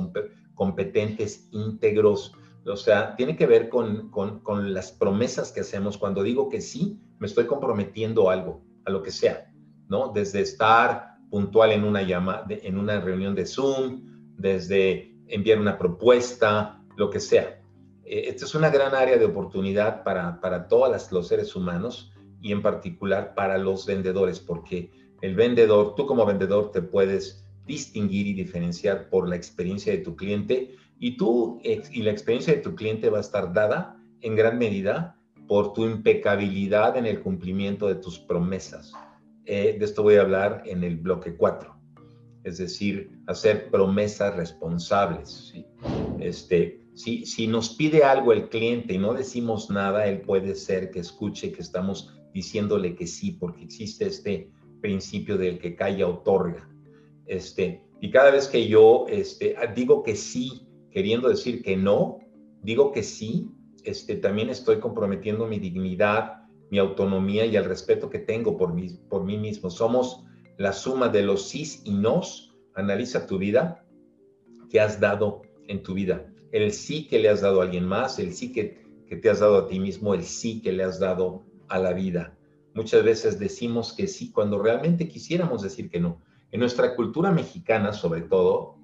competentes, 0.54 1.48
íntegros, 1.50 2.34
o 2.66 2.76
sea, 2.76 3.16
tiene 3.16 3.36
que 3.36 3.46
ver 3.46 3.70
con, 3.70 4.10
con, 4.10 4.74
las 4.74 4.92
promesas 4.92 5.50
que 5.50 5.60
hacemos. 5.60 5.96
Cuando 5.96 6.22
digo 6.22 6.50
que 6.50 6.60
sí, 6.60 7.00
me 7.18 7.26
estoy 7.26 7.46
comprometiendo 7.46 8.28
a 8.28 8.34
algo, 8.34 8.60
a 8.84 8.90
lo 8.90 9.02
que 9.02 9.12
sea, 9.12 9.50
¿no? 9.88 10.12
Desde 10.14 10.42
estar 10.42 11.17
puntual 11.30 11.72
en 11.72 11.84
una 11.84 12.02
llama, 12.02 12.44
en 12.48 12.78
una 12.78 13.00
reunión 13.00 13.34
de 13.34 13.46
Zoom, 13.46 14.34
desde 14.36 15.14
enviar 15.26 15.58
una 15.60 15.78
propuesta, 15.78 16.82
lo 16.96 17.10
que 17.10 17.20
sea. 17.20 17.60
Eh, 18.04 18.24
esta 18.28 18.44
es 18.44 18.54
una 18.54 18.70
gran 18.70 18.94
área 18.94 19.16
de 19.16 19.24
oportunidad 19.24 20.02
para, 20.02 20.40
para 20.40 20.68
todos 20.68 21.12
los 21.12 21.28
seres 21.28 21.54
humanos 21.54 22.12
y 22.40 22.52
en 22.52 22.62
particular 22.62 23.34
para 23.34 23.58
los 23.58 23.86
vendedores, 23.86 24.40
porque 24.40 24.90
el 25.20 25.34
vendedor, 25.34 25.94
tú 25.94 26.06
como 26.06 26.24
vendedor 26.24 26.70
te 26.70 26.82
puedes 26.82 27.44
distinguir 27.66 28.26
y 28.26 28.32
diferenciar 28.32 29.10
por 29.10 29.28
la 29.28 29.36
experiencia 29.36 29.92
de 29.92 29.98
tu 29.98 30.16
cliente 30.16 30.76
y 30.98 31.16
tú 31.16 31.60
y 31.62 32.02
la 32.02 32.10
experiencia 32.10 32.54
de 32.54 32.60
tu 32.60 32.74
cliente 32.74 33.10
va 33.10 33.18
a 33.18 33.20
estar 33.20 33.52
dada 33.52 34.00
en 34.20 34.34
gran 34.34 34.58
medida 34.58 35.16
por 35.46 35.72
tu 35.72 35.84
impecabilidad 35.84 36.96
en 36.96 37.06
el 37.06 37.20
cumplimiento 37.20 37.86
de 37.86 37.96
tus 37.96 38.18
promesas. 38.18 38.92
Eh, 39.50 39.76
de 39.78 39.84
esto 39.86 40.02
voy 40.02 40.16
a 40.16 40.20
hablar 40.20 40.62
en 40.66 40.84
el 40.84 40.98
bloque 40.98 41.34
4, 41.34 41.74
es 42.44 42.58
decir, 42.58 43.10
hacer 43.26 43.70
promesas 43.70 44.36
responsables. 44.36 45.54
Este, 46.20 46.82
si, 46.92 47.24
si 47.24 47.46
nos 47.46 47.70
pide 47.70 48.04
algo 48.04 48.34
el 48.34 48.50
cliente 48.50 48.92
y 48.92 48.98
no 48.98 49.14
decimos 49.14 49.70
nada, 49.70 50.06
él 50.06 50.20
puede 50.20 50.54
ser 50.54 50.90
que 50.90 51.00
escuche 51.00 51.50
que 51.50 51.62
estamos 51.62 52.14
diciéndole 52.34 52.94
que 52.94 53.06
sí, 53.06 53.38
porque 53.40 53.64
existe 53.64 54.08
este 54.08 54.50
principio 54.82 55.38
del 55.38 55.58
que 55.58 55.74
calla 55.74 56.06
otorga. 56.06 56.68
Este, 57.24 57.82
y 58.02 58.10
cada 58.10 58.30
vez 58.30 58.48
que 58.48 58.68
yo 58.68 59.06
este, 59.08 59.56
digo 59.74 60.02
que 60.02 60.14
sí, 60.14 60.68
queriendo 60.90 61.26
decir 61.30 61.62
que 61.62 61.74
no, 61.74 62.18
digo 62.62 62.92
que 62.92 63.02
sí, 63.02 63.48
este, 63.82 64.16
también 64.16 64.50
estoy 64.50 64.78
comprometiendo 64.78 65.46
mi 65.46 65.58
dignidad, 65.58 66.37
mi 66.70 66.78
autonomía 66.78 67.46
y 67.46 67.56
el 67.56 67.64
respeto 67.64 68.10
que 68.10 68.18
tengo 68.18 68.56
por 68.56 68.72
mí, 68.72 68.98
por 69.08 69.24
mí 69.24 69.38
mismo. 69.38 69.70
Somos 69.70 70.24
la 70.56 70.72
suma 70.72 71.08
de 71.08 71.22
los 71.22 71.48
sí 71.48 71.80
y 71.84 71.92
nos. 71.92 72.54
Analiza 72.74 73.26
tu 73.26 73.38
vida, 73.38 73.84
qué 74.70 74.80
has 74.80 75.00
dado 75.00 75.42
en 75.66 75.82
tu 75.82 75.94
vida. 75.94 76.32
El 76.52 76.72
sí 76.72 77.08
que 77.08 77.18
le 77.18 77.28
has 77.28 77.40
dado 77.40 77.60
a 77.60 77.64
alguien 77.64 77.84
más, 77.84 78.18
el 78.18 78.32
sí 78.32 78.52
que, 78.52 78.84
que 79.06 79.16
te 79.16 79.30
has 79.30 79.40
dado 79.40 79.56
a 79.56 79.66
ti 79.66 79.80
mismo, 79.80 80.14
el 80.14 80.22
sí 80.22 80.62
que 80.62 80.72
le 80.72 80.84
has 80.84 81.00
dado 81.00 81.44
a 81.68 81.78
la 81.78 81.92
vida. 81.92 82.38
Muchas 82.74 83.02
veces 83.02 83.38
decimos 83.38 83.92
que 83.92 84.06
sí 84.06 84.30
cuando 84.30 84.62
realmente 84.62 85.08
quisiéramos 85.08 85.62
decir 85.62 85.90
que 85.90 85.98
no. 86.00 86.22
En 86.50 86.60
nuestra 86.60 86.94
cultura 86.94 87.32
mexicana, 87.32 87.92
sobre 87.92 88.22
todo, 88.22 88.78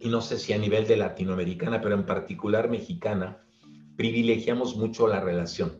y 0.00 0.08
no 0.08 0.22
sé 0.22 0.38
si 0.38 0.54
a 0.54 0.58
nivel 0.58 0.86
de 0.86 0.96
latinoamericana, 0.96 1.80
pero 1.80 1.94
en 1.94 2.06
particular 2.06 2.70
mexicana, 2.70 3.44
privilegiamos 4.00 4.78
mucho 4.78 5.06
la 5.06 5.20
relación. 5.20 5.72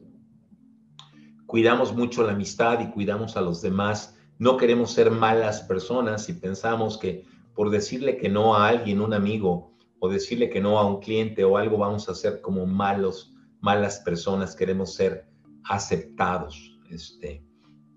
Cuidamos 1.46 1.96
mucho 1.96 2.22
la 2.22 2.32
amistad 2.32 2.78
y 2.80 2.90
cuidamos 2.90 3.38
a 3.38 3.40
los 3.40 3.62
demás. 3.62 4.14
No 4.38 4.58
queremos 4.58 4.92
ser 4.92 5.10
malas 5.10 5.62
personas 5.62 6.28
y 6.28 6.34
pensamos 6.34 6.98
que 6.98 7.24
por 7.54 7.70
decirle 7.70 8.18
que 8.18 8.28
no 8.28 8.54
a 8.54 8.68
alguien, 8.68 9.00
un 9.00 9.14
amigo, 9.14 9.74
o 10.00 10.10
decirle 10.10 10.50
que 10.50 10.60
no 10.60 10.78
a 10.78 10.84
un 10.84 11.00
cliente 11.00 11.44
o 11.44 11.56
algo, 11.56 11.78
vamos 11.78 12.10
a 12.10 12.14
ser 12.14 12.42
como 12.42 12.66
malos, 12.66 13.34
malas 13.62 14.00
personas. 14.00 14.54
Queremos 14.54 14.92
ser 14.94 15.26
aceptados. 15.64 16.78
Este, 16.90 17.42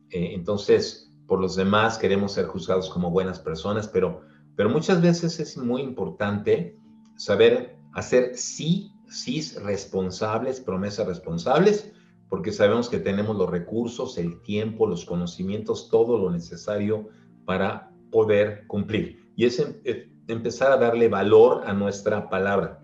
eh, 0.10 0.30
entonces, 0.32 1.12
por 1.28 1.42
los 1.42 1.58
demás 1.58 1.98
queremos 1.98 2.32
ser 2.32 2.46
juzgados 2.46 2.90
como 2.90 3.12
buenas 3.12 3.40
personas, 3.42 3.90
pero 3.90 4.22
pero 4.56 4.70
muchas 4.70 5.02
veces 5.02 5.38
es 5.42 5.58
muy 5.58 5.82
importante 5.82 6.78
saber 7.18 7.78
hacer 7.94 8.38
sí, 8.38 8.93
sí 9.14 9.42
responsables, 9.60 10.60
promesas 10.60 11.08
responsables, 11.08 11.92
porque 12.30 12.52
sabemos 12.52 12.90
que 12.90 12.98
tenemos 12.98 13.38
los 13.38 13.50
recursos, 13.50 14.18
el 14.18 14.42
tiempo, 14.42 14.88
los 14.88 15.06
conocimientos, 15.06 15.90
todo 15.90 16.18
lo 16.18 16.32
necesario 16.32 17.10
para 17.46 17.92
poder 18.12 18.66
cumplir. 18.68 19.32
Y 19.36 19.46
es 19.46 19.60
em, 19.60 19.76
eh, 19.84 20.10
empezar 20.28 20.72
a 20.72 20.78
darle 20.78 21.10
valor 21.10 21.64
a 21.66 21.74
nuestra 21.74 22.30
palabra. 22.30 22.82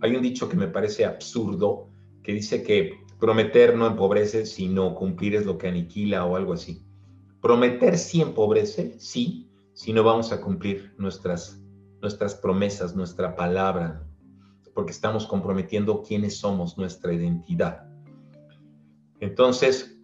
Hay 0.00 0.16
un 0.16 0.22
dicho 0.22 0.48
que 0.48 0.56
me 0.56 0.68
parece 0.68 1.04
absurdo, 1.04 1.88
que 2.22 2.32
dice 2.32 2.62
que 2.62 2.94
prometer 3.20 3.76
no 3.76 3.86
empobrece, 3.86 4.46
sino 4.46 4.94
cumplir 4.94 5.36
es 5.36 5.46
lo 5.46 5.58
que 5.58 5.68
aniquila 5.68 6.24
o 6.24 6.36
algo 6.36 6.54
así. 6.54 6.84
Prometer 7.40 7.96
sí 7.96 8.20
empobrece, 8.20 8.98
sí, 8.98 9.50
si 9.72 9.92
no 9.92 10.02
vamos 10.02 10.32
a 10.32 10.40
cumplir 10.40 10.94
nuestras, 10.98 11.62
nuestras 12.00 12.34
promesas, 12.34 12.96
nuestra 12.96 13.36
palabra, 13.36 14.07
porque 14.78 14.92
estamos 14.92 15.26
comprometiendo 15.26 16.04
quiénes 16.04 16.36
somos, 16.36 16.78
nuestra 16.78 17.12
identidad. 17.12 17.88
Entonces, 19.18 19.98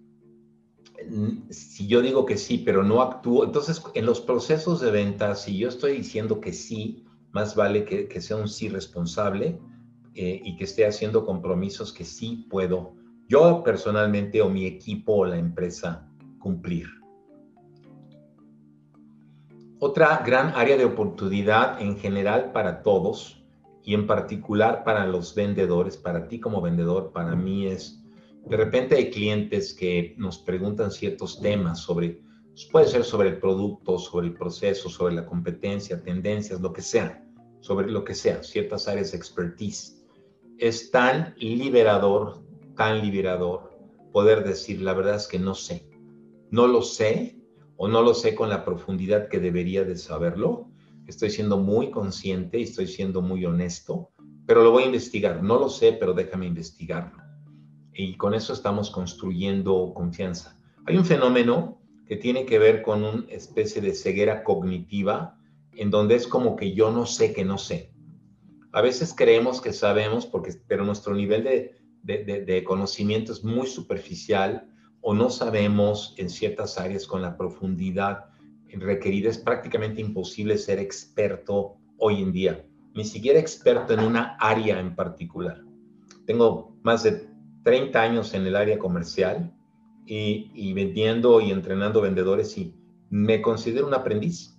si 1.48 1.86
yo 1.86 2.02
digo 2.02 2.26
que 2.26 2.36
sí, 2.36 2.58
pero 2.58 2.82
no 2.82 3.00
actúo, 3.00 3.44
entonces 3.44 3.80
en 3.94 4.04
los 4.04 4.20
procesos 4.20 4.80
de 4.80 4.90
venta, 4.90 5.36
si 5.36 5.56
yo 5.56 5.68
estoy 5.68 5.98
diciendo 5.98 6.40
que 6.40 6.52
sí, 6.52 7.04
más 7.30 7.54
vale 7.54 7.84
que, 7.84 8.20
sea 8.20 8.36
un 8.36 8.48
sí 8.48 8.68
responsable 8.68 9.60
eh, 10.16 10.40
y 10.42 10.56
que 10.56 10.64
esté 10.64 10.84
haciendo 10.84 11.24
compromisos 11.24 11.92
que 11.92 12.04
sí 12.04 12.48
puedo 12.50 12.96
yo 13.28 13.62
personalmente 13.62 14.42
o 14.42 14.48
mi 14.48 14.66
equipo 14.66 15.18
o 15.18 15.24
la 15.24 15.38
empresa 15.38 16.10
cumplir. 16.40 16.88
Otra 19.78 20.20
gran 20.26 20.48
área 20.56 20.76
de 20.76 20.84
oportunidad 20.84 21.80
en 21.80 21.96
general 21.96 22.50
para 22.50 22.82
todos 22.82 23.43
y 23.84 23.94
en 23.94 24.06
particular 24.06 24.82
para 24.82 25.06
los 25.06 25.34
vendedores, 25.34 25.96
para 25.96 26.26
ti 26.26 26.40
como 26.40 26.60
vendedor, 26.60 27.12
para 27.12 27.36
mí 27.36 27.66
es, 27.66 28.02
de 28.46 28.56
repente 28.56 28.96
hay 28.96 29.10
clientes 29.10 29.74
que 29.74 30.14
nos 30.16 30.38
preguntan 30.38 30.90
ciertos 30.90 31.40
temas 31.40 31.80
sobre, 31.80 32.20
puede 32.72 32.86
ser 32.86 33.04
sobre 33.04 33.28
el 33.28 33.38
producto, 33.38 33.98
sobre 33.98 34.28
el 34.28 34.34
proceso, 34.34 34.88
sobre 34.88 35.14
la 35.14 35.26
competencia, 35.26 36.02
tendencias, 36.02 36.60
lo 36.60 36.72
que 36.72 36.82
sea, 36.82 37.22
sobre 37.60 37.90
lo 37.90 38.04
que 38.04 38.14
sea, 38.14 38.42
ciertas 38.42 38.88
áreas 38.88 39.12
de 39.12 39.18
expertise. 39.18 40.02
Es 40.58 40.90
tan 40.90 41.34
liberador, 41.38 42.42
tan 42.76 43.02
liberador 43.02 43.78
poder 44.12 44.44
decir, 44.44 44.80
la 44.80 44.94
verdad 44.94 45.16
es 45.16 45.26
que 45.26 45.38
no 45.38 45.54
sé, 45.54 45.88
no 46.50 46.66
lo 46.66 46.82
sé, 46.82 47.38
o 47.76 47.88
no 47.88 48.02
lo 48.02 48.14
sé 48.14 48.34
con 48.34 48.48
la 48.48 48.64
profundidad 48.64 49.28
que 49.28 49.40
debería 49.40 49.84
de 49.84 49.96
saberlo. 49.96 50.70
Estoy 51.06 51.30
siendo 51.30 51.58
muy 51.58 51.90
consciente 51.90 52.58
y 52.58 52.62
estoy 52.62 52.86
siendo 52.86 53.20
muy 53.20 53.44
honesto, 53.44 54.10
pero 54.46 54.62
lo 54.62 54.70
voy 54.70 54.84
a 54.84 54.86
investigar. 54.86 55.42
No 55.42 55.58
lo 55.58 55.68
sé, 55.68 55.92
pero 55.92 56.14
déjame 56.14 56.46
investigarlo. 56.46 57.22
Y 57.92 58.16
con 58.16 58.34
eso 58.34 58.52
estamos 58.52 58.90
construyendo 58.90 59.92
confianza. 59.94 60.58
Hay 60.86 60.96
un 60.96 61.04
fenómeno 61.04 61.80
que 62.06 62.16
tiene 62.16 62.44
que 62.44 62.58
ver 62.58 62.82
con 62.82 63.04
una 63.04 63.24
especie 63.28 63.80
de 63.80 63.94
ceguera 63.94 64.44
cognitiva, 64.44 65.38
en 65.72 65.90
donde 65.90 66.14
es 66.14 66.26
como 66.26 66.56
que 66.56 66.74
yo 66.74 66.90
no 66.90 67.06
sé 67.06 67.32
que 67.32 67.44
no 67.44 67.58
sé. 67.58 67.92
A 68.72 68.82
veces 68.82 69.14
creemos 69.16 69.60
que 69.60 69.72
sabemos, 69.72 70.26
porque, 70.26 70.52
pero 70.66 70.84
nuestro 70.84 71.14
nivel 71.14 71.44
de, 71.44 71.74
de 72.02 72.64
conocimiento 72.64 73.32
es 73.32 73.44
muy 73.44 73.66
superficial 73.66 74.68
o 75.00 75.14
no 75.14 75.30
sabemos 75.30 76.14
en 76.16 76.30
ciertas 76.30 76.78
áreas 76.78 77.06
con 77.06 77.22
la 77.22 77.36
profundidad 77.36 78.26
requerida. 78.80 79.30
Es 79.30 79.38
prácticamente 79.38 80.00
imposible 80.00 80.58
ser 80.58 80.78
experto 80.78 81.76
hoy 81.98 82.22
en 82.22 82.32
día, 82.32 82.66
ni 82.94 83.04
siquiera 83.04 83.38
experto 83.38 83.94
en 83.94 84.00
una 84.00 84.36
área 84.38 84.80
en 84.80 84.94
particular. 84.94 85.62
Tengo 86.26 86.76
más 86.82 87.02
de 87.02 87.28
30 87.64 88.00
años 88.00 88.34
en 88.34 88.46
el 88.46 88.56
área 88.56 88.78
comercial 88.78 89.52
y, 90.06 90.72
vendiendo 90.74 91.40
y 91.40 91.50
entrenando 91.50 92.00
vendedores 92.00 92.56
y 92.58 92.74
me 93.10 93.40
considero 93.40 93.86
un 93.86 93.94
aprendiz, 93.94 94.58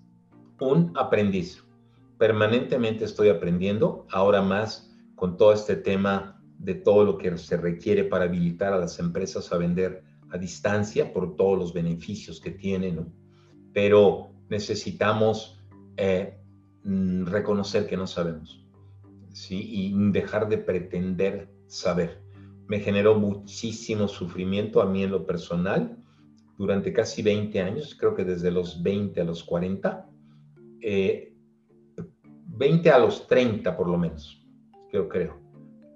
un 0.59 0.91
aprendiz. 0.95 1.63
Permanentemente 2.18 3.05
estoy 3.05 3.30
aprendiendo, 3.30 4.07
ahora 4.09 4.41
más 4.41 4.95
con 5.16 5.38
todo 5.38 5.53
este 5.53 5.76
tema 5.76 6.41
de 6.57 6.76
todo 6.76 7.03
lo 7.03 7.18
que 7.18 7.38
se 7.38 7.57
requiere 7.57 8.05
para 8.05 8.26
habilitar 8.26 8.74
a 8.74 8.80
las 8.80 8.97
empresas 8.99 9.51
a 9.51 9.57
vender 9.57 10.03
a 10.32 10.38
distancia 10.38 11.13
por 11.13 11.36
todos 11.36 11.59
los 11.59 11.74
beneficios 11.74 12.39
que 12.39 12.51
tiene, 12.51 12.95
Pero 13.76 14.32
necesitamos 14.50 15.62
eh, 15.98 16.40
mm, 16.86 17.26
reconocer 17.26 17.86
que 17.88 17.98
no 17.98 18.08
sabemos, 18.08 18.66
¿sí? 19.34 19.68
Y 19.70 19.94
dejar 20.12 20.48
de 20.48 20.58
pretender 20.58 21.50
saber. 21.68 22.22
Me 22.68 22.80
generó 22.80 23.16
muchísimo 23.16 24.08
sufrimiento 24.08 24.82
a 24.82 24.86
mí 24.86 25.04
en 25.04 25.12
lo 25.12 25.26
personal 25.26 25.98
durante 26.58 26.94
casi 26.94 27.22
20 27.22 27.60
años, 27.60 27.98
creo 28.00 28.16
que 28.16 28.24
desde 28.24 28.50
los 28.50 28.82
20 28.82 29.20
a 29.20 29.26
los 29.26 29.43
40, 29.43 30.10
20 30.80 30.82
eh, 30.82 31.34
a 32.92 33.00
los 33.00 33.28
30 33.28 33.76
por 33.76 33.89
lo 33.89 33.97
menos, 33.97 34.42
creo, 34.89 35.10
creo. 35.10 35.38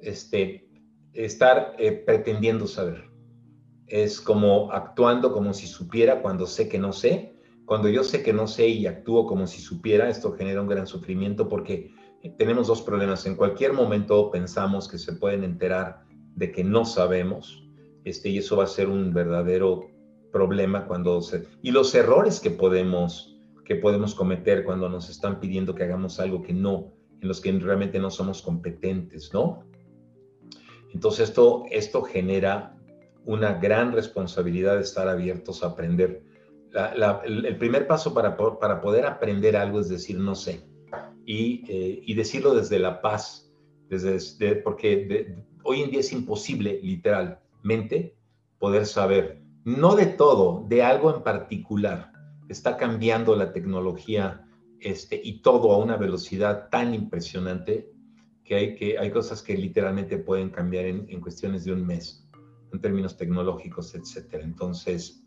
Este, 0.01 0.68
estar 1.14 1.76
eh, 1.80 1.93
pretendiendo 1.93 2.68
saber 2.68 3.10
es 3.89 4.22
como 4.22 4.72
actuando 4.72 5.34
como 5.34 5.53
si 5.53 5.68
supiera 5.68 6.22
cuando 6.22 6.45
sé 6.45 6.69
que 6.69 6.77
no 6.77 6.93
sé. 6.93 7.35
Cuando 7.69 7.87
yo 7.87 8.03
sé 8.03 8.23
que 8.23 8.33
no 8.33 8.47
sé 8.47 8.67
y 8.67 8.87
actúo 8.87 9.27
como 9.27 9.45
si 9.45 9.61
supiera, 9.61 10.09
esto 10.09 10.31
genera 10.31 10.59
un 10.59 10.67
gran 10.67 10.87
sufrimiento 10.87 11.47
porque 11.47 11.93
tenemos 12.39 12.65
dos 12.65 12.81
problemas. 12.81 13.27
En 13.27 13.35
cualquier 13.35 13.73
momento 13.73 14.31
pensamos 14.31 14.87
que 14.87 14.97
se 14.97 15.13
pueden 15.13 15.43
enterar 15.43 16.01
de 16.33 16.51
que 16.51 16.63
no 16.63 16.83
sabemos, 16.83 17.63
este, 18.05 18.29
y 18.29 18.39
eso 18.39 18.57
va 18.57 18.63
a 18.63 18.67
ser 18.67 18.89
un 18.89 19.13
verdadero 19.13 19.87
problema 20.31 20.87
cuando 20.87 21.21
se... 21.21 21.45
Y 21.61 21.69
los 21.69 21.93
errores 21.93 22.39
que 22.39 22.49
podemos, 22.49 23.37
que 23.65 23.75
podemos 23.75 24.15
cometer 24.15 24.63
cuando 24.63 24.89
nos 24.89 25.07
están 25.07 25.39
pidiendo 25.39 25.75
que 25.75 25.83
hagamos 25.83 26.19
algo 26.19 26.41
que 26.41 26.53
no, 26.53 26.91
en 27.21 27.27
los 27.27 27.39
que 27.39 27.51
realmente 27.51 27.99
no 27.99 28.09
somos 28.09 28.41
competentes, 28.41 29.31
¿no? 29.31 29.63
Entonces 30.91 31.29
esto, 31.29 31.65
esto 31.69 32.01
genera 32.01 32.75
una 33.25 33.53
gran 33.59 33.91
responsabilidad 33.91 34.77
de 34.77 34.81
estar 34.81 35.07
abiertos 35.07 35.61
a 35.61 35.67
aprender. 35.67 36.27
El 37.25 37.57
primer 37.57 37.87
paso 37.87 38.13
para, 38.13 38.37
para 38.37 38.81
poder 38.81 39.05
aprender 39.05 39.57
algo 39.57 39.79
es 39.79 39.89
decir 39.89 40.17
no 40.19 40.35
sé 40.35 40.69
y, 41.29 41.63
eh, 41.67 42.01
y 42.07 42.15
decirlo 42.15 42.55
desde 42.55 42.79
la 42.79 43.01
paz, 43.01 43.51
desde, 43.87 44.55
porque 44.55 45.35
hoy 45.63 45.81
en 45.81 45.91
día 45.91 45.99
es 45.99 46.11
imposible 46.11 46.79
literalmente 46.81 48.15
poder 48.57 48.87
saber, 48.87 49.39
no 49.63 49.95
de 49.95 50.07
todo, 50.07 50.65
de 50.67 50.81
algo 50.81 51.15
en 51.15 51.21
particular. 51.21 52.11
Está 52.47 52.77
cambiando 52.77 53.35
la 53.35 53.53
tecnología 53.53 54.43
este, 54.79 55.21
y 55.23 55.43
todo 55.43 55.71
a 55.71 55.77
una 55.77 55.97
velocidad 55.97 56.67
tan 56.69 56.95
impresionante 56.95 57.91
que 58.43 58.55
hay, 58.55 58.75
que 58.75 58.97
hay 58.97 59.11
cosas 59.11 59.43
que 59.43 59.55
literalmente 59.55 60.17
pueden 60.17 60.49
cambiar 60.49 60.85
en, 60.85 61.05
en 61.09 61.21
cuestiones 61.21 61.63
de 61.63 61.73
un 61.73 61.85
mes 61.85 62.27
en 62.73 62.81
términos 62.81 63.17
tecnológicos, 63.17 63.93
etcétera. 63.93 64.43
Entonces, 64.43 65.23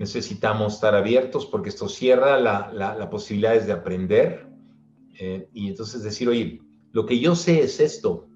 necesitamos 0.00 0.76
estar 0.76 0.94
abiertos 0.94 1.44
porque 1.44 1.68
esto 1.68 1.86
cierra 1.86 2.40
la, 2.40 2.72
la, 2.72 3.10
posibilidades 3.10 3.66
de 3.66 3.74
aprender 3.74 4.48
eh, 5.18 5.46
y 5.52 5.68
entonces 5.68 6.02
decir, 6.02 6.26
oye, 6.26 6.62
lo 6.92 7.04
que 7.04 7.20
yo 7.20 7.36
sé 7.36 7.60
es 7.62 7.80
esto, 7.80 8.26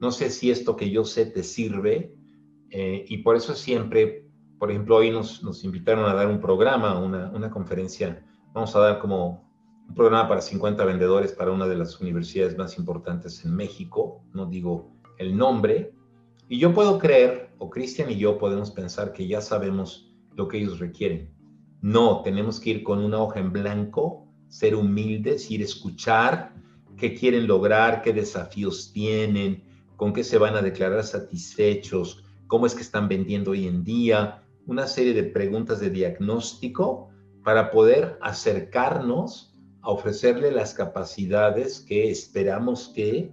no 0.00 0.12
sé 0.12 0.30
si 0.30 0.52
esto 0.52 0.76
que 0.76 0.88
yo 0.88 1.04
sé 1.04 1.26
te 1.26 1.42
sirve 1.42 2.14
eh, 2.70 3.04
y 3.08 3.18
por 3.18 3.34
eso 3.34 3.56
siempre, 3.56 4.24
por 4.60 4.70
ejemplo, 4.70 4.98
hoy 4.98 5.10
nos, 5.10 5.42
nos 5.42 5.64
invitaron 5.64 6.08
a 6.08 6.14
dar 6.14 6.28
un 6.28 6.40
programa, 6.40 6.96
una, 6.96 7.28
una, 7.32 7.50
conferencia, 7.50 8.24
vamos 8.52 8.76
a 8.76 8.78
dar 8.78 9.00
como 9.00 9.50
un 9.88 9.94
programa 9.96 10.28
para 10.28 10.40
50 10.40 10.84
vendedores 10.84 11.32
para 11.32 11.50
una 11.50 11.66
de 11.66 11.76
las 11.76 12.00
universidades 12.00 12.56
más 12.56 12.78
importantes 12.78 13.44
en 13.44 13.56
México, 13.56 14.22
no 14.32 14.46
digo 14.46 14.92
el 15.18 15.36
nombre, 15.36 15.92
Y 16.48 16.60
yo 16.60 16.72
puedo 16.72 16.98
creer, 16.98 17.50
o 17.58 17.68
Cristian 17.68 18.10
y 18.12 18.16
yo 18.16 18.38
podemos 18.38 18.70
pensar 18.70 19.12
que 19.12 19.26
ya 19.26 19.40
sabemos 19.40 20.09
lo 20.34 20.48
que 20.48 20.58
ellos 20.58 20.78
requieren. 20.78 21.30
No, 21.82 22.22
tenemos 22.22 22.60
que 22.60 22.70
ir 22.70 22.82
con 22.82 22.98
una 22.98 23.18
hoja 23.18 23.40
en 23.40 23.52
blanco, 23.52 24.26
ser 24.48 24.74
humildes, 24.74 25.50
ir 25.50 25.62
a 25.62 25.64
escuchar 25.64 26.52
qué 26.96 27.14
quieren 27.14 27.46
lograr, 27.46 28.02
qué 28.02 28.12
desafíos 28.12 28.92
tienen, 28.92 29.64
con 29.96 30.12
qué 30.12 30.22
se 30.22 30.38
van 30.38 30.56
a 30.56 30.62
declarar 30.62 31.02
satisfechos, 31.04 32.24
cómo 32.46 32.66
es 32.66 32.74
que 32.74 32.82
están 32.82 33.08
vendiendo 33.08 33.52
hoy 33.52 33.66
en 33.66 33.84
día, 33.84 34.42
una 34.66 34.86
serie 34.86 35.14
de 35.14 35.24
preguntas 35.24 35.80
de 35.80 35.90
diagnóstico 35.90 37.08
para 37.42 37.70
poder 37.70 38.18
acercarnos 38.20 39.54
a 39.82 39.90
ofrecerle 39.90 40.50
las 40.52 40.74
capacidades 40.74 41.80
que 41.80 42.10
esperamos 42.10 42.92
que, 42.94 43.32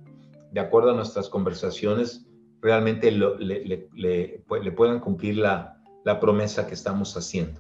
de 0.52 0.60
acuerdo 0.60 0.92
a 0.92 0.96
nuestras 0.96 1.28
conversaciones, 1.28 2.26
realmente 2.62 3.12
le, 3.12 4.44
puedan 4.48 5.00
cumplir 5.00 5.38
la, 5.38 5.77
la 6.08 6.22
promesa 6.22 6.66
que 6.68 6.74
estamos 6.74 7.18
haciendo. 7.18 7.60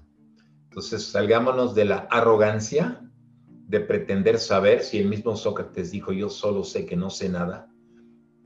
Entonces, 0.69 1.03
salgámonos 1.03 1.75
de 1.75 1.83
la 1.83 2.07
arrogancia, 2.09 3.01
de 3.67 3.81
pretender 3.81 4.39
saber, 4.39 4.83
si 4.83 4.99
el 4.99 5.09
mismo 5.09 5.35
Sócrates 5.35 5.91
dijo, 5.91 6.13
yo 6.13 6.29
solo 6.29 6.63
sé 6.63 6.85
que 6.85 6.95
no 6.95 7.09
sé 7.09 7.27
nada, 7.27 7.69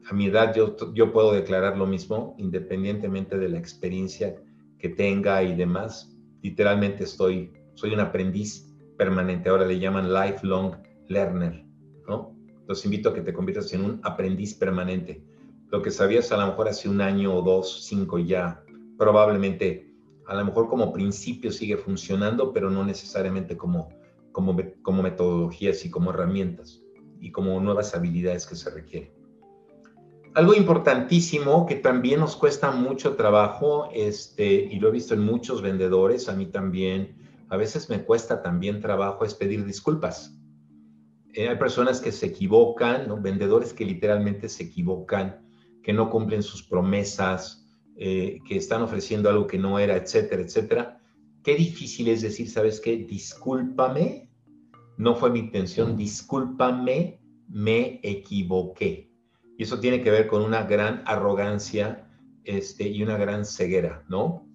a 0.09 0.13
mi 0.15 0.25
edad 0.25 0.55
yo, 0.55 0.75
yo 0.95 1.13
puedo 1.13 1.31
declarar 1.31 1.77
lo 1.77 1.85
mismo, 1.85 2.35
independientemente 2.39 3.37
de 3.37 3.49
la 3.49 3.59
experiencia 3.59 4.35
que 4.79 4.89
tenga 4.89 5.43
y 5.43 5.53
demás. 5.53 6.17
Literalmente 6.41 7.03
estoy, 7.03 7.53
soy 7.75 7.93
un 7.93 7.99
aprendiz 7.99 8.73
permanente, 8.97 9.49
ahora 9.49 9.67
le 9.67 9.77
llaman 9.77 10.11
lifelong 10.11 10.77
learner, 11.09 11.63
¿no? 12.07 12.35
Los 12.67 12.83
invito 12.85 13.09
a 13.09 13.13
que 13.13 13.21
te 13.21 13.33
conviertas 13.33 13.71
en 13.73 13.85
un 13.85 13.99
aprendiz 14.01 14.55
permanente 14.55 15.23
lo 15.69 15.81
que 15.81 15.91
sabías 15.91 16.31
a 16.31 16.37
lo 16.37 16.47
mejor 16.47 16.67
hace 16.67 16.89
un 16.89 16.99
año 16.99 17.33
o 17.33 17.41
dos, 17.41 17.85
cinco 17.85 18.19
ya, 18.19 18.61
probablemente 18.97 19.90
a 20.31 20.35
lo 20.35 20.45
mejor 20.45 20.69
como 20.69 20.93
principio 20.93 21.51
sigue 21.51 21.75
funcionando, 21.75 22.53
pero 22.53 22.69
no 22.69 22.85
necesariamente 22.85 23.57
como, 23.57 23.89
como, 24.31 24.55
como 24.81 25.03
metodologías 25.03 25.83
y 25.83 25.91
como 25.91 26.11
herramientas 26.11 26.81
y 27.19 27.33
como 27.33 27.59
nuevas 27.59 27.93
habilidades 27.93 28.45
que 28.45 28.55
se 28.55 28.69
requieren. 28.69 29.11
Algo 30.33 30.53
importantísimo 30.53 31.65
que 31.65 31.75
también 31.75 32.21
nos 32.21 32.37
cuesta 32.37 32.71
mucho 32.71 33.17
trabajo, 33.17 33.89
este, 33.93 34.53
y 34.53 34.79
lo 34.79 34.87
he 34.87 34.91
visto 34.91 35.15
en 35.15 35.19
muchos 35.19 35.61
vendedores, 35.61 36.29
a 36.29 36.33
mí 36.33 36.45
también, 36.45 37.17
a 37.49 37.57
veces 37.57 37.89
me 37.89 38.05
cuesta 38.05 38.41
también 38.41 38.79
trabajo, 38.79 39.25
es 39.25 39.33
pedir 39.33 39.65
disculpas. 39.65 40.33
Eh, 41.33 41.49
hay 41.49 41.57
personas 41.57 41.99
que 41.99 42.13
se 42.13 42.27
equivocan, 42.27 43.21
vendedores 43.21 43.73
que 43.73 43.83
literalmente 43.83 44.47
se 44.47 44.63
equivocan 44.63 45.45
que 45.83 45.91
no 45.91 46.09
cumplen 46.09 46.41
sus 46.41 46.63
promesas, 46.63 47.60
eh, 48.03 48.39
que 48.47 48.57
están 48.57 48.81
ofreciendo 48.81 49.29
algo 49.29 49.45
que 49.45 49.59
no 49.59 49.77
era, 49.77 49.95
etcétera, 49.95 50.41
etcétera. 50.41 50.99
Qué 51.43 51.53
difícil 51.53 52.07
es 52.07 52.23
decir, 52.23 52.49
¿sabes 52.49 52.79
qué? 52.79 52.97
Discúlpame, 52.97 54.27
no 54.97 55.13
fue 55.13 55.29
mi 55.29 55.37
intención, 55.37 55.95
discúlpame, 55.95 57.21
me 57.47 57.99
equivoqué. 58.01 59.11
Y 59.55 59.61
eso 59.61 59.79
tiene 59.79 60.01
que 60.01 60.09
ver 60.09 60.25
con 60.25 60.41
una 60.41 60.63
gran 60.63 61.03
arrogancia 61.05 62.09
este, 62.43 62.87
y 62.89 63.03
una 63.03 63.17
gran 63.17 63.45
ceguera, 63.45 64.03
¿no? 64.09 64.47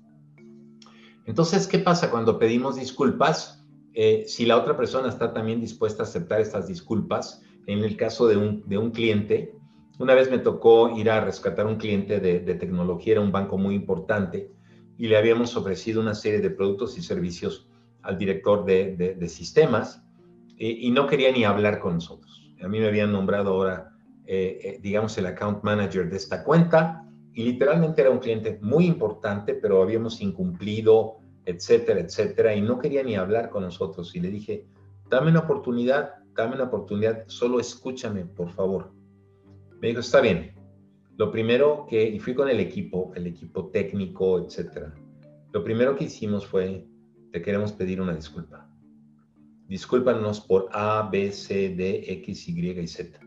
Entonces, 1.24 1.68
¿qué 1.68 1.78
pasa 1.78 2.10
cuando 2.10 2.40
pedimos 2.40 2.74
disculpas? 2.74 3.64
Eh, 3.94 4.24
si 4.26 4.44
la 4.44 4.56
otra 4.56 4.76
persona 4.76 5.08
está 5.08 5.32
también 5.32 5.60
dispuesta 5.60 6.02
a 6.02 6.06
aceptar 6.06 6.40
estas 6.40 6.66
disculpas, 6.66 7.42
en 7.68 7.84
el 7.84 7.96
caso 7.96 8.26
de 8.26 8.38
un, 8.38 8.68
de 8.68 8.76
un 8.76 8.90
cliente, 8.90 9.54
una 9.98 10.14
vez 10.14 10.30
me 10.30 10.38
tocó 10.38 10.90
ir 10.96 11.10
a 11.10 11.20
rescatar 11.20 11.66
un 11.66 11.76
cliente 11.76 12.20
de, 12.20 12.54
tecnología, 12.54 13.14
era 13.14 13.20
un 13.22 13.32
banco 13.32 13.56
muy 13.56 13.74
importante, 13.74 14.50
y 14.98 15.08
le 15.08 15.16
habíamos 15.16 15.56
ofrecido 15.56 16.00
una 16.00 16.14
serie 16.14 16.40
de 16.40 16.50
productos 16.50 16.98
y 16.98 17.02
servicios 17.02 17.68
al 18.02 18.18
director 18.18 18.64
de, 18.64 19.28
sistemas 19.28 20.02
y, 20.58 20.90
no 20.90 21.06
quería 21.06 21.32
ni 21.32 21.44
hablar 21.44 21.80
con 21.80 21.94
nosotros. 21.94 22.52
A 22.62 22.68
mí 22.68 22.78
me 22.78 22.88
habían 22.88 23.12
nombrado 23.12 23.50
ahora, 23.50 23.90
eh, 24.26 24.58
eh, 24.62 24.78
digamos, 24.80 25.16
el 25.18 25.26
account 25.26 25.62
manager 25.62 26.08
de 26.08 26.16
esta 26.16 26.42
cuenta 26.44 27.06
y 27.34 27.44
literalmente 27.44 28.00
era 28.00 28.10
un 28.10 28.18
cliente 28.18 28.58
muy 28.62 28.86
importante, 28.86 29.54
pero 29.54 29.82
habíamos 29.82 30.22
incumplido, 30.22 31.18
etcétera, 31.44 32.00
etcétera, 32.00 32.54
y 32.54 32.62
no 32.62 32.78
quería 32.78 33.02
ni 33.02 33.16
hablar 33.16 33.50
con 33.50 33.62
nosotros. 33.62 34.14
Y 34.16 34.20
le 34.20 34.30
dije, 34.30 34.64
dame 35.10 35.30
una 35.30 35.40
oportunidad, 35.40 36.14
dame 36.34 36.54
una 36.54 36.64
oportunidad, 36.64 37.24
solo 37.26 37.60
escúchame, 37.60 38.24
por 38.24 38.50
favor. 38.50 38.95
Me 39.80 39.88
dijo, 39.88 40.00
está 40.00 40.20
bien. 40.20 40.54
Lo 41.16 41.30
primero 41.30 41.86
que, 41.88 42.08
y 42.08 42.18
fui 42.18 42.34
con 42.34 42.48
el 42.48 42.60
equipo, 42.60 43.12
el 43.14 43.26
equipo 43.26 43.68
técnico, 43.70 44.38
etcétera. 44.38 44.94
Lo 45.52 45.64
primero 45.64 45.96
que 45.96 46.04
hicimos 46.04 46.46
fue, 46.46 46.86
te 47.32 47.42
queremos 47.42 47.72
pedir 47.72 48.00
una 48.00 48.14
disculpa. 48.14 48.68
Discúlpanos 49.68 50.40
por 50.40 50.68
A, 50.72 51.08
B, 51.10 51.32
C, 51.32 51.74
D, 51.74 52.04
X, 52.06 52.48
Y 52.48 52.70
y 52.70 52.86
Z. 52.86 53.18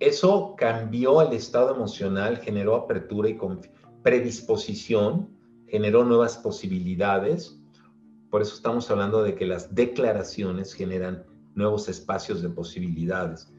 Eso 0.00 0.54
cambió 0.56 1.22
el 1.22 1.32
estado 1.32 1.74
emocional, 1.74 2.38
generó 2.38 2.74
apertura 2.74 3.28
y 3.28 3.38
predisposición, 4.02 5.28
generó 5.68 6.04
nuevas 6.04 6.36
posibilidades. 6.38 7.58
Por 8.30 8.42
eso 8.42 8.56
estamos 8.56 8.90
hablando 8.90 9.22
de 9.22 9.34
que 9.34 9.46
las 9.46 9.74
declaraciones 9.74 10.74
generan 10.74 11.24
nuevos 11.54 11.88
espacios 11.88 12.42
de 12.42 12.48
posibilidades 12.48 13.52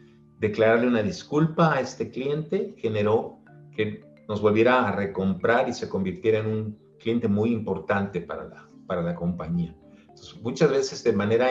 declararle 0.44 0.88
una 0.88 1.02
disculpa 1.02 1.74
a 1.74 1.80
este 1.80 2.12
cliente 2.12 2.76
generó 2.78 3.40
que 3.74 4.04
nos 4.28 4.42
volviera 4.42 4.86
a 4.86 4.92
recomprar 4.92 5.70
y 5.70 5.74
se 5.74 5.88
convirtiera 5.88 6.40
en 6.40 6.48
un 6.48 6.80
cliente 7.00 7.30
muy 7.30 7.54
importante 7.54 8.20
para 8.20 8.44
la, 8.50 8.70
para 8.86 9.02
la 9.02 9.16
compañía. 9.16 9.74
muchas 10.42 10.70
veces 10.70 11.02
de 11.06 11.14
manera 11.14 11.48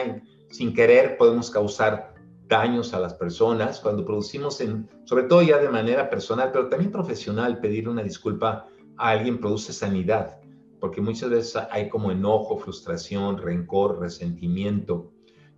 sin 0.51 0.75
querer 0.75 1.17
podemos 1.17 1.49
causar 1.49 2.13
daños 2.47 2.93
a 2.93 2.99
las 2.99 3.15
personas 3.15 3.79
cuando 3.79 4.05
producimos, 4.05 4.61
en, 4.61 4.87
sobre 5.05 5.23
todo 5.23 5.41
ya 5.41 5.57
de 5.57 5.69
manera 5.69 6.07
personal, 6.07 6.51
pero 6.51 6.69
también 6.69 6.91
profesional, 6.91 7.59
pedir 7.59 7.89
una 7.89 8.03
disculpa 8.03 8.67
a 8.97 9.09
alguien 9.09 9.39
produce 9.39 9.73
sanidad, 9.73 10.37
porque 10.79 11.01
muchas 11.01 11.31
veces 11.31 11.63
hay 11.71 11.89
como 11.89 12.11
enojo, 12.11 12.59
frustración, 12.59 13.39
rencor, 13.39 13.99
resentimiento, 13.99 15.12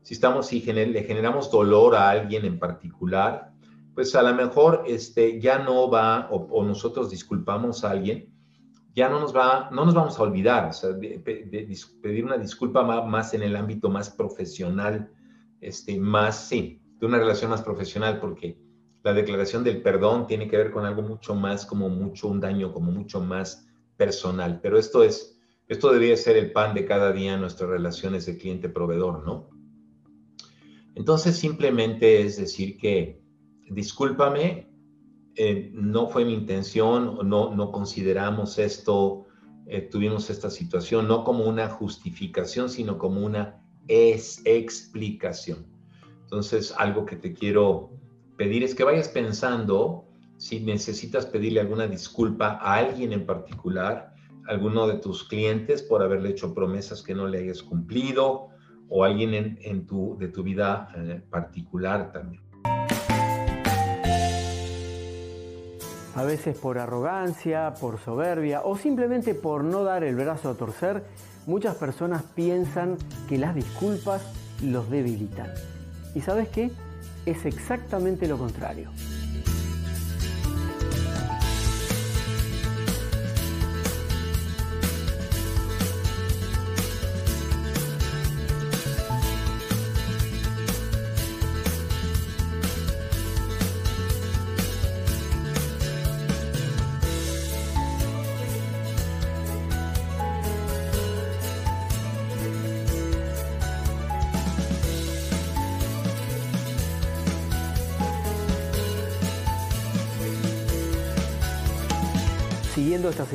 si 0.05 0.13
estamos, 0.13 0.45
si 0.45 0.61
le 0.61 1.03
generamos 1.03 1.49
dolor 1.49 1.95
a 1.95 2.11
alguien 2.11 2.45
en 2.45 2.59
particular, 2.59 3.51
pues 3.95 4.13
a 4.13 4.21
lo 4.21 4.35
mejor 4.35 4.83
este, 4.85 5.41
ya 5.41 5.57
no 5.57 5.89
va, 5.89 6.27
o, 6.29 6.63
nosotros 6.63 7.09
disculpamos 7.09 7.83
a 7.83 7.89
alguien, 7.89 8.31
ya 8.93 9.09
no 9.09 9.19
nos 9.19 9.35
va, 9.35 9.67
no 9.71 9.83
nos 9.83 9.95
vamos 9.95 10.19
a 10.19 10.21
olvidar, 10.21 10.69
o 10.69 10.73
sea, 10.73 10.91
pedir 10.95 12.23
una 12.23 12.37
disculpa 12.37 12.83
más, 12.83 13.33
en 13.33 13.41
el 13.41 13.55
ámbito 13.55 13.89
más 13.89 14.11
profesional, 14.11 15.09
este, 15.59 15.99
más, 15.99 16.49
sí, 16.49 16.79
de 16.99 17.07
una 17.07 17.17
relación 17.17 17.49
más 17.49 17.63
profesional, 17.63 18.19
porque 18.19 18.59
la 19.01 19.11
declaración 19.11 19.63
del 19.63 19.81
perdón 19.81 20.27
tiene 20.27 20.47
que 20.47 20.57
ver 20.57 20.69
con 20.69 20.85
algo 20.85 21.01
mucho 21.01 21.33
más, 21.33 21.65
como 21.65 21.89
mucho, 21.89 22.27
un 22.27 22.39
daño 22.39 22.71
como 22.71 22.91
mucho 22.91 23.21
más 23.21 23.67
personal, 23.97 24.59
pero 24.61 24.77
esto 24.77 25.03
es, 25.03 25.41
esto 25.67 25.91
debería 25.91 26.15
ser 26.15 26.37
el 26.37 26.51
pan 26.51 26.75
de 26.75 26.85
cada 26.85 27.11
día 27.11 27.33
en 27.33 27.41
nuestras 27.41 27.71
relaciones 27.71 28.27
de 28.27 28.37
cliente-proveedor, 28.37 29.25
¿no? 29.25 29.54
Entonces 30.95 31.35
simplemente 31.37 32.21
es 32.21 32.37
decir 32.37 32.77
que, 32.77 33.21
discúlpame, 33.69 34.69
eh, 35.35 35.69
no 35.73 36.07
fue 36.07 36.23
mi 36.23 36.33
intención, 36.33 37.19
no, 37.27 37.71
consideramos 37.71 38.57
esto, 38.57 39.25
eh, 39.67 39.81
tuvimos 39.81 40.29
esta 40.29 40.49
situación, 40.49 41.07
no 41.07 41.23
como 41.25 41.43
una 41.45 41.69
justificación, 41.69 42.69
sino 42.69 42.97
como 42.97 43.25
una 43.25 43.61
es 43.87 44.41
explicación. 44.45 45.65
Entonces, 46.21 46.73
algo 46.77 47.05
que 47.05 47.17
te 47.17 47.33
quiero 47.33 47.91
pedir 48.37 48.63
es 48.63 48.73
que 48.73 48.83
vayas 48.83 49.09
pensando 49.09 50.05
si 50.37 50.59
necesitas 50.59 51.25
pedirle 51.25 51.59
alguna 51.59 51.87
disculpa 51.87 52.57
a 52.61 52.75
alguien 52.75 53.13
en 53.13 53.25
particular, 53.25 54.13
alguno 54.47 54.87
de 54.87 54.99
tus 54.99 55.23
clientes 55.27 55.81
por 55.81 56.01
haberle 56.01 56.29
hecho 56.29 56.53
promesas 56.53 57.01
que 57.01 57.15
no 57.15 57.27
le 57.27 57.39
hayas 57.39 57.61
cumplido, 57.63 58.49
o 58.89 59.03
alguien 59.03 59.57
en, 59.61 59.85
tu, 59.85 60.17
de 60.17 60.27
tu 60.27 60.43
vida 60.43 60.89
eh, 60.95 61.21
particular 61.29 62.11
también. 62.11 62.41
A 66.15 66.23
veces 66.23 66.57
por 66.57 66.77
arrogancia, 66.77 67.73
por 67.79 67.99
soberbia 67.99 68.61
o 68.63 68.77
simplemente 68.77 69.35
por 69.35 69.65
no 69.65 69.83
dar 69.83 70.03
el 70.05 70.15
brazo 70.15 70.49
a 70.49 70.53
torcer, 70.55 71.03
muchas 71.45 71.75
personas 71.75 72.23
piensan 72.23 72.97
que 73.27 73.37
las 73.37 73.53
disculpas 73.53 74.23
los 74.63 74.89
debilitan. 74.89 75.51
¿Y 76.13 76.21
sabes 76.21 76.47
qué? 76.47 76.71
Es 77.25 77.45
exactamente 77.45 78.27
lo 78.27 78.37
contrario. 78.37 78.91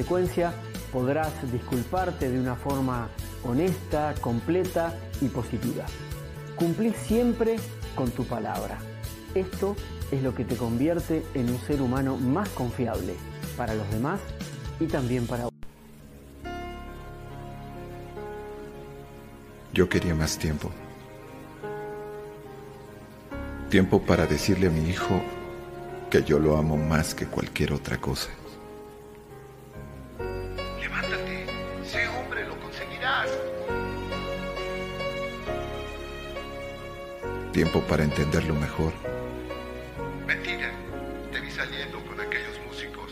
Viendo 0.00 0.16
esta 0.16 0.32
secuencia 0.32 0.52
podrás 0.92 1.52
disculparte 1.52 2.30
de 2.30 2.40
una 2.40 2.56
forma 2.56 3.08
honesta, 3.44 4.14
completa 4.20 4.94
y 5.20 5.28
positiva. 5.28 5.84
Cumplí 6.56 6.92
siempre 6.92 7.56
con 7.94 8.10
tu 8.10 8.24
palabra. 8.24 8.78
Esto 9.34 9.76
es 10.10 10.22
lo 10.22 10.34
que 10.34 10.44
te 10.44 10.56
convierte 10.56 11.22
en 11.34 11.50
un 11.50 11.58
ser 11.60 11.82
humano 11.82 12.16
más 12.16 12.48
confiable 12.50 13.14
para 13.56 13.74
los 13.74 13.88
demás 13.90 14.20
y 14.80 14.86
también 14.86 15.26
para 15.26 15.44
vos. 15.44 15.52
Yo 19.72 19.88
quería 19.88 20.14
más 20.14 20.38
tiempo. 20.38 20.70
Tiempo 23.68 24.00
para 24.00 24.26
decirle 24.26 24.66
a 24.66 24.70
mi 24.70 24.88
hijo 24.88 25.20
que 26.10 26.24
yo 26.24 26.38
lo 26.38 26.56
amo 26.56 26.76
más 26.76 27.14
que 27.14 27.26
cualquier 27.26 27.72
otra 27.72 28.00
cosa. 28.00 28.30
Tiempo 37.52 37.80
para 37.80 38.04
entenderlo 38.04 38.54
mejor. 38.54 38.92
Mentira, 40.24 40.70
te 41.32 41.40
vi 41.40 41.50
saliendo 41.50 41.98
con 42.06 42.20
aquellos 42.20 42.60
músicos. 42.64 43.10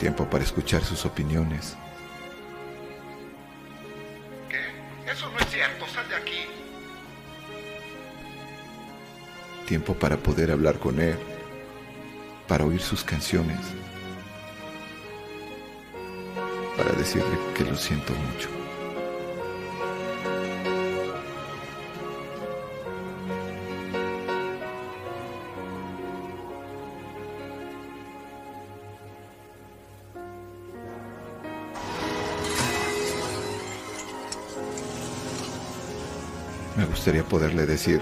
Tiempo 0.00 0.28
para 0.28 0.42
escuchar 0.42 0.82
sus 0.82 1.04
opiniones. 1.06 1.76
¿Qué? 4.48 5.10
Eso 5.10 5.30
no 5.30 5.38
es 5.38 5.46
cierto, 5.46 5.86
sal 5.86 6.08
de 6.08 6.16
aquí. 6.16 6.40
Tiempo 9.68 9.94
para 9.94 10.16
poder 10.16 10.50
hablar 10.50 10.80
con 10.80 11.00
él. 11.00 11.16
Para 12.48 12.64
oír 12.64 12.80
sus 12.80 13.04
canciones. 13.04 13.60
Para 16.76 16.90
decirle 16.94 17.38
que 17.54 17.64
lo 17.64 17.76
siento 17.76 18.12
mucho. 18.12 18.61
Gustaría 37.02 37.24
poderle 37.24 37.66
decir 37.66 38.00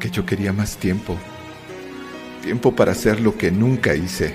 que 0.00 0.08
yo 0.08 0.24
quería 0.24 0.50
más 0.50 0.78
tiempo. 0.78 1.14
Tiempo 2.40 2.74
para 2.74 2.92
hacer 2.92 3.20
lo 3.20 3.36
que 3.36 3.50
nunca 3.50 3.94
hice. 3.94 4.34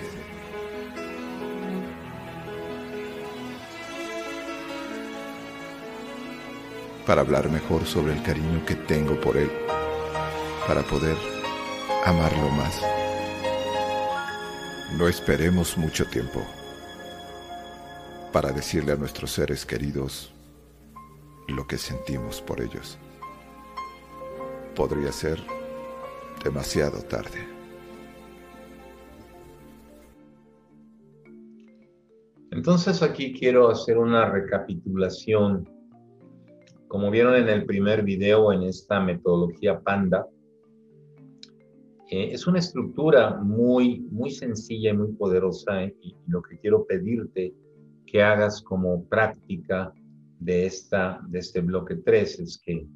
Para 7.07 7.21
hablar 7.21 7.49
mejor 7.49 7.87
sobre 7.87 8.13
el 8.13 8.21
cariño 8.21 8.63
que 8.63 8.75
tengo 8.75 9.19
por 9.19 9.35
él. 9.35 9.49
Para 10.67 10.83
poder 10.83 11.17
amarlo 12.05 12.51
más. 12.51 12.79
No 14.99 15.07
esperemos 15.07 15.75
mucho 15.79 16.05
tiempo 16.05 16.45
para 18.31 18.51
decirle 18.51 18.91
a 18.91 18.97
nuestros 18.97 19.31
seres 19.31 19.65
queridos 19.65 20.31
lo 21.47 21.65
que 21.65 21.79
sentimos 21.79 22.39
por 22.39 22.61
ellos. 22.61 22.99
Podría 24.77 25.11
ser 25.11 25.39
demasiado 26.43 27.01
tarde. 27.01 27.39
Entonces 32.51 33.01
aquí 33.01 33.33
quiero 33.33 33.69
hacer 33.69 33.97
una 33.97 34.29
recapitulación. 34.29 35.67
Como 36.87 37.09
vieron 37.09 37.33
en 37.35 37.49
el 37.49 37.65
primer 37.65 38.03
video 38.03 38.53
en 38.53 38.63
esta 38.63 38.99
metodología 38.99 39.79
Panda, 39.79 40.27
eh, 42.11 42.29
es 42.31 42.45
una 42.45 42.59
estructura 42.59 43.35
muy, 43.41 44.01
muy 44.11 44.29
sencilla 44.29 44.91
y 44.91 44.97
muy 44.97 45.11
poderosa 45.13 45.85
eh, 45.85 45.95
y 46.03 46.15
lo 46.27 46.43
que 46.43 46.59
quiero 46.59 46.85
pedirte 46.85 47.51
que 48.05 48.21
hagas 48.21 48.61
como 48.61 49.03
práctica 49.05 49.91
de, 50.39 50.67
esta, 50.67 51.19
de 51.29 51.39
este 51.39 51.61
bloque 51.61 51.95
3 51.95 52.39
es 52.41 52.61
que 52.63 52.87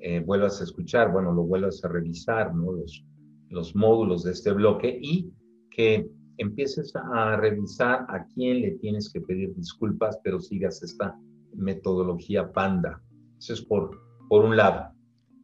eh, 0.00 0.20
vuelvas 0.20 0.60
a 0.60 0.64
escuchar, 0.64 1.12
bueno, 1.12 1.32
lo 1.32 1.42
vuelvas 1.42 1.84
a 1.84 1.88
revisar, 1.88 2.54
¿no? 2.54 2.72
Los, 2.72 3.04
los 3.50 3.74
módulos 3.74 4.24
de 4.24 4.32
este 4.32 4.52
bloque 4.52 4.98
y 5.00 5.30
que 5.70 6.08
empieces 6.38 6.92
a 6.94 7.36
revisar 7.36 8.06
a 8.08 8.24
quién 8.34 8.60
le 8.60 8.72
tienes 8.72 9.10
que 9.12 9.20
pedir 9.20 9.54
disculpas, 9.54 10.18
pero 10.22 10.40
sigas 10.40 10.82
esta 10.82 11.18
metodología 11.54 12.52
panda. 12.52 13.02
Eso 13.38 13.54
es 13.54 13.62
por, 13.62 13.90
por 14.28 14.44
un 14.44 14.56
lado. 14.56 14.92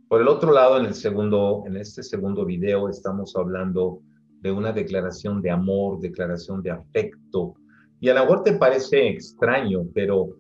Por 0.08 0.20
el 0.20 0.28
otro 0.28 0.52
lado, 0.52 0.78
en 0.78 0.86
el 0.86 0.94
segundo, 0.94 1.64
en 1.66 1.76
este 1.76 2.02
segundo 2.02 2.44
video 2.44 2.88
estamos 2.88 3.34
hablando 3.36 4.00
de 4.40 4.52
una 4.52 4.72
declaración 4.72 5.40
de 5.42 5.50
amor, 5.50 5.98
declaración 6.00 6.62
de 6.62 6.70
afecto. 6.70 7.54
Y 7.98 8.08
a 8.10 8.14
lo 8.14 8.20
mejor 8.20 8.42
te 8.42 8.52
parece 8.52 9.08
extraño, 9.08 9.86
pero 9.94 10.36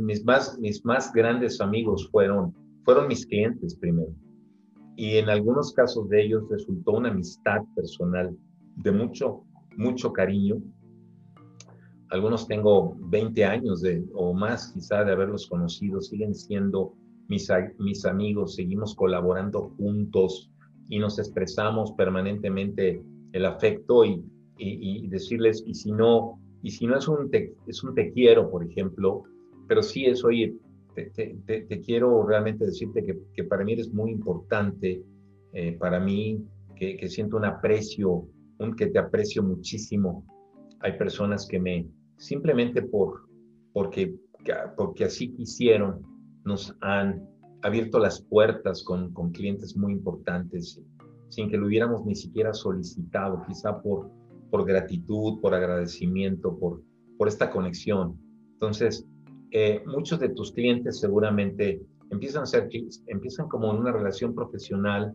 mis, 0.00 0.24
más, 0.24 0.58
mis 0.58 0.84
más 0.84 1.12
grandes 1.12 1.60
amigos 1.60 2.08
fueron, 2.10 2.54
fueron 2.84 3.08
mis 3.08 3.26
clientes 3.26 3.74
primero. 3.76 4.12
Y 4.96 5.16
en 5.16 5.28
algunos 5.28 5.72
casos 5.72 6.08
de 6.08 6.24
ellos 6.24 6.44
resultó 6.50 6.92
una 6.92 7.10
amistad 7.10 7.62
personal 7.74 8.36
de 8.76 8.92
mucho, 8.92 9.44
mucho 9.76 10.12
cariño. 10.12 10.56
Algunos 12.10 12.48
tengo 12.48 12.96
20 12.98 13.44
años 13.44 13.82
de, 13.82 14.04
o 14.14 14.34
más 14.34 14.72
quizá 14.72 15.04
de 15.04 15.12
haberlos 15.12 15.46
conocido, 15.46 16.00
siguen 16.00 16.34
siendo 16.34 16.94
mis, 17.28 17.48
mis 17.78 18.04
amigos, 18.06 18.56
seguimos 18.56 18.94
colaborando 18.94 19.70
juntos 19.76 20.50
y 20.88 20.98
nos 20.98 21.18
expresamos 21.18 21.92
permanentemente 21.92 23.02
el 23.32 23.44
afecto 23.44 24.04
y, 24.04 24.24
y 24.56 25.06
decirles, 25.08 25.62
y 25.66 25.74
si 25.74 25.92
no, 25.92 26.40
y 26.62 26.70
si 26.70 26.86
no 26.86 26.96
es 26.96 27.08
un 27.08 27.30
te, 27.30 27.54
es 27.66 27.82
un 27.84 27.94
te 27.94 28.10
quiero, 28.12 28.50
por 28.50 28.64
ejemplo, 28.64 29.22
pero 29.66 29.82
sí 29.82 30.06
es, 30.06 30.24
oye, 30.24 30.56
te, 30.94 31.36
te, 31.46 31.60
te 31.62 31.80
quiero 31.80 32.26
realmente 32.26 32.64
decirte 32.64 33.04
que, 33.04 33.18
que, 33.34 33.44
para 33.44 33.64
mí 33.64 33.74
eres 33.74 33.92
muy 33.92 34.10
importante, 34.10 35.02
eh, 35.52 35.76
para 35.78 36.00
mí 36.00 36.44
que, 36.74 36.96
que, 36.96 37.08
siento 37.08 37.36
un 37.36 37.44
aprecio, 37.44 38.26
un 38.58 38.74
que 38.74 38.86
te 38.86 38.98
aprecio 38.98 39.42
muchísimo. 39.42 40.24
Hay 40.80 40.98
personas 40.98 41.46
que 41.46 41.60
me, 41.60 41.86
simplemente 42.16 42.82
por, 42.82 43.28
porque, 43.72 44.14
porque 44.76 45.04
así 45.04 45.32
quisieron, 45.32 46.02
nos 46.44 46.76
han 46.80 47.28
abierto 47.62 47.98
las 47.98 48.22
puertas 48.22 48.82
con, 48.82 49.12
con 49.12 49.30
clientes 49.30 49.76
muy 49.76 49.92
importantes, 49.92 50.80
sin 51.28 51.48
que 51.48 51.56
lo 51.56 51.66
hubiéramos 51.66 52.04
ni 52.04 52.14
siquiera 52.14 52.52
solicitado, 52.52 53.42
quizá 53.46 53.80
por, 53.80 54.10
por 54.50 54.64
gratitud, 54.64 55.40
por 55.40 55.54
agradecimiento, 55.54 56.58
por, 56.58 56.82
por 57.16 57.28
esta 57.28 57.50
conexión. 57.50 58.18
Entonces, 58.54 59.06
eh, 59.50 59.82
muchos 59.86 60.18
de 60.20 60.30
tus 60.30 60.52
clientes 60.52 61.00
seguramente 61.00 61.80
empiezan 62.10 62.42
a 62.42 62.46
ser, 62.46 62.68
empiezan 63.06 63.48
como 63.48 63.70
en 63.72 63.78
una 63.78 63.92
relación 63.92 64.34
profesional, 64.34 65.14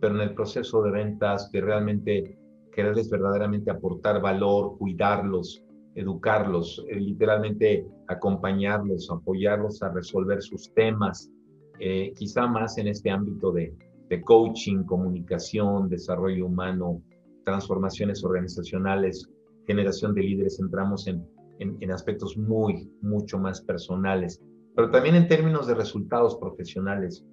pero 0.00 0.14
en 0.14 0.22
el 0.22 0.34
proceso 0.34 0.82
de 0.82 0.90
ventas, 0.90 1.50
de 1.52 1.60
realmente 1.60 2.38
quererles 2.72 3.10
verdaderamente 3.10 3.70
aportar 3.70 4.20
valor, 4.20 4.76
cuidarlos, 4.78 5.62
educarlos, 5.94 6.84
eh, 6.88 7.00
literalmente 7.00 7.86
acompañarlos, 8.08 9.10
apoyarlos 9.10 9.82
a 9.82 9.90
resolver 9.90 10.42
sus 10.42 10.72
temas, 10.74 11.30
eh, 11.78 12.12
quizá 12.16 12.46
más 12.46 12.78
en 12.78 12.88
este 12.88 13.10
ámbito 13.10 13.52
de, 13.52 13.74
de 14.08 14.22
coaching, 14.22 14.84
comunicación, 14.84 15.88
desarrollo 15.88 16.46
humano, 16.46 17.02
transformaciones 17.44 18.24
organizacionales, 18.24 19.28
generación 19.66 20.14
de 20.14 20.22
líderes, 20.22 20.60
entramos 20.60 21.06
en, 21.06 21.24
en, 21.58 21.90
aspectos 21.90 22.36
muy, 22.36 22.90
mucho 23.02 23.38
más 23.38 23.60
personales, 23.60 24.40
pero 24.74 24.90
también 24.90 25.14
en 25.14 25.28
términos 25.28 25.66
de 25.66 25.74
resultados 25.74 26.36
profesionales. 26.36 27.24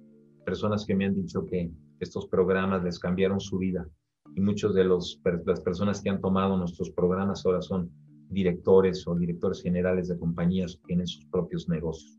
Personas 0.44 0.84
que 0.86 0.94
me 0.94 1.06
han 1.06 1.14
dicho 1.14 1.44
que 1.46 1.70
estos 2.00 2.26
programas 2.26 2.82
les 2.84 2.98
cambiaron 2.98 3.40
su 3.40 3.58
vida 3.58 3.86
y 4.34 4.40
muchos 4.40 4.74
de 4.74 4.84
los, 4.84 5.20
las 5.46 5.60
personas 5.60 6.00
que 6.00 6.10
han 6.10 6.20
tomado 6.20 6.56
nuestros 6.56 6.90
programas 6.90 7.44
ahora 7.44 7.62
son 7.62 7.90
directores 8.30 9.06
o 9.06 9.14
directores 9.14 9.62
generales 9.62 10.08
de 10.08 10.18
compañías 10.18 10.76
que 10.76 10.82
tienen 10.88 11.06
sus 11.06 11.24
propios 11.26 11.68
negocios. 11.68 12.18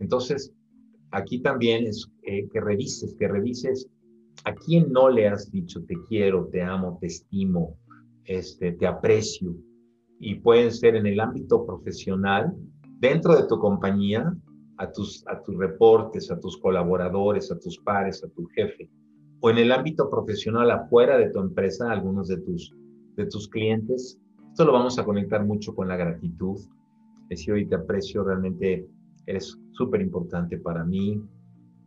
Entonces, 0.00 0.52
aquí 1.10 1.40
también 1.40 1.86
es 1.86 2.06
eh, 2.22 2.48
que 2.52 2.60
revises, 2.60 3.14
que 3.18 3.28
revises 3.28 3.88
¿A 4.44 4.54
quién 4.54 4.90
no 4.90 5.08
le 5.08 5.28
has 5.28 5.50
dicho 5.50 5.84
te 5.84 5.94
quiero, 6.08 6.46
te 6.46 6.62
amo, 6.62 6.96
te 7.00 7.08
estimo, 7.08 7.76
este, 8.24 8.72
te 8.72 8.86
aprecio? 8.86 9.54
Y 10.18 10.36
pueden 10.36 10.72
ser 10.72 10.96
en 10.96 11.06
el 11.06 11.20
ámbito 11.20 11.66
profesional, 11.66 12.54
dentro 12.98 13.36
de 13.36 13.46
tu 13.46 13.58
compañía, 13.58 14.34
a 14.78 14.90
tus, 14.90 15.22
a 15.26 15.42
tus 15.42 15.56
reportes, 15.56 16.30
a 16.30 16.40
tus 16.40 16.56
colaboradores, 16.58 17.52
a 17.52 17.58
tus 17.58 17.78
pares, 17.80 18.24
a 18.24 18.28
tu 18.28 18.46
jefe. 18.46 18.88
o 19.42 19.48
en 19.50 19.56
el 19.56 19.72
ámbito 19.72 20.10
profesional 20.10 20.70
afuera 20.70 21.16
de 21.16 21.30
tu 21.30 21.40
empresa, 21.40 21.90
algunos 21.90 22.28
de 22.28 22.38
tus, 22.38 22.74
de 23.16 23.26
tus 23.26 23.48
clientes. 23.48 24.18
Esto 24.50 24.66
lo 24.66 24.72
vamos 24.72 24.98
a 24.98 25.04
conectar 25.04 25.44
mucho 25.46 25.74
con 25.74 25.88
la 25.88 25.96
gratitud. 25.96 26.58
Decir, 27.30 27.54
hoy 27.54 27.66
te 27.66 27.76
aprecio, 27.76 28.22
realmente 28.22 28.86
eres 29.24 29.58
súper 29.72 30.02
importante 30.02 30.58
para 30.58 30.84
mí. 30.84 31.22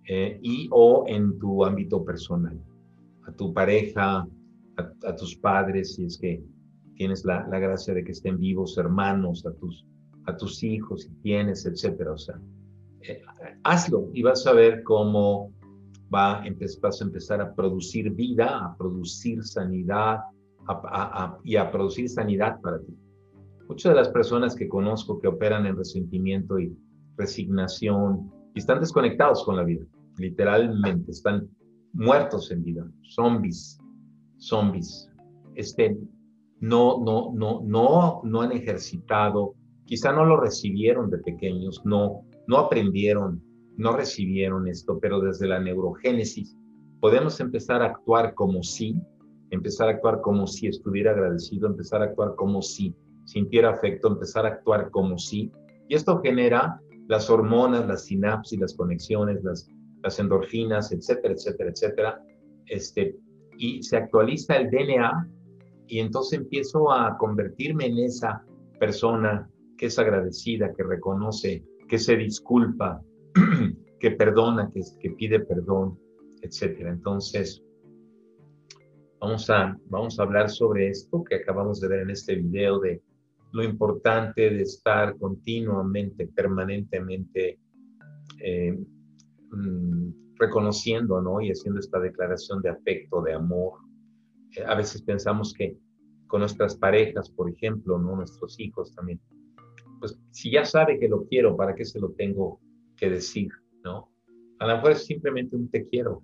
Eh, 0.08 0.40
y 0.42 0.68
o 0.72 1.06
en 1.08 1.40
tu 1.40 1.64
ámbito 1.64 2.04
personal, 2.04 2.60
a 3.26 3.32
tu 3.32 3.54
pareja, 3.54 4.28
a, 4.78 5.16
tus 5.16 5.36
padres, 5.36 5.96
si 5.96 6.06
es 6.06 6.18
que 6.18 6.44
tienes 6.96 7.24
la, 7.24 7.48
la, 7.48 7.60
gracia 7.60 7.94
de 7.94 8.04
que 8.04 8.12
estén 8.12 8.40
vivos, 8.40 8.78
hermanos, 8.78 9.46
a 9.46 9.54
tus, 9.54 9.86
a 10.26 10.36
tus 10.36 10.64
hijos, 10.64 11.04
si 11.04 11.10
tienes, 11.22 11.66
etcétera. 11.66 12.14
O 12.14 12.18
sea, 12.18 12.40
eh, 13.08 13.22
hazlo 13.64 14.10
y 14.14 14.24
vas 14.24 14.46
a 14.48 14.54
ver 14.54 14.84
cómo 14.84 15.52
va 16.14 16.44
a 16.44 16.46
vas 16.82 17.02
a 17.02 17.04
empezar 17.04 17.42
a 17.42 17.54
producir 17.54 18.12
vida, 18.12 18.66
a 18.66 18.78
producir 18.78 19.44
sanidad 19.44 20.20
y 21.44 21.56
a 21.56 21.72
producir 21.72 22.08
sanidad 22.08 22.62
para 22.62 22.80
ti. 22.80 22.96
Muchas 23.68 23.92
de 23.92 23.96
las 23.96 24.10
personas 24.10 24.56
que 24.56 24.70
conozco 24.70 25.20
que 25.20 25.28
operan 25.28 25.66
en 25.66 25.76
resentimiento 25.76 26.60
y 26.60 26.78
resignación 27.18 28.32
y 28.54 28.60
están 28.60 28.80
desconectados 28.80 29.44
con 29.44 29.56
la 29.56 29.64
vida, 29.64 29.86
literalmente, 30.18 31.12
están 31.12 31.50
muertos 31.94 32.52
en 32.52 32.64
vida, 32.64 32.88
zombies, 33.04 33.80
zombies. 34.38 35.10
Este, 35.56 35.98
no, 36.60 37.04
no, 37.04 37.32
no, 37.34 37.62
no, 37.64 38.22
no 38.24 38.42
han 38.42 38.52
ejercitado, 38.52 39.56
quizá 39.86 40.12
no 40.12 40.26
lo 40.26 40.40
recibieron 40.40 41.10
de 41.10 41.20
pequeños, 41.20 41.82
no, 41.86 42.26
no 42.48 42.58
aprendieron 42.58 43.42
no 43.78 43.96
recibieron 43.96 44.68
esto, 44.68 45.00
pero 45.00 45.20
desde 45.20 45.48
la 45.48 45.60
neurogénesis 45.60 46.56
podemos 47.00 47.40
empezar 47.40 47.82
a 47.82 47.88
actuar 47.88 48.34
como 48.34 48.64
si, 48.64 48.96
empezar 49.50 49.90
a 49.90 49.92
actuar 49.94 50.22
como 50.22 50.48
si 50.48 50.68
estuviera 50.68 51.12
agradecido, 51.12 51.68
empezar 51.68 52.02
a 52.02 52.06
actuar 52.06 52.36
como 52.36 52.62
si 52.62 52.96
sintiera 53.26 53.72
afecto, 53.72 54.10
empezar 54.10 54.46
a 54.46 54.50
actuar 54.50 54.90
como 54.92 55.18
si. 55.18 55.52
Y 55.88 55.96
esto 55.96 56.22
genera 56.22 56.80
las 57.08 57.30
hormonas, 57.30 57.88
las 57.88 58.06
sinapsis, 58.06 58.60
las 58.60 58.74
conexiones, 58.76 59.44
las, 59.44 59.68
las 60.04 60.20
endorfinas, 60.20 60.92
etcétera, 60.92 61.34
etcétera, 61.34 61.70
etcétera. 61.70 62.24
Este, 62.66 63.16
y 63.58 63.82
se 63.82 63.98
actualiza 63.98 64.58
el 64.58 64.70
DNA 64.70 65.30
y 65.88 66.00
entonces 66.00 66.40
empiezo 66.40 66.92
a 66.92 67.18
convertirme 67.18 67.88
en 67.88 68.00
esa 68.00 68.44
persona 68.80 69.50
que 69.78 69.88
es 69.88 69.98
agradecida, 69.98 70.74
que 70.74 70.84
reconoce, 70.84 71.64
que 71.88 71.98
se 71.98 72.18
disculpa, 72.18 73.02
que 74.00 74.12
perdona, 74.12 74.70
que, 74.72 75.10
pide 75.12 75.40
perdón, 75.40 75.98
etcétera. 76.42 76.92
Entonces, 76.92 77.64
vamos 79.20 79.50
a, 79.50 79.78
vamos 79.86 80.20
a 80.20 80.24
hablar 80.24 80.50
sobre 80.50 80.90
esto 80.90 81.24
que 81.24 81.36
acabamos 81.36 81.80
de 81.80 81.88
ver 81.88 82.00
en 82.02 82.10
este 82.10 82.36
video 82.36 82.80
de 82.80 83.02
lo 83.54 83.64
importante 83.64 84.50
de 84.50 84.64
estar 84.64 85.16
continuamente, 85.18 86.28
permanentemente 86.28 87.60
eh, 88.40 88.78
mm, 89.54 90.36
reconociendo, 90.36 91.22
¿no? 91.22 91.42
Y 91.42 91.52
haciendo 91.52 91.80
esta 91.80 92.00
declaración 92.00 92.62
de 92.62 92.70
afecto, 92.70 93.22
de 93.22 93.34
amor. 93.34 93.80
Eh, 94.56 94.64
a 94.66 94.76
veces 94.76 95.02
pensamos 95.02 95.54
que 95.54 95.78
con 96.28 96.40
nuestras 96.40 96.76
parejas, 96.76 97.30
por 97.30 97.50
ejemplo, 97.50 97.98
¿no? 98.00 98.16
Nuestros 98.16 98.60
hijos 98.60 98.94
también. 98.96 99.20
Pues 100.00 100.20
si 100.32 100.52
ya 100.52 100.66
sabe 100.66 101.00
que 101.00 101.08
lo 101.08 101.26
quiero, 101.26 101.56
¿para 101.56 101.76
qué 101.76 101.86
se 101.86 102.00
lo 102.00 102.10
tengo 102.12 102.60
que 102.98 103.10
decir, 103.10 103.50
¿no? 103.84 104.10
A 104.60 104.68
lo 104.68 104.76
mejor 104.76 104.92
es 104.92 105.06
simplemente 105.06 105.56
un 105.56 105.70
te 105.70 105.88
quiero, 105.88 106.22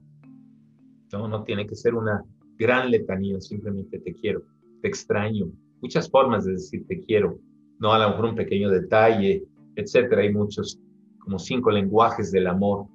¿no? 1.11 1.27
No 1.27 1.43
tiene 1.43 1.65
que 1.65 1.75
ser 1.75 1.93
una 1.93 2.23
gran 2.57 2.91
letanía, 2.91 3.39
simplemente 3.39 3.99
te 3.99 4.13
quiero, 4.13 4.43
te 4.81 4.87
extraño. 4.87 5.51
Muchas 5.81 6.09
formas 6.09 6.45
de 6.45 6.53
decir 6.53 6.85
te 6.87 6.99
quiero, 7.01 7.39
¿no? 7.79 7.93
A 7.93 7.99
lo 7.99 8.09
mejor 8.09 8.25
un 8.25 8.35
pequeño 8.35 8.69
detalle, 8.69 9.43
etcétera. 9.75 10.21
Hay 10.21 10.33
muchos, 10.33 10.79
como 11.19 11.39
cinco 11.39 11.71
lenguajes 11.71 12.31
del 12.31 12.47
amor. 12.47 12.87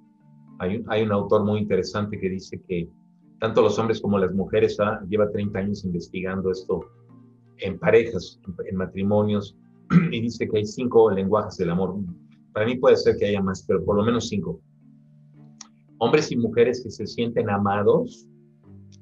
Hay 0.59 0.77
un, 0.77 0.85
hay 0.89 1.03
un 1.03 1.13
autor 1.13 1.45
muy 1.45 1.61
interesante 1.61 2.19
que 2.19 2.29
dice 2.29 2.61
que 2.69 2.89
tanto 3.41 3.63
los 3.63 3.79
hombres 3.79 4.01
como 4.01 4.19
las 4.19 4.33
mujeres, 4.33 4.79
ah, 4.81 5.01
lleva 5.09 5.31
30 5.31 5.59
años 5.59 5.85
investigando 5.85 6.51
esto 6.51 6.81
en 7.59 7.79
parejas, 7.79 8.41
en 8.67 8.77
matrimonios, 8.77 9.57
y 10.11 10.21
dice 10.21 10.49
que 10.49 10.59
hay 10.59 10.65
cinco 10.65 11.11
lenguajes 11.11 11.57
del 11.59 11.71
amor. 11.71 11.97
Para 12.53 12.67
mí 12.67 12.77
puede 12.77 12.97
ser 12.97 13.17
que 13.17 13.27
haya 13.27 13.43
más, 13.43 13.65
pero 13.67 13.85
por 13.85 13.97
lo 13.97 14.05
menos 14.05 14.29
cinco. 14.29 14.61
Hombres 15.99 16.31
y 16.33 16.37
mujeres 16.37 16.83
que 16.83 16.91
se 16.91 17.07
sienten 17.07 17.51
amados 17.51 18.27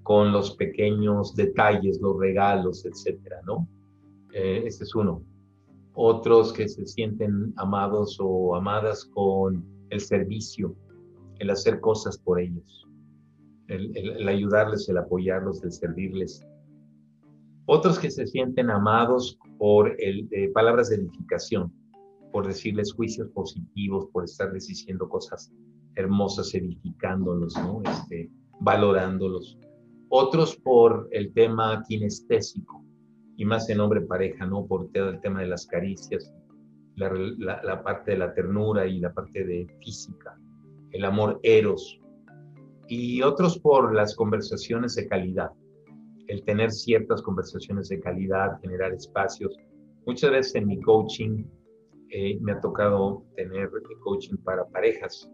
con 0.03 0.33
los 0.33 0.57
pequeños 0.57 1.35
detalles, 1.37 2.01
los 2.01 2.19
regalos, 2.19 2.85
etcétera, 2.85 3.41
¿no? 3.47 3.69
Eh, 4.33 4.65
este 4.67 4.85
es 4.85 4.95
uno. 4.95 5.23
Otros 5.95 6.53
que 6.53 6.69
se 6.69 6.87
sienten 6.87 7.53
amados 7.57 8.19
o 8.21 8.57
amadas 8.57 9.05
con 9.05 9.65
el 9.91 10.01
servicio, 10.01 10.75
el 11.43 11.51
hacer 11.51 11.81
cosas 11.81 12.19
por 12.19 12.41
ellos, 12.41 12.87
el, 13.67 14.29
ayudarles, 14.29 14.89
el 14.89 14.97
apoyarlos, 14.97 15.63
el 15.65 15.73
servirles. 15.73 16.47
Otros 17.67 17.99
que 17.99 18.13
se 18.13 18.29
sienten 18.29 18.71
amados 18.71 19.39
por 19.59 19.93
el, 20.01 20.29
palabras 20.55 20.89
de 20.91 20.97
edificación, 20.97 21.73
por 22.31 22.47
decirles 22.47 22.93
juicios 22.93 23.29
positivos, 23.31 24.07
por 24.13 24.23
estarles 24.23 24.69
diciendo 24.69 25.09
cosas 25.09 25.53
hermosas, 25.97 26.55
edificándolos, 26.55 27.55
¿no? 27.57 27.83
Este, 27.91 28.31
valorándolos. 28.61 29.59
Otros 30.11 30.57
por 30.57 31.09
el 31.11 31.33
tema 31.33 31.83
kinestésico, 31.89 32.85
y 33.37 33.45
más 33.45 33.69
en 33.69 33.81
hombre 33.81 34.03
pareja, 34.03 34.47
¿no? 34.47 34.65
Por 34.65 34.91
el 34.95 35.21
tema 35.21 35.41
de 35.41 35.49
las 35.49 35.67
caricias, 35.67 36.33
la, 36.95 37.83
parte 37.83 38.13
de 38.13 38.19
la 38.19 38.33
ternura 38.33 38.87
y 38.87 39.01
la 39.01 39.13
parte 39.13 39.45
de 39.45 39.67
física, 39.81 40.39
el 40.93 41.05
amor 41.05 41.41
eros. 41.43 42.01
Y 42.89 43.23
otros 43.23 43.59
por 43.59 43.95
las 43.95 44.15
conversaciones 44.15 44.95
de 44.95 45.07
calidad, 45.09 45.51
el 46.29 46.45
tener 46.45 46.71
ciertas 46.71 47.23
conversaciones 47.23 47.89
de 47.89 48.01
calidad, 48.01 48.61
generar 48.61 48.93
espacios. 48.93 49.57
Muchas 50.07 50.31
veces 50.31 50.55
en 50.57 50.67
mi 50.67 50.81
coaching 50.81 51.45
eh, 52.11 52.39
me 52.41 52.53
ha 52.53 52.61
tocado 52.61 53.25
tener 53.37 53.71
coaching 54.03 54.37
para 54.45 54.65
parejas 54.67 55.31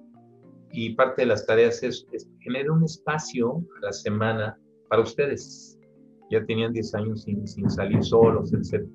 y 0.73 0.95
parte 0.95 1.23
de 1.23 1.27
las 1.27 1.47
tareas 1.47 1.83
es, 1.83 2.07
generar 2.41 2.71
un 2.71 2.85
espacio 2.85 3.65
a 3.79 3.87
la 3.87 3.93
semana 3.93 4.59
para 4.89 5.03
ustedes. 5.03 5.79
Ya 6.31 6.45
tenían 6.45 6.73
10 6.73 6.95
años 6.95 7.23
sin, 7.23 7.47
sin 7.47 7.71
salir 7.71 8.05
solos, 8.05 8.53
etc. 8.53 8.87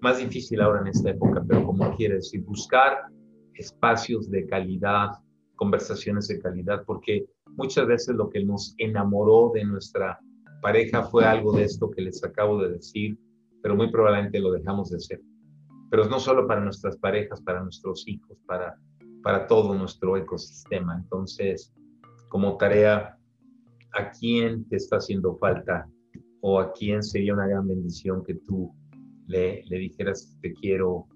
Más 0.00 0.18
difícil 0.18 0.60
ahora 0.60 0.80
en 0.80 0.88
esta 0.88 1.10
época, 1.10 1.44
pero 1.46 1.64
como 1.64 1.94
quiere 1.96 2.16
decir, 2.16 2.42
buscar 2.44 3.06
espacios 3.54 4.30
de 4.30 4.46
calidad, 4.46 5.10
conversaciones 5.58 6.28
de 6.28 6.40
calidad, 6.40 6.84
porque 6.86 7.26
muchas 7.56 7.86
veces 7.86 8.16
lo 8.16 8.30
que 8.30 8.42
nos 8.42 8.74
enamoró 8.78 9.50
de 9.52 9.64
nuestra 9.64 10.18
pareja 10.62 11.02
fue 11.04 11.24
algo 11.24 11.52
de 11.52 11.64
esto 11.64 11.90
que 11.90 12.02
les 12.02 12.24
acabo 12.24 12.62
de 12.62 12.70
decir, 12.70 13.18
pero 13.62 13.76
muy 13.76 13.90
probablemente 13.90 14.40
lo 14.40 14.52
dejamos 14.52 14.90
de 14.90 14.96
hacer 14.96 15.20
pero 15.90 16.06
no 16.06 16.20
solo 16.20 16.46
para 16.46 16.60
nuestras 16.60 16.96
parejas, 16.98 17.40
para 17.42 17.62
nuestros 17.62 18.06
hijos, 18.06 18.38
para, 18.46 18.78
para 19.22 19.46
todo 19.46 19.74
nuestro 19.74 20.16
ecosistema. 20.16 20.96
Entonces, 20.96 21.72
como 22.28 22.56
tarea, 22.56 23.18
¿a 23.92 24.10
quién 24.10 24.68
te 24.68 24.76
está 24.76 24.96
haciendo 24.96 25.36
falta 25.36 25.88
o 26.40 26.60
a 26.60 26.72
quién 26.72 27.02
sería 27.02 27.34
una 27.34 27.46
gran 27.46 27.66
bendición 27.66 28.22
que 28.22 28.34
tú 28.34 28.72
le, 29.26 29.64
le 29.64 29.78
dijeras 29.78 30.36
te 30.40 30.52
quiero, 30.52 31.06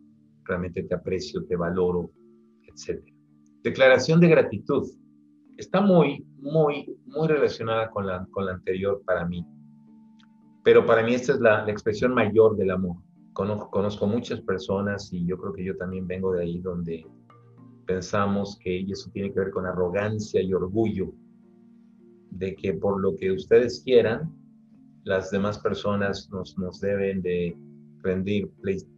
realmente 0.45 0.83
te 0.83 0.95
aprecio, 0.95 1.45
te 1.45 1.57
valoro, 1.57 2.11
etcétera? 2.67 3.12
Declaración 3.63 4.21
de 4.21 4.29
gratitud. 4.29 4.89
Está 5.57 5.81
muy, 5.81 6.25
muy, 6.39 6.97
muy 7.07 7.29
relacionada 7.29 7.91
con 7.91 8.07
la, 8.07 8.27
con 8.31 8.47
la 8.47 8.53
anterior 8.53 9.03
para 9.05 9.27
mí. 9.27 9.47
Pero 10.65 10.87
para 10.87 11.03
mí 11.03 11.15
esta 11.15 11.33
es 11.33 11.41
la, 11.41 11.65
la 11.65 11.73
expresión 11.73 12.15
mayor 12.15 12.57
del 12.57 12.71
amor 12.71 12.97
conozco, 13.33 14.07
muchas 14.07 14.41
personas 14.41 15.13
y 15.13 15.27
yo 15.27 15.39
creo 15.39 15.53
que 15.53 15.65
yo 15.65 15.77
también 15.77 16.07
vengo 16.07 16.33
de 16.33 16.43
ahí 16.43 16.59
donde 16.61 17.07
pensamos 17.87 18.59
que 18.63 18.81
eso 18.81 19.11
tiene 19.13 19.33
que 19.33 19.41
ver 19.41 19.51
con 19.51 19.67
arrogancia 19.67 20.41
y 20.41 20.53
orgullo, 20.53 21.13
de 22.31 22.55
que 22.55 22.75
por 22.75 23.01
lo 23.01 23.17
que 23.17 23.33
ustedes 23.33 23.83
quieran, 23.85 24.33
las 25.05 25.31
demás 25.31 25.59
personas 25.59 26.29
nos, 26.31 26.57
nos 26.59 26.81
deben 26.81 27.23
de 27.23 27.57
rendir 28.03 28.51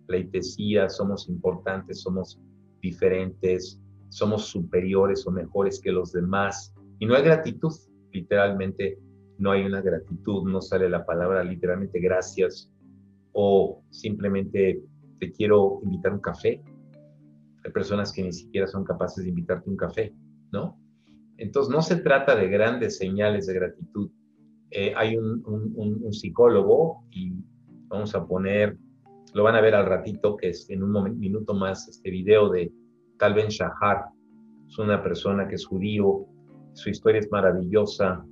pleitesía, 0.06 0.88
somos 0.88 1.28
importantes, 1.28 2.02
somos 2.02 2.38
diferentes, 2.80 3.80
somos 4.14 4.46
superiores 4.46 5.26
o 5.26 5.32
mejores 5.32 5.80
que 5.80 5.90
los 5.90 6.12
demás. 6.12 6.72
Y 7.00 7.06
no 7.06 7.16
hay 7.16 7.24
gratitud, 7.24 7.72
literalmente 8.12 8.96
no 9.38 9.50
hay 9.50 9.64
una 9.64 9.80
gratitud, 9.80 10.48
no 10.48 10.60
sale 10.60 10.88
la 10.88 11.04
palabra 11.04 11.42
literalmente 11.42 11.98
gracias, 11.98 12.72
o 13.32 13.82
simplemente 13.90 14.80
te 15.18 15.32
quiero 15.32 15.80
invitar 15.82 16.12
un 16.12 16.20
café. 16.20 16.62
Hay 17.64 17.72
personas 17.72 18.12
que 18.12 18.22
ni 18.22 18.32
siquiera 18.32 18.68
son 18.68 18.84
capaces 18.84 19.24
de 19.24 19.30
invitarte 19.30 19.68
un 19.68 19.76
café, 19.76 20.14
¿no? 20.52 20.78
Entonces 21.36 21.74
no 21.74 21.82
se 21.82 21.96
trata 21.96 22.36
de 22.36 22.48
grandes 22.48 22.98
señales 22.98 23.48
de 23.48 23.54
gratitud, 23.54 24.10
eh, 24.70 24.92
hay 24.96 25.16
un, 25.16 25.42
un, 25.44 26.12
psicólogo 26.12 27.04
y 27.10 27.32
vamos 27.88 28.14
a 28.14 28.24
poner, 28.24 28.78
lo 29.32 29.42
van 29.42 29.56
a 29.56 29.60
ver 29.60 29.74
al 29.74 29.86
ratito, 29.86 30.36
que 30.36 30.50
es 30.50 30.70
en 30.70 30.84
un 30.84 31.18
minuto 31.18 31.52
más 31.52 31.88
este 31.88 32.10
video 32.10 32.48
de 32.48 32.72
Tal 33.18 33.34
Ben 33.34 33.48
Shahar. 33.48 34.04
Es 34.68 34.78
una 34.78 35.02
persona 35.02 35.46
que 35.46 35.54
es 35.54 35.66
judío, 35.66 36.26
su 36.72 36.90
historia 36.90 37.20
es 37.20 37.30
maravillosa, 37.30 38.24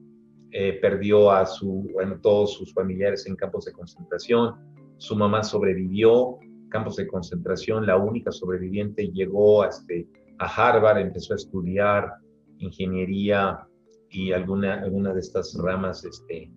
eh, 0.51 0.79
perdió 0.81 1.31
a 1.31 1.47
su, 1.47 1.89
bueno, 1.93 2.19
todos 2.21 2.55
sus 2.55 2.75
familiares 2.75 3.27
en 3.27 3.37
campos 3.37 3.65
de 3.65 3.73
concentración, 3.73 4.55
su 4.99 5.17
mamá 5.17 5.43
sobrevivió, 5.43 6.39
campos 6.69 6.97
de 6.97 7.07
concentración, 7.07 7.87
la 7.87 7.97
única 7.97 8.33
sobreviviente 8.33 9.09
llegó 9.09 9.63
a, 9.63 9.69
este, 9.69 10.09
a 10.39 10.47
Harvard, 10.47 10.99
empezó 10.99 11.35
a 11.35 11.37
estudiar 11.37 12.13
ingeniería 12.59 13.67
y 14.11 14.33
alguna, 14.33 14.75
alguna 14.83 15.13
de 15.15 15.21
estas 15.21 15.57
ramas 15.63 16.05
este, 16.05 16.51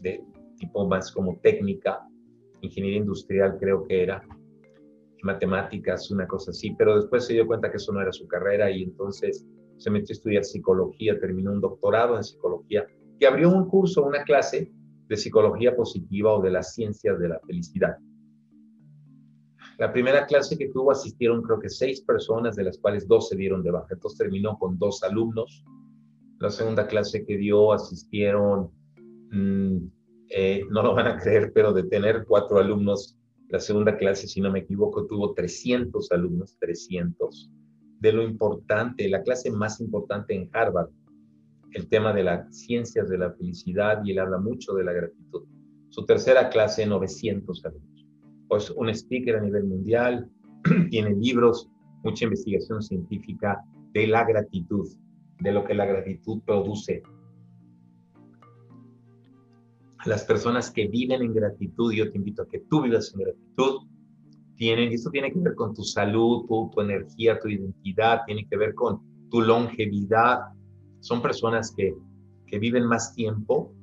de 0.00 0.24
tipo 0.58 0.86
más 0.86 1.12
como 1.12 1.38
técnica, 1.42 2.00
ingeniería 2.60 2.98
industrial 2.98 3.58
creo 3.58 3.84
que 3.84 4.02
era, 4.02 4.22
matemáticas, 5.24 6.10
una 6.10 6.26
cosa 6.26 6.50
así, 6.50 6.74
pero 6.78 6.96
después 6.96 7.26
se 7.26 7.32
dio 7.32 7.46
cuenta 7.46 7.70
que 7.70 7.78
eso 7.78 7.92
no 7.92 8.00
era 8.00 8.12
su 8.12 8.26
carrera 8.28 8.70
y 8.70 8.82
entonces 8.82 9.46
se 9.76 9.90
metió 9.90 10.12
a 10.12 10.16
estudiar 10.16 10.44
psicología, 10.44 11.18
terminó 11.18 11.52
un 11.52 11.60
doctorado 11.60 12.16
en 12.16 12.24
psicología 12.24 12.86
y 13.18 13.24
abrió 13.24 13.50
un 13.50 13.68
curso, 13.68 14.04
una 14.04 14.22
clase 14.22 14.70
de 15.08 15.16
psicología 15.16 15.74
positiva 15.74 16.32
o 16.32 16.42
de 16.42 16.50
las 16.50 16.74
ciencias 16.74 17.18
de 17.18 17.28
la 17.28 17.40
felicidad. 17.40 17.96
La 19.78 19.92
primera 19.92 20.26
clase 20.26 20.56
que 20.56 20.68
tuvo 20.68 20.92
asistieron 20.92 21.42
creo 21.42 21.58
que 21.58 21.68
seis 21.68 22.00
personas, 22.02 22.54
de 22.54 22.64
las 22.64 22.78
cuales 22.78 23.08
dos 23.08 23.28
se 23.28 23.36
dieron 23.36 23.62
de 23.62 23.72
baja. 23.72 23.88
Entonces 23.90 24.18
terminó 24.18 24.56
con 24.56 24.78
dos 24.78 25.02
alumnos. 25.02 25.64
La 26.38 26.50
segunda 26.50 26.86
clase 26.86 27.24
que 27.24 27.36
dio 27.36 27.72
asistieron, 27.72 28.70
mm, 29.32 29.76
eh, 30.30 30.62
no 30.70 30.82
lo 30.82 30.94
van 30.94 31.08
a 31.08 31.18
creer, 31.18 31.52
pero 31.52 31.72
de 31.72 31.84
tener 31.84 32.24
cuatro 32.26 32.58
alumnos, 32.58 33.18
la 33.54 33.60
segunda 33.60 33.96
clase, 33.96 34.26
si 34.26 34.40
no 34.40 34.50
me 34.50 34.60
equivoco, 34.60 35.06
tuvo 35.06 35.32
300 35.32 36.10
alumnos, 36.12 36.56
300. 36.60 37.50
De 38.00 38.12
lo 38.12 38.22
importante, 38.22 39.08
la 39.08 39.22
clase 39.22 39.50
más 39.50 39.80
importante 39.80 40.34
en 40.34 40.50
Harvard, 40.52 40.90
el 41.72 41.88
tema 41.88 42.12
de 42.12 42.24
las 42.24 42.56
ciencias 42.56 43.08
de 43.08 43.18
la 43.18 43.32
felicidad 43.32 44.02
y 44.04 44.12
él 44.12 44.18
habla 44.18 44.38
mucho 44.38 44.74
de 44.74 44.84
la 44.84 44.92
gratitud. 44.92 45.44
Su 45.88 46.04
tercera 46.04 46.50
clase, 46.50 46.84
900 46.84 47.64
alumnos 47.64 47.94
pues 48.48 48.70
un 48.70 48.88
speaker 48.88 49.36
a 49.36 49.40
nivel 49.40 49.64
mundial, 49.64 50.30
tiene 50.90 51.14
libros, 51.14 51.68
mucha 52.02 52.24
investigación 52.24 52.82
científica 52.82 53.64
de 53.92 54.06
la 54.06 54.24
gratitud, 54.24 54.88
de 55.40 55.52
lo 55.52 55.64
que 55.64 55.74
la 55.74 55.86
gratitud 55.86 56.40
produce. 56.44 57.02
Las 60.06 60.24
personas 60.24 60.70
que 60.70 60.86
viven 60.86 61.22
en 61.22 61.32
gratitud, 61.32 61.92
yo 61.92 62.10
te 62.10 62.18
invito 62.18 62.42
a 62.42 62.48
que 62.48 62.60
tú 62.68 62.82
vivas 62.82 63.12
en 63.14 63.20
gratitud, 63.20 63.88
tienen, 64.56 64.92
y 64.92 64.96
esto 64.96 65.10
tiene 65.10 65.32
que 65.32 65.40
ver 65.40 65.54
con 65.54 65.74
tu 65.74 65.82
salud, 65.82 66.44
tu, 66.46 66.80
energía, 66.80 67.40
tu 67.40 67.48
identidad, 67.48 68.20
tiene 68.26 68.46
que 68.46 68.56
ver 68.56 68.74
con 68.74 69.00
tu 69.30 69.40
longevidad. 69.40 70.40
Son 71.00 71.22
personas 71.22 71.74
que, 71.74 71.94
que 72.46 72.58
viven 72.58 72.84
más 72.84 73.14
tiempo, 73.14 73.74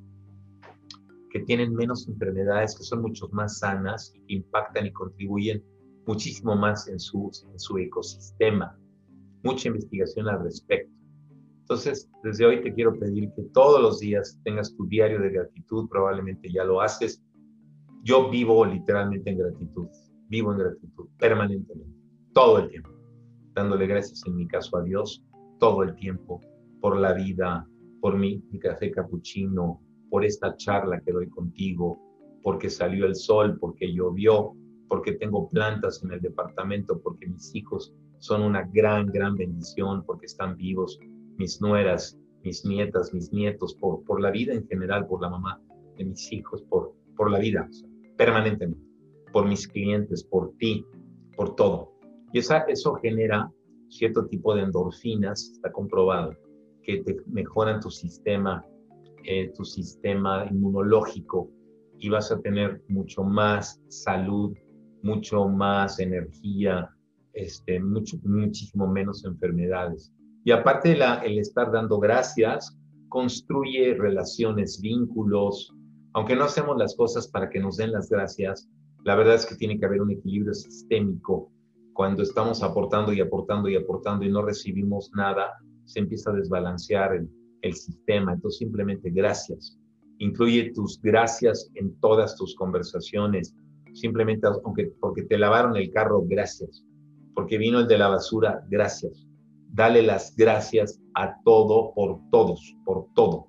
que 1.32 1.40
tienen 1.40 1.74
menos 1.74 2.08
enfermedades, 2.08 2.78
que 2.78 2.84
son 2.84 3.02
mucho 3.02 3.28
más 3.32 3.60
sanas 3.60 4.14
que 4.14 4.36
impactan 4.36 4.86
y 4.86 4.92
contribuyen 4.92 5.64
muchísimo 6.06 6.56
más 6.56 6.88
en 6.88 7.00
su, 7.00 7.32
en 7.52 7.60
su 7.60 7.78
ecosistema. 7.80 8.78
Mucha 9.44 9.70
investigación 9.70 10.28
al 10.28 10.44
respecto. 10.44 11.01
Entonces, 11.72 12.12
desde 12.22 12.46
hoy 12.46 12.62
te 12.62 12.74
quiero 12.74 13.00
pedir 13.00 13.32
que 13.34 13.44
todos 13.54 13.82
los 13.82 14.02
días 14.02 14.38
tengas 14.44 14.76
tu 14.76 14.86
diario 14.88 15.22
de 15.22 15.30
gratitud, 15.30 15.88
probablemente 15.88 16.52
ya 16.52 16.66
lo 16.66 16.82
haces. 16.82 17.24
Yo 18.04 18.30
vivo 18.30 18.66
literalmente 18.66 19.30
en 19.30 19.38
gratitud, 19.38 19.88
vivo 20.28 20.52
en 20.52 20.58
gratitud 20.58 21.08
permanentemente, 21.18 21.98
todo 22.34 22.58
el 22.58 22.68
tiempo, 22.68 22.90
dándole 23.54 23.88
gracias 23.88 24.22
en 24.28 24.36
mi 24.36 24.50
caso 24.50 24.76
a 24.76 24.84
Dios 24.84 25.24
todo 25.60 25.84
el 25.84 25.96
tiempo, 25.96 26.42
por 26.82 26.98
la 26.98 27.14
vida, 27.14 27.66
por 28.02 28.18
mi, 28.18 28.44
mi 28.52 28.60
café 28.60 28.92
capuchino, 28.92 29.82
por 30.10 30.26
esta 30.26 30.54
charla 30.58 31.00
que 31.00 31.14
doy 31.14 31.30
contigo, 31.30 31.98
porque 32.44 32.70
salió 32.70 33.06
el 33.06 33.16
sol, 33.16 33.58
porque 33.62 33.94
llovió, 33.94 34.52
porque 34.90 35.14
tengo 35.14 35.48
plantas 35.48 36.04
en 36.04 36.12
el 36.12 36.20
departamento, 36.20 37.00
porque 37.00 37.28
mis 37.28 37.56
hijos 37.56 37.94
son 38.20 38.42
una 38.42 38.68
gran, 38.74 39.06
gran 39.08 39.38
bendición, 39.38 40.04
porque 40.06 40.26
están 40.26 40.58
vivos, 40.58 41.00
mis 41.42 41.62
nueras, 41.62 42.18
mis 42.44 42.66
nietas, 42.66 43.14
mis 43.14 43.32
nietos, 43.34 43.76
por, 43.76 44.04
por 44.06 44.22
la 44.22 44.32
vida 44.32 44.54
en 44.54 44.68
general, 44.68 45.08
por 45.08 45.22
la 45.22 45.30
mamá 45.30 45.62
de 45.98 46.06
mis 46.06 46.32
hijos, 46.32 46.64
por, 46.70 46.94
por 47.18 47.30
la 47.32 47.40
vida, 47.40 47.68
permanentemente, 48.18 48.82
por 49.34 49.48
mis 49.48 49.68
clientes, 49.68 50.24
por 50.24 50.54
ti, 50.58 50.86
por 51.36 51.56
todo. 51.56 51.92
Y 52.34 52.40
esa, 52.40 52.60
eso 52.60 52.94
genera 52.96 53.52
cierto 53.90 54.26
tipo 54.28 54.56
de 54.56 54.62
endorfinas, 54.62 55.52
está 55.54 55.72
comprobado, 55.72 56.34
que 56.84 57.04
te 57.04 57.18
mejoran 57.28 57.80
tu 57.80 57.90
sistema 57.90 58.66
eh, 59.24 59.52
tu 59.56 59.64
sistema 59.64 60.48
inmunológico 60.50 61.52
y 62.00 62.10
vas 62.10 62.32
a 62.32 62.40
tener 62.42 62.82
mucho 62.88 63.24
más 63.24 63.80
salud, 63.88 64.58
mucho 65.04 65.48
más 65.48 66.00
energía, 66.00 66.90
este, 67.34 67.80
mucho, 67.80 68.18
muchísimo 68.24 68.88
menos 68.88 69.24
enfermedades. 69.24 70.12
Y 70.44 70.52
aparte 70.52 70.90
de 70.90 71.04
el 71.24 71.38
estar 71.40 71.72
dando 71.72 72.00
gracias, 72.00 72.78
construye 73.10 73.94
relaciones, 73.94 74.80
vínculos. 74.82 75.74
Aunque 76.14 76.36
no 76.36 76.46
hacemos 76.46 76.78
las 76.78 76.96
cosas 76.96 77.28
para 77.28 77.50
que 77.50 77.60
nos 77.60 77.78
den 77.78 77.92
las 77.92 78.10
gracias, 78.10 78.70
la 79.04 79.16
verdad 79.16 79.36
es 79.36 79.46
que 79.46 79.56
tiene 79.56 79.80
que 79.80 79.86
haber 79.86 80.02
un 80.02 80.12
equilibrio 80.12 80.54
sistémico. 80.54 81.52
Cuando 81.94 82.24
estamos 82.24 82.64
aportando 82.64 83.14
y 83.14 83.22
aportando 83.22 83.70
y 83.70 83.76
aportando 83.76 84.26
y 84.26 84.32
no 84.32 84.42
recibimos 84.42 85.12
nada, 85.14 85.52
se 85.86 86.00
empieza 86.00 86.32
a 86.32 86.36
desbalancear 86.36 87.16
el, 87.16 87.30
el 87.62 87.74
sistema. 87.74 88.34
Entonces, 88.34 88.60
simplemente 88.60 89.10
gracias. 89.12 89.78
Incluye 90.20 90.72
tus 90.74 91.00
gracias 91.02 91.70
en 91.76 92.00
todas 92.00 92.36
tus 92.36 92.56
conversaciones. 92.56 93.56
Simplemente, 93.94 94.48
aunque 94.64 94.94
porque 95.00 95.24
te 95.24 95.38
lavaron 95.38 95.76
el 95.76 95.92
carro, 95.92 96.24
gracias. 96.26 96.86
Porque 97.36 97.58
vino 97.58 97.80
el 97.80 97.88
de 97.88 97.98
la 97.98 98.08
basura, 98.08 98.64
gracias. 98.70 99.28
Dale 99.74 100.02
las 100.02 100.36
gracias 100.36 101.02
a 101.16 101.36
todo 101.44 101.94
por 101.94 102.20
todos, 102.30 102.76
por 102.86 103.08
todo. 103.16 103.48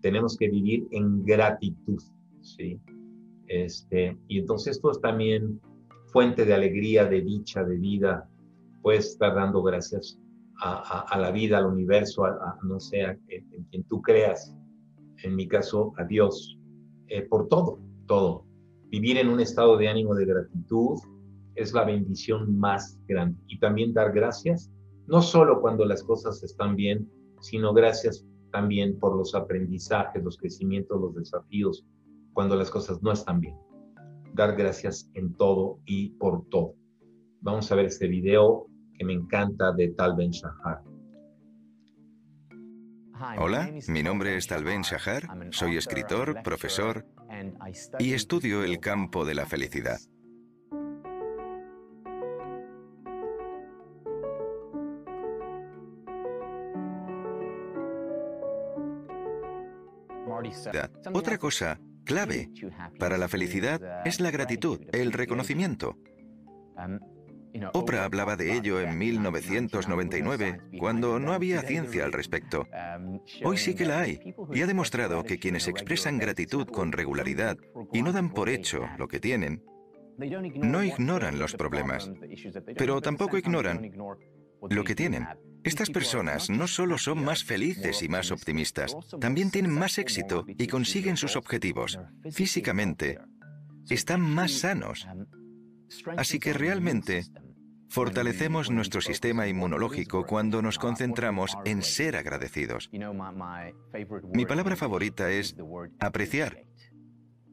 Tenemos 0.00 0.36
que 0.36 0.48
vivir 0.48 0.86
en 0.90 1.22
gratitud, 1.22 2.02
¿sí? 2.40 2.80
Este, 3.46 4.18
y 4.28 4.38
entonces 4.38 4.76
esto 4.76 4.90
es 4.90 5.00
también 5.00 5.60
fuente 6.06 6.44
de 6.44 6.54
alegría, 6.54 7.04
de 7.04 7.20
dicha, 7.20 7.64
de 7.64 7.78
vida. 7.78 8.28
Puedes 8.82 9.10
estar 9.10 9.34
dando 9.34 9.62
gracias 9.62 10.18
a, 10.60 11.18
la 11.18 11.30
vida, 11.32 11.58
al 11.58 11.66
universo, 11.66 12.24
a, 12.24 12.58
no 12.62 12.78
sé, 12.78 13.02
en, 13.02 13.64
quien 13.70 13.82
tú 13.84 14.00
creas, 14.00 14.54
en 15.24 15.34
mi 15.34 15.48
caso, 15.48 15.92
a 15.98 16.04
Dios, 16.04 16.58
eh, 17.08 17.22
por 17.22 17.48
todo, 17.48 17.80
todo. 18.06 18.46
Vivir 18.88 19.18
en 19.18 19.28
un 19.28 19.40
estado 19.40 19.76
de 19.76 19.88
ánimo 19.88 20.14
de 20.14 20.26
gratitud 20.26 20.98
es 21.54 21.72
la 21.72 21.84
bendición 21.84 22.58
más 22.58 22.98
grande. 23.06 23.40
Y 23.48 23.58
también 23.58 23.92
dar 23.92 24.12
gracias, 24.12 24.70
no 25.12 25.22
solo 25.22 25.60
cuando 25.60 25.84
las 25.84 26.02
cosas 26.02 26.42
están 26.42 26.74
bien, 26.74 27.08
sino 27.40 27.72
gracias 27.72 28.26
también 28.50 28.98
por 28.98 29.14
los 29.16 29.34
aprendizajes, 29.34 30.24
los 30.24 30.36
crecimientos, 30.36 31.00
los 31.00 31.14
desafíos, 31.14 31.84
cuando 32.32 32.56
las 32.56 32.70
cosas 32.70 33.00
no 33.02 33.12
están 33.12 33.38
bien. 33.38 33.54
Dar 34.32 34.56
gracias 34.56 35.10
en 35.14 35.34
todo 35.34 35.78
y 35.84 36.10
por 36.14 36.48
todo. 36.48 36.74
Vamos 37.42 37.70
a 37.70 37.74
ver 37.74 37.86
este 37.86 38.08
video 38.08 38.66
me 39.04 39.12
encanta 39.12 39.72
de 39.72 39.88
Tal 39.88 40.16
Ben 40.16 40.30
Shahar. 40.30 40.82
Hola, 43.38 43.70
mi 43.88 44.02
nombre 44.02 44.36
es 44.36 44.46
Tal 44.46 44.64
Ben 44.64 44.82
Shahar, 44.82 45.28
soy 45.50 45.76
escritor, 45.76 46.42
profesor 46.42 47.06
y 47.98 48.14
estudio 48.14 48.64
el 48.64 48.80
campo 48.80 49.24
de 49.24 49.34
la 49.34 49.46
felicidad. 49.46 49.98
Otra 61.12 61.38
cosa 61.38 61.80
clave 62.04 62.50
para 62.98 63.18
la 63.18 63.28
felicidad 63.28 64.06
es 64.06 64.20
la 64.20 64.30
gratitud, 64.30 64.80
el 64.92 65.12
reconocimiento. 65.12 65.96
Oprah 67.74 68.04
hablaba 68.04 68.36
de 68.36 68.54
ello 68.56 68.80
en 68.80 68.96
1999, 68.96 70.60
cuando 70.78 71.18
no 71.18 71.32
había 71.32 71.60
ciencia 71.62 72.04
al 72.04 72.12
respecto. 72.12 72.66
Hoy 73.44 73.58
sí 73.58 73.74
que 73.74 73.84
la 73.84 74.00
hay, 74.00 74.34
y 74.52 74.62
ha 74.62 74.66
demostrado 74.66 75.22
que 75.22 75.38
quienes 75.38 75.68
expresan 75.68 76.18
gratitud 76.18 76.66
con 76.66 76.92
regularidad 76.92 77.58
y 77.92 78.02
no 78.02 78.12
dan 78.12 78.30
por 78.32 78.48
hecho 78.48 78.88
lo 78.98 79.06
que 79.06 79.20
tienen, 79.20 79.62
no 80.16 80.82
ignoran 80.82 81.38
los 81.38 81.54
problemas, 81.54 82.10
pero 82.76 83.00
tampoco 83.00 83.36
ignoran 83.36 83.92
lo 84.70 84.84
que 84.84 84.94
tienen. 84.94 85.26
Estas 85.64 85.90
personas 85.90 86.50
no 86.50 86.66
solo 86.66 86.98
son 86.98 87.24
más 87.24 87.44
felices 87.44 88.02
y 88.02 88.08
más 88.08 88.30
optimistas, 88.30 88.96
también 89.20 89.50
tienen 89.50 89.72
más 89.72 89.98
éxito 89.98 90.44
y 90.46 90.66
consiguen 90.66 91.16
sus 91.16 91.36
objetivos. 91.36 91.98
Físicamente, 92.30 93.18
están 93.88 94.20
más 94.20 94.52
sanos. 94.52 95.06
Así 96.16 96.38
que 96.38 96.52
realmente 96.52 97.24
fortalecemos 97.88 98.70
nuestro 98.70 99.00
sistema 99.00 99.46
inmunológico 99.46 100.24
cuando 100.24 100.62
nos 100.62 100.78
concentramos 100.78 101.56
en 101.64 101.82
ser 101.82 102.16
agradecidos. 102.16 102.90
Mi 104.32 104.46
palabra 104.46 104.76
favorita 104.76 105.30
es 105.30 105.54
apreciar. 106.00 106.64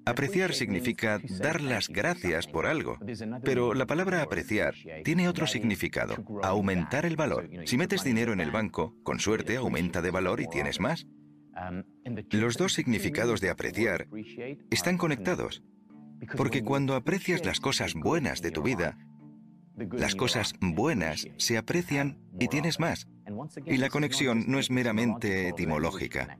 Apreciar 0.09 0.53
significa 0.53 1.19
dar 1.39 1.61
las 1.61 1.87
gracias 1.87 2.47
por 2.47 2.65
algo, 2.65 2.97
pero 3.43 3.73
la 3.73 3.85
palabra 3.85 4.21
apreciar 4.21 4.73
tiene 5.03 5.27
otro 5.27 5.47
significado, 5.47 6.15
aumentar 6.43 7.05
el 7.05 7.15
valor. 7.15 7.49
Si 7.65 7.77
metes 7.77 8.03
dinero 8.03 8.33
en 8.33 8.41
el 8.41 8.51
banco, 8.51 8.95
con 9.03 9.19
suerte 9.19 9.57
aumenta 9.57 10.01
de 10.01 10.11
valor 10.11 10.41
y 10.41 10.47
tienes 10.47 10.79
más. 10.79 11.05
Los 12.31 12.57
dos 12.57 12.73
significados 12.73 13.41
de 13.41 13.49
apreciar 13.49 14.07
están 14.71 14.97
conectados, 14.97 15.61
porque 16.35 16.63
cuando 16.63 16.95
aprecias 16.95 17.45
las 17.45 17.59
cosas 17.59 17.93
buenas 17.93 18.41
de 18.41 18.51
tu 18.51 18.63
vida, 18.63 18.97
las 19.91 20.15
cosas 20.15 20.53
buenas 20.59 21.27
se 21.37 21.57
aprecian 21.57 22.17
y 22.39 22.47
tienes 22.47 22.79
más. 22.79 23.07
Y 23.65 23.77
la 23.77 23.89
conexión 23.89 24.45
no 24.47 24.59
es 24.59 24.71
meramente 24.71 25.49
etimológica. 25.49 26.37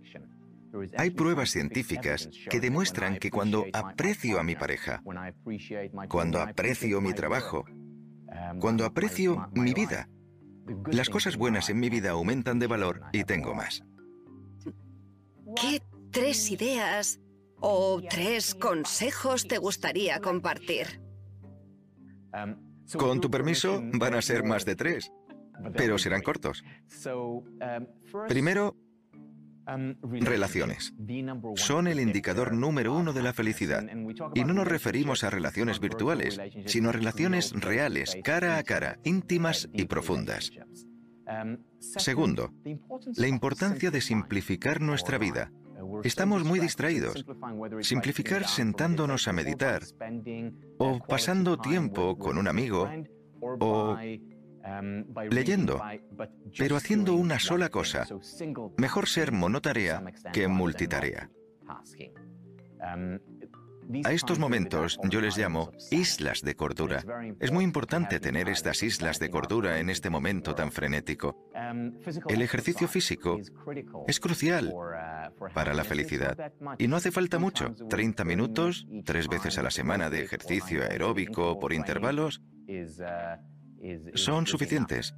Hay 0.97 1.09
pruebas 1.11 1.49
científicas 1.49 2.29
que 2.49 2.59
demuestran 2.59 3.17
que 3.17 3.31
cuando 3.31 3.65
aprecio 3.73 4.39
a 4.39 4.43
mi 4.43 4.55
pareja, 4.55 5.01
cuando 6.09 6.41
aprecio 6.41 7.01
mi 7.01 7.13
trabajo, 7.13 7.65
cuando 8.59 8.85
aprecio 8.85 9.49
mi 9.53 9.73
vida, 9.73 10.09
las 10.91 11.09
cosas 11.09 11.37
buenas 11.37 11.69
en 11.69 11.79
mi 11.79 11.89
vida 11.89 12.11
aumentan 12.11 12.59
de 12.59 12.67
valor 12.67 13.01
y 13.11 13.23
tengo 13.23 13.55
más. 13.55 13.83
¿Qué 15.59 15.81
tres 16.11 16.51
ideas 16.51 17.19
o 17.55 18.01
tres 18.07 18.55
consejos 18.55 19.47
te 19.47 19.57
gustaría 19.57 20.19
compartir? 20.19 21.01
Con 22.97 23.19
tu 23.21 23.29
permiso, 23.31 23.81
van 23.93 24.13
a 24.13 24.21
ser 24.21 24.43
más 24.43 24.65
de 24.65 24.75
tres, 24.75 25.11
pero 25.75 25.97
serán 25.97 26.21
cortos. 26.21 26.63
Primero, 28.27 28.75
Relaciones. 30.01 30.93
Son 31.55 31.87
el 31.87 31.99
indicador 31.99 32.53
número 32.53 32.95
uno 32.95 33.13
de 33.13 33.23
la 33.23 33.33
felicidad. 33.33 33.83
Y 34.33 34.43
no 34.43 34.53
nos 34.53 34.67
referimos 34.67 35.23
a 35.23 35.29
relaciones 35.29 35.79
virtuales, 35.79 36.39
sino 36.65 36.89
a 36.89 36.93
relaciones 36.93 37.51
reales, 37.53 38.17
cara 38.23 38.57
a 38.57 38.63
cara, 38.63 38.99
íntimas 39.03 39.69
y 39.73 39.85
profundas. 39.85 40.51
Segundo, 41.79 42.53
la 43.15 43.27
importancia 43.27 43.91
de 43.91 44.01
simplificar 44.01 44.81
nuestra 44.81 45.17
vida. 45.17 45.51
Estamos 46.03 46.43
muy 46.43 46.59
distraídos. 46.59 47.25
Simplificar 47.81 48.47
sentándonos 48.47 49.27
a 49.27 49.33
meditar 49.33 49.83
o 50.77 50.99
pasando 50.99 51.57
tiempo 51.57 52.17
con 52.17 52.37
un 52.37 52.47
amigo 52.47 52.89
o 53.41 53.97
leyendo, 55.29 55.81
pero 56.57 56.75
haciendo 56.75 57.13
una 57.15 57.39
sola 57.39 57.69
cosa. 57.69 58.05
Mejor 58.77 59.07
ser 59.07 59.31
monotarea 59.31 60.03
que 60.33 60.47
multitarea. 60.47 61.29
A 64.03 64.11
estos 64.11 64.37
momentos 64.37 64.99
yo 65.09 65.19
les 65.19 65.35
llamo 65.35 65.71
islas 65.89 66.41
de 66.41 66.55
cordura. 66.55 67.03
Es 67.39 67.51
muy 67.51 67.63
importante 67.63 68.19
tener 68.19 68.47
estas 68.47 68.83
islas 68.83 69.17
de 69.17 69.31
cordura 69.31 69.79
en 69.79 69.89
este 69.89 70.11
momento 70.11 70.53
tan 70.53 70.71
frenético. 70.71 71.49
El 72.27 72.43
ejercicio 72.43 72.87
físico 72.87 73.39
es 74.07 74.19
crucial 74.19 74.73
para 75.55 75.73
la 75.73 75.83
felicidad. 75.83 76.53
Y 76.77 76.87
no 76.87 76.97
hace 76.97 77.11
falta 77.11 77.39
mucho. 77.39 77.73
30 77.89 78.23
minutos, 78.25 78.87
tres 79.05 79.27
veces 79.27 79.57
a 79.57 79.63
la 79.63 79.71
semana 79.71 80.11
de 80.11 80.21
ejercicio 80.21 80.83
aeróbico 80.83 81.59
por 81.59 81.73
intervalos 81.73 82.43
son 84.15 84.47
suficientes. 84.47 85.15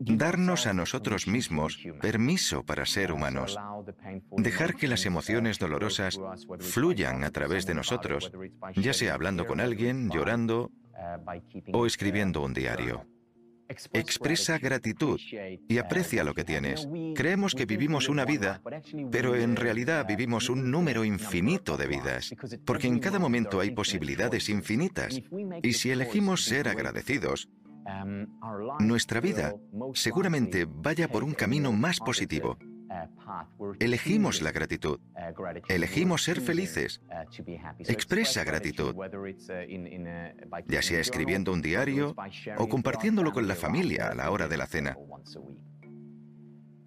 Darnos 0.00 0.66
a 0.66 0.72
nosotros 0.72 1.28
mismos 1.28 1.78
permiso 2.00 2.64
para 2.64 2.84
ser 2.84 3.12
humanos. 3.12 3.58
Dejar 4.36 4.74
que 4.74 4.88
las 4.88 5.06
emociones 5.06 5.58
dolorosas 5.58 6.20
fluyan 6.58 7.24
a 7.24 7.30
través 7.30 7.66
de 7.66 7.74
nosotros, 7.74 8.32
ya 8.74 8.92
sea 8.92 9.14
hablando 9.14 9.46
con 9.46 9.60
alguien, 9.60 10.10
llorando 10.10 10.72
o 11.72 11.86
escribiendo 11.86 12.42
un 12.42 12.54
diario. 12.54 13.06
Expresa 13.68 14.58
gratitud 14.58 15.20
y 15.68 15.78
aprecia 15.78 16.24
lo 16.24 16.34
que 16.34 16.44
tienes. 16.44 16.88
Creemos 17.14 17.54
que 17.54 17.66
vivimos 17.66 18.08
una 18.08 18.24
vida, 18.24 18.60
pero 19.10 19.34
en 19.34 19.56
realidad 19.56 20.06
vivimos 20.06 20.48
un 20.50 20.70
número 20.70 21.04
infinito 21.04 21.76
de 21.76 21.86
vidas, 21.86 22.34
porque 22.64 22.86
en 22.86 22.98
cada 22.98 23.18
momento 23.18 23.60
hay 23.60 23.70
posibilidades 23.70 24.48
infinitas. 24.48 25.20
Y 25.62 25.72
si 25.72 25.90
elegimos 25.90 26.44
ser 26.44 26.68
agradecidos, 26.68 27.48
nuestra 28.80 29.20
vida 29.20 29.54
seguramente 29.94 30.66
vaya 30.68 31.08
por 31.08 31.24
un 31.24 31.32
camino 31.32 31.72
más 31.72 31.98
positivo. 32.00 32.58
Elegimos 33.80 34.42
la 34.42 34.52
gratitud. 34.52 35.00
Elegimos 35.68 36.22
ser 36.22 36.40
felices. 36.40 37.00
Expresa 37.78 38.44
gratitud, 38.44 38.94
ya 40.66 40.82
sea 40.82 41.00
escribiendo 41.00 41.52
un 41.52 41.62
diario 41.62 42.14
o 42.58 42.68
compartiéndolo 42.68 43.32
con 43.32 43.48
la 43.48 43.54
familia 43.54 44.08
a 44.08 44.14
la 44.14 44.30
hora 44.30 44.48
de 44.48 44.56
la 44.56 44.66
cena. 44.66 44.96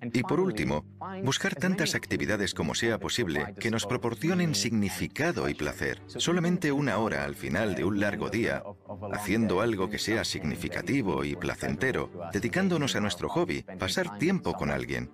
Y 0.01 0.23
por 0.23 0.39
último, 0.39 0.85
buscar 1.23 1.55
tantas 1.55 1.95
actividades 1.95 2.53
como 2.53 2.75
sea 2.75 2.99
posible 2.99 3.53
que 3.59 3.71
nos 3.71 3.85
proporcionen 3.85 4.55
significado 4.55 5.49
y 5.49 5.53
placer. 5.53 6.01
Solamente 6.07 6.71
una 6.71 6.97
hora 6.97 7.23
al 7.23 7.35
final 7.35 7.75
de 7.75 7.83
un 7.83 7.99
largo 7.99 8.29
día, 8.29 8.63
haciendo 9.11 9.61
algo 9.61 9.89
que 9.89 9.99
sea 9.99 10.23
significativo 10.23 11.23
y 11.23 11.35
placentero, 11.35 12.11
dedicándonos 12.31 12.95
a 12.95 13.01
nuestro 13.01 13.29
hobby, 13.29 13.63
pasar 13.79 14.17
tiempo 14.17 14.53
con 14.53 14.69
alguien. 14.69 15.11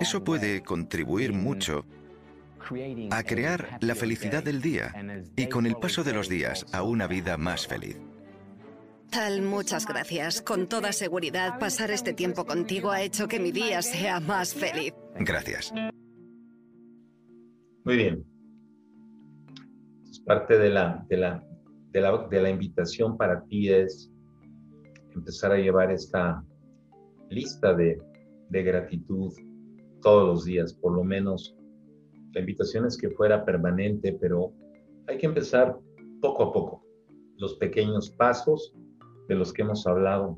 Eso 0.00 0.24
puede 0.24 0.62
contribuir 0.62 1.32
mucho 1.32 1.84
a 3.10 3.22
crear 3.22 3.78
la 3.80 3.94
felicidad 3.94 4.42
del 4.42 4.60
día 4.60 4.92
y 5.36 5.48
con 5.48 5.66
el 5.66 5.76
paso 5.76 6.02
de 6.02 6.12
los 6.12 6.28
días 6.28 6.66
a 6.72 6.82
una 6.82 7.06
vida 7.06 7.36
más 7.36 7.66
feliz. 7.66 7.98
Tal, 9.10 9.42
muchas 9.42 9.86
gracias. 9.86 10.42
Con 10.42 10.68
toda 10.68 10.92
seguridad, 10.92 11.58
pasar 11.58 11.90
este 11.90 12.12
tiempo 12.12 12.44
contigo 12.44 12.90
ha 12.90 13.02
hecho 13.02 13.28
que 13.28 13.38
mi 13.38 13.52
día 13.52 13.82
sea 13.82 14.20
más 14.20 14.54
feliz. 14.54 14.92
Gracias. 15.18 15.72
Muy 17.84 17.96
bien. 17.96 18.24
parte 20.26 20.58
de 20.58 20.70
la, 20.70 21.06
de 21.08 21.16
la, 21.16 21.44
de 21.92 22.00
la, 22.00 22.26
de 22.28 22.42
la 22.42 22.50
invitación 22.50 23.16
para 23.16 23.44
ti 23.44 23.68
es 23.68 24.10
empezar 25.14 25.52
a 25.52 25.56
llevar 25.56 25.92
esta 25.92 26.44
lista 27.30 27.74
de, 27.74 28.00
de 28.50 28.62
gratitud 28.62 29.32
todos 30.02 30.26
los 30.26 30.44
días, 30.44 30.74
por 30.74 30.94
lo 30.94 31.04
menos. 31.04 31.56
La 32.32 32.40
invitación 32.40 32.86
es 32.86 32.98
que 32.98 33.10
fuera 33.10 33.44
permanente, 33.44 34.12
pero 34.20 34.52
hay 35.06 35.16
que 35.16 35.26
empezar 35.26 35.78
poco 36.20 36.42
a 36.42 36.52
poco. 36.52 36.84
Los 37.38 37.54
pequeños 37.54 38.10
pasos 38.10 38.74
de 39.28 39.34
los 39.34 39.52
que 39.52 39.62
hemos 39.62 39.86
hablado. 39.86 40.36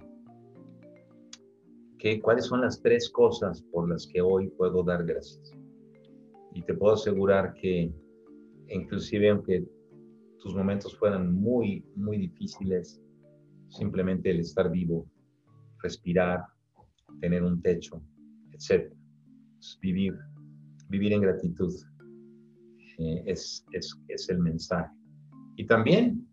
¿Qué, 1.98 2.20
¿Cuáles 2.20 2.46
son 2.46 2.60
las 2.60 2.80
tres 2.80 3.10
cosas 3.10 3.62
por 3.72 3.88
las 3.88 4.06
que 4.06 4.20
hoy 4.20 4.48
puedo 4.50 4.82
dar 4.82 5.04
gracias? 5.04 5.52
Y 6.54 6.62
te 6.62 6.74
puedo 6.74 6.94
asegurar 6.94 7.54
que 7.54 7.92
inclusive 8.68 9.30
aunque 9.30 9.64
tus 10.40 10.54
momentos 10.54 10.96
fueran 10.96 11.34
muy, 11.34 11.84
muy 11.96 12.18
difíciles, 12.18 13.02
simplemente 13.68 14.30
el 14.30 14.40
estar 14.40 14.70
vivo, 14.70 15.06
respirar, 15.82 16.44
tener 17.20 17.42
un 17.42 17.60
techo, 17.60 18.00
etc. 18.52 18.92
Vivir, 19.80 20.16
vivir 20.88 21.12
en 21.12 21.22
gratitud 21.22 21.72
eh, 22.98 23.22
es, 23.26 23.64
es, 23.72 23.98
es 24.08 24.28
el 24.28 24.38
mensaje. 24.38 24.94
Y 25.56 25.66
también 25.66 26.27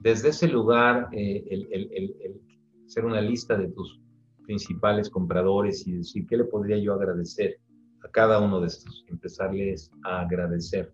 desde 0.00 0.28
ese 0.28 0.48
lugar, 0.48 1.08
eh, 1.12 1.44
el, 1.50 2.40
hacer 2.86 3.04
una 3.04 3.20
lista 3.20 3.56
de 3.56 3.68
tus 3.68 4.00
principales 4.44 5.10
compradores 5.10 5.86
y 5.86 5.92
decir 5.92 6.26
qué 6.26 6.36
le 6.36 6.44
podría 6.44 6.78
yo 6.78 6.94
agradecer 6.94 7.58
a 8.04 8.08
cada 8.10 8.40
uno 8.40 8.60
de 8.60 8.68
estos, 8.68 9.04
empezarles 9.08 9.90
a 10.04 10.20
agradecer. 10.20 10.92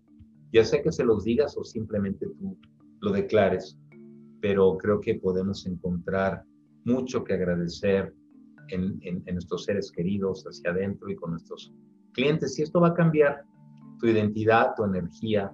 Ya 0.51 0.65
sea 0.65 0.81
que 0.81 0.91
se 0.91 1.05
los 1.05 1.23
digas 1.23 1.55
o 1.57 1.63
simplemente 1.63 2.25
tú 2.37 2.57
lo 3.01 3.11
declares, 3.11 3.77
pero 4.41 4.77
creo 4.77 4.99
que 4.99 5.15
podemos 5.15 5.65
encontrar 5.65 6.43
mucho 6.83 7.23
que 7.23 7.33
agradecer 7.33 8.13
en, 8.69 9.23
nuestros 9.31 9.65
seres 9.65 9.91
queridos 9.91 10.43
hacia 10.43 10.71
adentro 10.71 11.09
y 11.09 11.15
con 11.15 11.31
nuestros 11.31 11.71
clientes. 12.13 12.57
Y 12.59 12.63
esto 12.63 12.81
va 12.81 12.89
a 12.89 12.93
cambiar 12.93 13.43
tu 13.99 14.07
identidad, 14.07 14.73
tu 14.75 14.83
energía, 14.83 15.53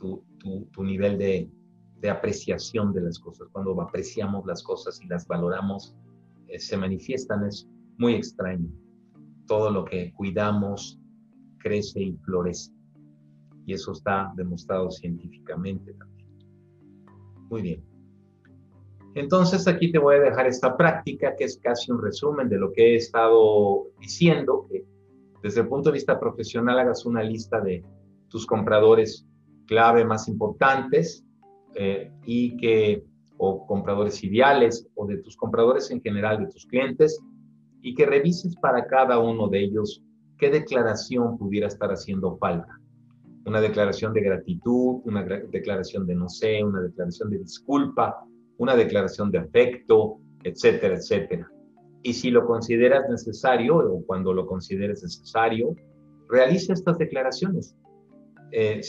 tu 0.00 0.84
nivel 0.84 1.18
de, 1.18 1.50
de 2.00 2.10
apreciación 2.10 2.92
de 2.92 3.02
las 3.02 3.18
cosas. 3.18 3.48
Cuando 3.52 3.80
apreciamos 3.80 4.46
las 4.46 4.62
cosas 4.62 5.00
y 5.02 5.08
las 5.08 5.26
valoramos, 5.26 5.96
eh, 6.46 6.58
se 6.58 6.76
manifiestan 6.76 7.44
es 7.44 7.68
muy 7.98 8.14
extraño. 8.14 8.68
Todo 9.46 9.70
lo 9.70 9.84
que 9.84 10.12
cuidamos 10.14 11.00
crece 11.58 12.00
y 12.00 12.16
florece. 12.24 12.72
Y 13.66 13.74
eso 13.74 13.92
está 13.92 14.32
demostrado 14.36 14.90
científicamente 14.90 15.92
también. 15.94 16.28
Muy 17.50 17.62
bien. 17.62 17.84
Entonces 19.14 19.66
aquí 19.66 19.90
te 19.90 19.98
voy 19.98 20.16
a 20.16 20.20
dejar 20.20 20.46
esta 20.46 20.76
práctica 20.76 21.34
que 21.36 21.44
es 21.44 21.58
casi 21.58 21.90
un 21.90 22.00
resumen 22.00 22.48
de 22.48 22.58
lo 22.58 22.72
que 22.72 22.92
he 22.92 22.96
estado 22.96 23.86
diciendo, 24.00 24.66
que 24.70 24.84
desde 25.42 25.62
el 25.62 25.68
punto 25.68 25.90
de 25.90 25.94
vista 25.94 26.20
profesional 26.20 26.78
hagas 26.78 27.04
una 27.04 27.22
lista 27.22 27.60
de 27.60 27.84
tus 28.28 28.46
compradores 28.46 29.26
clave 29.66 30.04
más 30.04 30.28
importantes 30.28 31.24
eh, 31.74 32.10
y 32.24 32.56
que, 32.56 33.04
o 33.36 33.66
compradores 33.66 34.22
ideales, 34.24 34.88
o 34.94 35.06
de 35.06 35.18
tus 35.18 35.36
compradores 35.36 35.90
en 35.90 36.00
general, 36.00 36.40
de 36.40 36.50
tus 36.50 36.66
clientes, 36.66 37.20
y 37.82 37.94
que 37.94 38.06
revises 38.06 38.56
para 38.56 38.86
cada 38.86 39.18
uno 39.18 39.48
de 39.48 39.60
ellos 39.60 40.02
qué 40.38 40.50
declaración 40.50 41.38
pudiera 41.38 41.68
estar 41.68 41.90
haciendo 41.90 42.36
falta. 42.38 42.78
Una 43.44 43.60
declaración 43.60 44.12
de 44.12 44.20
gratitud, 44.20 45.00
una 45.04 45.22
declaración 45.22 46.06
de 46.06 46.14
no 46.14 46.28
sé, 46.28 46.62
una 46.62 46.82
declaración 46.82 47.30
de 47.30 47.38
disculpa, 47.38 48.24
una 48.58 48.76
declaración 48.76 49.30
de 49.30 49.38
afecto, 49.38 50.18
etcétera, 50.42 50.96
etcétera. 50.96 51.50
Y 52.02 52.12
si 52.12 52.30
lo 52.30 52.46
consideras 52.46 53.08
necesario 53.08 53.76
o 53.78 54.04
cuando 54.06 54.32
lo 54.32 54.46
consideres 54.46 55.02
necesario, 55.02 55.74
realiza 56.28 56.72
estas 56.72 56.98
declaraciones. 56.98 57.74
Eh, 58.52 58.80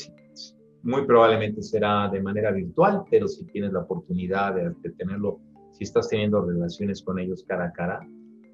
muy 0.84 1.06
probablemente 1.06 1.62
será 1.62 2.10
de 2.10 2.22
manera 2.22 2.52
virtual, 2.52 3.04
pero 3.10 3.28
si 3.28 3.46
tienes 3.48 3.74
la 3.74 3.82
oportunidad 3.82 4.56
de, 4.56 4.92
tenerlo, 4.98 5.40
si 5.72 5.84
estás 5.84 6.10
teniendo 6.10 6.42
relaciones 6.42 7.04
con 7.04 7.20
ellos 7.20 7.44
cara 7.48 7.66
a 7.66 7.72
cara, 7.74 8.00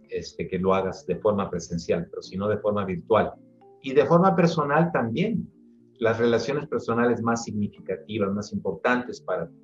este, 0.09 0.47
que 0.47 0.59
lo 0.59 0.73
hagas 0.73 1.05
de 1.05 1.17
forma 1.17 1.49
presencial, 1.49 2.07
pero 2.09 2.21
si 2.21 2.37
no 2.37 2.47
de 2.47 2.57
forma 2.57 2.85
virtual. 2.85 3.33
Y 3.81 3.93
de 3.93 4.05
forma 4.05 4.35
personal 4.35 4.91
también. 4.91 5.51
Las 5.99 6.19
relaciones 6.19 6.67
personales 6.67 7.21
más 7.21 7.45
significativas, 7.45 8.29
más 8.33 8.51
importantes 8.51 9.21
para 9.21 9.47
ti. 9.47 9.55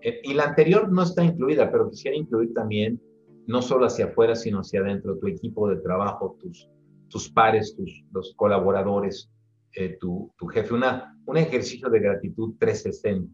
Eh, 0.00 0.20
y 0.22 0.34
la 0.34 0.44
anterior 0.44 0.90
no 0.90 1.02
está 1.02 1.22
incluida, 1.22 1.70
pero 1.70 1.90
quisiera 1.90 2.16
incluir 2.16 2.54
también, 2.54 3.00
no 3.46 3.60
solo 3.60 3.86
hacia 3.86 4.06
afuera, 4.06 4.36
sino 4.36 4.60
hacia 4.60 4.80
adentro, 4.80 5.18
tu 5.18 5.26
equipo 5.26 5.68
de 5.68 5.76
trabajo, 5.76 6.36
tus, 6.40 6.70
tus 7.08 7.30
pares, 7.30 7.74
tus 7.76 8.04
los 8.12 8.34
colaboradores, 8.36 9.30
eh, 9.76 9.96
tu, 10.00 10.32
tu, 10.36 10.46
jefe, 10.46 10.74
una, 10.74 11.16
un 11.26 11.36
ejercicio 11.36 11.88
de 11.90 12.00
gratitud 12.00 12.54
360. 12.58 13.32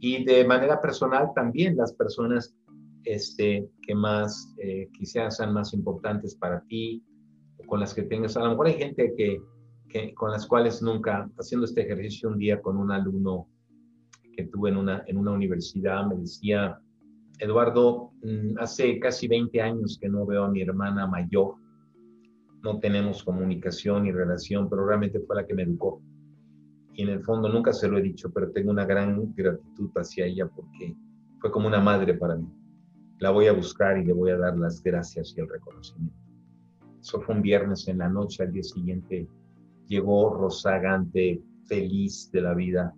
Y 0.00 0.24
de 0.24 0.44
manera 0.44 0.80
personal 0.80 1.30
también 1.34 1.76
las 1.76 1.92
personas 1.92 2.54
este, 3.04 3.68
que 3.82 3.94
más 3.94 4.54
eh, 4.58 4.88
quizás 4.92 5.36
sean 5.36 5.52
más 5.52 5.72
importantes 5.74 6.34
para 6.36 6.60
ti, 6.62 7.02
con 7.66 7.80
las 7.80 7.94
que 7.94 8.02
tengas, 8.02 8.36
a 8.36 8.40
lo 8.40 8.50
mejor 8.50 8.66
hay 8.66 8.74
gente 8.74 9.14
que, 9.16 9.40
que, 9.88 10.14
con 10.14 10.30
las 10.30 10.46
cuales 10.46 10.82
nunca, 10.82 11.28
haciendo 11.38 11.66
este 11.66 11.82
ejercicio 11.82 12.28
un 12.28 12.38
día 12.38 12.60
con 12.60 12.76
un 12.76 12.90
alumno 12.90 13.48
que 14.36 14.44
tuve 14.44 14.70
en 14.70 14.76
una, 14.76 15.02
en 15.06 15.18
una 15.18 15.32
universidad, 15.32 16.06
me 16.06 16.16
decía, 16.16 16.78
Eduardo, 17.38 18.12
mm, 18.22 18.58
hace 18.58 18.98
casi 18.98 19.28
20 19.28 19.60
años 19.60 19.98
que 20.00 20.08
no 20.08 20.26
veo 20.26 20.44
a 20.44 20.50
mi 20.50 20.62
hermana 20.62 21.06
mayor, 21.06 21.54
no 22.62 22.78
tenemos 22.78 23.22
comunicación 23.22 24.06
y 24.06 24.12
relación, 24.12 24.68
pero 24.68 24.86
realmente 24.86 25.20
fue 25.20 25.36
la 25.36 25.46
que 25.46 25.54
me 25.54 25.62
educó. 25.62 26.02
Y 26.94 27.02
en 27.02 27.10
el 27.10 27.22
fondo 27.22 27.48
nunca 27.48 27.72
se 27.72 27.88
lo 27.88 27.98
he 27.98 28.02
dicho, 28.02 28.30
pero 28.32 28.50
tengo 28.50 28.70
una 28.70 28.84
gran 28.84 29.32
gratitud 29.34 29.90
hacia 29.94 30.26
ella 30.26 30.48
porque 30.48 30.96
fue 31.40 31.50
como 31.50 31.68
una 31.68 31.80
madre 31.80 32.14
para 32.14 32.36
mí. 32.36 32.48
La 33.20 33.30
voy 33.30 33.46
a 33.46 33.52
buscar 33.52 33.98
y 33.98 34.04
le 34.04 34.12
voy 34.12 34.30
a 34.30 34.36
dar 34.36 34.56
las 34.58 34.82
gracias 34.82 35.34
y 35.36 35.40
el 35.40 35.48
reconocimiento. 35.48 36.16
Eso 37.00 37.20
fue 37.20 37.36
un 37.36 37.42
viernes 37.42 37.86
en 37.88 37.98
la 37.98 38.08
noche, 38.08 38.42
al 38.42 38.52
día 38.52 38.62
siguiente 38.62 39.28
llegó 39.88 40.34
rozagante, 40.34 41.42
feliz 41.66 42.30
de 42.30 42.42
la 42.42 42.54
vida. 42.54 42.94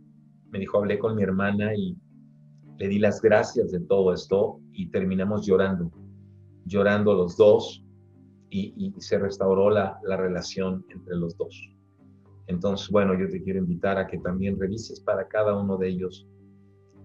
Me 0.50 0.58
dijo, 0.58 0.78
hablé 0.78 0.98
con 0.98 1.16
mi 1.16 1.22
hermana 1.22 1.74
y 1.74 1.96
le 2.76 2.88
di 2.88 2.98
las 2.98 3.22
gracias 3.22 3.70
de 3.70 3.80
todo 3.80 4.12
esto 4.12 4.60
y 4.72 4.90
terminamos 4.90 5.46
llorando, 5.46 5.90
llorando 6.66 7.14
los 7.14 7.36
dos 7.36 7.84
y, 8.50 8.92
se 8.98 9.18
restauró 9.18 9.70
la, 9.70 9.98
la, 10.02 10.16
relación 10.16 10.84
entre 10.88 11.16
los 11.16 11.36
dos. 11.36 11.70
Entonces, 12.48 12.88
bueno, 12.90 13.18
yo 13.18 13.28
te 13.30 13.42
quiero 13.42 13.60
invitar 13.60 13.96
a 13.96 14.06
que 14.06 14.18
también 14.18 14.58
revises 14.58 15.00
para 15.00 15.28
cada 15.28 15.56
uno 15.56 15.76
de 15.76 15.88
ellos 15.88 16.26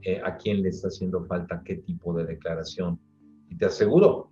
eh, 0.02 0.22
a 0.24 0.38
quién 0.38 0.62
le 0.62 0.70
está 0.70 0.88
haciendo 0.88 1.26
falta 1.26 1.64
qué 1.66 1.78
tipo 1.78 2.14
de 2.14 2.26
declaración. 2.26 3.00
Y 3.50 3.58
te 3.58 3.66
aseguro, 3.66 4.30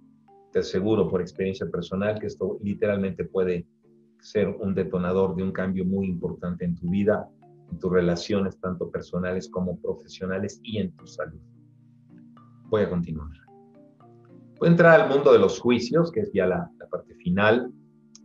te 0.52 0.60
aseguro 0.60 1.10
por 1.10 1.20
experiencia 1.20 1.66
personal 1.68 2.20
que 2.20 2.28
esto 2.28 2.60
literalmente 2.62 3.26
puede 3.26 3.68
ser 4.20 4.50
un 4.50 4.76
detonador 4.76 5.36
de 5.36 5.42
un 5.42 5.52
cambio 5.52 5.84
muy 5.84 6.08
importante 6.08 6.64
en 6.64 6.76
tu 6.76 6.90
vida, 6.92 7.28
en 7.72 7.80
tus 7.80 7.92
relaciones, 7.92 8.60
tanto 8.60 8.92
personales 8.92 9.50
como 9.50 9.80
profesionales 9.82 10.60
y 10.64 10.78
en 10.78 10.96
tu 10.96 11.08
salud. 11.08 11.40
Voy 12.70 12.84
a 12.84 12.90
continuar. 12.90 13.43
Voy 14.64 14.70
a 14.70 14.72
entrar 14.72 15.02
al 15.02 15.10
mundo 15.10 15.34
de 15.34 15.40
los 15.40 15.60
juicios, 15.60 16.10
que 16.10 16.22
es 16.22 16.32
ya 16.32 16.46
la, 16.46 16.72
parte 16.90 17.14
final 17.16 17.70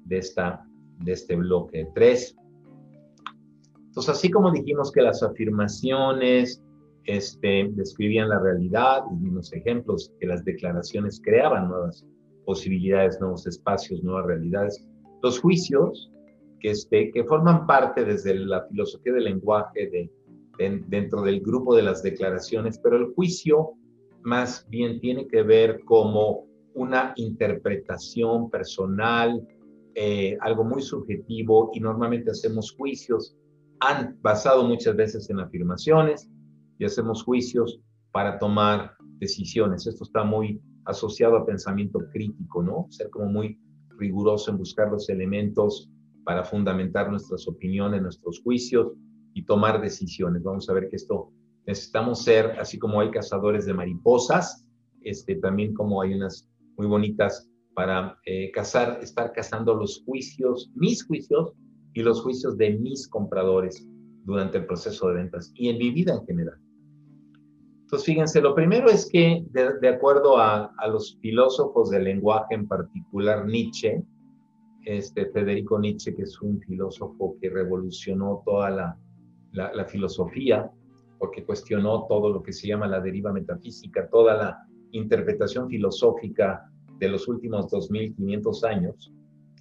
de, 0.05 0.19
esta, 0.19 0.65
de 1.01 1.10
este 1.10 1.35
bloque 1.35 1.89
3. 1.97 2.36
Entonces, 3.89 4.09
así 4.09 4.31
como 4.31 4.52
dijimos 4.52 4.93
que 4.93 5.02
las 5.02 5.20
afirmaciones 5.24 6.62
este, 7.06 7.69
describían 7.73 8.28
la 8.28 8.39
realidad 8.39 9.02
y 9.10 9.16
vimos 9.16 9.52
ejemplos 9.52 10.12
que 10.20 10.28
las 10.28 10.44
declaraciones 10.44 11.20
creaban 11.24 11.66
nuevas 11.66 12.06
posibilidades, 12.47 13.19
nuevos 13.20 13.44
espacios, 13.48 14.05
nuevas 14.05 14.27
realidades, 14.27 14.86
los 15.24 15.40
juicios 15.40 16.09
que, 16.60 16.70
este, 16.70 17.10
que 17.10 17.24
forman 17.24 17.66
parte 17.66 18.05
desde 18.05 18.36
la 18.36 18.65
filosofía 18.69 19.15
del 19.15 19.24
lenguaje 19.24 19.90
de, 19.90 20.81
dentro 20.86 21.23
del 21.23 21.40
grupo 21.40 21.74
de 21.74 21.82
las 21.82 22.05
declaraciones, 22.05 22.78
pero 22.78 22.97
el 22.97 23.12
juicio 23.15 23.73
más 24.22 24.66
bien 24.68 25.00
tiene 25.00 25.26
que 25.26 25.42
ver 25.42 25.80
como 25.84 26.46
una 26.74 27.12
interpretación 27.16 28.50
personal, 28.50 29.46
eh, 29.94 30.36
algo 30.40 30.64
muy 30.64 30.82
subjetivo 30.82 31.70
y 31.74 31.80
normalmente 31.80 32.30
hacemos 32.30 32.72
juicios, 32.72 33.36
han 33.80 34.18
basado 34.22 34.64
muchas 34.64 34.94
veces 34.96 35.28
en 35.30 35.40
afirmaciones 35.40 36.30
y 36.78 36.84
hacemos 36.84 37.24
juicios 37.24 37.80
para 38.12 38.38
tomar 38.38 38.92
decisiones. 39.18 39.86
Esto 39.86 40.04
está 40.04 40.24
muy 40.24 40.60
asociado 40.84 41.36
a 41.36 41.46
pensamiento 41.46 42.00
crítico, 42.12 42.62
¿no? 42.62 42.86
Ser 42.90 43.10
como 43.10 43.26
muy 43.26 43.58
riguroso 43.98 44.50
en 44.50 44.58
buscar 44.58 44.90
los 44.90 45.08
elementos 45.08 45.90
para 46.24 46.44
fundamentar 46.44 47.10
nuestras 47.10 47.46
opiniones, 47.48 48.02
nuestros 48.02 48.40
juicios 48.42 48.92
y 49.34 49.44
tomar 49.44 49.80
decisiones. 49.80 50.42
Vamos 50.42 50.68
a 50.68 50.74
ver 50.74 50.88
que 50.88 50.96
esto 50.96 51.32
necesitamos 51.68 52.24
ser, 52.24 52.58
así 52.58 52.78
como 52.78 52.98
hay 52.98 53.10
cazadores 53.10 53.66
de 53.66 53.74
mariposas, 53.74 54.66
este, 55.02 55.36
también 55.36 55.74
como 55.74 56.00
hay 56.00 56.14
unas 56.14 56.48
muy 56.78 56.86
bonitas 56.86 57.46
para 57.74 58.18
eh, 58.24 58.50
cazar, 58.52 58.98
estar 59.02 59.32
cazando 59.32 59.74
los 59.74 60.02
juicios, 60.06 60.70
mis 60.74 61.04
juicios 61.04 61.52
y 61.92 62.02
los 62.02 62.22
juicios 62.22 62.56
de 62.56 62.70
mis 62.70 63.06
compradores 63.06 63.86
durante 64.24 64.56
el 64.56 64.66
proceso 64.66 65.08
de 65.08 65.16
ventas 65.16 65.52
y 65.54 65.68
en 65.68 65.76
mi 65.76 65.90
vida 65.90 66.14
en 66.14 66.24
general. 66.24 66.58
Entonces, 67.82 68.06
fíjense, 68.06 68.40
lo 68.40 68.54
primero 68.54 68.88
es 68.88 69.06
que, 69.06 69.44
de, 69.50 69.88
acuerdo 69.88 70.38
a, 70.38 70.72
a, 70.78 70.88
los 70.88 71.18
filósofos 71.20 71.90
del 71.90 72.04
lenguaje, 72.04 72.54
en 72.54 72.66
particular 72.66 73.46
Nietzsche, 73.46 74.02
este 74.86 75.26
Federico 75.26 75.78
Nietzsche, 75.78 76.14
que 76.14 76.22
es 76.22 76.40
un 76.40 76.60
filósofo 76.60 77.36
que 77.40 77.50
revolucionó 77.50 78.42
toda 78.46 78.70
la, 78.70 78.98
la, 79.52 79.72
la 79.74 79.84
filosofía, 79.84 80.70
porque 81.18 81.44
cuestionó 81.44 82.06
todo 82.06 82.30
lo 82.30 82.42
que 82.42 82.52
se 82.52 82.68
llama 82.68 82.86
la 82.86 83.00
deriva 83.00 83.32
metafísica, 83.32 84.08
toda 84.08 84.36
la 84.36 84.66
interpretación 84.92 85.68
filosófica 85.68 86.70
de 86.98 87.08
los 87.08 87.28
últimos 87.28 87.70
2500 87.70 88.64
años, 88.64 89.12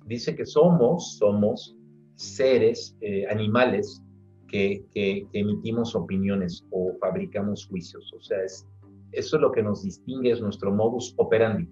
dice 0.06 0.36
que 0.36 0.46
somos, 0.46 1.18
somos 1.18 1.76
seres, 2.16 2.96
eh, 3.02 3.26
animales 3.30 4.02
que, 4.48 4.84
que, 4.94 5.28
emitimos 5.34 5.96
opiniones 5.96 6.66
o 6.72 6.94
fabricamos 7.00 7.68
juicios. 7.68 8.12
O 8.16 8.22
sea, 8.22 8.42
es, 8.44 8.66
eso 9.12 9.36
es 9.36 9.42
lo 9.42 9.52
que 9.52 9.62
nos 9.62 9.84
distingue, 9.84 10.32
es 10.32 10.42
nuestro 10.42 10.74
modus 10.74 11.14
operandi. 11.18 11.68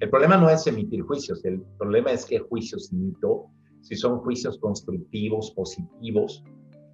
El 0.00 0.10
problema 0.10 0.36
no 0.36 0.48
es 0.48 0.66
emitir 0.66 1.02
juicios, 1.02 1.44
el 1.44 1.62
problema 1.78 2.12
es 2.12 2.24
qué 2.24 2.38
juicios 2.38 2.92
emito, 2.92 3.46
si 3.82 3.96
son 3.96 4.18
juicios 4.20 4.58
constructivos, 4.58 5.50
positivos, 5.52 6.44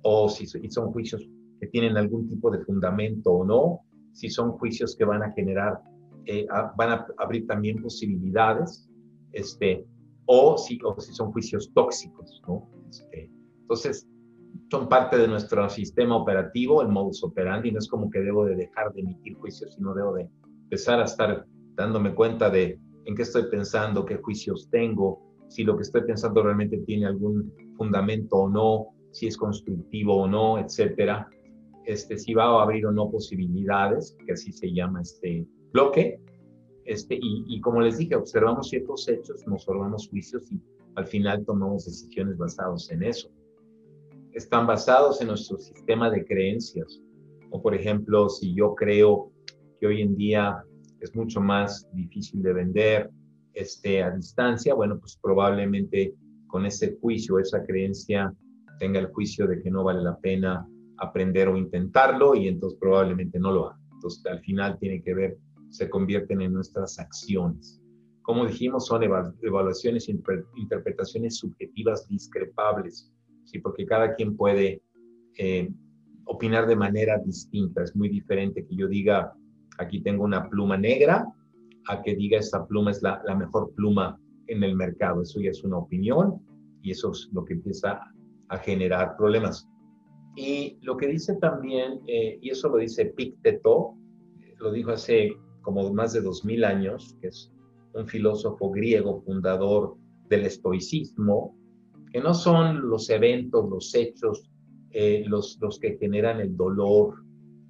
o 0.02 0.28
si 0.28 0.46
son 0.46 0.92
juicios 0.92 1.28
que 1.60 1.66
tienen 1.68 1.96
algún 1.96 2.28
tipo 2.28 2.50
de 2.50 2.64
fundamento 2.64 3.30
o 3.30 3.44
no, 3.44 3.80
si 4.12 4.30
son 4.30 4.52
juicios 4.52 4.96
que 4.96 5.04
van 5.04 5.22
a 5.22 5.32
generar, 5.32 5.80
eh, 6.24 6.46
van 6.76 6.90
a 6.90 7.06
abrir 7.18 7.46
también 7.46 7.82
posibilidades, 7.82 8.88
este, 9.32 9.86
o, 10.26 10.56
si, 10.58 10.78
o 10.84 10.98
si 11.00 11.12
son 11.12 11.32
juicios 11.32 11.70
tóxicos, 11.74 12.42
¿no? 12.48 12.68
Este, 12.88 13.30
entonces, 13.60 14.08
son 14.70 14.88
parte 14.88 15.18
de 15.18 15.28
nuestro 15.28 15.68
sistema 15.68 16.16
operativo, 16.16 16.82
el 16.82 16.88
modus 16.88 17.22
operandi, 17.22 17.70
no 17.70 17.78
es 17.78 17.88
como 17.88 18.10
que 18.10 18.20
debo 18.20 18.44
de 18.44 18.56
dejar 18.56 18.92
de 18.92 19.02
emitir 19.02 19.34
juicios, 19.36 19.74
sino 19.74 19.94
debo 19.94 20.14
de 20.14 20.28
empezar 20.64 21.00
a 21.00 21.04
estar 21.04 21.46
dándome 21.74 22.14
cuenta 22.14 22.50
de 22.50 22.78
en 23.04 23.14
qué 23.14 23.22
estoy 23.22 23.44
pensando, 23.50 24.04
qué 24.04 24.16
juicios 24.16 24.68
tengo, 24.70 25.22
si 25.48 25.62
lo 25.62 25.76
que 25.76 25.82
estoy 25.82 26.02
pensando 26.02 26.42
realmente 26.42 26.78
tiene 26.78 27.06
algún 27.06 27.52
fundamento 27.76 28.36
o 28.36 28.48
no, 28.48 28.86
si 29.12 29.28
es 29.28 29.36
constructivo 29.36 30.22
o 30.22 30.26
no, 30.26 30.58
etcétera. 30.58 31.28
Este, 31.86 32.18
si 32.18 32.34
va 32.34 32.44
a 32.44 32.62
abrir 32.62 32.84
o 32.86 32.92
no 32.92 33.10
posibilidades, 33.10 34.16
que 34.26 34.32
así 34.32 34.52
se 34.52 34.72
llama 34.72 35.02
este 35.02 35.46
bloque. 35.72 36.20
Este, 36.84 37.14
y, 37.14 37.44
y 37.48 37.60
como 37.60 37.80
les 37.80 37.98
dije, 37.98 38.16
observamos 38.16 38.68
ciertos 38.68 39.08
hechos, 39.08 39.46
nos 39.46 39.64
formamos 39.64 40.08
juicios 40.08 40.50
y 40.52 40.60
al 40.96 41.06
final 41.06 41.44
tomamos 41.44 41.84
decisiones 41.84 42.36
basadas 42.36 42.90
en 42.90 43.02
eso. 43.02 43.30
Están 44.32 44.66
basados 44.66 45.20
en 45.20 45.28
nuestro 45.28 45.58
sistema 45.58 46.10
de 46.10 46.24
creencias. 46.24 47.00
O 47.50 47.62
por 47.62 47.74
ejemplo, 47.74 48.28
si 48.28 48.54
yo 48.54 48.74
creo 48.74 49.30
que 49.80 49.86
hoy 49.86 50.02
en 50.02 50.16
día 50.16 50.62
es 51.00 51.14
mucho 51.14 51.40
más 51.40 51.88
difícil 51.92 52.42
de 52.42 52.52
vender 52.52 53.10
este, 53.54 54.02
a 54.02 54.10
distancia, 54.10 54.74
bueno, 54.74 54.98
pues 54.98 55.18
probablemente 55.22 56.14
con 56.46 56.66
ese 56.66 56.96
juicio, 57.00 57.38
esa 57.38 57.62
creencia, 57.64 58.32
tenga 58.78 59.00
el 59.00 59.06
juicio 59.06 59.46
de 59.46 59.62
que 59.62 59.70
no 59.70 59.84
vale 59.84 60.02
la 60.02 60.18
pena 60.18 60.66
aprender 60.98 61.48
o 61.48 61.56
intentarlo 61.56 62.34
y 62.34 62.48
entonces 62.48 62.78
probablemente 62.78 63.38
no 63.38 63.52
lo 63.52 63.68
haga. 63.68 63.78
Entonces 63.92 64.24
al 64.26 64.40
final 64.40 64.78
tiene 64.78 65.02
que 65.02 65.14
ver, 65.14 65.38
se 65.70 65.88
convierten 65.88 66.40
en 66.40 66.52
nuestras 66.52 66.98
acciones. 66.98 67.80
Como 68.22 68.46
dijimos, 68.46 68.86
son 68.86 69.02
evaluaciones 69.04 70.08
e 70.08 70.18
interpretaciones 70.56 71.36
subjetivas 71.36 72.08
discrepables, 72.08 73.12
¿sí? 73.44 73.60
porque 73.60 73.86
cada 73.86 74.14
quien 74.14 74.36
puede 74.36 74.82
eh, 75.38 75.70
opinar 76.24 76.66
de 76.66 76.76
manera 76.76 77.18
distinta. 77.18 77.82
Es 77.82 77.94
muy 77.94 78.08
diferente 78.08 78.66
que 78.66 78.76
yo 78.76 78.88
diga, 78.88 79.32
aquí 79.78 80.00
tengo 80.00 80.24
una 80.24 80.48
pluma 80.48 80.76
negra, 80.76 81.26
a 81.88 82.02
que 82.02 82.14
diga 82.14 82.38
esta 82.38 82.66
pluma 82.66 82.90
es 82.90 83.02
la, 83.02 83.22
mejor 83.36 83.72
pluma 83.74 84.18
en 84.48 84.62
el 84.62 84.74
mercado. 84.74 85.22
Eso 85.22 85.40
ya 85.40 85.50
es 85.50 85.62
una 85.64 85.78
opinión 85.78 86.40
y 86.82 86.90
eso 86.90 87.12
es 87.12 87.28
lo 87.32 87.44
que 87.44 87.54
empieza 87.54 88.00
a 88.48 88.58
generar 88.58 89.16
problemas. 89.16 89.68
Y 90.36 90.78
lo 90.82 90.98
que 90.98 91.08
dice 91.08 91.36
también, 91.36 92.00
eh, 92.06 92.38
y 92.42 92.50
eso 92.50 92.68
lo 92.68 92.76
dice 92.76 93.06
Picteto, 93.06 93.94
lo 94.58 94.70
dijo 94.70 94.90
hace 94.90 95.34
como 95.62 95.92
más 95.92 96.12
de 96.12 96.20
dos 96.20 96.44
mil 96.44 96.62
años, 96.64 97.16
que 97.20 97.28
es 97.28 97.50
un 97.94 98.06
filósofo 98.06 98.70
griego 98.70 99.22
fundador 99.22 99.96
del 100.28 100.44
estoicismo, 100.44 101.56
que 102.12 102.20
no 102.20 102.34
son 102.34 102.88
los 102.88 103.08
eventos, 103.08 103.68
los 103.68 103.94
hechos, 103.94 104.48
eh, 104.90 105.24
los, 105.26 105.58
los 105.60 105.78
que 105.78 105.96
generan 105.96 106.40
el 106.40 106.54
dolor 106.54 107.14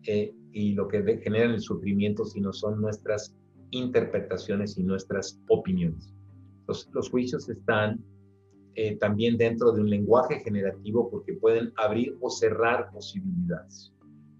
eh, 0.04 0.34
y 0.52 0.72
lo 0.72 0.88
que 0.88 1.20
generan 1.22 1.52
el 1.52 1.60
sufrimiento, 1.60 2.24
sino 2.24 2.52
son 2.52 2.80
nuestras 2.80 3.36
interpretaciones 3.70 4.76
y 4.76 4.82
nuestras 4.82 5.40
opiniones. 5.48 6.12
Los, 6.66 6.88
los 6.92 7.10
juicios 7.10 7.48
están 7.48 8.04
eh, 8.78 8.96
también 8.96 9.38
dentro 9.38 9.72
de 9.72 9.80
un 9.80 9.88
lenguaje 9.88 10.40
generativo 10.40 11.10
porque 11.10 11.32
pueden 11.32 11.72
abrir 11.76 12.14
o 12.20 12.28
cerrar 12.28 12.90
posibilidades. 12.92 13.90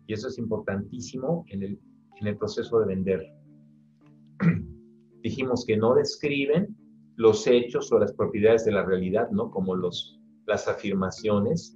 Y 0.07 0.13
eso 0.13 0.29
es 0.29 0.37
importantísimo 0.37 1.47
en 1.49 1.63
el, 1.63 1.81
en 2.21 2.27
el 2.27 2.37
proceso 2.37 2.79
de 2.81 2.87
vender. 2.87 3.33
Dijimos 5.23 5.65
que 5.67 5.79
no 5.79 5.95
describen 5.95 6.77
los 7.17 7.47
hechos 7.47 7.91
o 7.93 7.99
las 7.99 8.13
propiedades 8.13 8.67
de 8.67 8.73
la 8.73 8.85
realidad, 8.85 9.31
¿no? 9.31 9.51
Como 9.51 9.75
los, 9.75 10.21
las 10.47 10.69
afirmaciones, 10.69 11.75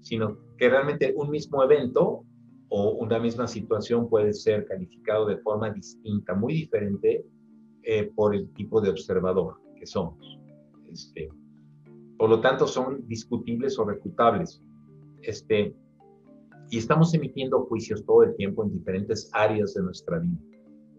sino 0.00 0.38
que 0.58 0.68
realmente 0.68 1.12
un 1.16 1.30
mismo 1.30 1.64
evento 1.64 2.24
o 2.68 2.92
una 2.92 3.18
misma 3.18 3.48
situación 3.48 4.08
puede 4.08 4.32
ser 4.32 4.66
calificado 4.66 5.26
de 5.26 5.38
forma 5.38 5.70
distinta, 5.70 6.32
muy 6.34 6.54
diferente 6.54 7.26
eh, 7.82 8.10
por 8.14 8.36
el 8.36 8.52
tipo 8.54 8.80
de 8.80 8.90
observador 8.90 9.60
que 9.76 9.84
somos. 9.84 10.38
Este, 10.88 11.28
por 12.22 12.30
lo 12.30 12.40
tanto, 12.40 12.68
son 12.68 13.04
discutibles 13.08 13.76
o 13.80 13.84
refutables. 13.84 14.62
Este, 15.22 15.74
y 16.70 16.78
estamos 16.78 17.12
emitiendo 17.14 17.64
juicios 17.64 18.06
todo 18.06 18.22
el 18.22 18.36
tiempo 18.36 18.62
en 18.62 18.70
diferentes 18.70 19.28
áreas 19.32 19.74
de 19.74 19.82
nuestra 19.82 20.20
vida. 20.20 20.38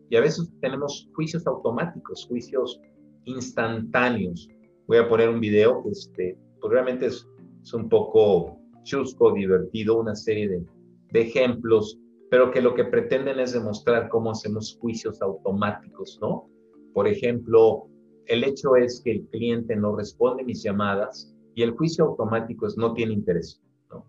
Y 0.09 0.17
a 0.17 0.19
veces 0.19 0.51
tenemos 0.59 1.09
juicios 1.15 1.47
automáticos, 1.47 2.25
juicios 2.27 2.77
instantáneos. 3.23 4.49
Voy 4.85 4.97
a 4.97 5.07
poner 5.07 5.29
un 5.29 5.39
video 5.39 5.81
que 5.81 5.91
este, 5.91 6.37
pues 6.59 6.73
realmente 6.73 7.05
es, 7.05 7.25
es 7.61 7.73
un 7.73 7.87
poco 7.87 8.57
chusco, 8.83 9.31
divertido, 9.31 10.01
una 10.01 10.15
serie 10.15 10.49
de 10.49 10.65
de 11.13 11.21
ejemplos, 11.21 11.97
pero 12.29 12.51
que 12.51 12.61
lo 12.61 12.73
que 12.73 12.83
pretenden 12.83 13.39
es 13.39 13.53
demostrar 13.53 14.09
cómo 14.09 14.31
hacemos 14.31 14.77
juicios 14.81 15.21
automáticos, 15.21 16.19
¿no? 16.21 16.49
Por 16.93 17.07
ejemplo, 17.07 17.87
el 18.27 18.43
hecho 18.43 18.75
es 18.75 19.01
que 19.03 19.11
el 19.11 19.27
cliente 19.27 19.75
no 19.75 19.95
responde 19.95 20.43
mis 20.43 20.63
llamadas 20.63 21.33
y 21.55 21.63
el 21.63 21.71
juicio 21.71 22.05
automático 22.05 22.67
es 22.67 22.77
no 22.77 22.93
tiene 22.93 23.13
interés, 23.13 23.61
¿no? 23.89 24.05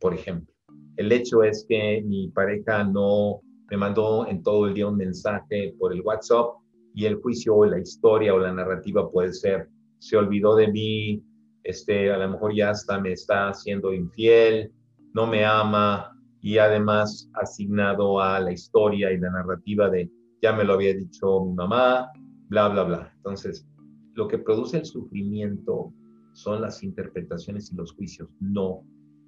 Por 0.00 0.14
ejemplo, 0.14 0.52
el 0.96 1.12
hecho 1.12 1.42
es 1.42 1.64
que 1.68 2.02
mi 2.04 2.28
pareja 2.28 2.84
no 2.84 3.40
me 3.70 3.76
mandó 3.76 4.26
en 4.26 4.42
todo 4.42 4.66
el 4.66 4.74
día 4.74 4.88
un 4.88 4.96
mensaje 4.96 5.74
por 5.78 5.92
el 5.92 6.02
WhatsApp 6.02 6.56
y 6.94 7.04
el 7.04 7.16
juicio 7.16 7.54
o 7.54 7.66
la 7.66 7.78
historia 7.78 8.34
o 8.34 8.38
la 8.38 8.52
narrativa 8.52 9.10
puede 9.10 9.32
ser 9.32 9.68
se 9.98 10.16
olvidó 10.16 10.54
de 10.56 10.68
mí, 10.68 11.22
este, 11.62 12.12
a 12.12 12.18
lo 12.18 12.28
mejor 12.30 12.54
ya 12.54 12.70
hasta 12.70 13.00
me 13.00 13.12
está 13.12 13.48
haciendo 13.48 13.92
infiel, 13.92 14.72
no 15.14 15.26
me 15.26 15.44
ama, 15.44 16.12
y 16.40 16.58
además 16.58 17.28
asignado 17.34 18.20
a 18.20 18.38
la 18.38 18.52
historia 18.52 19.10
y 19.10 19.18
la 19.18 19.30
narrativa 19.30 19.88
de 19.90 20.10
ya 20.40 20.52
me 20.52 20.64
lo 20.64 20.74
había 20.74 20.94
dicho 20.94 21.44
mi 21.44 21.54
mamá, 21.54 22.08
bla, 22.48 22.68
bla, 22.68 22.84
bla. 22.84 23.12
Entonces, 23.16 23.66
lo 24.14 24.28
que 24.28 24.38
produce 24.38 24.78
el 24.78 24.86
sufrimiento 24.86 25.92
son 26.32 26.60
las 26.60 26.82
interpretaciones 26.82 27.72
y 27.72 27.76
los 27.76 27.92
juicios, 27.92 28.28
no, 28.40 28.82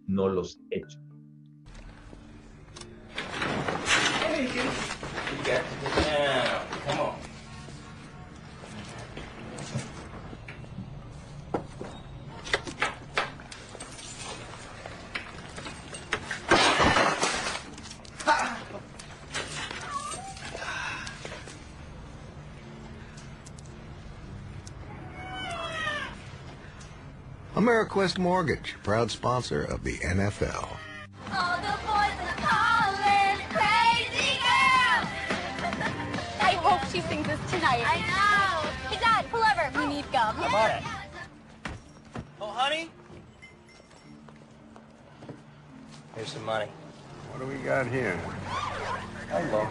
no 0.06 0.28
los 0.28 0.60
hechos. 0.70 1.00
AmeriQuest 27.78 28.18
Mortgage, 28.18 28.74
proud 28.82 29.08
sponsor 29.08 29.62
of 29.62 29.84
the 29.84 29.98
NFL. 29.98 30.68
I 36.40 36.58
hope 36.60 36.84
she 36.90 37.00
sings 37.02 37.24
this 37.28 37.38
tonight. 37.48 37.84
I 37.86 37.98
know. 38.00 38.68
Hey, 38.88 38.98
Dad, 38.98 39.26
pull 39.30 39.38
over. 39.38 39.70
We 39.78 39.86
need 39.94 40.10
gum. 40.10 40.34
I'm 40.40 40.52
on 40.52 40.70
it. 40.72 40.82
Oh, 42.40 42.46
honey? 42.48 42.90
Here's 46.16 46.32
some 46.32 46.44
money. 46.44 46.66
What 47.30 47.38
do 47.38 47.46
we 47.46 47.62
got 47.62 47.86
here? 47.86 48.16
Hello. 49.30 49.68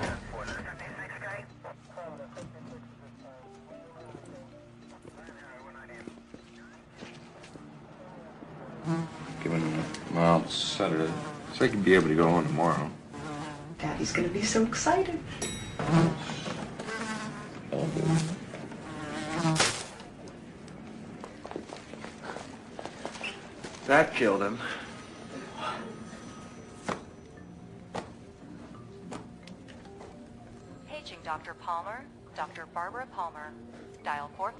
Given 9.43 9.61
a 9.61 10.13
mild 10.13 10.49
sedative, 10.49 11.13
so 11.53 11.65
he 11.65 11.71
could 11.71 11.83
be 11.83 11.93
able 11.93 12.07
to 12.07 12.15
go 12.15 12.29
home 12.29 12.45
tomorrow. 12.45 12.89
Daddy's 13.79 14.11
gonna 14.13 14.29
be 14.29 14.41
so 14.41 14.63
excited. 14.63 15.19
That 23.87 24.13
killed 24.15 24.41
him. 24.41 24.59
Paging 30.89 31.19
Dr. 31.23 31.53
Palmer, 31.53 32.03
Dr. 32.35 32.67
Barbara 32.73 33.07
Palmer. 33.13 33.51
Dial 34.03 34.29
4. 34.35 34.53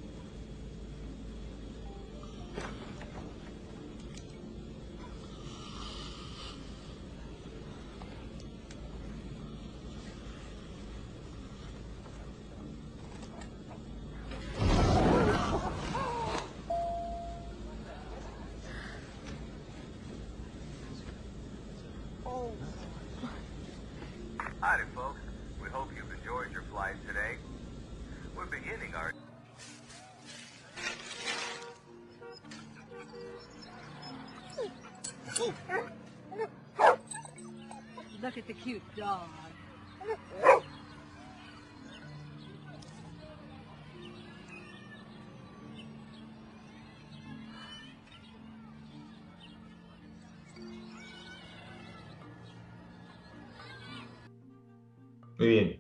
Muy 55.37 55.47
bien. 55.47 55.79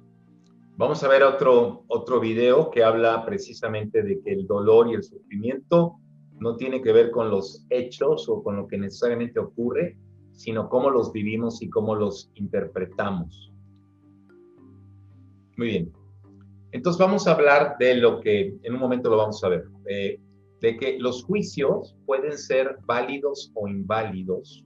Vamos 0.75 1.03
a 1.03 1.07
ver 1.07 1.23
otro, 1.23 1.83
otro 1.87 2.19
video 2.19 2.69
que 2.69 2.83
habla 2.83 3.25
precisamente 3.25 4.03
de 4.03 4.21
que 4.21 4.31
el 4.31 4.45
dolor 4.45 4.87
y 4.89 4.93
el 4.93 5.03
sufrimiento 5.03 5.95
no 6.39 6.55
tiene 6.55 6.83
que 6.83 6.93
ver 6.93 7.09
con 7.09 7.31
los 7.31 7.65
hechos 7.71 8.29
o 8.29 8.43
con 8.43 8.57
lo 8.57 8.67
que 8.67 8.77
necesariamente 8.77 9.39
ocurre, 9.39 9.97
sino 10.37 10.69
cómo 10.69 10.89
los 10.89 11.11
vivimos 11.11 11.61
y 11.61 11.69
cómo 11.69 11.95
los 11.95 12.31
interpretamos. 12.35 13.51
Muy 15.57 15.67
bien. 15.67 15.93
Entonces 16.71 16.99
vamos 16.99 17.27
a 17.27 17.33
hablar 17.33 17.75
de 17.79 17.95
lo 17.95 18.21
que 18.21 18.55
en 18.61 18.73
un 18.73 18.79
momento 18.79 19.09
lo 19.09 19.17
vamos 19.17 19.43
a 19.43 19.49
ver, 19.49 19.67
de, 19.83 20.21
de 20.61 20.77
que 20.77 20.99
los 20.99 21.23
juicios 21.23 21.97
pueden 22.05 22.37
ser 22.37 22.77
válidos 22.85 23.51
o 23.55 23.67
inválidos 23.67 24.63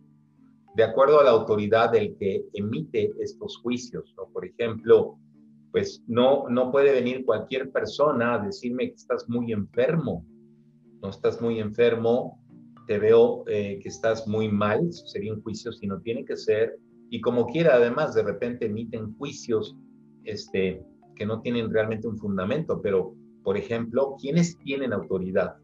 de 0.75 0.83
acuerdo 0.83 1.19
a 1.19 1.23
la 1.23 1.31
autoridad 1.31 1.91
del 1.91 2.15
que 2.17 2.45
emite 2.53 3.11
estos 3.19 3.57
juicios. 3.57 4.13
Por 4.33 4.45
ejemplo, 4.45 5.17
pues 5.71 6.03
no, 6.07 6.47
no 6.49 6.71
puede 6.71 6.91
venir 6.91 7.25
cualquier 7.25 7.71
persona 7.71 8.35
a 8.35 8.39
decirme 8.39 8.89
que 8.89 8.95
estás 8.95 9.27
muy 9.29 9.51
enfermo, 9.51 10.25
no 11.01 11.09
estás 11.09 11.41
muy 11.41 11.59
enfermo, 11.59 12.40
te 12.91 12.99
veo 12.99 13.45
eh, 13.47 13.79
que 13.81 13.87
estás 13.87 14.27
muy 14.27 14.49
mal, 14.49 14.91
sería 14.91 15.33
un 15.33 15.41
juicio, 15.41 15.71
sino 15.71 16.01
tiene 16.01 16.25
que 16.25 16.35
ser, 16.35 16.77
y 17.09 17.21
como 17.21 17.45
quiera, 17.45 17.75
además, 17.75 18.13
de 18.13 18.21
repente 18.21 18.65
emiten 18.65 19.15
juicios 19.15 19.77
este, 20.25 20.83
que 21.15 21.25
no 21.25 21.39
tienen 21.39 21.71
realmente 21.71 22.09
un 22.09 22.17
fundamento, 22.17 22.81
pero, 22.81 23.15
por 23.45 23.55
ejemplo, 23.55 24.17
¿quiénes 24.19 24.57
tienen 24.57 24.91
autoridad? 24.91 25.55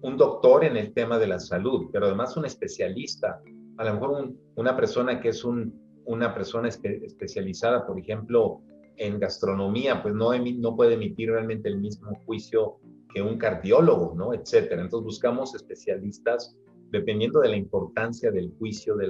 Un 0.00 0.16
doctor 0.16 0.64
en 0.64 0.76
el 0.76 0.92
tema 0.92 1.20
de 1.20 1.28
la 1.28 1.38
salud, 1.38 1.88
pero 1.92 2.06
además 2.06 2.36
un 2.36 2.46
especialista, 2.46 3.40
a 3.76 3.84
lo 3.84 3.94
mejor 3.94 4.34
una 4.56 4.74
persona 4.74 5.20
que 5.20 5.28
es 5.28 5.44
un, 5.44 5.72
una 6.04 6.34
persona 6.34 6.66
especializada, 6.66 7.86
por 7.86 7.96
ejemplo, 7.96 8.60
en 8.96 9.20
gastronomía, 9.20 10.02
pues 10.02 10.14
no, 10.14 10.36
no 10.36 10.74
puede 10.74 10.94
emitir 10.94 11.30
realmente 11.30 11.68
el 11.68 11.78
mismo 11.78 12.12
juicio 12.26 12.78
que 13.14 13.22
un 13.22 13.38
cardiólogo, 13.38 14.14
¿no? 14.16 14.34
Etcétera. 14.34 14.82
Entonces 14.82 15.04
buscamos 15.04 15.54
especialistas 15.54 16.56
dependiendo 16.92 17.40
de 17.40 17.48
la 17.48 17.56
importancia 17.56 18.30
del 18.30 18.52
juicio, 18.58 18.94
de, 18.96 19.08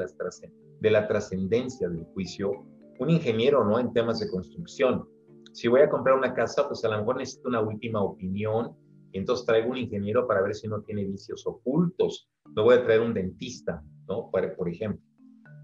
la 0.90 1.08
trascendencia 1.08 1.88
del 1.88 2.04
juicio. 2.14 2.64
Un 2.98 3.10
ingeniero, 3.10 3.64
¿no? 3.64 3.78
En 3.78 3.92
temas 3.92 4.20
de 4.20 4.30
construcción. 4.30 5.04
Si 5.52 5.66
voy 5.66 5.80
a 5.80 5.90
comprar 5.90 6.16
una 6.16 6.32
casa, 6.32 6.66
pues 6.68 6.84
a 6.84 6.88
lo 6.88 6.98
mejor 6.98 7.16
necesito 7.16 7.48
una 7.48 7.60
última 7.60 8.00
opinión 8.00 8.74
y 9.10 9.18
entonces 9.18 9.44
traigo 9.44 9.72
un 9.72 9.76
ingeniero 9.76 10.26
para 10.26 10.42
ver 10.42 10.54
si 10.54 10.68
no 10.68 10.80
tiene 10.82 11.04
vicios 11.04 11.44
ocultos. 11.44 12.30
No 12.54 12.62
voy 12.62 12.76
a 12.76 12.84
traer 12.84 13.00
un 13.00 13.12
dentista, 13.12 13.82
¿no? 14.08 14.30
Por, 14.30 14.54
por 14.54 14.68
ejemplo. 14.68 15.04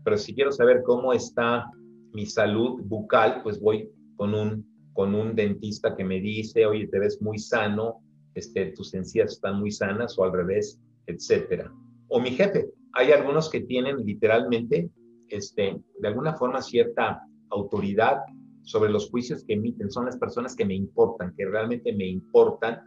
Pero 0.05 0.19
si 0.19 0.35
quiero 0.35 0.51
saber 0.51 0.83
cómo 0.83 1.13
está 1.13 1.71
mi 2.13 2.27
salud 2.27 2.83
bucal, 2.85 3.43
pues 3.45 3.61
voy 3.61 3.91
con 4.17 4.35
un, 4.35 4.67
con 4.93 5.15
un 5.15 5.37
dentista 5.37 5.95
que 5.95 6.05
me 6.05 6.21
dice, 6.21 6.67
oye, 6.67 6.89
te 6.89 6.99
ves 6.99 7.23
muy 7.23 7.39
sano, 7.39 8.03
este, 8.35 8.73
tus 8.73 8.93
encías 8.95 9.35
están 9.35 9.61
muy 9.61 9.71
sanas 9.71 10.19
o 10.19 10.25
al 10.25 10.33
revés, 10.33 10.81
etcétera. 11.07 11.73
O 12.09 12.21
mi 12.21 12.31
jefe. 12.31 12.71
Hay 12.95 13.13
algunos 13.13 13.51
que 13.51 13.61
tienen 13.61 13.99
literalmente, 14.05 14.91
este, 15.29 15.81
de 16.01 16.09
alguna 16.09 16.35
forma, 16.35 16.63
cierta 16.63 17.23
autoridad 17.51 18.19
sobre 18.63 18.91
los 18.91 19.11
juicios 19.11 19.45
que 19.45 19.55
emiten. 19.55 19.91
Son 19.91 20.07
las 20.07 20.19
personas 20.19 20.57
que 20.57 20.65
me 20.65 20.75
importan, 20.75 21.35
que 21.37 21.47
realmente 21.47 21.93
me 21.93 22.07
importan. 22.07 22.81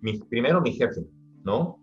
Mi, 0.00 0.18
primero 0.18 0.60
mi 0.60 0.72
jefe, 0.72 1.04
¿no? 1.44 1.78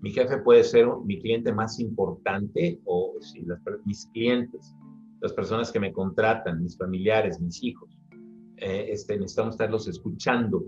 Mi 0.00 0.10
jefe 0.10 0.38
puede 0.38 0.64
ser 0.64 0.86
mi 1.04 1.20
cliente 1.20 1.52
más 1.52 1.78
importante 1.78 2.80
o 2.84 3.14
si 3.20 3.44
mis 3.84 4.06
clientes 4.06 4.74
las 5.22 5.32
personas 5.32 5.70
que 5.70 5.78
me 5.78 5.92
contratan, 5.92 6.62
mis 6.62 6.76
familiares, 6.76 7.40
mis 7.40 7.62
hijos. 7.62 7.96
Eh, 8.56 8.88
este, 8.90 9.16
necesitamos 9.16 9.54
estarlos 9.54 9.86
escuchando. 9.86 10.64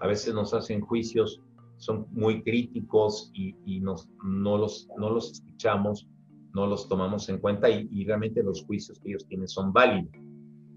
A 0.00 0.08
veces 0.08 0.34
nos 0.34 0.52
hacen 0.52 0.80
juicios, 0.80 1.40
son 1.82 2.06
muy 2.12 2.44
críticos 2.44 3.32
y, 3.34 3.80
nos, 3.80 4.08
no, 4.24 4.56
los, 4.56 4.88
no 4.96 5.10
los 5.10 5.32
escuchamos, 5.32 6.06
no 6.54 6.68
los 6.68 6.88
tomamos 6.88 7.28
en 7.28 7.38
cuenta 7.38 7.68
y, 7.68 8.04
realmente 8.04 8.40
los 8.40 8.64
juicios 8.64 9.00
que 9.00 9.08
ellos 9.10 9.26
tienen 9.26 9.48
son 9.48 9.72
válidos. 9.72 10.12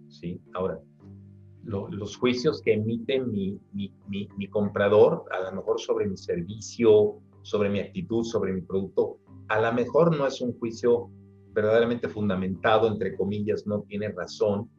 ¿sí? 0.07 0.41
Ahora, 0.56 0.80
los 1.64 2.18
juicios 2.18 2.60
que 2.64 2.73
emite 2.73 3.19
mi, 3.19 3.60
mi, 3.72 3.94
mi, 4.07 4.27
mi 4.36 4.48
comprador, 4.48 5.26
a 5.32 5.52
lo 5.52 5.57
mejor 5.57 5.80
sobre 5.80 6.07
mi 6.07 6.18
servicio, 6.18 7.22
sobre 7.44 7.69
mi 7.69 7.82
actitud, 7.82 8.23
sobre 8.23 8.53
mi 8.53 8.61
producto, 8.61 9.19
a 9.49 9.61
lo 9.61 9.73
mejor 9.73 10.18
no 10.18 10.26
es 10.26 10.41
un 10.41 10.57
juicio 10.57 11.11
verdaderamente 11.53 12.10
fundamentado, 12.10 12.88
entre 12.88 13.15
comillas, 13.15 13.68
no 13.68 13.84
tiene 13.84 14.10
razón, 14.10 14.72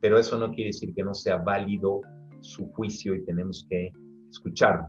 pero 0.00 0.18
eso 0.18 0.38
no 0.38 0.50
quiere 0.50 0.68
decir 0.68 0.94
que 0.94 1.04
no 1.04 1.12
sea 1.12 1.36
válido 1.36 2.00
su 2.40 2.72
juicio 2.72 3.14
y 3.14 3.22
tenemos 3.26 3.66
que 3.68 3.92
escucharlo. 4.30 4.88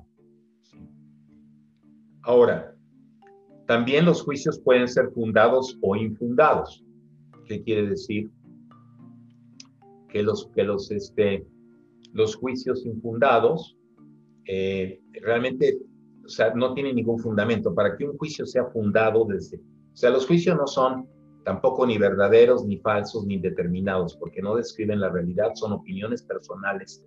Ahora, 2.25 2.75
también 3.67 4.05
los 4.05 4.23
juicios 4.23 4.59
pueden 4.59 4.87
ser 4.87 5.11
fundados 5.11 5.77
o 5.81 5.95
infundados. 5.95 6.83
¿Qué 7.45 7.61
quiere 7.63 7.87
decir? 7.87 8.29
Que 10.09 10.23
los, 10.23 10.47
que 10.55 10.63
los, 10.63 10.91
este, 10.91 11.45
los 12.13 12.35
juicios 12.35 12.85
infundados 12.85 13.77
eh, 14.45 15.01
realmente 15.21 15.79
o 16.25 16.29
sea, 16.29 16.53
no 16.53 16.73
tienen 16.73 16.95
ningún 16.95 17.19
fundamento. 17.19 17.73
Para 17.73 17.95
que 17.95 18.05
un 18.05 18.17
juicio 18.17 18.45
sea 18.45 18.65
fundado 18.65 19.25
desde... 19.25 19.57
O 19.57 19.95
sea, 19.97 20.09
los 20.09 20.25
juicios 20.25 20.57
no 20.57 20.67
son 20.67 21.07
tampoco 21.43 21.85
ni 21.85 21.97
verdaderos, 21.97 22.65
ni 22.65 22.77
falsos, 22.77 23.25
ni 23.25 23.37
determinados, 23.37 24.17
porque 24.17 24.41
no 24.41 24.55
describen 24.55 24.99
la 24.99 25.09
realidad, 25.09 25.51
son 25.53 25.73
opiniones 25.73 26.23
personales. 26.23 27.03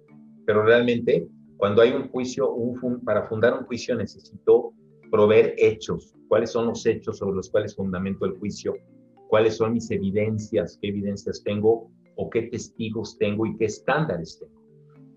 Pero 0.46 0.62
realmente, 0.62 1.26
cuando 1.56 1.82
hay 1.82 1.90
un 1.90 2.08
juicio, 2.08 2.52
un 2.52 3.04
para 3.04 3.24
fundar 3.24 3.54
un 3.54 3.66
juicio 3.66 3.96
necesito 3.96 4.72
proveer 5.10 5.54
hechos. 5.58 6.14
¿Cuáles 6.28 6.52
son 6.52 6.66
los 6.66 6.84
hechos 6.86 7.18
sobre 7.18 7.36
los 7.36 7.50
cuales 7.50 7.74
fundamento 7.74 8.26
el 8.26 8.38
juicio? 8.38 8.74
¿Cuáles 9.28 9.56
son 9.56 9.74
mis 9.74 9.90
evidencias? 9.90 10.78
¿Qué 10.80 10.88
evidencias 10.88 11.42
tengo? 11.42 11.90
¿O 12.16 12.28
qué 12.30 12.42
testigos 12.42 13.16
tengo 13.18 13.46
y 13.46 13.56
qué 13.56 13.66
estándares 13.66 14.38
tengo? 14.38 14.62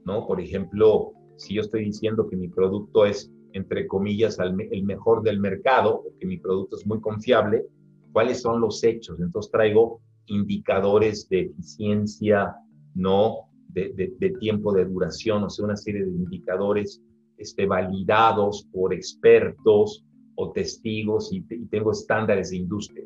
¿No? 0.05 0.27
Por 0.27 0.39
ejemplo, 0.39 1.13
si 1.37 1.55
yo 1.55 1.61
estoy 1.61 1.85
diciendo 1.85 2.27
que 2.29 2.35
mi 2.35 2.47
producto 2.47 3.05
es, 3.05 3.31
entre 3.53 3.87
comillas, 3.87 4.37
el 4.39 4.83
mejor 4.83 5.23
del 5.23 5.39
mercado, 5.39 6.03
o 6.05 6.17
que 6.19 6.25
mi 6.25 6.37
producto 6.37 6.77
es 6.77 6.85
muy 6.85 7.01
confiable, 7.01 7.65
cuáles 8.11 8.41
son 8.41 8.61
los 8.61 8.83
hechos. 8.83 9.19
Entonces 9.19 9.51
traigo 9.51 10.01
indicadores 10.27 11.27
de 11.29 11.41
eficiencia, 11.41 12.55
no 12.93 13.49
de, 13.69 14.35
tiempo 14.39 14.73
de 14.73 14.85
duración, 14.85 15.43
o 15.43 15.49
sea, 15.49 15.65
una 15.65 15.77
serie 15.77 16.03
de 16.03 16.11
indicadores 16.11 17.01
este, 17.41 17.65
validados 17.65 18.67
por 18.71 18.93
expertos 18.93 20.05
o 20.35 20.51
testigos 20.51 21.31
y, 21.31 21.41
tengo 21.67 21.91
estándares 21.91 22.51
de 22.51 22.57
industria. 22.57 23.05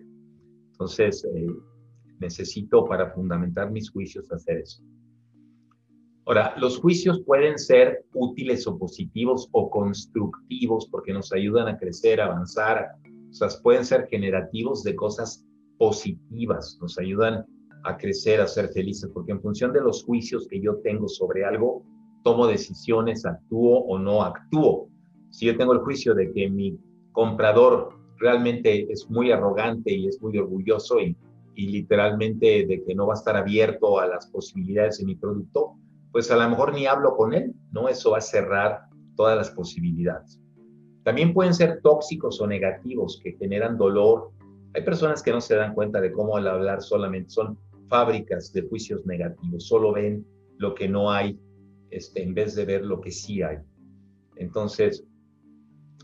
Entonces, 0.71 1.23
eh, 1.33 1.47
necesito 2.19 2.85
para 2.85 3.11
fundamentar 3.11 3.71
mis 3.71 3.89
juicios 3.89 4.31
hacer 4.31 4.57
eso. 4.57 4.83
Ahora, 6.25 6.55
los 6.57 6.79
juicios 6.79 7.21
pueden 7.23 7.57
ser 7.59 8.03
útiles 8.13 8.65
o 8.65 8.77
positivos 8.77 9.47
o 9.51 9.69
constructivos 9.69 10.87
porque 10.89 11.13
nos 11.13 11.31
ayudan 11.31 11.67
a 11.67 11.77
crecer, 11.77 12.19
avanzar, 12.19 12.95
o 13.29 13.33
sea, 13.33 13.47
pueden 13.61 13.85
ser 13.85 14.07
generativos 14.07 14.83
de 14.83 14.95
cosas 14.95 15.45
positivas, 15.77 16.79
nos 16.81 16.97
ayudan 16.97 17.45
a 17.83 17.97
crecer, 17.97 18.41
a 18.41 18.47
ser 18.47 18.69
felices, 18.69 19.09
porque 19.13 19.33
en 19.33 19.41
función 19.41 19.71
de 19.71 19.81
los 19.81 20.03
juicios 20.03 20.47
que 20.47 20.59
yo 20.59 20.77
tengo 20.77 21.07
sobre 21.07 21.45
algo, 21.45 21.85
tomo 22.25 22.47
decisiones, 22.47 23.23
actúo 23.23 23.81
o 23.81 23.99
no 23.99 24.23
actúo. 24.23 24.89
Si 25.29 25.45
yo 25.45 25.55
tengo 25.55 25.73
el 25.73 25.79
juicio 25.79 26.15
de 26.15 26.33
que 26.33 26.49
mi 26.49 26.75
comprador 27.11 27.99
realmente 28.17 28.91
es 28.91 29.07
muy 29.11 29.31
arrogante 29.31 29.93
y 29.93 30.07
es 30.07 30.19
muy 30.23 30.35
orgulloso 30.39 30.99
y, 30.99 31.15
y 31.53 31.67
literalmente 31.67 32.65
de 32.65 32.83
que 32.83 32.95
no 32.95 33.05
va 33.05 33.13
a 33.13 33.17
estar 33.17 33.37
abierto 33.37 33.99
a 33.99 34.07
las 34.07 34.25
posibilidades 34.25 34.97
de 34.97 35.05
mi 35.05 35.15
producto, 35.15 35.75
pues 36.11 36.31
a 36.31 36.35
lo 36.35 36.49
mejor 36.49 36.73
ni 36.73 36.87
hablo 36.87 37.15
con 37.15 37.35
él, 37.35 37.53
¿no? 37.71 37.89
Eso 37.89 38.11
va 38.11 38.17
a 38.17 38.21
cerrar 38.21 38.81
todas 39.15 39.37
las 39.37 39.51
posibilidades. 39.51 40.41
También 41.03 41.31
pueden 41.31 41.53
ser 41.53 41.79
tóxicos 41.83 42.41
o 42.41 42.47
negativos 42.47 43.19
que 43.23 43.33
generan 43.33 43.77
dolor. 43.77 44.31
Hay 44.73 44.83
personas 44.83 45.21
que 45.21 45.31
no 45.31 45.41
se 45.41 45.55
dan 45.55 45.75
cuenta 45.75 46.01
de 46.01 46.11
cómo 46.11 46.37
al 46.37 46.47
hablar 46.47 46.81
solamente 46.81 47.29
son 47.29 47.59
fábricas 47.87 48.51
de 48.51 48.63
juicios 48.63 49.05
negativos, 49.05 49.67
solo 49.67 49.93
ven 49.93 50.25
lo 50.57 50.73
que 50.73 50.89
no 50.89 51.11
hay 51.11 51.39
este, 51.95 52.21
en 52.23 52.33
vez 52.33 52.55
de 52.55 52.65
ver 52.65 52.85
lo 52.85 52.99
que 52.99 53.11
sí 53.11 53.41
hay. 53.41 53.57
Entonces, 54.35 55.05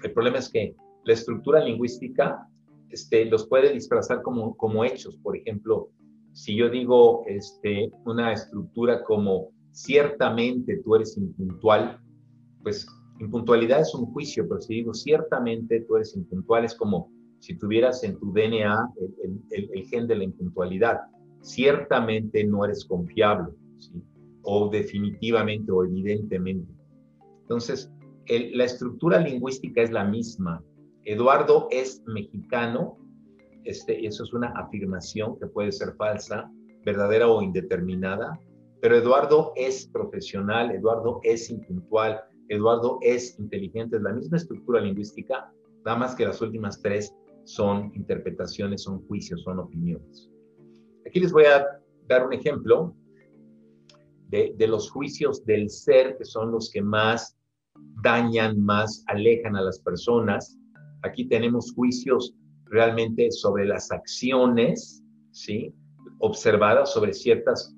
el 0.04 0.14
problema 0.14 0.38
es 0.38 0.50
que 0.50 0.74
la 1.04 1.14
estructura 1.14 1.64
lingüística 1.64 2.48
este, 2.90 3.26
los 3.26 3.46
puede 3.48 3.74
disfrazar 3.74 4.22
como, 4.22 4.86
hechos. 4.86 5.18
Por 5.18 5.36
ejemplo, 5.36 5.90
si 6.32 6.56
yo 6.56 6.70
digo 6.70 7.24
este, 7.28 7.92
una 8.06 8.32
estructura 8.32 9.04
como 9.04 9.50
ciertamente 9.72 10.82
tú 10.84 10.96
eres 10.96 11.18
impuntual, 11.18 12.00
pues 12.64 12.88
impuntualidad 13.20 13.82
es 13.82 13.94
un 13.94 14.06
juicio, 14.14 14.48
pero 14.48 14.62
si 14.62 14.76
digo 14.76 14.94
ciertamente 14.94 15.82
tú 15.82 15.98
eres 15.98 16.16
impuntual, 16.16 16.64
es 16.64 16.76
como 16.76 17.12
si 17.40 17.58
tuvieras 17.58 18.04
en 18.04 18.18
tu 18.18 18.32
DNA 18.32 18.94
el, 19.52 19.86
gen 19.88 20.08
de 20.08 20.16
la 20.16 20.24
impuntualidad. 20.24 21.02
Ciertamente 21.42 22.46
no 22.46 22.64
eres 22.64 22.86
confiable, 22.86 23.54
o 24.44 24.70
definitivamente 24.70 25.72
o 25.72 25.84
evidentemente. 25.84 26.72
Entonces, 27.42 27.92
la 28.28 28.64
estructura 28.64 29.20
lingüística 29.20 29.82
es 29.82 29.92
la 29.92 30.06
misma. 30.06 30.64
Eduardo 31.04 31.68
es 31.72 32.04
mexicano, 32.06 32.98
este, 33.64 34.06
eso 34.06 34.24
es 34.24 34.34
una 34.34 34.48
afirmación 34.50 35.38
que 35.40 35.48
puede 35.48 35.72
ser 35.72 35.96
falsa, 35.96 36.50
verdadera 36.86 37.28
o 37.28 37.42
indeterminada, 37.42 38.40
pero 38.82 38.96
Eduardo 38.96 39.54
es 39.56 39.88
profesional, 39.88 40.72
Eduardo 40.72 41.20
es 41.24 41.50
impuntual, 41.50 42.22
Eduardo 42.50 42.98
es 43.02 43.38
inteligente, 43.40 43.98
es 43.98 44.02
la 44.02 44.14
misma 44.14 44.38
estructura 44.38 44.82
lingüística, 44.82 45.52
nada 45.86 45.98
más 45.98 46.16
que 46.16 46.26
las 46.26 46.42
últimas 46.42 46.82
tres 46.82 47.14
son 47.44 47.92
interpretaciones, 47.96 48.84
son 48.84 49.06
juicios, 49.08 49.42
son 49.44 49.60
opiniones. 49.60 50.30
Aquí 51.06 51.20
les 51.20 51.32
voy 51.32 51.46
a 51.46 51.66
dar 52.08 52.26
un 52.26 52.34
ejemplo 52.34 52.96
de, 54.32 54.68
los 54.68 54.90
juicios 54.90 55.46
del 55.46 55.70
ser, 55.70 56.16
que 56.18 56.26
son 56.26 56.52
los 56.52 56.72
que 56.72 56.82
más 56.82 57.38
dañan, 58.02 58.62
más 58.62 59.04
alejan 59.08 59.56
a 59.56 59.62
las 59.62 59.80
personas. 59.80 60.58
Aquí 61.04 61.28
tenemos 61.28 61.74
juicios 61.74 62.34
realmente 62.66 63.30
sobre 63.32 63.66
las 63.66 63.92
acciones, 63.92 65.04
¿sí? 65.32 65.74
Observadas 66.20 66.94
sobre 66.94 67.14
ciertas 67.14 67.76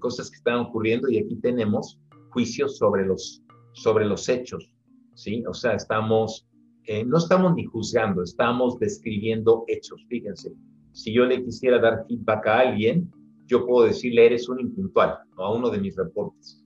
cosas 0.00 0.30
que 0.30 0.36
están 0.36 0.60
ocurriendo 0.60 1.08
y 1.10 1.18
aquí 1.18 1.36
tenemos 1.36 2.00
juicios 2.30 2.78
sobre 2.78 3.06
los, 3.06 3.42
sobre 3.72 4.04
los 4.06 4.28
hechos, 4.28 4.72
¿sí? 5.14 5.44
O 5.46 5.54
sea, 5.54 5.74
estamos, 5.74 6.46
eh, 6.84 7.04
no 7.04 7.18
estamos 7.18 7.54
ni 7.54 7.64
juzgando, 7.64 8.22
estamos 8.22 8.78
describiendo 8.78 9.64
hechos. 9.66 10.04
Fíjense, 10.08 10.52
si 10.92 11.12
yo 11.14 11.24
le 11.24 11.42
quisiera 11.42 11.78
dar 11.78 12.04
feedback 12.06 12.46
a 12.46 12.58
alguien, 12.60 13.10
yo 13.48 13.66
puedo 13.66 13.86
decirle, 13.86 14.26
eres 14.26 14.48
un 14.48 14.60
impuntual, 14.60 15.18
¿no? 15.36 15.44
a 15.44 15.54
uno 15.54 15.70
de 15.70 15.80
mis 15.80 15.96
reportes. 15.96 16.64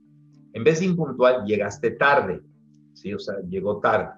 En 0.52 0.62
vez 0.64 0.80
de 0.80 0.86
impuntual, 0.86 1.46
llegaste 1.46 1.92
tarde, 1.92 2.42
¿sí? 2.92 3.14
O 3.14 3.18
sea, 3.18 3.36
llegó 3.48 3.80
tarde. 3.80 4.10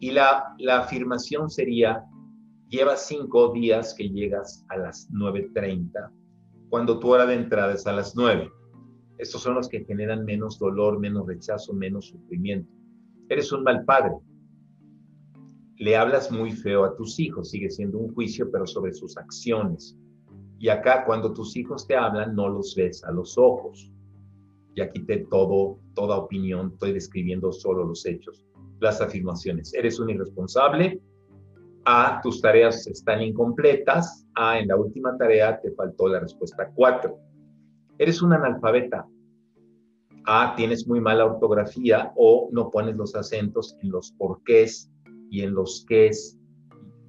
Y 0.00 0.10
la, 0.10 0.54
la 0.58 0.80
afirmación 0.80 1.48
sería, 1.48 2.04
Lleva 2.72 2.96
cinco 2.96 3.52
días 3.52 3.92
que 3.92 4.08
llegas 4.08 4.64
a 4.70 4.78
las 4.78 5.06
9.30, 5.12 6.10
cuando 6.70 6.98
tu 6.98 7.08
hora 7.10 7.26
de 7.26 7.34
entrada 7.34 7.74
es 7.74 7.86
a 7.86 7.92
las 7.92 8.16
9. 8.16 8.50
Estos 9.18 9.42
son 9.42 9.56
los 9.56 9.68
que 9.68 9.84
generan 9.84 10.24
menos 10.24 10.58
dolor, 10.58 10.98
menos 10.98 11.26
rechazo, 11.26 11.74
menos 11.74 12.06
sufrimiento. 12.06 12.72
Eres 13.28 13.52
un 13.52 13.62
mal 13.62 13.84
padre. 13.84 14.14
Le 15.76 15.96
hablas 15.98 16.32
muy 16.32 16.52
feo 16.52 16.84
a 16.84 16.96
tus 16.96 17.20
hijos, 17.20 17.50
sigue 17.50 17.68
siendo 17.68 17.98
un 17.98 18.14
juicio, 18.14 18.50
pero 18.50 18.66
sobre 18.66 18.94
sus 18.94 19.18
acciones. 19.18 19.94
Y 20.62 20.68
acá, 20.68 21.04
cuando 21.04 21.32
tus 21.32 21.56
hijos 21.56 21.88
te 21.88 21.96
hablan, 21.96 22.36
no 22.36 22.48
los 22.48 22.76
ves 22.76 23.02
a 23.02 23.10
los 23.10 23.36
ojos. 23.36 23.90
Ya 24.76 24.88
quité 24.92 25.26
todo, 25.28 25.80
toda 25.92 26.16
opinión, 26.16 26.70
estoy 26.74 26.92
describiendo 26.92 27.50
solo 27.50 27.82
los 27.84 28.06
hechos, 28.06 28.46
las 28.78 29.00
afirmaciones. 29.00 29.74
Eres 29.74 29.98
un 29.98 30.10
irresponsable, 30.10 31.02
a, 31.84 32.20
tus 32.22 32.40
tareas 32.40 32.86
están 32.86 33.22
incompletas. 33.22 34.24
A, 34.36 34.60
en 34.60 34.68
la 34.68 34.76
última 34.76 35.18
tarea 35.18 35.60
te 35.60 35.72
faltó 35.72 36.06
la 36.06 36.20
respuesta 36.20 36.70
4. 36.72 37.18
Eres 37.98 38.22
un 38.22 38.32
analfabeta. 38.32 39.04
A, 40.26 40.54
tienes 40.54 40.86
muy 40.86 41.00
mala 41.00 41.26
ortografía 41.26 42.12
o 42.14 42.48
no 42.52 42.70
pones 42.70 42.94
los 42.94 43.16
acentos 43.16 43.76
en 43.82 43.90
los 43.90 44.12
porqués 44.12 44.88
y 45.28 45.42
en 45.42 45.54
los 45.54 45.84
qués 45.88 46.38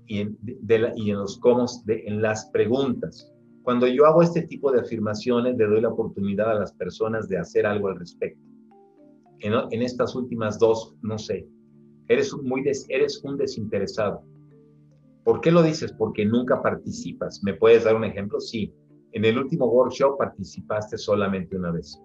y 0.08 0.22
en, 0.22 0.40
y 0.96 1.12
en 1.12 1.18
los 1.20 1.38
cómo 1.38 1.68
de, 1.86 2.04
en 2.08 2.20
las 2.20 2.48
preguntas. 2.48 3.30
Cuando 3.64 3.88
yo 3.88 4.06
hago 4.06 4.22
este 4.22 4.44
tipo 4.44 4.72
de 4.72 4.82
afirmaciones, 4.82 5.58
le 5.58 5.66
doy 5.66 5.82
la 5.82 5.90
oportunidad 5.90 6.52
a 6.52 6.60
las 6.60 6.74
personas 6.74 7.28
de 7.28 7.38
hacer 7.38 7.66
algo 7.66 7.88
al 7.88 7.98
respecto. 7.98 8.42
En, 9.40 9.82
estas 9.82 10.16
últimas 10.16 10.60
dos, 10.60 10.96
no 11.02 11.18
sé, 11.18 11.48
eres, 12.08 12.34
muy 12.34 12.64
eres 12.90 13.22
un 13.24 13.38
desinteresado 13.38 14.24
¿Por 15.24 15.40
qué 15.40 15.52
lo 15.52 15.64
dices? 15.64 15.94
Porque 15.94 16.26
nunca 16.26 16.62
participas. 16.62 17.42
¿Me 17.44 17.54
puedes 17.54 17.86
dar 17.86 17.96
un 17.96 18.04
ejemplo? 18.04 18.40
Sí. 18.40 18.74
En 19.14 19.24
el 19.24 19.38
último 19.38 19.68
workshop 19.68 20.18
participaste 20.18 20.98
solamente 20.98 21.56
una 21.56 21.72
vez. 21.72 22.02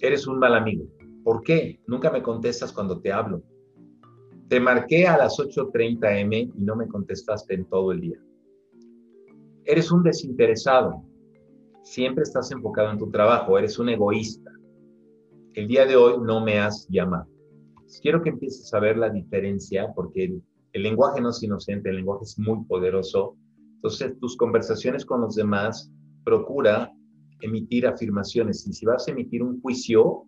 Eres 0.00 0.26
un 0.26 0.38
mal 0.38 0.54
amigo. 0.54 0.86
¿Por 1.22 1.42
qué? 1.42 1.80
Nunca 1.86 2.10
me 2.10 2.22
contestas 2.22 2.72
cuando 2.72 3.00
te 3.00 3.12
hablo. 3.12 3.42
Te 4.48 4.60
marqué 4.60 5.06
a 5.06 5.18
las 5.18 5.38
8.30 5.38 6.20
m 6.20 6.38
y 6.38 6.52
no 6.56 6.76
me 6.76 6.88
contestaste 6.88 7.54
en 7.54 7.64
todo 7.66 7.92
el 7.92 8.00
día. 8.00 8.18
Eres 9.66 9.90
un 9.90 10.02
desinteresado. 10.02 11.02
Siempre 11.82 12.22
estás 12.22 12.50
enfocado 12.52 12.90
en 12.90 12.98
tu 12.98 13.10
trabajo. 13.10 13.58
Eres 13.58 13.78
un 13.78 13.88
egoísta. 13.88 14.50
El 15.54 15.68
día 15.68 15.86
de 15.86 15.96
hoy 15.96 16.14
no 16.22 16.44
me 16.44 16.58
has 16.58 16.86
llamado. 16.88 17.26
Quiero 18.02 18.22
que 18.22 18.30
empieces 18.30 18.72
a 18.74 18.80
ver 18.80 18.98
la 18.98 19.08
diferencia 19.08 19.92
porque 19.94 20.38
el 20.72 20.82
lenguaje 20.82 21.20
no 21.20 21.30
es 21.30 21.42
inocente, 21.42 21.90
el 21.90 21.96
lenguaje 21.96 22.24
es 22.24 22.38
muy 22.38 22.64
poderoso. 22.64 23.36
Entonces, 23.76 24.18
tus 24.18 24.36
conversaciones 24.36 25.04
con 25.04 25.20
los 25.20 25.36
demás, 25.36 25.90
procura 26.24 26.92
emitir 27.40 27.86
afirmaciones. 27.86 28.66
Y 28.66 28.72
si 28.72 28.84
vas 28.84 29.06
a 29.06 29.12
emitir 29.12 29.42
un 29.42 29.60
juicio, 29.60 30.24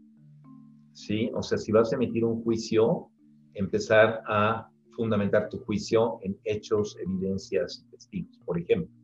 ¿sí? 0.93 1.31
O 1.35 1.43
sea, 1.43 1.59
si 1.59 1.73
vas 1.73 1.93
a 1.93 1.97
emitir 1.97 2.25
un 2.25 2.43
juicio, 2.43 3.11
empezar 3.55 4.23
a 4.29 4.71
fundamentar 4.95 5.49
tu 5.49 5.59
juicio 5.65 6.19
en 6.23 6.39
hechos, 6.45 6.97
evidencias, 7.01 7.87
testigos, 7.91 8.39
por 8.45 8.59
ejemplo. 8.59 8.96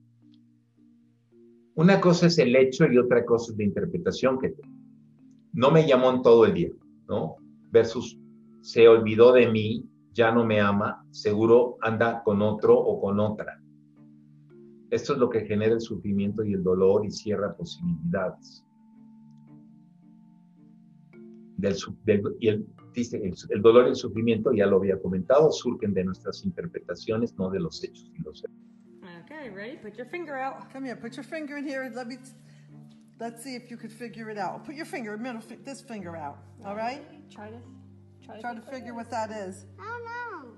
Una 1.74 2.00
cosa 2.00 2.26
es 2.26 2.38
el 2.38 2.54
hecho 2.54 2.86
y 2.86 2.98
otra 2.98 3.24
cosa 3.24 3.52
es 3.52 3.58
la 3.58 3.64
interpretación 3.64 4.38
que 4.38 4.54
no 5.52 5.70
me 5.70 5.86
llamó 5.86 6.10
en 6.10 6.22
todo 6.22 6.44
el 6.44 6.54
día, 6.54 6.70
¿no? 7.08 7.36
Versus 7.70 8.18
se 8.60 8.88
olvidó 8.88 9.32
de 9.32 9.50
mí 9.50 9.88
ya 10.12 10.30
no 10.30 10.44
me 10.44 10.60
ama, 10.60 11.04
seguro 11.10 11.78
anda 11.80 12.22
con 12.22 12.42
otro 12.42 12.78
o 12.78 13.00
con 13.00 13.18
otra. 13.18 13.58
Esto 14.90 15.14
es 15.14 15.18
lo 15.18 15.30
que 15.30 15.46
genera 15.46 15.72
el 15.72 15.80
sufrimiento 15.80 16.44
y 16.44 16.52
el 16.52 16.62
dolor 16.62 17.06
y 17.06 17.10
cierra 17.10 17.56
posibilidades. 17.56 18.64
Y 21.58 22.48
el, 22.48 22.66
el, 23.50 23.62
dolor 23.62 23.86
y 23.86 23.90
el 23.90 23.96
sufrimiento, 23.96 24.52
ya 24.52 24.66
lo 24.66 24.76
había 24.76 25.00
comentado, 25.00 25.50
surgen 25.50 25.94
de 25.94 26.04
nuestras 26.04 26.44
interpretaciones, 26.44 27.34
no 27.38 27.50
de 27.50 27.60
los 27.60 27.82
hechos 27.82 28.12
y 28.18 28.22
los 28.22 28.44
hechos. 28.44 28.71
Okay, 29.32 29.48
ready? 29.48 29.76
Put 29.76 29.96
your 29.96 30.06
finger 30.06 30.36
out. 30.36 30.72
Come 30.72 30.84
here, 30.84 30.94
put 30.94 31.16
your 31.16 31.24
finger 31.24 31.56
in 31.56 31.66
here. 31.66 31.84
And 31.84 31.94
let 31.94 32.06
me, 32.06 32.16
let's 33.18 33.42
see 33.42 33.54
if 33.54 33.70
you 33.70 33.76
could 33.76 33.92
figure 33.92 34.28
it 34.28 34.36
out. 34.36 34.66
Put 34.66 34.74
your 34.74 34.84
finger, 34.84 35.16
middle, 35.16 35.40
this 35.64 35.80
finger 35.80 36.16
out. 36.16 36.38
All 36.66 36.76
right? 36.76 37.02
Try 37.30 37.50
this. 37.50 37.62
Try, 38.24 38.40
Try 38.40 38.54
to 38.54 38.60
figure 38.60 38.94
what 38.94 39.10
that 39.10 39.30
is. 39.30 39.64
I 39.80 39.84
don't 39.84 40.04
know. 40.04 40.50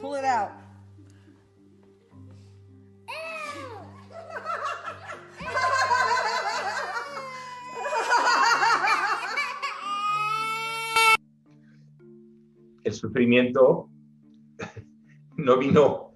Pull 0.00 0.14
it 0.14 0.24
out. 0.24 0.52
El 12.84 12.94
sufrimiento 12.94 13.90
no 15.36 15.58
vino 15.58 16.07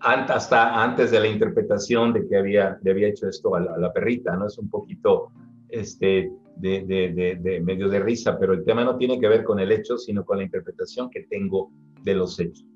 hasta 0.00 0.82
antes 0.82 1.10
de 1.10 1.20
la 1.20 1.28
interpretación 1.28 2.12
de 2.12 2.26
que 2.26 2.36
había, 2.36 2.78
había 2.88 3.08
hecho 3.08 3.28
esto 3.28 3.54
a 3.54 3.60
la, 3.60 3.74
a 3.74 3.78
la 3.78 3.92
perrita, 3.92 4.34
¿no? 4.36 4.46
Es 4.46 4.58
un 4.58 4.70
poquito 4.70 5.30
este, 5.68 6.32
de, 6.56 7.60
medio 7.64 7.88
de 7.88 8.00
risa, 8.00 8.38
pero 8.38 8.52
el 8.52 8.64
tema 8.64 8.84
no 8.84 8.96
tiene 8.96 9.18
que 9.18 9.28
ver 9.28 9.44
con 9.44 9.60
el 9.60 9.72
hecho, 9.72 9.96
sino 9.96 10.24
con 10.24 10.38
la 10.38 10.44
interpretación 10.44 11.10
que 11.10 11.22
tengo 11.24 11.70
de 12.02 12.14
los 12.14 12.38
hechos. 12.38 12.66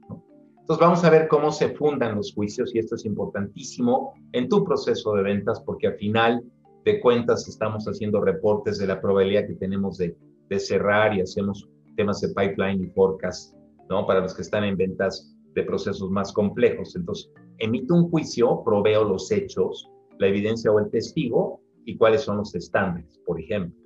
Entonces 0.61 0.81
vamos 0.81 1.05
a 1.05 1.11
ver 1.11 1.29
cómo 1.29 1.53
se 1.53 1.71
fundan 1.71 2.17
los 2.17 2.33
juicios 2.33 2.75
y 2.75 2.79
esto 2.79 2.95
es 2.95 3.05
importantísimo 3.05 4.15
en 4.33 4.49
tu 4.49 4.65
proceso 4.65 5.15
de 5.15 5.23
ventas 5.23 5.61
porque 5.61 5.89
al 5.89 5.97
final 5.97 6.43
de 6.85 7.01
cuentas 7.01 7.47
estamos 7.49 7.85
haciendo 7.85 8.23
reportes 8.23 8.79
de 8.79 8.87
la 8.87 9.01
probabilidad 9.01 9.47
que 9.47 9.55
tenemos 9.55 9.99
de, 9.99 10.17
de 10.49 10.59
cerrar 10.59 11.15
y 11.15 11.21
hacemos 11.21 11.69
temas 11.97 12.21
de 12.23 12.29
pipeline 12.29 12.83
y 12.83 12.87
forecast, 12.89 13.55
¿no? 13.91 14.07
Para 14.07 14.21
los 14.21 14.35
que 14.35 14.43
están 14.43 14.65
en 14.65 14.77
ventas 14.77 15.34
de 15.55 15.63
procesos 15.63 16.11
más 16.11 16.33
complejos. 16.33 16.95
Entonces, 16.97 17.31
emito 17.59 17.95
un 17.95 18.11
juicio, 18.11 18.63
proveo 18.65 19.05
los 19.05 19.31
hechos, 19.31 19.89
la 20.19 20.29
evidencia 20.29 20.71
o 20.71 20.79
el 20.79 20.91
testigo 20.91 21.61
y 21.85 21.97
cuáles 21.97 22.23
son 22.23 22.39
los 22.39 22.55
estándares, 22.55 23.19
por 23.27 23.41
ejemplo. 23.41 23.79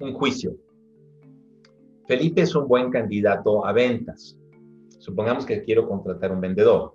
un 0.00 0.12
juicio. 0.14 0.56
Felipe 2.06 2.42
es 2.42 2.54
un 2.54 2.68
buen 2.68 2.90
candidato 2.90 3.64
a 3.64 3.72
ventas. 3.72 4.36
Supongamos 4.98 5.46
que 5.46 5.62
quiero 5.62 5.88
contratar 5.88 6.32
un 6.32 6.40
vendedor. 6.40 6.94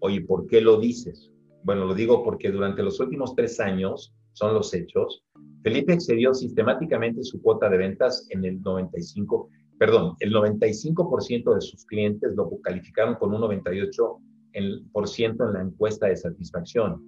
Oye, 0.00 0.20
¿por 0.22 0.46
qué 0.46 0.60
lo 0.60 0.78
dices? 0.78 1.30
Bueno, 1.62 1.84
lo 1.86 1.94
digo 1.94 2.22
porque 2.24 2.50
durante 2.50 2.82
los 2.82 3.00
últimos 3.00 3.34
tres 3.34 3.60
años, 3.60 4.14
son 4.32 4.54
los 4.54 4.72
hechos, 4.74 5.22
Felipe 5.62 5.92
excedió 5.92 6.32
sistemáticamente 6.32 7.22
su 7.22 7.42
cuota 7.42 7.68
de 7.68 7.76
ventas 7.76 8.26
en 8.30 8.44
el 8.44 8.62
95, 8.62 9.50
perdón, 9.80 10.14
el 10.20 10.30
95% 10.30 11.54
de 11.54 11.60
sus 11.62 11.86
clientes 11.86 12.34
lo 12.36 12.50
calificaron 12.60 13.14
con 13.14 13.32
un 13.32 13.40
98% 13.40 14.18
en 14.52 15.52
la 15.54 15.62
encuesta 15.62 16.06
de 16.06 16.16
satisfacción. 16.16 17.02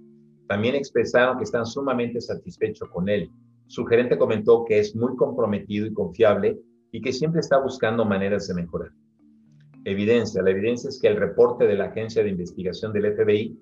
También 0.48 0.74
expresaron 0.74 1.36
que 1.36 1.44
están 1.44 1.66
sumamente 1.66 2.18
satisfechos 2.22 2.88
con 2.88 3.10
él. 3.10 3.30
Su 3.66 3.84
gerente 3.84 4.16
comentó 4.16 4.64
que 4.64 4.78
es 4.78 4.96
muy 4.96 5.14
comprometido 5.16 5.86
y 5.86 5.92
confiable 5.92 6.58
y 6.92 7.02
que 7.02 7.12
siempre 7.12 7.40
está 7.40 7.58
buscando 7.58 8.06
maneras 8.06 8.48
de 8.48 8.54
mejorar. 8.54 8.90
Evidencia. 9.84 10.40
La 10.40 10.52
evidencia 10.52 10.88
es 10.88 10.98
que 10.98 11.08
el 11.08 11.18
reporte 11.18 11.66
de 11.66 11.76
la 11.76 11.88
agencia 11.88 12.22
de 12.22 12.30
investigación 12.30 12.94
del 12.94 13.14
FBI, 13.14 13.54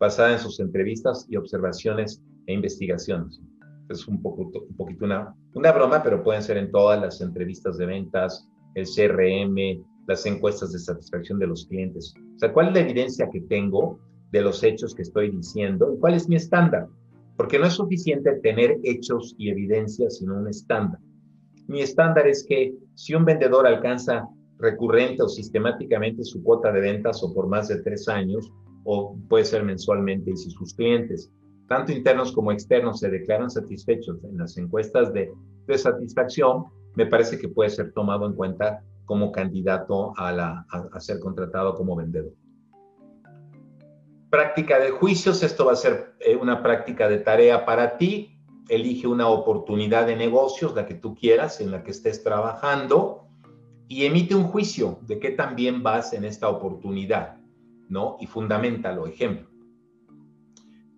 basada 0.00 0.32
en 0.32 0.38
sus 0.38 0.58
entrevistas 0.58 1.26
y 1.28 1.36
observaciones 1.36 2.22
e 2.46 2.54
investigaciones, 2.54 3.42
es 3.90 4.08
un, 4.08 4.22
poco, 4.22 4.50
un 4.66 4.74
poquito 4.74 5.04
una, 5.04 5.34
una 5.52 5.70
broma, 5.70 6.02
pero 6.02 6.24
pueden 6.24 6.42
ser 6.42 6.56
en 6.56 6.70
todas 6.70 6.98
las 6.98 7.20
entrevistas 7.20 7.76
de 7.76 7.84
ventas, 7.84 8.48
el 8.74 8.86
CRM, 8.86 9.84
las 10.06 10.26
encuestas 10.26 10.72
de 10.72 10.78
satisfacción 10.78 11.38
de 11.38 11.46
los 11.46 11.66
clientes. 11.66 12.14
O 12.36 12.38
sea, 12.38 12.52
¿cuál 12.52 12.68
es 12.68 12.74
la 12.74 12.80
evidencia 12.80 13.28
que 13.32 13.40
tengo 13.42 13.98
de 14.32 14.42
los 14.42 14.62
hechos 14.62 14.94
que 14.94 15.02
estoy 15.02 15.30
diciendo 15.30 15.94
y 15.94 15.98
cuál 15.98 16.14
es 16.14 16.28
mi 16.28 16.36
estándar? 16.36 16.88
Porque 17.36 17.58
no 17.58 17.66
es 17.66 17.74
suficiente 17.74 18.32
tener 18.42 18.78
hechos 18.84 19.34
y 19.38 19.50
evidencias, 19.50 20.18
sino 20.18 20.36
un 20.36 20.48
estándar. 20.48 21.00
Mi 21.66 21.80
estándar 21.80 22.26
es 22.26 22.44
que 22.46 22.74
si 22.94 23.14
un 23.14 23.24
vendedor 23.24 23.66
alcanza 23.66 24.28
recurrente 24.58 25.22
o 25.22 25.28
sistemáticamente 25.28 26.22
su 26.24 26.42
cuota 26.42 26.70
de 26.70 26.80
ventas 26.80 27.22
o 27.22 27.32
por 27.34 27.48
más 27.48 27.68
de 27.68 27.82
tres 27.82 28.08
años, 28.08 28.52
o 28.84 29.16
puede 29.28 29.44
ser 29.44 29.64
mensualmente, 29.64 30.30
y 30.30 30.36
si 30.36 30.50
sus 30.50 30.74
clientes 30.74 31.32
tanto 31.68 31.92
internos 31.92 32.32
como 32.32 32.52
externos, 32.52 33.00
se 33.00 33.10
declaran 33.10 33.50
satisfechos 33.50 34.22
en 34.24 34.38
las 34.38 34.56
encuestas 34.58 35.12
de, 35.12 35.32
satisfacción, 35.76 36.64
me 36.94 37.06
parece 37.06 37.38
que 37.38 37.48
puede 37.48 37.70
ser 37.70 37.92
tomado 37.92 38.26
en 38.26 38.34
cuenta 38.34 38.82
como 39.04 39.32
candidato 39.32 40.12
a, 40.16 40.64
ser 40.98 41.20
contratado 41.20 41.74
como 41.74 41.96
vendedor. 41.96 42.32
Práctica 44.30 44.78
de 44.78 44.90
juicios, 44.90 45.42
esto 45.42 45.66
va 45.66 45.72
a 45.72 45.76
ser 45.76 46.14
eh, 46.20 46.36
una 46.36 46.62
práctica 46.62 47.08
de 47.08 47.18
tarea 47.18 47.64
para 47.64 47.96
ti. 47.96 48.40
Elige 48.68 49.06
una 49.06 49.28
oportunidad 49.28 50.06
de 50.06 50.16
negocios, 50.16 50.74
la 50.74 50.86
que 50.86 50.94
tú 50.94 51.14
quieras, 51.14 51.60
en 51.60 51.70
la 51.70 51.84
que 51.84 51.90
estés 51.90 52.24
trabajando, 52.24 53.28
y 53.88 54.06
emite 54.06 54.34
un 54.34 54.44
juicio 54.44 54.98
de 55.02 55.18
qué 55.18 55.30
también 55.30 55.82
vas 55.82 56.14
en 56.14 56.24
esta 56.24 56.48
oportunidad, 56.48 57.36
¿no? 57.88 58.16
Y 58.18 58.26
fundamentalo. 58.26 59.06
Ejemplo, 59.06 59.46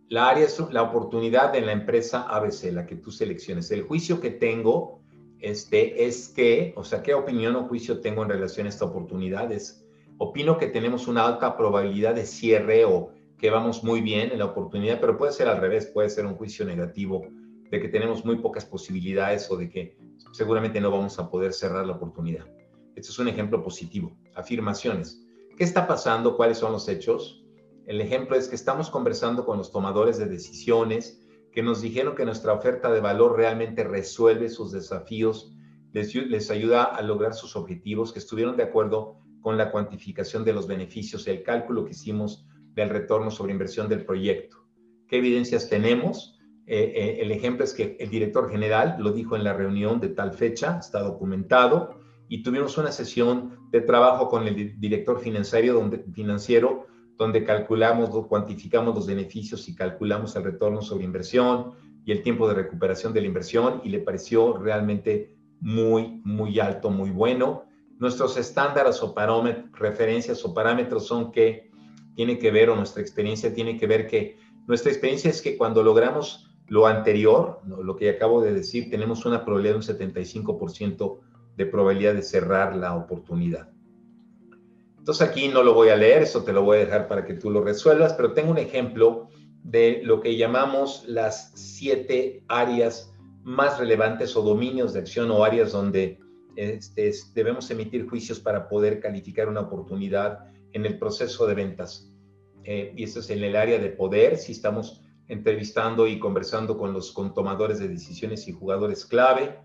la 0.08 0.28
área 0.28 0.44
es 0.44 0.60
la 0.70 0.82
oportunidad 0.82 1.54
en 1.56 1.66
la 1.66 1.72
empresa 1.72 2.22
ABC, 2.22 2.72
la 2.72 2.86
que 2.86 2.94
tú 2.94 3.10
selecciones. 3.10 3.70
El 3.72 3.82
juicio 3.82 4.20
que 4.20 4.30
tengo 4.30 5.02
este, 5.40 6.06
es 6.06 6.28
que, 6.28 6.72
o 6.76 6.84
sea, 6.84 7.02
¿qué 7.02 7.14
opinión 7.14 7.56
o 7.56 7.68
juicio 7.68 8.00
tengo 8.00 8.22
en 8.22 8.30
relación 8.30 8.66
a 8.66 8.70
esta 8.70 8.84
oportunidad? 8.84 9.52
Es, 9.52 9.86
opino 10.18 10.58
que 10.58 10.68
tenemos 10.68 11.08
una 11.08 11.26
alta 11.26 11.56
probabilidad 11.56 12.14
de 12.14 12.26
cierre 12.26 12.84
o 12.84 13.10
que 13.38 13.50
vamos 13.50 13.84
muy 13.84 14.00
bien 14.00 14.30
en 14.32 14.38
la 14.38 14.46
oportunidad, 14.46 15.00
pero 15.00 15.18
puede 15.18 15.32
ser 15.32 15.48
al 15.48 15.60
revés, 15.60 15.86
puede 15.86 16.08
ser 16.08 16.24
un 16.24 16.36
juicio 16.36 16.64
negativo 16.64 17.26
de 17.70 17.80
que 17.80 17.88
tenemos 17.88 18.24
muy 18.24 18.36
pocas 18.36 18.64
posibilidades 18.64 19.50
o 19.50 19.56
de 19.56 19.68
que 19.68 19.96
seguramente 20.32 20.80
no 20.80 20.90
vamos 20.90 21.18
a 21.18 21.30
poder 21.30 21.52
cerrar 21.52 21.86
la 21.86 21.94
oportunidad. 21.94 22.46
Este 22.94 23.10
es 23.10 23.18
un 23.18 23.28
ejemplo 23.28 23.62
positivo. 23.62 24.16
Afirmaciones. 24.34 25.22
¿Qué 25.56 25.64
está 25.64 25.86
pasando? 25.86 26.36
¿Cuáles 26.36 26.58
son 26.58 26.72
los 26.72 26.88
hechos? 26.88 27.44
El 27.86 28.00
ejemplo 28.00 28.36
es 28.36 28.48
que 28.48 28.56
estamos 28.56 28.90
conversando 28.90 29.44
con 29.44 29.58
los 29.58 29.70
tomadores 29.70 30.18
de 30.18 30.26
decisiones 30.26 31.25
que 31.56 31.62
nos 31.62 31.80
dijeron 31.80 32.14
que 32.14 32.26
nuestra 32.26 32.52
oferta 32.52 32.92
de 32.92 33.00
valor 33.00 33.34
realmente 33.34 33.82
resuelve 33.82 34.50
sus 34.50 34.72
desafíos, 34.72 35.56
les, 35.92 36.50
ayuda 36.50 36.84
a 36.84 37.00
lograr 37.00 37.32
sus 37.32 37.56
objetivos, 37.56 38.12
que 38.12 38.18
estuvieron 38.18 38.58
de 38.58 38.64
acuerdo 38.64 39.22
con 39.40 39.56
la 39.56 39.72
cuantificación 39.72 40.44
de 40.44 40.52
los 40.52 40.66
beneficios 40.66 41.26
y 41.26 41.30
el 41.30 41.42
cálculo 41.42 41.86
que 41.86 41.92
hicimos 41.92 42.46
del 42.74 42.90
retorno 42.90 43.30
sobre 43.30 43.52
inversión 43.52 43.88
del 43.88 44.04
proyecto. 44.04 44.66
¿Qué 45.08 45.16
evidencias 45.16 45.70
tenemos? 45.70 46.38
Eh, 46.66 46.92
eh, 46.94 47.18
el 47.22 47.32
ejemplo 47.32 47.64
es 47.64 47.72
que 47.72 47.96
el 48.00 48.10
director 48.10 48.50
general 48.50 48.96
lo 48.98 49.12
dijo 49.12 49.34
en 49.34 49.42
la 49.42 49.54
reunión 49.54 49.98
de 49.98 50.10
tal 50.10 50.34
fecha, 50.34 50.76
está 50.78 51.00
documentado, 51.00 52.00
y 52.28 52.42
tuvimos 52.42 52.76
una 52.76 52.92
sesión 52.92 53.70
de 53.70 53.80
trabajo 53.80 54.28
con 54.28 54.46
el 54.46 54.78
director 54.78 55.20
financiero 55.20 56.86
donde 57.16 57.44
calculamos, 57.44 58.10
cuantificamos 58.26 58.94
los 58.94 59.06
beneficios 59.06 59.68
y 59.68 59.74
calculamos 59.74 60.36
el 60.36 60.44
retorno 60.44 60.82
sobre 60.82 61.04
inversión 61.04 61.72
y 62.04 62.12
el 62.12 62.22
tiempo 62.22 62.46
de 62.48 62.54
recuperación 62.54 63.12
de 63.12 63.20
la 63.20 63.26
inversión 63.26 63.80
y 63.84 63.88
le 63.88 64.00
pareció 64.00 64.56
realmente 64.56 65.34
muy, 65.60 66.20
muy 66.24 66.60
alto, 66.60 66.90
muy 66.90 67.10
bueno. 67.10 67.64
Nuestros 67.98 68.36
estándares 68.36 69.02
o 69.02 69.14
referencias 69.72 70.44
o 70.44 70.52
parámetros 70.52 71.06
son 71.06 71.32
que 71.32 71.70
tiene 72.14 72.38
que 72.38 72.50
ver, 72.50 72.70
o 72.70 72.76
nuestra 72.76 73.02
experiencia 73.02 73.52
tiene 73.52 73.76
que 73.76 73.86
ver 73.86 74.06
que 74.06 74.38
nuestra 74.66 74.90
experiencia 74.90 75.30
es 75.30 75.40
que 75.40 75.56
cuando 75.56 75.82
logramos 75.82 76.50
lo 76.68 76.86
anterior, 76.86 77.60
lo 77.64 77.96
que 77.96 78.10
acabo 78.10 78.42
de 78.42 78.52
decir, 78.52 78.90
tenemos 78.90 79.24
una 79.24 79.44
probabilidad 79.44 79.74
de 79.74 79.78
un 79.78 79.98
75% 80.26 81.20
de 81.56 81.66
probabilidad 81.66 82.14
de 82.14 82.22
cerrar 82.22 82.76
la 82.76 82.94
oportunidad. 82.96 83.70
Entonces 85.06 85.28
aquí 85.28 85.46
no 85.46 85.62
lo 85.62 85.72
voy 85.72 85.90
a 85.90 85.96
leer, 85.96 86.22
eso 86.22 86.42
te 86.42 86.52
lo 86.52 86.64
voy 86.64 86.78
a 86.78 86.80
dejar 86.80 87.06
para 87.06 87.24
que 87.24 87.34
tú 87.34 87.48
lo 87.48 87.62
resuelvas, 87.62 88.14
pero 88.14 88.32
tengo 88.32 88.50
un 88.50 88.58
ejemplo 88.58 89.28
de 89.62 90.00
lo 90.02 90.20
que 90.20 90.36
llamamos 90.36 91.04
las 91.06 91.52
siete 91.54 92.42
áreas 92.48 93.14
más 93.44 93.78
relevantes 93.78 94.34
o 94.34 94.42
dominios 94.42 94.94
de 94.94 94.98
acción 94.98 95.30
o 95.30 95.44
áreas 95.44 95.70
donde 95.70 96.18
este, 96.56 97.12
debemos 97.34 97.70
emitir 97.70 98.08
juicios 98.08 98.40
para 98.40 98.68
poder 98.68 98.98
calificar 98.98 99.48
una 99.48 99.60
oportunidad 99.60 100.40
en 100.72 100.84
el 100.86 100.98
proceso 100.98 101.46
de 101.46 101.54
ventas. 101.54 102.12
Eh, 102.64 102.92
y 102.96 103.04
eso 103.04 103.20
es 103.20 103.30
en 103.30 103.44
el 103.44 103.54
área 103.54 103.78
de 103.78 103.90
poder, 103.90 104.36
si 104.36 104.50
estamos 104.50 105.02
entrevistando 105.28 106.08
y 106.08 106.18
conversando 106.18 106.76
con 106.76 106.92
los 106.92 107.12
con 107.12 107.32
tomadores 107.32 107.78
de 107.78 107.86
decisiones 107.86 108.48
y 108.48 108.52
jugadores 108.52 109.06
clave, 109.06 109.56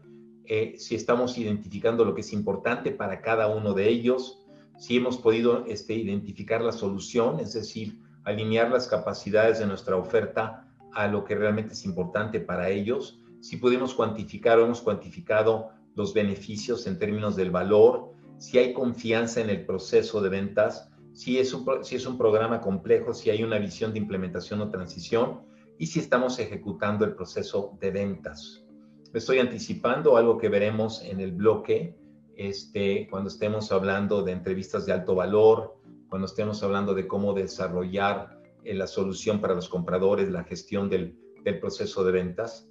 eh, 0.46 0.76
si 0.78 0.94
estamos 0.94 1.36
identificando 1.40 2.06
lo 2.06 2.14
que 2.14 2.22
es 2.22 2.32
importante 2.32 2.92
para 2.92 3.22
cada 3.22 3.48
uno 3.48 3.74
de 3.74 3.90
ellos, 3.90 4.41
si 4.82 4.98
hemos 4.98 5.20
podido 5.20 5.64
este, 5.68 5.94
identificar 5.94 6.60
la 6.60 6.72
solución, 6.72 7.40
es 7.40 7.54
decir, 7.54 8.00
alinear 8.24 8.72
las 8.72 8.88
capacidades 8.88 9.60
de 9.60 9.68
nuestra 9.68 9.96
oferta 9.96 10.68
a 10.94 11.06
lo 11.06 11.24
que 11.24 11.36
realmente 11.36 11.74
es 11.74 11.86
importante 11.86 12.40
para 12.40 12.68
ellos, 12.68 13.22
si 13.42 13.58
pudimos 13.58 13.94
cuantificar 13.94 14.58
o 14.58 14.66
hemos 14.66 14.82
cuantificado 14.82 15.70
los 15.94 16.16
beneficios 16.16 16.88
en 16.88 16.98
términos 16.98 17.36
del 17.36 17.52
valor, 17.52 18.14
si 18.40 18.58
hay 18.58 18.74
confianza 18.74 19.40
en 19.40 19.52
el 19.52 19.68
proceso 19.68 20.20
de 20.20 20.30
ventas, 20.30 20.90
si 21.14 21.38
es 21.38 21.54
un, 21.54 21.64
si 21.84 21.98
es 21.98 22.08
un 22.08 22.18
programa 22.18 22.60
complejo, 22.60 23.14
si 23.14 23.30
hay 23.30 23.44
una 23.44 23.60
visión 23.60 23.94
de 23.94 24.00
implementación 24.00 24.62
o 24.62 24.70
transición 24.72 25.42
y 25.78 25.86
si 25.86 26.00
estamos 26.00 26.40
ejecutando 26.40 27.06
el 27.06 27.14
proceso 27.14 27.78
de 27.80 27.92
ventas. 27.92 28.66
Estoy 29.14 29.38
anticipando 29.38 30.18
algo 30.18 30.40
que 30.40 30.50
veremos 30.50 31.04
en 31.04 31.20
el 31.20 31.34
bloque 31.34 32.01
este, 32.48 33.08
cuando 33.10 33.30
estemos 33.30 33.72
hablando 33.72 34.24
de 34.24 34.32
entrevistas 34.32 34.86
de 34.86 34.94
alto 34.94 35.14
valor, 35.14 35.78
cuando 36.10 36.26
estemos 36.26 36.64
hablando 36.64 36.94
de 36.94 37.08
cómo 37.08 37.34
desarrollar 37.34 38.40
eh, 38.64 38.74
la 38.74 38.88
solución 38.88 39.40
para 39.40 39.54
los 39.54 39.70
compradores, 39.70 40.30
la 40.30 40.44
gestión 40.44 40.90
del, 40.90 41.18
proceso 41.60 42.04
de 42.04 42.12
ventas. 42.12 42.68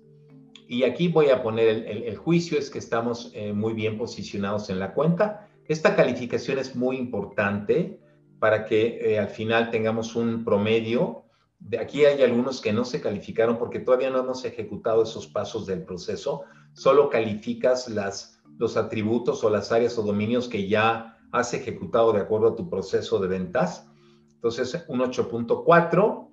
Y 0.69 0.85
aquí 0.85 1.09
voy 1.09 1.31
a 1.31 1.43
poner 1.43 1.69
el, 1.89 2.17
juicio, 2.17 2.57
es 2.57 2.71
que 2.71 2.79
estamos 2.79 3.33
eh, 3.35 3.53
muy 3.53 3.73
bien 3.73 3.99
posicionados 3.99 4.71
en 4.71 4.79
la 4.79 4.95
cuenta. 4.95 5.49
Esta 5.67 5.97
calificación 5.97 6.59
es 6.59 6.77
muy 6.77 6.97
importante 6.97 7.99
para 8.39 8.65
que 8.65 8.99
eh, 9.03 9.19
al 9.19 9.29
final 9.29 9.71
tengamos 9.71 10.15
un 10.15 10.45
promedio. 10.45 11.25
De 11.59 11.79
aquí 11.79 12.05
hay 12.05 12.23
algunos 12.23 12.61
que 12.61 12.73
no 12.73 12.85
se 12.85 13.01
calificaron 13.01 13.59
porque 13.59 13.81
todavía 13.81 14.11
no 14.11 14.21
hemos 14.21 14.45
ejecutado 14.45 15.03
esos 15.03 15.27
pasos 15.27 15.67
del 15.67 15.83
proceso. 15.83 16.43
Solo 16.73 17.11
calificas 17.11 17.89
las 17.89 18.40
los 18.61 18.77
atributos 18.77 19.43
o 19.43 19.49
las 19.49 19.73
áreas 19.73 19.97
o 19.97 20.03
dominios 20.03 20.47
que 20.47 20.69
ya 20.69 21.17
has 21.33 21.55
ejecutado 21.55 22.13
de 22.13 22.21
acuerdo 22.21 22.49
a 22.49 22.57
tu 22.57 22.69
proceso 22.69 23.19
de 23.19 23.27
ventas. 23.27 23.89
Entonces, 24.35 24.85
un 24.87 25.01
8.4. 25.01 26.29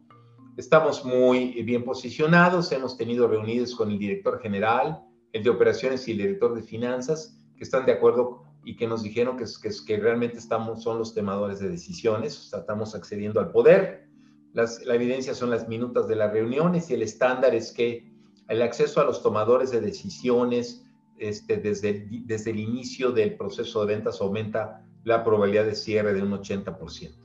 Estamos 0.58 1.06
muy 1.06 1.64
bien 1.64 1.86
posicionados. 1.86 2.70
Hemos 2.74 2.98
tenido 2.98 3.30
reuniones 3.30 3.74
con 3.74 3.91
el 3.91 3.98
director 3.98 4.41
general, 4.41 4.99
el 5.32 5.41
de 5.41 5.49
operaciones 5.49 6.06
y 6.10 6.12
el 6.12 6.18
director 6.18 6.54
de 6.54 6.64
finanzas, 6.64 7.40
que 7.56 7.64
están 7.64 7.86
de 7.86 7.94
acuerdo 7.94 8.44
y 8.66 8.76
que 8.76 8.88
nos 8.88 9.04
dijeron 9.04 9.38
que, 9.38 9.45
que, 9.45 9.70
que 9.86 9.98
realmente 9.98 10.38
estamos, 10.38 10.84
son 10.84 10.98
los 10.98 11.14
temadores 11.14 11.60
de 11.60 11.70
decisiones, 11.70 12.38
o 12.38 12.49
sea, 12.49 12.60
estamos 12.60 12.94
accediendo 12.94 13.40
al 13.40 13.52
poder. 13.52 14.10
Las, 14.52 14.84
la 14.84 14.95
evidencia 14.95 15.34
son 15.34 15.49
las 15.49 15.70
minutas 15.70 16.10
de 16.10 16.18
las 16.18 16.34
reuniones 16.34 16.90
y 16.90 16.95
el 16.95 17.04
estándar 17.04 17.56
es 17.56 17.72
que 17.72 18.12
el 18.49 18.62
acceso 18.62 18.99
a 18.99 19.06
los 19.06 19.24
tomadores 19.24 19.72
de 19.72 19.80
decisiones, 19.80 20.84
este, 21.19 21.57
desde, 21.57 22.07
desde 22.26 22.52
el 22.52 22.60
inicio 22.60 23.11
del 23.11 23.35
proceso 23.35 23.85
de 23.85 23.95
ventas 23.95 24.22
aumenta 24.22 24.85
la 25.03 25.23
probabilidad 25.23 25.65
de 25.65 25.76
cierre 25.76 26.14
de 26.14 26.22
un 26.22 26.31
80%. 26.31 27.15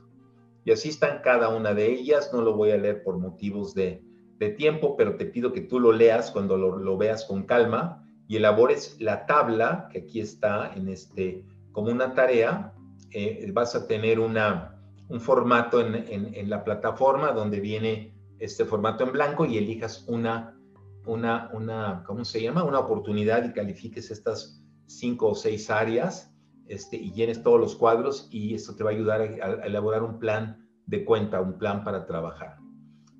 Y 0.65 0.71
así 0.71 0.89
están 0.89 1.21
cada 1.21 1.49
una 1.49 1.73
de 1.73 1.91
ellas. 1.91 2.31
No 2.33 2.41
lo 2.41 2.55
voy 2.55 2.71
a 2.71 2.77
leer 2.77 3.03
por 3.03 3.17
motivos 3.17 3.73
de, 3.73 4.03
de 4.39 4.49
tiempo, 4.49 4.95
pero 4.95 5.17
te 5.17 5.25
pido 5.25 5.51
que 5.51 5.61
tú 5.61 5.79
lo 5.79 5.91
leas 5.91 6.31
cuando 6.31 6.57
lo, 6.57 6.77
lo, 6.77 6.97
veas 6.97 7.25
con 7.25 7.43
calma 7.43 8.07
y 8.27 8.37
elabores 8.37 8.95
la 8.99 9.25
tabla 9.25 9.89
que 9.91 9.99
aquí 9.99 10.21
está 10.21 10.73
en 10.73 10.87
este, 10.87 11.43
como 11.71 11.91
una 11.91 12.13
tarea. 12.13 12.73
Eh, 13.11 13.51
vas 13.53 13.75
a 13.75 13.87
tener 13.87 14.19
una, 14.19 14.79
un 15.09 15.19
formato 15.19 15.81
en, 15.81 15.95
en, 15.95 16.33
en, 16.33 16.49
la 16.49 16.63
plataforma 16.63 17.31
donde 17.31 17.59
viene 17.59 18.15
este 18.39 18.65
formato 18.65 19.03
en 19.03 19.11
blanco 19.11 19.45
y 19.45 19.57
elijas 19.57 20.05
una, 20.07 20.57
una, 21.05 21.49
una, 21.53 22.03
¿cómo 22.05 22.23
se 22.25 22.41
llama? 22.41 22.63
Una 22.63 22.79
oportunidad 22.79 23.43
y 23.45 23.53
califiques 23.53 24.11
estas 24.11 24.63
cinco 24.85 25.29
o 25.29 25.35
seis 25.35 25.69
áreas 25.69 26.33
este, 26.67 26.97
y 26.97 27.11
llenes 27.11 27.43
todos 27.43 27.59
los 27.59 27.75
cuadros 27.75 28.27
y 28.31 28.53
esto 28.53 28.75
te 28.75 28.83
va 28.83 28.91
a 28.91 28.93
ayudar 28.93 29.21
a, 29.21 29.65
elaborar 29.65 30.03
un 30.03 30.19
plan 30.19 30.65
de 30.85 31.03
cuenta, 31.03 31.41
un 31.41 31.57
plan 31.57 31.83
para 31.83 32.05
trabajar. 32.05 32.57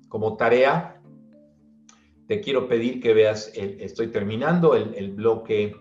Como 0.08 0.36
tarea, 0.36 1.02
te 2.26 2.40
quiero 2.40 2.68
pedir 2.68 3.00
que 3.00 3.12
veas, 3.12 3.52
el, 3.54 3.80
estoy 3.80 4.08
terminando 4.08 4.74
el, 4.74 5.12
bloque 5.12 5.76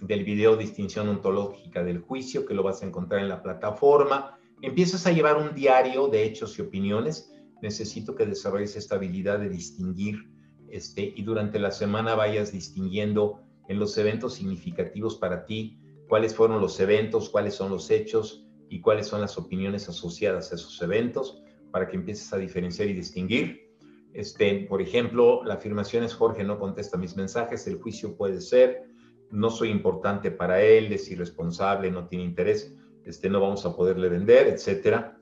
del 0.00 0.24
video 0.24 0.56
Distinción 0.56 1.08
Ontológica 1.08 1.82
del 1.82 2.00
Juicio, 2.00 2.46
que 2.46 2.54
lo 2.54 2.62
vas 2.62 2.82
a 2.82 2.86
encontrar 2.86 3.20
en 3.20 3.28
la 3.28 3.42
plataforma. 3.42 4.38
Empiezas 4.60 5.06
a 5.06 5.12
llevar 5.12 5.36
un 5.36 5.54
diario 5.54 6.08
de 6.08 6.24
hechos 6.24 6.58
y 6.58 6.62
opiniones. 6.62 7.32
Necesito 7.62 8.14
que 8.14 8.26
desarrolles 8.26 8.76
esta 8.76 8.96
habilidad 8.96 9.38
de 9.38 9.48
distinguir 9.48 10.31
este, 10.72 11.12
y 11.14 11.22
durante 11.22 11.58
la 11.58 11.70
semana 11.70 12.14
vayas 12.14 12.50
distinguiendo 12.50 13.42
en 13.68 13.78
los 13.78 13.96
eventos 13.98 14.34
significativos 14.34 15.16
para 15.16 15.44
ti 15.44 15.78
cuáles 16.08 16.34
fueron 16.34 16.62
los 16.62 16.80
eventos, 16.80 17.28
cuáles 17.28 17.54
son 17.54 17.70
los 17.70 17.90
hechos 17.90 18.46
y 18.70 18.80
cuáles 18.80 19.06
son 19.06 19.20
las 19.20 19.36
opiniones 19.36 19.86
asociadas 19.90 20.50
a 20.50 20.54
esos 20.54 20.80
eventos 20.80 21.42
para 21.70 21.88
que 21.88 21.96
empieces 21.96 22.32
a 22.32 22.38
diferenciar 22.38 22.88
y 22.88 22.94
distinguir. 22.94 23.70
Este, 24.14 24.66
por 24.66 24.80
ejemplo, 24.80 25.44
la 25.44 25.54
afirmación 25.54 26.04
es 26.04 26.14
Jorge 26.14 26.42
no 26.42 26.58
contesta 26.58 26.96
mis 26.96 27.16
mensajes, 27.16 27.66
el 27.66 27.76
juicio 27.76 28.16
puede 28.16 28.40
ser, 28.40 28.84
no 29.30 29.50
soy 29.50 29.68
importante 29.68 30.30
para 30.30 30.62
él, 30.62 30.90
es 30.90 31.10
irresponsable, 31.10 31.90
no 31.90 32.08
tiene 32.08 32.24
interés, 32.24 32.74
este, 33.04 33.28
no 33.28 33.42
vamos 33.42 33.66
a 33.66 33.76
poderle 33.76 34.08
vender, 34.08 34.48
etcétera. 34.48 35.18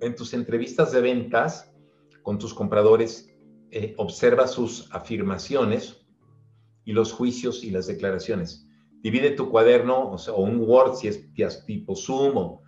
En 0.00 0.14
tus 0.14 0.34
entrevistas 0.34 0.92
de 0.92 1.00
ventas 1.00 1.74
con 2.22 2.38
tus 2.38 2.52
compradores, 2.52 3.34
eh, 3.70 3.94
observa 3.96 4.46
sus 4.46 4.88
afirmaciones 4.92 6.06
y 6.84 6.92
los 6.92 7.12
juicios 7.12 7.64
y 7.64 7.70
las 7.70 7.86
declaraciones. 7.86 8.66
Divide 9.02 9.30
tu 9.30 9.50
cuaderno, 9.50 10.10
o, 10.10 10.18
sea, 10.18 10.34
o 10.34 10.42
un 10.42 10.60
Word 10.60 10.94
si 10.96 11.08
es 11.08 11.64
tipo 11.66 11.94
Zoom, 11.94 12.36
o, 12.36 12.62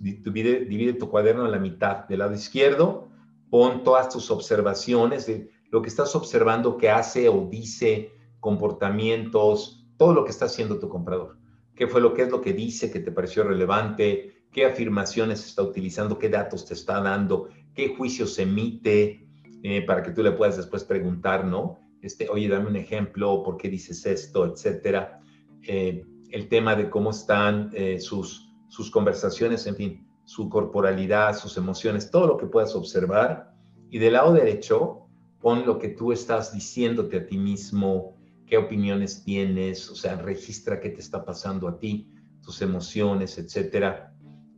divide 0.00 0.92
tu 0.94 1.08
cuaderno 1.08 1.44
en 1.44 1.52
la 1.52 1.58
mitad, 1.58 2.06
del 2.08 2.20
lado 2.20 2.34
izquierdo, 2.34 3.08
pon 3.50 3.82
todas 3.82 4.08
tus 4.08 4.30
observaciones 4.30 5.26
de 5.26 5.50
lo 5.70 5.82
que 5.82 5.88
estás 5.88 6.14
observando 6.14 6.76
que 6.76 6.90
hace 6.90 7.28
o 7.28 7.48
dice, 7.50 8.12
comportamientos, 8.40 9.86
todo 9.96 10.14
lo 10.14 10.24
que 10.24 10.30
está 10.30 10.46
haciendo 10.46 10.78
tu 10.78 10.88
comprador. 10.88 11.38
¿Qué 11.74 11.86
fue 11.86 12.00
lo 12.00 12.12
que 12.12 12.22
es 12.22 12.30
lo 12.30 12.40
que 12.40 12.52
dice 12.52 12.90
que 12.90 13.00
te 13.00 13.12
pareció 13.12 13.44
relevante? 13.44 14.46
¿Qué 14.52 14.66
afirmaciones 14.66 15.46
está 15.46 15.62
utilizando? 15.62 16.18
¿Qué 16.18 16.28
datos 16.28 16.66
te 16.66 16.74
está 16.74 17.00
dando? 17.00 17.48
¿Qué 17.74 17.94
juicios 17.96 18.38
emite? 18.38 19.26
Eh, 19.62 19.82
para 19.82 20.02
que 20.02 20.10
tú 20.10 20.22
le 20.22 20.32
puedas 20.32 20.56
después 20.56 20.82
preguntar, 20.82 21.44
¿no? 21.44 21.78
Este, 22.00 22.28
oye, 22.28 22.48
dame 22.48 22.68
un 22.68 22.76
ejemplo, 22.76 23.44
¿por 23.44 23.56
qué 23.56 23.68
dices 23.68 24.04
esto? 24.06 24.44
Etcétera. 24.44 25.20
Eh, 25.62 26.04
el 26.30 26.48
tema 26.48 26.74
de 26.74 26.90
cómo 26.90 27.10
están 27.10 27.70
eh, 27.72 28.00
sus, 28.00 28.52
sus 28.68 28.90
conversaciones, 28.90 29.66
en 29.68 29.76
fin, 29.76 30.06
su 30.24 30.48
corporalidad, 30.48 31.36
sus 31.36 31.56
emociones, 31.56 32.10
todo 32.10 32.26
lo 32.26 32.36
que 32.36 32.46
puedas 32.46 32.74
observar. 32.74 33.54
Y 33.88 33.98
del 33.98 34.14
lado 34.14 34.32
derecho, 34.32 35.06
pon 35.40 35.64
lo 35.64 35.78
que 35.78 35.90
tú 35.90 36.10
estás 36.10 36.52
diciéndote 36.52 37.18
a 37.18 37.26
ti 37.26 37.38
mismo, 37.38 38.16
qué 38.46 38.58
opiniones 38.58 39.22
tienes, 39.22 39.88
o 39.90 39.94
sea, 39.94 40.16
registra 40.16 40.80
qué 40.80 40.90
te 40.90 41.00
está 41.00 41.24
pasando 41.24 41.68
a 41.68 41.78
ti, 41.78 42.08
tus 42.42 42.62
emociones, 42.62 43.38
etcétera, 43.38 44.12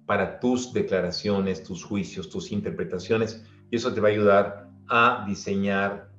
para 0.07 0.41
tus 0.41 0.73
declaraciones, 0.73 1.63
tus 1.63 1.85
juicios, 1.85 2.31
tus 2.31 2.53
interpretaciones. 2.53 3.45
Y 3.71 3.77
eso 3.77 3.93
te 3.93 4.01
va 4.01 4.09
a 4.09 4.13
ayudar 4.13 4.74
a 4.89 5.25
diseñar 5.27 6.11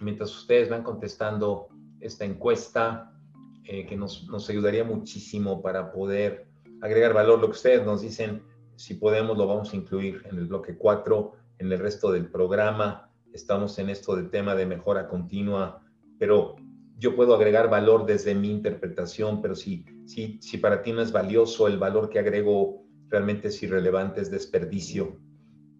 mientras 0.00 0.32
ustedes 0.32 0.70
van 0.70 0.84
contestando 0.84 1.70
esta 1.98 2.24
encuesta, 2.24 3.18
eh, 3.64 3.84
que 3.84 3.96
nos, 3.96 4.28
nos 4.28 4.48
ayudaría 4.48 4.84
muchísimo 4.84 5.60
para 5.60 5.90
poder 5.90 6.46
agregar 6.82 7.14
valor, 7.14 7.40
lo 7.40 7.48
que 7.48 7.56
ustedes 7.56 7.84
nos 7.84 8.00
dicen, 8.00 8.44
si 8.76 8.94
podemos, 8.94 9.36
lo 9.36 9.48
vamos 9.48 9.72
a 9.72 9.76
incluir 9.76 10.22
en 10.30 10.38
el 10.38 10.46
bloque 10.46 10.76
4 10.76 11.42
en 11.58 11.72
el 11.72 11.78
resto 11.78 12.12
del 12.12 12.30
programa. 12.30 13.10
Estamos 13.32 13.78
en 13.78 13.90
esto 13.90 14.16
del 14.16 14.30
tema 14.30 14.54
de 14.54 14.66
mejora 14.66 15.08
continua, 15.08 15.82
pero 16.18 16.56
yo 16.98 17.16
puedo 17.16 17.34
agregar 17.34 17.68
valor 17.68 18.06
desde 18.06 18.34
mi 18.34 18.50
interpretación, 18.50 19.42
pero 19.42 19.54
si, 19.54 19.84
si, 20.06 20.38
si 20.40 20.58
para 20.58 20.82
ti 20.82 20.92
no 20.92 21.02
es 21.02 21.12
valioso, 21.12 21.66
el 21.66 21.78
valor 21.78 22.08
que 22.08 22.18
agrego 22.18 22.84
realmente 23.08 23.48
es 23.48 23.62
irrelevante, 23.62 24.20
es 24.20 24.30
desperdicio. 24.30 25.18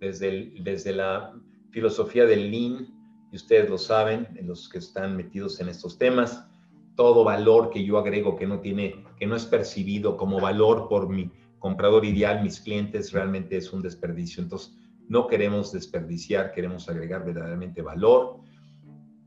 Desde, 0.00 0.52
desde 0.60 0.92
la 0.92 1.32
filosofía 1.70 2.26
del 2.26 2.50
Lean, 2.50 2.88
y 3.32 3.36
ustedes 3.36 3.68
lo 3.70 3.78
saben, 3.78 4.28
los 4.42 4.68
que 4.68 4.78
están 4.78 5.16
metidos 5.16 5.60
en 5.60 5.68
estos 5.68 5.98
temas, 5.98 6.46
todo 6.94 7.24
valor 7.24 7.70
que 7.70 7.84
yo 7.84 7.98
agrego 7.98 8.36
que 8.36 8.46
no 8.46 8.60
tiene, 8.60 9.04
que 9.18 9.26
no 9.26 9.34
es 9.34 9.44
percibido 9.44 10.16
como 10.16 10.40
valor 10.40 10.88
por 10.88 11.08
mi 11.08 11.32
comprador 11.58 12.04
ideal, 12.04 12.42
mis 12.42 12.60
clientes, 12.60 13.12
realmente 13.12 13.56
es 13.56 13.72
un 13.72 13.82
desperdicio. 13.82 14.42
Entonces, 14.42 14.76
no 15.08 15.26
queremos 15.26 15.72
desperdiciar, 15.72 16.52
queremos 16.52 16.88
agregar 16.88 17.24
verdaderamente 17.24 17.82
valor. 17.82 18.38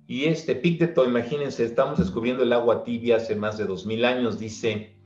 Y 0.08 0.26
este 0.26 0.56
Picteto, 0.56 1.06
imagínense, 1.06 1.66
estamos 1.66 2.00
descubriendo 2.00 2.44
el 2.44 2.54
agua 2.54 2.84
tibia 2.84 3.18
hace 3.18 3.36
más 3.36 3.58
de 3.58 3.66
dos 3.66 3.86
mil 3.86 4.06
años, 4.06 4.40
dice, 4.40 4.98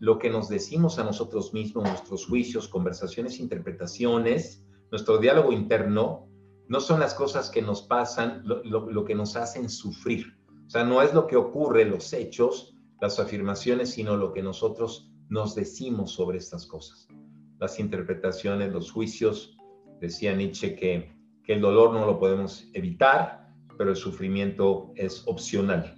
lo 0.00 0.18
que 0.18 0.30
nos 0.30 0.48
decimos 0.48 0.98
a 0.98 1.04
nosotros 1.04 1.52
mismos, 1.52 1.84
nuestros 1.84 2.26
juicios, 2.26 2.68
conversaciones, 2.68 3.40
interpretaciones, 3.40 4.64
nuestro 4.90 5.18
diálogo 5.18 5.52
interno, 5.52 6.28
no 6.68 6.80
son 6.80 7.00
las 7.00 7.14
cosas 7.14 7.50
que 7.50 7.62
nos 7.62 7.82
pasan, 7.82 8.42
lo, 8.44 8.62
lo, 8.64 8.90
lo 8.90 9.04
que 9.04 9.14
nos 9.14 9.36
hacen 9.36 9.68
sufrir. 9.68 10.26
O 10.66 10.70
sea, 10.70 10.84
no 10.84 11.02
es 11.02 11.14
lo 11.14 11.26
que 11.26 11.36
ocurre, 11.36 11.84
los 11.84 12.12
hechos, 12.12 12.74
las 13.00 13.18
afirmaciones, 13.18 13.90
sino 13.90 14.16
lo 14.16 14.32
que 14.32 14.42
nosotros 14.42 15.10
nos 15.28 15.54
decimos 15.54 16.12
sobre 16.12 16.38
estas 16.38 16.66
cosas. 16.66 17.06
Las 17.58 17.78
interpretaciones, 17.80 18.72
los 18.72 18.90
juicios, 18.90 19.57
Decía 20.00 20.34
Nietzsche 20.34 20.74
que, 20.76 21.12
que 21.42 21.54
el 21.54 21.60
dolor 21.60 21.92
no 21.92 22.06
lo 22.06 22.18
podemos 22.18 22.68
evitar, 22.74 23.48
pero 23.76 23.90
el 23.90 23.96
sufrimiento 23.96 24.92
es 24.96 25.22
opcional. 25.26 25.94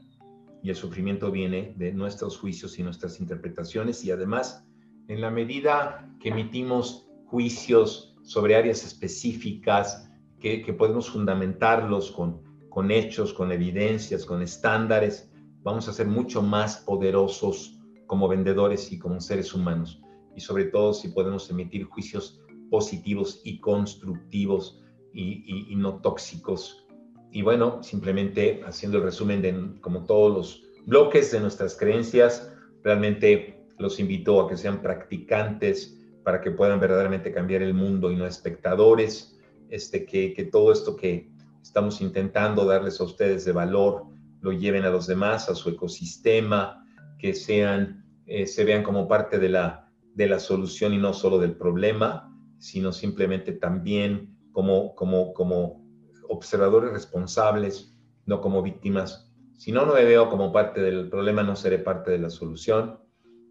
y 0.62 0.68
el 0.68 0.76
sufrimiento 0.76 1.30
viene 1.30 1.72
de 1.78 1.90
nuestros 1.90 2.36
juicios 2.36 2.78
y 2.78 2.82
nuestras 2.82 3.18
interpretaciones 3.18 4.04
y 4.04 4.10
además 4.10 4.66
en 5.08 5.22
la 5.22 5.30
medida 5.30 6.06
que 6.20 6.28
emitimos 6.28 7.08
juicios 7.24 8.14
sobre 8.22 8.54
áreas 8.54 8.84
específicas, 8.84 10.08
que, 10.38 10.60
podemos 10.78 11.10
fundamentarlos 11.10 12.12
con, 12.12 12.42
con 12.68 12.90
hechos, 12.90 13.32
con 13.32 13.50
evidencias, 13.52 14.24
con 14.24 14.42
estándares, 14.42 15.30
vamos 15.62 15.88
a 15.88 15.92
ser 15.92 16.06
mucho 16.06 16.42
más 16.42 16.76
poderosos 16.78 17.78
como 18.06 18.28
vendedores 18.28 18.92
y 18.92 18.98
como 18.98 19.20
seres 19.20 19.52
humanos. 19.52 20.00
Y 20.36 20.40
sobre 20.40 20.66
todo 20.66 20.94
si 20.94 21.08
podemos 21.08 21.50
emitir 21.50 21.84
juicios 21.84 22.40
positivos 22.70 23.40
y 23.44 23.60
constructivos 23.60 24.82
y, 25.12 25.74
no 25.76 26.00
tóxicos. 26.00 26.86
Y 27.32 27.42
bueno, 27.42 27.82
simplemente 27.82 28.62
haciendo 28.66 28.98
el 28.98 29.04
resumen 29.04 29.42
de 29.42 29.80
como 29.80 30.04
todos 30.04 30.32
los 30.32 30.62
bloques 30.86 31.30
de 31.32 31.40
nuestras 31.40 31.76
creencias, 31.76 32.52
realmente 32.82 33.66
los 33.78 33.98
invito 33.98 34.40
a 34.40 34.48
que 34.48 34.56
sean 34.56 34.82
practicantes 34.82 35.96
para 36.24 36.40
que 36.40 36.50
puedan 36.50 36.80
verdaderamente 36.80 37.32
cambiar 37.32 37.62
el 37.62 37.74
mundo 37.74 38.10
y 38.10 38.16
no 38.16 38.26
espectadores, 38.26 39.38
este, 39.70 40.04
que, 40.04 40.32
que 40.34 40.44
todo 40.44 40.72
esto 40.72 40.96
que 40.96 41.30
estamos 41.62 42.00
intentando 42.00 42.64
darles 42.64 43.00
a 43.00 43.04
ustedes 43.04 43.44
de 43.44 43.52
valor 43.52 44.06
lo 44.40 44.52
lleven 44.52 44.84
a 44.84 44.90
los 44.90 45.06
demás, 45.06 45.48
a 45.48 45.54
su 45.54 45.70
ecosistema, 45.70 46.84
que 47.18 47.34
sean, 47.34 48.04
eh, 48.26 48.46
se 48.46 48.64
vean 48.64 48.82
como 48.82 49.06
parte 49.06 49.38
de 49.38 49.50
la, 49.50 49.90
de 50.14 50.26
la 50.26 50.38
solución 50.38 50.94
y 50.94 50.98
no 50.98 51.12
solo 51.12 51.38
del 51.38 51.56
problema, 51.56 52.29
sino 52.60 52.92
simplemente 52.92 53.52
también 53.52 54.36
como, 54.52 54.94
como, 54.94 55.32
como 55.34 55.84
observadores 56.28 56.92
responsables, 56.92 57.96
no 58.26 58.40
como 58.40 58.62
víctimas. 58.62 59.32
Si 59.56 59.72
no, 59.72 59.84
no 59.84 59.94
me 59.94 60.04
veo 60.04 60.28
como 60.28 60.52
parte 60.52 60.80
del 60.80 61.08
problema, 61.08 61.42
no 61.42 61.56
seré 61.56 61.78
parte 61.78 62.12
de 62.12 62.18
la 62.18 62.30
solución. 62.30 63.00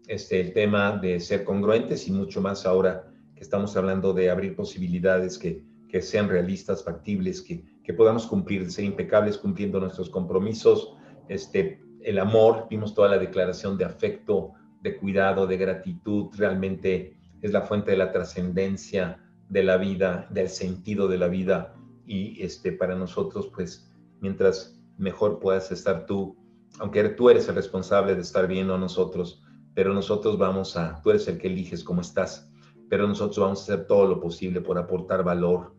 Este, 0.06 0.40
el 0.40 0.52
tema 0.54 0.96
de 0.96 1.20
ser 1.20 1.44
congruentes 1.44 2.08
y 2.08 2.12
mucho 2.12 2.40
más 2.40 2.64
ahora 2.64 3.12
que 3.34 3.42
estamos 3.42 3.76
hablando 3.76 4.12
de 4.14 4.30
abrir 4.30 4.56
posibilidades 4.56 5.38
que, 5.38 5.62
que 5.88 6.00
sean 6.00 6.28
realistas, 6.28 6.84
factibles, 6.84 7.42
que, 7.42 7.64
que 7.82 7.92
podamos 7.92 8.26
cumplir, 8.26 8.70
ser 8.70 8.84
impecables 8.84 9.38
cumpliendo 9.38 9.80
nuestros 9.80 10.08
compromisos. 10.08 10.94
Este, 11.28 11.80
el 12.02 12.18
amor, 12.18 12.66
vimos 12.70 12.94
toda 12.94 13.08
la 13.08 13.18
declaración 13.18 13.76
de 13.76 13.84
afecto, 13.84 14.52
de 14.82 14.96
cuidado, 14.96 15.46
de 15.46 15.56
gratitud, 15.56 16.30
realmente 16.36 17.19
es 17.42 17.52
la 17.52 17.62
fuente 17.62 17.90
de 17.92 17.96
la 17.96 18.12
trascendencia 18.12 19.18
de 19.48 19.62
la 19.62 19.76
vida, 19.76 20.26
del 20.30 20.48
sentido 20.48 21.08
de 21.08 21.18
la 21.18 21.28
vida. 21.28 21.74
Y 22.06 22.42
este, 22.42 22.72
para 22.72 22.94
nosotros, 22.94 23.50
pues, 23.54 23.90
mientras 24.20 24.80
mejor 24.98 25.40
puedas 25.40 25.72
estar 25.72 26.06
tú, 26.06 26.36
aunque 26.78 27.08
tú 27.10 27.30
eres 27.30 27.48
el 27.48 27.54
responsable 27.54 28.14
de 28.14 28.20
estar 28.20 28.46
bien, 28.46 28.68
no 28.68 28.78
nosotros, 28.78 29.42
pero 29.74 29.94
nosotros 29.94 30.38
vamos 30.38 30.76
a, 30.76 31.00
tú 31.02 31.10
eres 31.10 31.26
el 31.28 31.38
que 31.38 31.48
eliges 31.48 31.82
cómo 31.82 32.00
estás, 32.00 32.50
pero 32.88 33.06
nosotros 33.06 33.38
vamos 33.38 33.60
a 33.60 33.62
hacer 33.62 33.86
todo 33.86 34.06
lo 34.06 34.20
posible 34.20 34.60
por 34.60 34.78
aportar 34.78 35.24
valor 35.24 35.74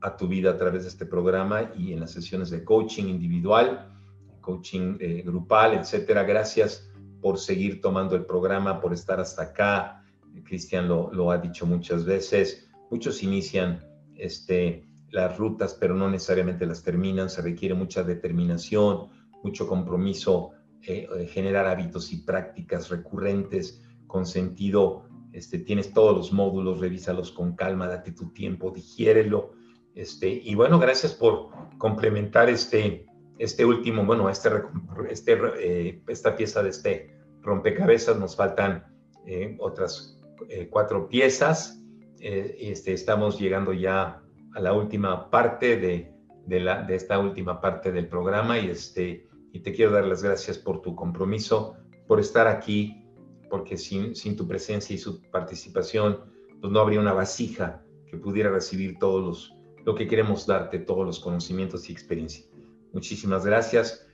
a 0.00 0.16
tu 0.16 0.26
vida 0.26 0.50
a 0.50 0.58
través 0.58 0.82
de 0.82 0.88
este 0.88 1.06
programa 1.06 1.70
y 1.76 1.92
en 1.92 2.00
las 2.00 2.10
sesiones 2.12 2.50
de 2.50 2.64
coaching 2.64 3.04
individual, 3.04 3.88
coaching 4.40 4.96
eh, 5.00 5.22
grupal, 5.24 5.74
etcétera. 5.74 6.24
Gracias 6.24 6.88
por 7.20 7.38
seguir 7.38 7.80
tomando 7.80 8.16
el 8.16 8.26
programa, 8.26 8.80
por 8.80 8.92
estar 8.92 9.20
hasta 9.20 9.42
acá. 9.42 10.01
Cristian 10.44 10.88
lo, 10.88 11.30
ha 11.30 11.38
dicho 11.38 11.66
muchas 11.66 12.04
veces. 12.04 12.68
Muchos 12.90 13.22
inician 13.22 13.84
este, 14.16 14.84
las 15.10 15.36
rutas, 15.36 15.76
pero 15.78 15.94
no 15.94 16.10
necesariamente 16.10 16.66
las 16.66 16.82
terminan. 16.82 17.30
Se 17.30 17.42
requiere 17.42 17.74
mucha 17.74 18.02
determinación, 18.02 19.08
mucho 19.42 19.66
compromiso, 19.66 20.52
eh, 20.82 21.06
eh, 21.16 21.26
generar 21.26 21.66
hábitos 21.66 22.12
y 22.12 22.18
prácticas 22.18 22.88
recurrentes 22.90 23.82
con 24.06 24.26
sentido. 24.26 25.04
Este, 25.32 25.58
tienes 25.58 25.92
todos 25.92 26.16
los 26.16 26.32
módulos, 26.32 26.80
revísalos 26.80 27.32
con 27.32 27.54
calma, 27.54 27.86
date 27.86 28.12
tu 28.12 28.32
tiempo, 28.32 28.70
digiérelo. 28.70 29.52
Este, 29.94 30.28
y 30.28 30.54
bueno, 30.54 30.78
gracias 30.78 31.12
por 31.12 31.50
complementar 31.78 32.48
este, 32.48 33.06
este 33.38 33.64
último, 33.64 34.04
bueno, 34.04 34.28
eh, 34.30 36.02
esta 36.08 36.36
pieza 36.36 36.62
de 36.62 36.70
este 36.70 37.16
rompecabezas. 37.42 38.18
Nos 38.18 38.36
faltan 38.36 38.86
otras 39.60 40.21
cuatro 40.70 41.08
piezas 41.08 41.82
eh, 42.24 42.70
este, 42.70 42.92
estamos 42.92 43.40
llegando 43.40 43.72
ya 43.72 44.22
a 44.54 44.60
la 44.60 44.72
última 44.74 45.28
parte 45.28 45.76
de, 45.76 46.14
de, 46.46 46.60
la, 46.60 46.84
de 46.84 46.94
esta 46.94 47.18
última 47.18 47.60
parte 47.60 47.90
del 47.90 48.06
programa 48.06 48.60
y, 48.60 48.68
este, 48.70 49.26
y 49.52 49.58
te 49.58 49.72
quiero 49.72 49.90
dar 49.90 50.04
las 50.04 50.22
gracias 50.22 50.56
por 50.56 50.82
tu 50.82 50.94
compromiso, 50.94 51.74
por 52.06 52.20
estar 52.20 52.46
aquí, 52.46 53.04
porque 53.50 53.76
sin, 53.76 54.14
sin 54.14 54.36
tu 54.36 54.46
presencia 54.46 54.94
y 54.94 54.98
su 54.98 55.20
participación, 55.32 56.20
pues 56.60 56.72
no 56.72 56.78
habría 56.78 57.00
una 57.00 57.12
vasija 57.12 57.82
que 58.06 58.16
pudiera 58.18 58.50
recibir 58.50 59.00
todos 59.00 59.20
los, 59.20 59.54
lo 59.84 59.96
que 59.96 60.06
queremos 60.06 60.46
darte, 60.46 60.78
todos 60.78 61.04
los 61.04 61.18
conocimientos 61.18 61.90
y 61.90 61.92
experiencia. 61.92 62.44
Muchísimas 62.92 63.44
gracias. 63.44 64.06